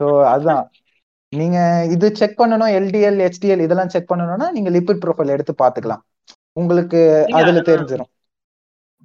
சோ 0.00 0.06
அதான். 0.32 0.64
நீங்க 1.32 1.58
இது 1.94 2.06
செக் 2.18 2.40
பண்ணணும் 2.40 2.74
எல்டிஎல் 2.78 3.20
ஹெச்டிஎல் 3.24 3.62
இதெல்லாம் 3.62 3.92
செக் 3.94 4.10
பண்ணணும்னா 4.10 4.48
நீங்க 4.52 4.70
லிபிட் 4.70 5.04
ப்ரொஃபைல் 5.04 5.34
எடுத்து 5.36 5.52
பாத்துக்கலாம். 5.62 6.02
உங்களுக்கு 6.56 7.00
அதுல 7.38 7.62
அதான். 7.62 8.10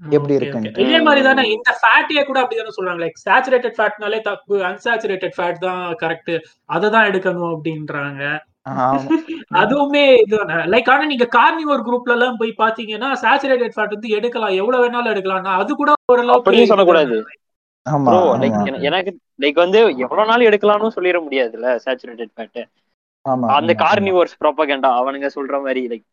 எப்படி 0.02 0.34
இருக்குன்னு. 0.36 0.70
இதே 0.84 1.00
மாதிரி 1.06 1.22
தானே 1.22 1.44
இந்த 1.54 1.70
ஃபேட்டியே 1.80 2.22
கூட 2.24 2.38
அப்படிதானே 2.42 2.76
சொல்றாங்க 2.76 3.02
லைக் 3.04 3.18
சேச்சுரேட்டட் 3.24 3.78
ஃபேட்னாலே 3.78 4.20
தப்பு 4.28 4.56
அன்சாச்சுரேட்டட் 4.70 5.36
ஃபேட் 5.38 5.60
தான் 5.66 5.84
கரெக்ட் 6.02 6.34
அதை 6.70 6.88
தான் 6.96 7.08
எடுக்கணும் 7.10 7.52
அப்படின்றாங்க. 7.54 8.22
ஆமா. 8.70 8.88
அதுவுமே 9.62 10.04
இது 10.24 10.38
லைக் 10.74 10.90
ஆனா 10.94 11.04
நீங்க 11.12 11.26
கார்னிவோர் 11.36 11.86
குரூப்ல 11.86 12.16
எல்லாம் 12.18 12.40
போய் 12.42 12.52
பாத்தீங்கன்னா 12.60 13.10
சேச்சுரேட்டட் 13.24 13.76
ஃபேட் 13.76 13.96
வந்து 13.96 14.10
எடுக்கலாம் 14.18 14.58
எவ்வளவு 14.62 14.84
வேணாலும் 14.84 15.14
எடுக்கலாம். 15.14 15.48
அது 15.62 15.72
கூட 15.76 15.92
ஓரளவுக்கு 16.08 16.40
அப்படியும் 16.40 16.72
சொல்லக்கூடாது. 16.72 17.18
எனக்கு 18.90 19.12
லைக் 19.44 19.64
வந்து 19.64 19.80
எவ்வளவு 20.06 20.30
நாள் 20.32 20.48
எடுக்கலாம்னு 20.50 20.96
சொல்லிட 20.98 21.20
முடியாதுல்ல 21.26 21.70
சேச்சுரேட்டட் 21.86 22.34
ஃபேட் 22.36 22.62
ஆமா 23.26 23.48
அந்த 23.58 23.72
கார்னிவர்ஸ் 23.82 24.38
ப்ரோபகண்டா 24.42 24.90
அவனுங்க 25.00 25.30
சொல்ற 25.38 25.56
மாதிரி 25.66 25.82
லைக் 25.92 26.08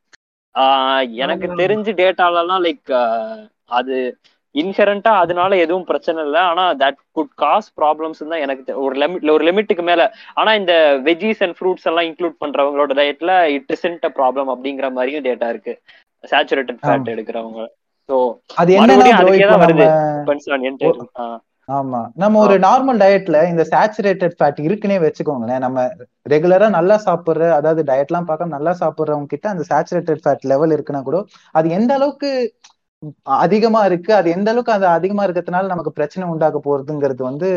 எனக்கு. 1.24 1.46
தெரிஞ்சு 1.60 1.92
டேட்டாலலாம் 2.00 2.64
லைக் 2.66 2.92
அது 3.70 3.96
இன்ஹெரண்டா 4.54 5.12
அதனால 5.22 5.56
எதுவும் 5.64 5.88
பிரச்சனை 5.88 6.20
இல்லை. 6.26 6.42
ஆனா 6.50 6.64
தட் 6.82 7.00
குட் 7.12 7.32
காஸ் 7.36 7.68
ப்ராப்ளம்ஸ் 7.80 8.22
தான் 8.24 8.42
எனக்கு 8.44 8.74
ஒரு 8.84 8.94
லிமிட் 9.02 9.32
ஒரு 9.34 9.44
லிமிட்டுக்கு 9.48 9.84
மேல. 9.90 10.02
ஆனா 10.34 10.50
இந்த 10.60 10.74
வெஜிஸ் 11.08 11.42
அண்ட் 11.46 11.56
ஃப்ரூட்ஸ் 11.58 11.88
எல்லாம் 11.90 12.08
இன்க்ளூட் 12.10 12.36
பண்றவங்களோட 12.44 12.94
டயட்ல 13.00 13.34
இட் 13.56 13.72
இசன்ட் 13.76 14.06
ப்ராப்ளம் 14.18 14.50
அப்படிங்கிற 14.54 14.88
மாதிரியும் 14.96 15.26
டேட்டா 15.28 15.48
இருக்கு. 15.54 15.74
Saturated 16.24 16.80
fat. 16.82 17.10
எடுக்கிறவங்க. 17.14 17.60
ஸோ 18.08 18.16
அது 18.62 18.72
தான் 19.44 19.62
வருது. 19.64 19.86
ஆமா. 21.68 22.00
நம்ம 22.22 22.40
ஒரு 22.42 22.56
நார்மல் 22.64 23.00
டயட்ல 23.02 23.38
இந்த 23.52 23.62
சேச்சுரேட்டட் 23.70 24.36
ஃபேட் 24.36 24.58
இருக்குன்னே 24.66 24.98
வச்சுக்கோங்களேன். 25.04 25.62
நம்ம 25.64 25.78
ரெகுலரா 26.26 26.68
நல்லா 26.76 26.96
சாப்பிடுற 27.06 27.48
அதாவது 27.56 27.82
டயட்லாம் 27.90 28.28
பார்க்க 28.28 28.54
நல்லா 28.56 28.72
சாப்பிடுறவங்க 28.82 29.32
கிட்ட 29.34 29.48
அந்த 29.54 29.64
சேச்சுரேட்டட் 29.72 30.22
ஃபேட் 30.24 30.46
லெவல் 30.52 30.74
இருக்குன்னா 30.76 31.02
கூட 31.02 31.18
அது 31.54 31.68
எந்த 31.78 31.92
அளவுக்கு 31.98 32.30
அதிகமா 33.38 33.84
இருக்கு. 33.84 34.14
அது 34.14 34.28
எந்த 34.30 34.50
அளவுக்கு 34.50 34.72
அது 34.72 34.86
அதிகமா 34.88 35.24
இருக்கிறதுனால 35.26 35.66
நமக்கு 35.66 35.92
பிரச்சனை 35.92 36.28
உண்டாக்க 36.28 36.58
போறதுங்கிறது 36.64 37.22
வந்து 37.22 37.48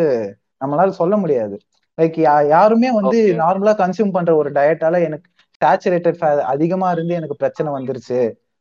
நம்மளால 0.62 0.90
சொல்ல 0.98 1.16
முடியாது. 1.18 1.56
லைக் 1.98 2.18
யாருமே 2.50 2.90
வந்து. 2.92 3.20
நார்மலா 3.42 3.74
கன்சியூம் 3.80 4.12
பண்ற 4.12 4.36
ஒரு 4.36 4.50
டயட்டால 4.52 5.02
எனக்கு 5.04 5.28
சேச்சுரேட்டட் 5.62 6.20
அதிகமா 6.54 6.92
இருந்து 6.92 7.14
எனக்கு 7.14 7.36
பிரச்சனை 7.36 7.70
வந்துருச்சு 7.74 8.20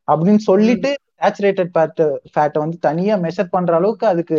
அப்படின்னு 0.08 0.42
சொல்லிட்டு 0.48 0.90
சேச்சுரேட்டட் 1.20 1.70
ஃபேட் 1.74 2.00
ஃபேட்டை 2.32 2.58
வந்து 2.58 2.76
தனியா 2.78 3.14
மெஷர் 3.16 3.50
பண்ற 3.50 3.74
அளவுக்கு 3.74 4.06
அதுக்கு 4.06 4.38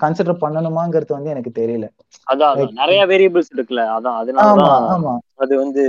கன்சிடர் 0.00 0.42
பண்ணணுமாங்கிறது 0.42 1.12
வந்து 1.12 1.30
எனக்கு 1.30 1.50
தெரியல. 1.56 1.86
அதான் 2.26 2.60
நிறைய 2.74 3.00
வேரியபிள்ஸ் 3.06 3.52
இருக்குல்ல. 3.56 3.84
அதான் 3.96 4.16
ஆமா. 4.94 5.14
அது 5.36 5.54
வந்து 5.56 5.82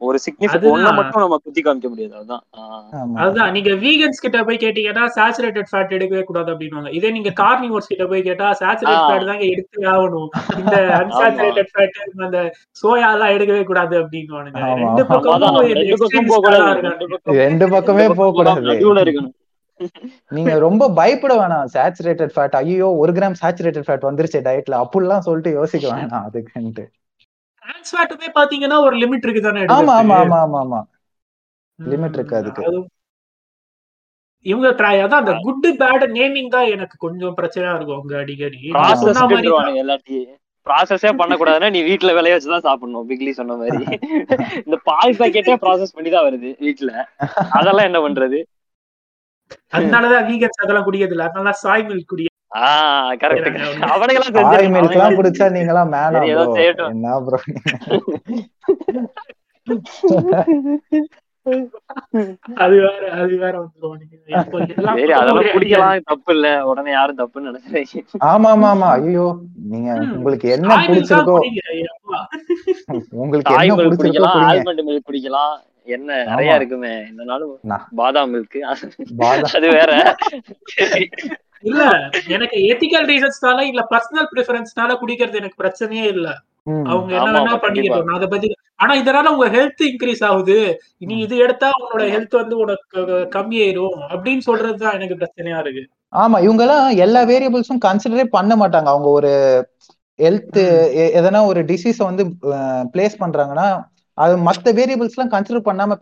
ஒரு 0.00 0.18
சிக்னிஃபிகன்ட் 0.24 0.64
அதுதான். 0.70 0.96
மட்டும் 0.96 1.22
நம்ம 1.22 1.36
குத்தி 1.38 1.60
காமிக்க 1.62 1.88
முடியாது. 1.88 2.14
ஆமா. 2.94 3.14
அதுதான். 3.18 3.52
நீங்க 3.52 3.70
வீகன்ஸ் 3.84 4.22
கிட்ட 4.24 4.38
போய் 4.44 4.62
கேட்டீங்கன்னா 4.64 5.04
சேச்சுரேட்டட் 5.16 5.70
ஃபேட் 5.70 5.94
எடுக்கவே 5.96 6.24
கூடாது 6.24 6.50
அப்படின்னுவாங்க. 6.52 6.90
இதே 6.92 7.10
நீங்க 7.10 7.32
கார்னிவோர்ஸ் 7.36 7.90
கிட்ட 7.92 8.06
போய் 8.06 8.22
கேட்டா 8.22 8.48
சேச்சுரேட். 8.60 9.02
ஃபேட் 9.06 9.28
தாங்க 9.30 9.44
எடுத்து 9.52 9.86
ஆகணும். 9.94 10.28
இந்த 10.58 10.74
அன்சாச்சுரேட்டட் 11.00 11.70
ஃபேட் 11.72 11.96
அந்த 12.26 12.40
சோயா 12.82 13.08
எல்லாம் 13.14 13.34
எடுக்கவே 13.36 13.64
கூடாது 13.64 13.96
அப்படின்னுவானுங்க. 14.02 14.60
ஆமா. 14.64 14.76
ரெண்டு 14.82 15.04
பக்கமும் 15.06 15.42
ரெண்டு 17.42 17.66
பக்கம். 17.66 17.84
போக 18.16 18.30
கூடாது 18.32 18.60
நீங்க 20.32 20.52
ரொம்ப 20.58 20.84
பயப்பட 20.98 21.32
வேணாம். 21.34 21.66
சேச்சுரேட்டட் 21.74 22.34
ஃபேட் 22.34 22.54
ஐயோ 22.60 22.88
ஒரு 23.02 23.12
கிராம் 23.12 23.40
சேச்சுரேட்டட் 23.42 23.88
ஃபேட் 23.88 24.08
வந்துருச்சு 24.08 24.40
டயட்ல 24.46 24.76
அப்படிலாம் 24.84 25.26
சொல்லிட்டு 25.26 25.52
யோசிக்க 25.52 25.86
வேணாம். 25.92 26.26
அதுக்குன்ட்டு. 26.28 26.84
Fatுமே 27.92 28.28
பாத்தீங்கன்னா 28.36 28.78
ஒரு 28.86 28.96
லிமிட் 29.02 29.26
இருக்கு 29.26 29.42
தானே 29.42 29.62
ஆமா 29.76 29.94
ஆமா 30.00 30.16
ஆமா 30.22 30.38
ஆமா 30.44 30.60
ஆமா. 30.64 30.80
Limit 31.78 32.14
இருக்கு 32.16 32.36
அதுக்கு. 32.36 32.62
இவங்க 34.46 34.66
அதான் 34.96 35.20
அந்த 35.20 35.32
குட் 35.44 35.62
பேட் 35.80 36.04
நேமிங் 36.16 36.50
தான் 36.50 36.72
எனக்கு 36.74 36.96
கொஞ்சம் 37.04 37.36
பிரச்சனையா 37.38 37.72
இருக்கும் 37.76 37.98
அவங்க 37.98 38.14
அடிக்கடி. 38.18 38.58
எல்லாத்தையும். 39.82 40.34
ப்ராசஸே 40.66 41.10
பண்ணக்கூடாதுன்னா 41.18 41.68
நீ 41.74 41.80
வீட்ல 41.88 42.12
விளைய 42.14 42.36
வச்சுதான் 42.36 42.64
சாப்பிடணும் 42.64 43.08
பிக்லி 43.10 43.32
சொன்ன 43.34 43.56
மாதிரி. 43.56 43.84
இந்த 44.64 44.76
பால் 44.88 45.18
பாக்கெட்டே 45.20 45.54
ப்ராசஸ் 45.64 45.94
பண்ணி 45.96 46.10
தான் 46.10 46.26
வருது 46.26 46.50
வீட்ல. 46.64 46.90
அதெல்லாம் 47.58 47.88
என்ன 47.90 47.98
பண்றது? 48.06 48.38
அதனாலதான் 49.76 50.26
வீகன்ஸ் 50.28 50.62
அதெல்லாம் 50.62 50.86
குடிக்கிறது 50.86 51.14
இல்ல 51.16 51.26
அதனால 51.28 51.52
சாய் 51.62 51.86
மில்க் 51.88 52.06
குடி 52.06 52.24
ஆயில் 52.58 53.22
செஞ்சிருக்காங்க. 53.36 54.76
மில்க் 54.76 55.40
எல்லாம் 55.66 55.90
மேனா. 55.94 56.20
என்ன 56.90 57.16
ப்ரோ 57.26 57.38
அது 62.56 62.76
வேற 62.76 62.94
அது 63.16 63.34
வேற 63.36 63.54
வந்துரும். 63.58 63.98
நீங்க 63.98 65.76
தப்பு 66.06 66.32
இல்ல. 66.34 66.46
உடனே 66.70 66.90
யாரும் 66.92 67.18
தப்புன்னு 67.20 67.50
நினைக்கிறேன் 67.50 67.86
ஆமா 68.30 68.48
ஆமா 68.54 68.68
ஆமா 68.72 68.88
ஐயோ 68.98 69.26
நீங்க. 69.70 69.88
உங்களுக்கு 70.16 70.48
என்ன 70.56 70.70
பிடிச்சிருக்கோ. 70.86 71.36
உங்களுக்கு 73.16 73.54
என்ன 73.58 73.76
பிடிச்சிருக்கோ 73.82 74.32
ஆல்மண்ட் 74.48 74.84
மில்க் 74.88 75.08
குடிக்கலாம் 75.08 75.56
என்ன 75.88 76.10
நிறைய. 76.30 76.54
இருக்குமே. 76.54 76.94
இந்த 77.10 77.24
நாளும் 77.24 77.52
பாதாம் 77.96 78.32
மில்க் 78.34 78.58
பாதாம் 79.20 79.54
அது 79.58 79.68
வேற. 79.76 79.90
இல்ல 81.64 81.82
எனக்கு 82.34 82.58
எத்திக்கல் 82.70 83.08
ரீசன்ஸ்னால 83.10 83.60
இல்ல 83.70 83.82
பர்சனல் 83.92 84.28
ப்ரிஃபரன்ஸ்னால 84.32 84.96
குடிக்கிறது 85.00 85.40
எனக்கு 85.40 85.62
பிரச்சனையே 85.62 86.06
இல்ல. 86.14 86.28
அவங்க 86.86 87.10
என்ன 87.18 87.58
பண்ணிக்கிட்டோம் 87.64 88.16
அதை 88.16 88.28
பத்தி 88.28 88.48
ஆனா 88.78 88.94
இதனால 89.00 89.30
உங்க 89.34 89.46
ஹெல்த் 89.48 89.82
இன்க்ரீஸ் 89.88 90.22
ஆகுது 90.24 90.56
நீ. 91.02 91.14
இது 91.24 91.34
எடுத்தா 91.44 91.68
உன்னோட 91.76 92.04
ஹெல்த் 92.14 92.34
வந்து 92.34 92.56
உனக்கு 92.56 93.02
கம்மியாயிரும் 93.36 93.98
அப்படின்னு 94.10 94.42
சொல்றதுதான் 94.48 94.96
எனக்கு 94.98 95.16
பிரச்சனையா 95.16 95.60
இருக்கு 95.62 95.84
ஆமா 96.16 96.36
இவங்க 96.42 96.62
எல்லாம் 96.64 96.88
எல்லா 97.04 97.20
வேரியபிள்ஸும் 97.30 97.84
கன்சிடரே 97.84 98.24
பண்ண 98.34 98.52
மாட்டாங்க 98.56 98.88
அவங்க 98.88 99.08
ஒரு 99.10 99.32
ஹெல்த். 100.18 100.60
எதனா 101.16 101.40
ஒரு 101.46 101.62
டிசீஸ 101.70 101.98
வந்து 102.04 102.24
பிளேஸ் 102.92 103.16
பண்றாங்கன்னா 103.20 103.68
அது 104.18 104.34
மத்த 104.44 104.72
வேரியபிள்ஸ் 104.76 105.16
எல்லாம் 105.16 105.32
கன்சிடர் 105.32 105.66
பண்ணாம 105.66 105.96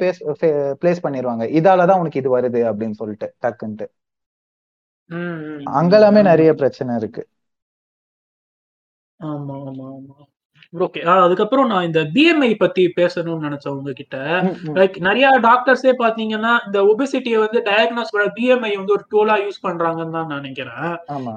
பிளேஸ் 0.81 1.05
பண்ணிடுவாங்க 1.05 1.45
இதாலதான் 1.59 2.01
உனக்கு 2.03 2.21
இது 2.21 2.31
வருது 2.37 2.61
அப்படின்னு 2.71 2.99
சொல்லிட்டு 3.01 3.29
டக்குன்ட்டு. 3.43 3.87
அங்கெல்லாமே 5.81 6.23
நிறைய 6.33 6.53
பிரச்சனை 6.55 6.97
இருக்கு. 6.97 7.25
ஆமா 9.21 9.57
ஆமா 9.71 9.89
ஆமா. 9.97 10.17
ஓகே. 10.85 11.01
அதுக்கப்புறம் 11.25 11.69
நான் 11.69 11.85
இந்த 11.85 12.01
பிஎம்ஐ 12.15 12.55
பத்தி 12.59 12.93
பேசணும்னு 12.97 13.47
நினைச்சேன் 13.47 13.75
உங்ககிட்ட. 13.75 14.17
லைக் 14.79 14.97
நிறைய 14.99 15.27
டாக்டர்ஸே 15.47 15.93
பாத்தீங்கன்னா 16.01 16.53
இந்த 16.67 16.79
ஒபிசிட்டியை 16.83 17.39
வந்து 17.45 17.61
டயக்னோஸ் 17.69 18.13
பண்ண 18.15 18.27
பிஎம்ஐ 18.39 18.73
வந்து 18.77 18.95
ஒரு 18.97 19.05
டூலா 19.15 19.37
யூஸ் 19.45 19.61
பண்றாங்கன்னு 19.67 20.15
தான் 20.17 20.29
நான் 20.31 20.41
நினைக்கிறேன். 20.41 20.89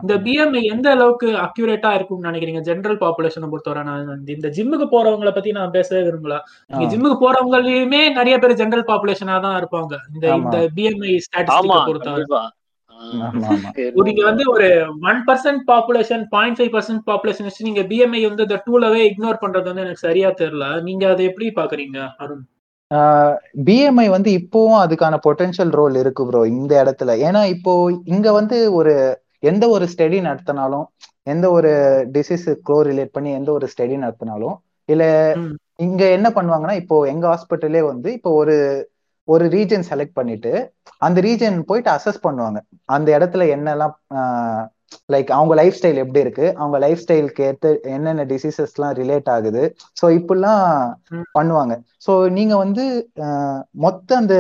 இந்த 0.03 0.15
பிஎம்ஐ 0.25 0.61
எந்த 0.73 0.89
அளவுக்கு 0.89 1.29
அக்யூரேட்டா 1.45 1.91
இருக்கும்னு 1.97 2.29
நினைக்கிறீங்க? 2.29 2.63
ஜென்ரல் 2.69 2.99
பாப்புலேஷனை 3.03 3.49
பொறுத்தவரை 3.53 3.83
நான் 3.83 4.27
இந்த 4.37 4.49
ஜிம்முக்கு 4.59 4.87
போறவங்கள 4.95 5.33
பத்தி 5.37 5.51
நான் 5.59 5.75
பேசவே 5.77 6.01
விரும்பல. 6.09 6.37
நீங்க. 6.69 6.89
ஜிம்முக்கு 6.95 7.19
போறவங்களையுமே 7.25 8.03
நிறைய 8.19 8.37
பேர் 8.39 8.59
ஜென்ரல் 8.63 8.89
பாப்புலேஷனா 8.91 9.37
தான் 9.47 9.59
இருப்பாங்க. 9.61 9.93
இந்த. 10.15 10.25
இந்த 10.41 10.57
பிஎம்ஐ 10.77 11.13
ஆமா 11.13 11.25
ஸ்டாட்டிஸ்டிக்கை 11.27 11.81
பொறுத்தவரை 11.91 12.27
நீங்க 14.07 14.21
வந்து 14.29 14.43
ஒரு 14.53 14.67
one 15.09 15.21
percent 15.27 15.63
population 15.71 16.23
point 16.35 16.57
five 16.57 16.71
percent 16.75 17.03
population 17.09 17.47
வச்சு 17.47 17.67
நீங்க 17.67 17.81
பிஎம்ஐ 17.91 18.21
வந்து 18.27 18.45
இந்த 18.47 18.57
டூலவே 18.67 19.01
இக்னோர் 19.09 19.41
பண்றது 19.43 19.69
வந்து 19.69 19.83
எனக்கு 19.85 20.05
சரியா 20.07 20.29
தெரியல. 20.41 20.67
நீங்க 20.87 21.03
அதை 21.13 21.25
எப்படி 21.29 21.49
பாக்குறீங்க 21.59 21.97
அருண்? 22.23 22.43
பிஎம்ஐ 23.67 24.07
வந்து 24.15 24.31
இப்போவும் 24.39 24.81
அதுக்கான 24.83 25.19
பொட்டென்ஷியல் 25.27 25.73
ரோல் 25.79 25.95
இருக்கு 26.03 26.25
ப்ரோ 26.29 26.41
இந்த 26.55 26.73
இடத்துல. 26.83 27.13
ஏன்னா 27.27 27.41
இப்போ 27.55 27.73
இங்க 28.13 28.27
வந்து 28.39 28.59
ஒரு 28.79 28.93
எந்த 29.51 29.65
ஒரு 29.75 29.85
ஸ்டடி 29.93 30.19
நடத்தினாலும் 30.29 30.85
எந்த 31.33 31.45
ஒரு 31.57 31.71
டிசீஸ் 32.15 32.45
க்ளோ 32.67 32.77
ரிலேட் 32.89 33.15
பண்ணி 33.15 33.31
எந்த 33.39 33.49
ஒரு 33.57 33.65
ஸ்டடி 33.73 33.95
நடத்தினாலும் 34.05 34.55
இல்ல. 34.89 35.03
இங்க 35.85 36.03
என்ன 36.17 36.27
பண்ணுவாங்கன்னா 36.35 36.75
இப்போ 36.81 36.95
எங்க 37.13 37.25
ஹாஸ்பிட்டலே 37.31 37.81
வந்து 37.91 38.09
இப்போ 38.17 38.29
ஒரு 38.41 38.55
ஒரு 39.27 39.45
ரீஜன் 39.49 39.85
செலக்ட் 39.89 40.17
பண்ணிட்டு 40.19 40.51
அந்த 41.01 41.17
ரீஜன் 41.21 41.57
போயிட்டு 41.61 41.89
அசஸ் 41.91 42.25
பண்ணுவாங்க. 42.27 42.59
அந்த 42.95 43.07
இடத்துல 43.17 43.45
என்னெல்லாம் 43.55 43.95
லைக் 45.13 45.29
அவங்க 45.31 45.53
லைஃப் 45.55 45.77
ஸ்டைல் 45.77 46.01
எப்படி 46.03 46.19
இருக்கு? 46.19 46.45
அவங்க 46.57 46.77
லைஃப் 46.77 47.01
ஸ்டைலுக்கு 47.03 47.41
ஏற்ற 47.47 47.69
என்னென்ன 47.95 48.25
டிசீசஸ்லாம் 48.25 48.93
ரிலேட் 48.99 49.29
ஆகுது? 49.35 49.63
ஸோ 50.01 50.05
இப்படிலாம். 50.19 50.63
பண்ணுவாங்க. 51.37 51.73
ஸோ 52.05 52.13
நீங்க 52.37 52.53
வந்து 52.57 52.83
மொத்த 53.85 54.17
அந்த 54.17 54.35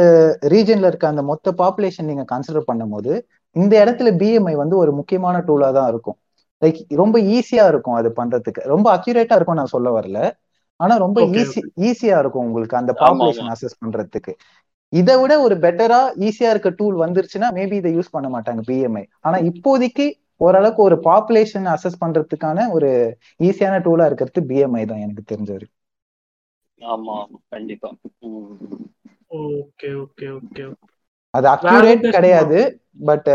ரீஜன்ல 0.53 0.89
இருக்க 0.91 1.07
அந்த 1.07 1.23
மொத்த 1.31 1.53
பாப்புலேஷன் 1.61 2.09
நீங்க 2.11 2.25
கன்சிடர் 2.33 2.69
பண்ணும்போது 2.71 3.11
இந்த 3.55 3.73
இடத்துல 3.83 4.09
பிஎம்ஐ 4.21 4.55
வந்து 4.55 4.75
ஒரு 4.77 4.91
முக்கியமான 4.99 5.37
டூலா 5.47 5.69
தான் 5.71 5.89
இருக்கும். 5.89 6.17
லைக் 6.61 6.79
ரொம்ப 7.01 7.17
ஈஸியா 7.37 7.65
இருக்கும் 7.67 7.97
அது 7.99 8.09
பண்றதுக்கு. 8.19 8.61
ரொம்ப 8.73 8.87
அக்யூரேட்டா 8.97 9.35
இருக்கும் 9.35 9.59
நான் 9.61 9.73
சொல்ல 9.75 9.89
வரல. 9.97 10.19
ஆனா 10.79 10.93
ரொம்ப 10.97 11.19
ஈஸி 11.39 11.61
ஈஸியா 11.89 12.17
இருக்கும் 12.19 12.45
உங்களுக்கு 12.47 12.79
அந்த 12.79 12.91
பாப்புலேஷன் 13.01 13.51
அசஸ் 13.53 13.79
பண்றதுக்கு. 13.83 14.33
இதை 14.93 15.15
விட 15.19 15.33
ஒரு 15.43 15.55
பெட்டரா 15.63 15.97
ஈஸியா 16.27 16.49
இருக்க 16.51 16.69
டூல் 16.77 16.95
வந்துருச்சுன்னா 17.01 17.47
மேபி 17.55 17.75
இதை 17.79 17.91
யூஸ் 17.95 18.11
பண்ண 18.11 18.27
மாட்டாங்க 18.33 18.61
பிஎம்ஐ 18.67 19.03
ஆனா 19.21 19.37
இப்போதைக்கு 19.49 20.05
ஓரளவுக்கு 20.41 20.81
ஒரு 20.83 20.97
பாப்புலேஷன் 21.05 21.67
அசஸ் 21.73 22.01
பண்றதுக்கான 22.01 22.67
ஒரு 22.75 22.89
ஈஸியான 23.39 23.77
டூலா 23.85 24.07
இருக்கிறது 24.09 24.31
பிஎம்ஐ 24.49 24.83
தான் 24.85 25.03
எனக்கு 25.05 25.23
தெரிஞ்ச 25.25 25.49
வரைக்கும் 25.49 25.75
ஆமா 26.81 27.15
ஆமா 27.19 27.39
கண்டிப்பா. 27.49 27.89
ஓகே 29.37 29.89
ஓகே 30.01 30.27
ஓகே 30.35 30.65
அது 31.33 31.47
அக்யூரேட்? 31.51 32.03
கிடையாது 32.15 32.59
பட். 33.07 33.29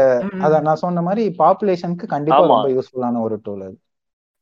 அத 0.44 0.60
நான் 0.66 0.82
சொன்ன 0.82 1.02
மாதிரி 1.02 1.24
பாப்புலேஷனுக்கு 1.38 2.06
கண்டிப்பா. 2.08 2.44
ரொம்ப 2.48 2.68
யூஸ்ஃபுல்லான 2.74 3.22
ஒரு 3.26 3.38
டூல் 3.42 3.64
அது 3.64 3.76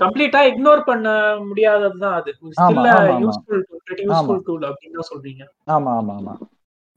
கம்ப்ளீட்டா 0.00 0.40
இக்னோர் 0.48 0.80
பண்ண 0.84 1.08
முடியாததுதான் 1.44 2.16
அது. 2.16 2.30
Still. 2.56 2.88
Useful 3.22 3.60
very 3.90 4.02
useful 4.06 4.42
tool 4.46 4.64
அப்படின்னு 4.68 5.08
சொல்றீங்க. 5.10 5.42
ஆமா 5.68 5.92
ஆமா 5.98 6.14
ஆமா. 6.16 6.34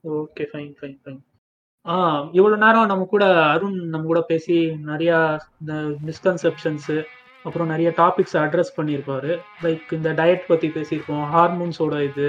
ஓகே 0.04 0.46
ஃபைன் 0.52 0.72
ஃபைன் 0.80 0.98
ஃபைன் 1.02 1.22
ஆ 1.86 1.96
இவ்வளவு 2.32 2.62
நேரம் 2.64 2.86
நம்ம 2.86 3.06
கூட 3.06 3.24
அருண் 3.48 3.78
நம்ம 3.86 4.06
கூட 4.06 4.22
பேசி 4.24 4.56
நிறைய 4.84 5.12
இந்த 5.62 5.74
மிஸ்கன்செப்ஷன்ஸ் 6.08 6.92
அப்புறம் 7.46 7.68
நிறைய 7.68 7.90
டாபிக்ஸ் 7.98 8.38
அட்ரஸ் 8.38 8.76
பண்ணியிருப்பாரு. 8.78 9.32
லைக் 9.64 9.92
இந்த 9.92 10.10
டயட் 10.14 10.48
பத்தி 10.48 10.68
பேசியிருக்கோம் 10.70 11.26
ஹார்மோன்ஸோட 11.34 11.96
இது. 12.02 12.28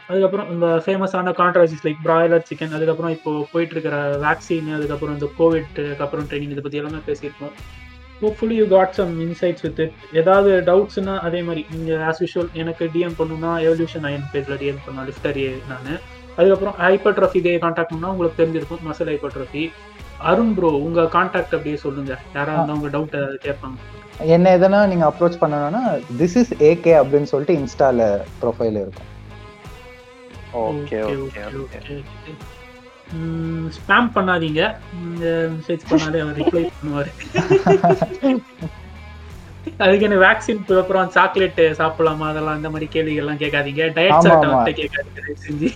அதுக்கப்புறம் 0.00 0.50
இந்த 0.50 0.66
ஃபேமஸான 0.84 1.32
கான்ட்ரவர்சிஸ் 1.40 1.84
லைக் 1.86 2.04
பிராய்லர் 2.04 2.46
சிக்கன் 2.50 2.76
அதுக்கப்புறம் 2.76 3.10
இப்போ 3.10 3.32
போயிட்டு 3.52 3.74
இருக்கிற 3.74 3.96
வேக்சின் 4.22 4.70
அதுக்கப்புறம் 4.74 5.16
இந்த 5.16 5.28
கோவிட் 5.38 5.74
அப்புறம் 6.04 6.28
ட்ரைனிங் 6.30 6.54
இதை 6.54 6.62
பத்தி 6.62 6.80
எல்லாமே 6.80 7.00
பேசியிருக்கோம் 7.06 7.54
hopefully 8.22 8.56
you 8.60 8.66
got 8.68 8.96
some 8.98 9.12
insights 9.24 9.64
with 9.66 9.80
it 9.84 9.92
ஏதாவது 10.20 10.50
டவுட்ஸ்னா 10.68 11.14
அதே 11.26 11.40
மாதிரி 11.48 11.62
நீங்கள் 11.72 12.02
ஆஸ் 12.08 12.22
யூஷுவல் 12.24 12.50
எனக்கு 12.62 12.86
டிஎம் 12.94 13.18
பண்ணணும்னா 13.18 13.52
எவல்யூஷன் 13.66 14.06
அயன் 14.08 14.26
பேஜில் 14.32 14.58
டிஎம் 14.62 14.80
பண்ணலாம் 14.86 15.08
லிஃப்டர் 15.10 15.38
நான். 15.72 15.90
அதுக்கப்புறம் 16.38 16.76
ஹைப்பர்ட்ரஃபி 16.82 17.40
டே 17.46 17.52
காண்டாக்ட் 17.64 17.92
பண்ணா 17.92 18.10
உங்களுக்கு 18.14 18.40
தெரிஞ்சிருக்கும் 18.40 18.84
மசல் 18.88 19.10
ஹைப்பர்ட்ரஃபி 19.12 19.62
அருண் 20.30 20.54
ப்ரோ 20.56 20.70
உங்க 20.86 21.06
காண்டாக்ட் 21.16 21.54
அப்படியே 21.56 21.78
சொல்லுங்க. 21.84 22.12
யாராவது 22.36 22.58
இருந்தா 22.58 22.76
உங்க 22.78 22.90
டவுட் 22.96 23.16
கேட்பாங்க 23.46 23.76
என்ன 24.34 24.52
எதனா 24.56 24.78
நீங்க 24.92 25.04
அப்ரோச் 25.10 25.40
பண்ணணும்னா 25.42 25.82
திஸ் 26.20 26.36
இஸ் 26.40 26.52
ஏகே 26.70 26.94
அப்படின்னு 27.00 27.30
சொல்லிட்டு 27.32 27.58
இன்ஸ்டால 27.60 28.06
ப்ரொஃபைல் 28.40 28.78
இருக்கும். 28.82 29.08
ஓகே 30.62 30.98
ஓகே 31.16 31.42
ஓகே 31.62 31.80
ஸ்பேம் 33.76 34.08
பண்ணாதீங்க. 34.16 34.62
மெசேஜ் 35.56 35.88
பண்ணாலே 35.90 36.20
அவர் 36.24 36.38
ரிப்ளை 36.40 36.62
பண்ணுவாரு. 36.78 37.10
அதுக்கு 39.84 40.04
என்ன 40.06 40.18
வேக்சின் 40.24 40.60
அப்புறம் 40.82 41.08
சாக்லேட் 41.16 41.60
சாப்பிடலாமா? 41.80 42.26
அதெல்லாம் 42.32 42.56
அந்த 42.58 42.68
மாதிரி 42.74 42.86
கேள்விகள் 42.94 43.24
எல்லாம் 43.24 43.40
கேட்காதீங்க 43.42 43.82
டயட். 43.96 44.28
வந்து 44.54 44.74
கேட்காதீங்க 44.80 45.34
செஞ்சு. 45.46 45.68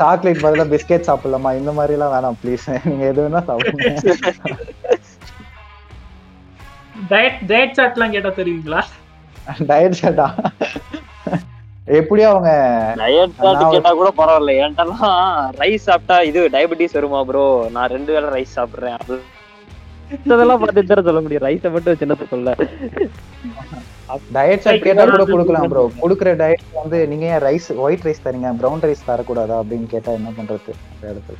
சாக்லேட் 0.00 0.42
பதிலா 0.44 0.66
பிஸ்கெட் 0.74 1.08
சாப்பிடலாமா? 1.10 1.52
இந்த 1.60 1.72
மாதிரி 1.78 1.96
எல்லாம் 1.96 2.14
வேணாம் 2.14 2.38
ப்ளீஸ் 2.42 2.66
நீங்க 2.88 3.04
எது 3.12 3.26
வேணா 3.26 3.42
சாப்பிடுங்க. 3.50 3.88
டயட் 7.12 7.40
டயட் 7.50 7.76
சார்ட் 7.78 7.96
எல்லாம் 7.98 8.14
கேட்டா 8.16 8.32
தெரியுங்களா? 8.40 8.82
டயட் 9.70 9.98
ஷர்ட்டா 10.00 10.28
எப்படியும் 11.96 12.30
அவங்க 12.32 12.50
கேட்டா 13.74 13.90
கூட 14.00 14.08
பரவாயில்ல. 14.20 14.54
என்கிட்டலாம் 14.62 15.18
ரைஸ் 15.62 15.86
சாப்பிட்டா 15.88 16.16
இது 16.30 16.40
டயபெட்டிஸ் 16.54 16.96
வருமா 16.98 17.20
ப்ரோ 17.28 17.44
நான் 17.76 17.92
ரெண்டு 17.96 18.10
வேளை 18.16 18.30
ரைஸ் 18.36 18.56
சாப்பிடுறேன். 18.58 18.96
அது 19.02 19.16
இதெல்லாம் 20.34 20.60
பார்த்து 20.60 20.82
தர 20.90 21.00
சொல்ல 21.06 21.20
முடியும்? 21.24 21.44
ரைஸை 21.48 21.70
மட்டும் 21.72 21.92
வச்சு 21.94 22.30
சொல்ல? 22.34 22.52
டயட் 24.36 24.66
Like, 24.66 24.82
கேட்டா 24.84 25.04
கூட 25.08 25.24
கொடுக்கலாம் 25.32 25.70
ப்ரோ. 25.72 25.82
கொடுக்குற 26.02 26.30
டயட் 26.42 26.62
வந்து 26.82 26.98
நீங்க 27.10 27.24
ஏன் 27.32 27.42
ரைஸ் 27.46 27.68
ஒயிட் 27.86 28.06
ரைஸ் 28.08 28.24
தரீங்க? 28.26 28.50
ப்ரௌன் 28.60 28.84
ரைஸ் 28.88 29.08
தரக்கூடாதா 29.10 29.56
அப்படின்னு 29.62 29.88
கேட்டா 29.94 30.12
என்ன 30.20 30.30
பண்றது? 30.38 30.72
அந்த 30.92 31.04
இடத்துல 31.12 31.36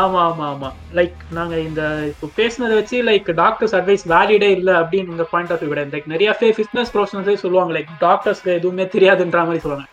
ஆமா 0.00 0.20
ஆமா 0.28 0.44
ஆமா 0.52 0.68
லைக் 0.98 1.18
நாங்க 1.38 1.54
இந்த 1.68 1.82
இப்போ 2.12 2.26
பேசுனதை 2.38 2.74
வச்சு 2.78 2.96
லைக் 3.08 3.28
டாக்டர்ஸ் 3.42 3.74
அட்வைஸ் 3.78 4.04
வேலிடே 4.12 4.48
இல்ல 4.58 4.70
அப்படின்னு 4.82 5.26
பாயிண்ட் 5.32 5.52
ஆஃப் 5.54 5.60
வியூ 5.62 5.70
கிடையாது 5.72 5.94
லைக் 5.96 6.08
நிறைய 6.14 6.30
பேர் 6.40 6.54
ஃபிட்னஸ் 6.56 6.92
ப்ரொஃபஷனல்ஸே 6.94 7.36
சொல்லுவாங்க 7.44 7.72
லைக் 7.76 7.90
டாக்டர்ஸ்க்கு 8.06 8.50
எதுவுமே 8.58 8.86
தெரியாதுன்ற 8.94 9.44
மாதிரி 9.48 9.62
சொல்லுவாங்க. 9.64 9.88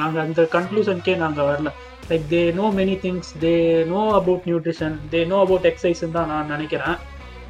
நாங்க 0.00 0.16
அந்த 0.26 0.40
கன்க்ளூஷனுக்கே 0.56 1.14
நாங்க 1.22 1.40
வரல. 1.50 1.70
Like 2.10 2.26
they 2.34 2.42
know 2.58 2.66
many 2.80 2.96
things 3.04 3.30
they 3.44 3.54
know 3.92 4.02
about 4.18 4.46
nutrition 4.50 4.96
they 5.14 5.22
know 5.32 5.38
about 5.46 5.68
exercise 5.70 6.04
தான் 6.18 6.30
நான் 6.32 6.52
நினைக்கிறேன். 6.54 6.96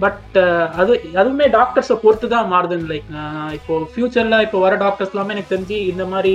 பட் 0.05 0.37
அது 0.81 0.93
அதுவுமே 1.21 1.47
டாக்டர்ஸை 1.59 1.97
பொறுத்து 2.05 2.29
தான் 2.35 2.49
மாறுதுன்னு 2.53 2.91
லைக் 2.93 3.09
இப்போ 3.59 3.75
ஃபியூச்சர்ல 3.95 4.39
இப்போ 4.47 4.61
வர 4.67 4.77
டாக்டர்ஸ் 4.85 5.13
எல்லாமே 5.15 5.35
எனக்கு 5.37 5.53
தெரிஞ்சு 5.55 5.79
இந்த 5.93 6.07
மாதிரி 6.15 6.35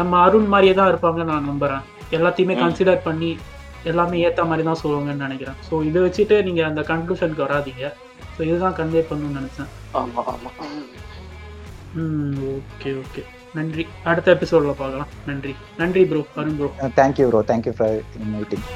நம்ம 0.00 0.18
அருண் 0.26 0.50
மாதிரியே 0.54 0.74
தான் 0.80 0.90
இருப்பாங்கன்னு 0.92 1.32
நான் 1.34 1.48
நம்புறேன். 1.52 1.84
எல்லாத்தையுமே. 2.16 2.54
கன்சிடர் 2.62 3.06
பண்ணி 3.08 3.30
எல்லாமே 3.90 4.16
ஏத்த 4.26 4.44
மாதிரி 4.50 4.64
தான் 4.68 4.80
சொல்லுவாங்கன்னு 4.82 5.26
நினைக்கிறேன். 5.26 5.58
ஸோ 5.68 5.82
இதை 5.88 6.00
வச்சுட்டு 6.06 6.36
நீங்க 6.48 6.62
அந்த 6.66 6.82
கன்க்ளூஷனுக்கு 6.90 7.46
வராதீங்க. 7.46 7.84
ஸோ 8.34 8.40
இதுதான் 8.48 8.76
கன்வே 8.80 9.02
பண்ணணும்னு 9.10 9.40
நினைச்சேன். 9.40 9.70
ஆமா 10.00 10.22
ஆமா. 10.32 10.50
ஓகே 12.56 12.90
ஓகே 13.02 13.22
நன்றி. 13.58 13.84
அடுத்த 14.10 14.34
எபிசோட்ல 14.36 14.74
பார்க்கலாம். 14.82 15.10
நன்றி. 15.30 15.54
நன்றி 15.80 16.04
bro 16.12 16.22
Arun 16.42 16.58
bro 16.60 16.70
thank you 17.00 17.26
bro 17.30 17.42
thank you 17.52 17.74
for 17.78 17.96
inviting 18.20 18.66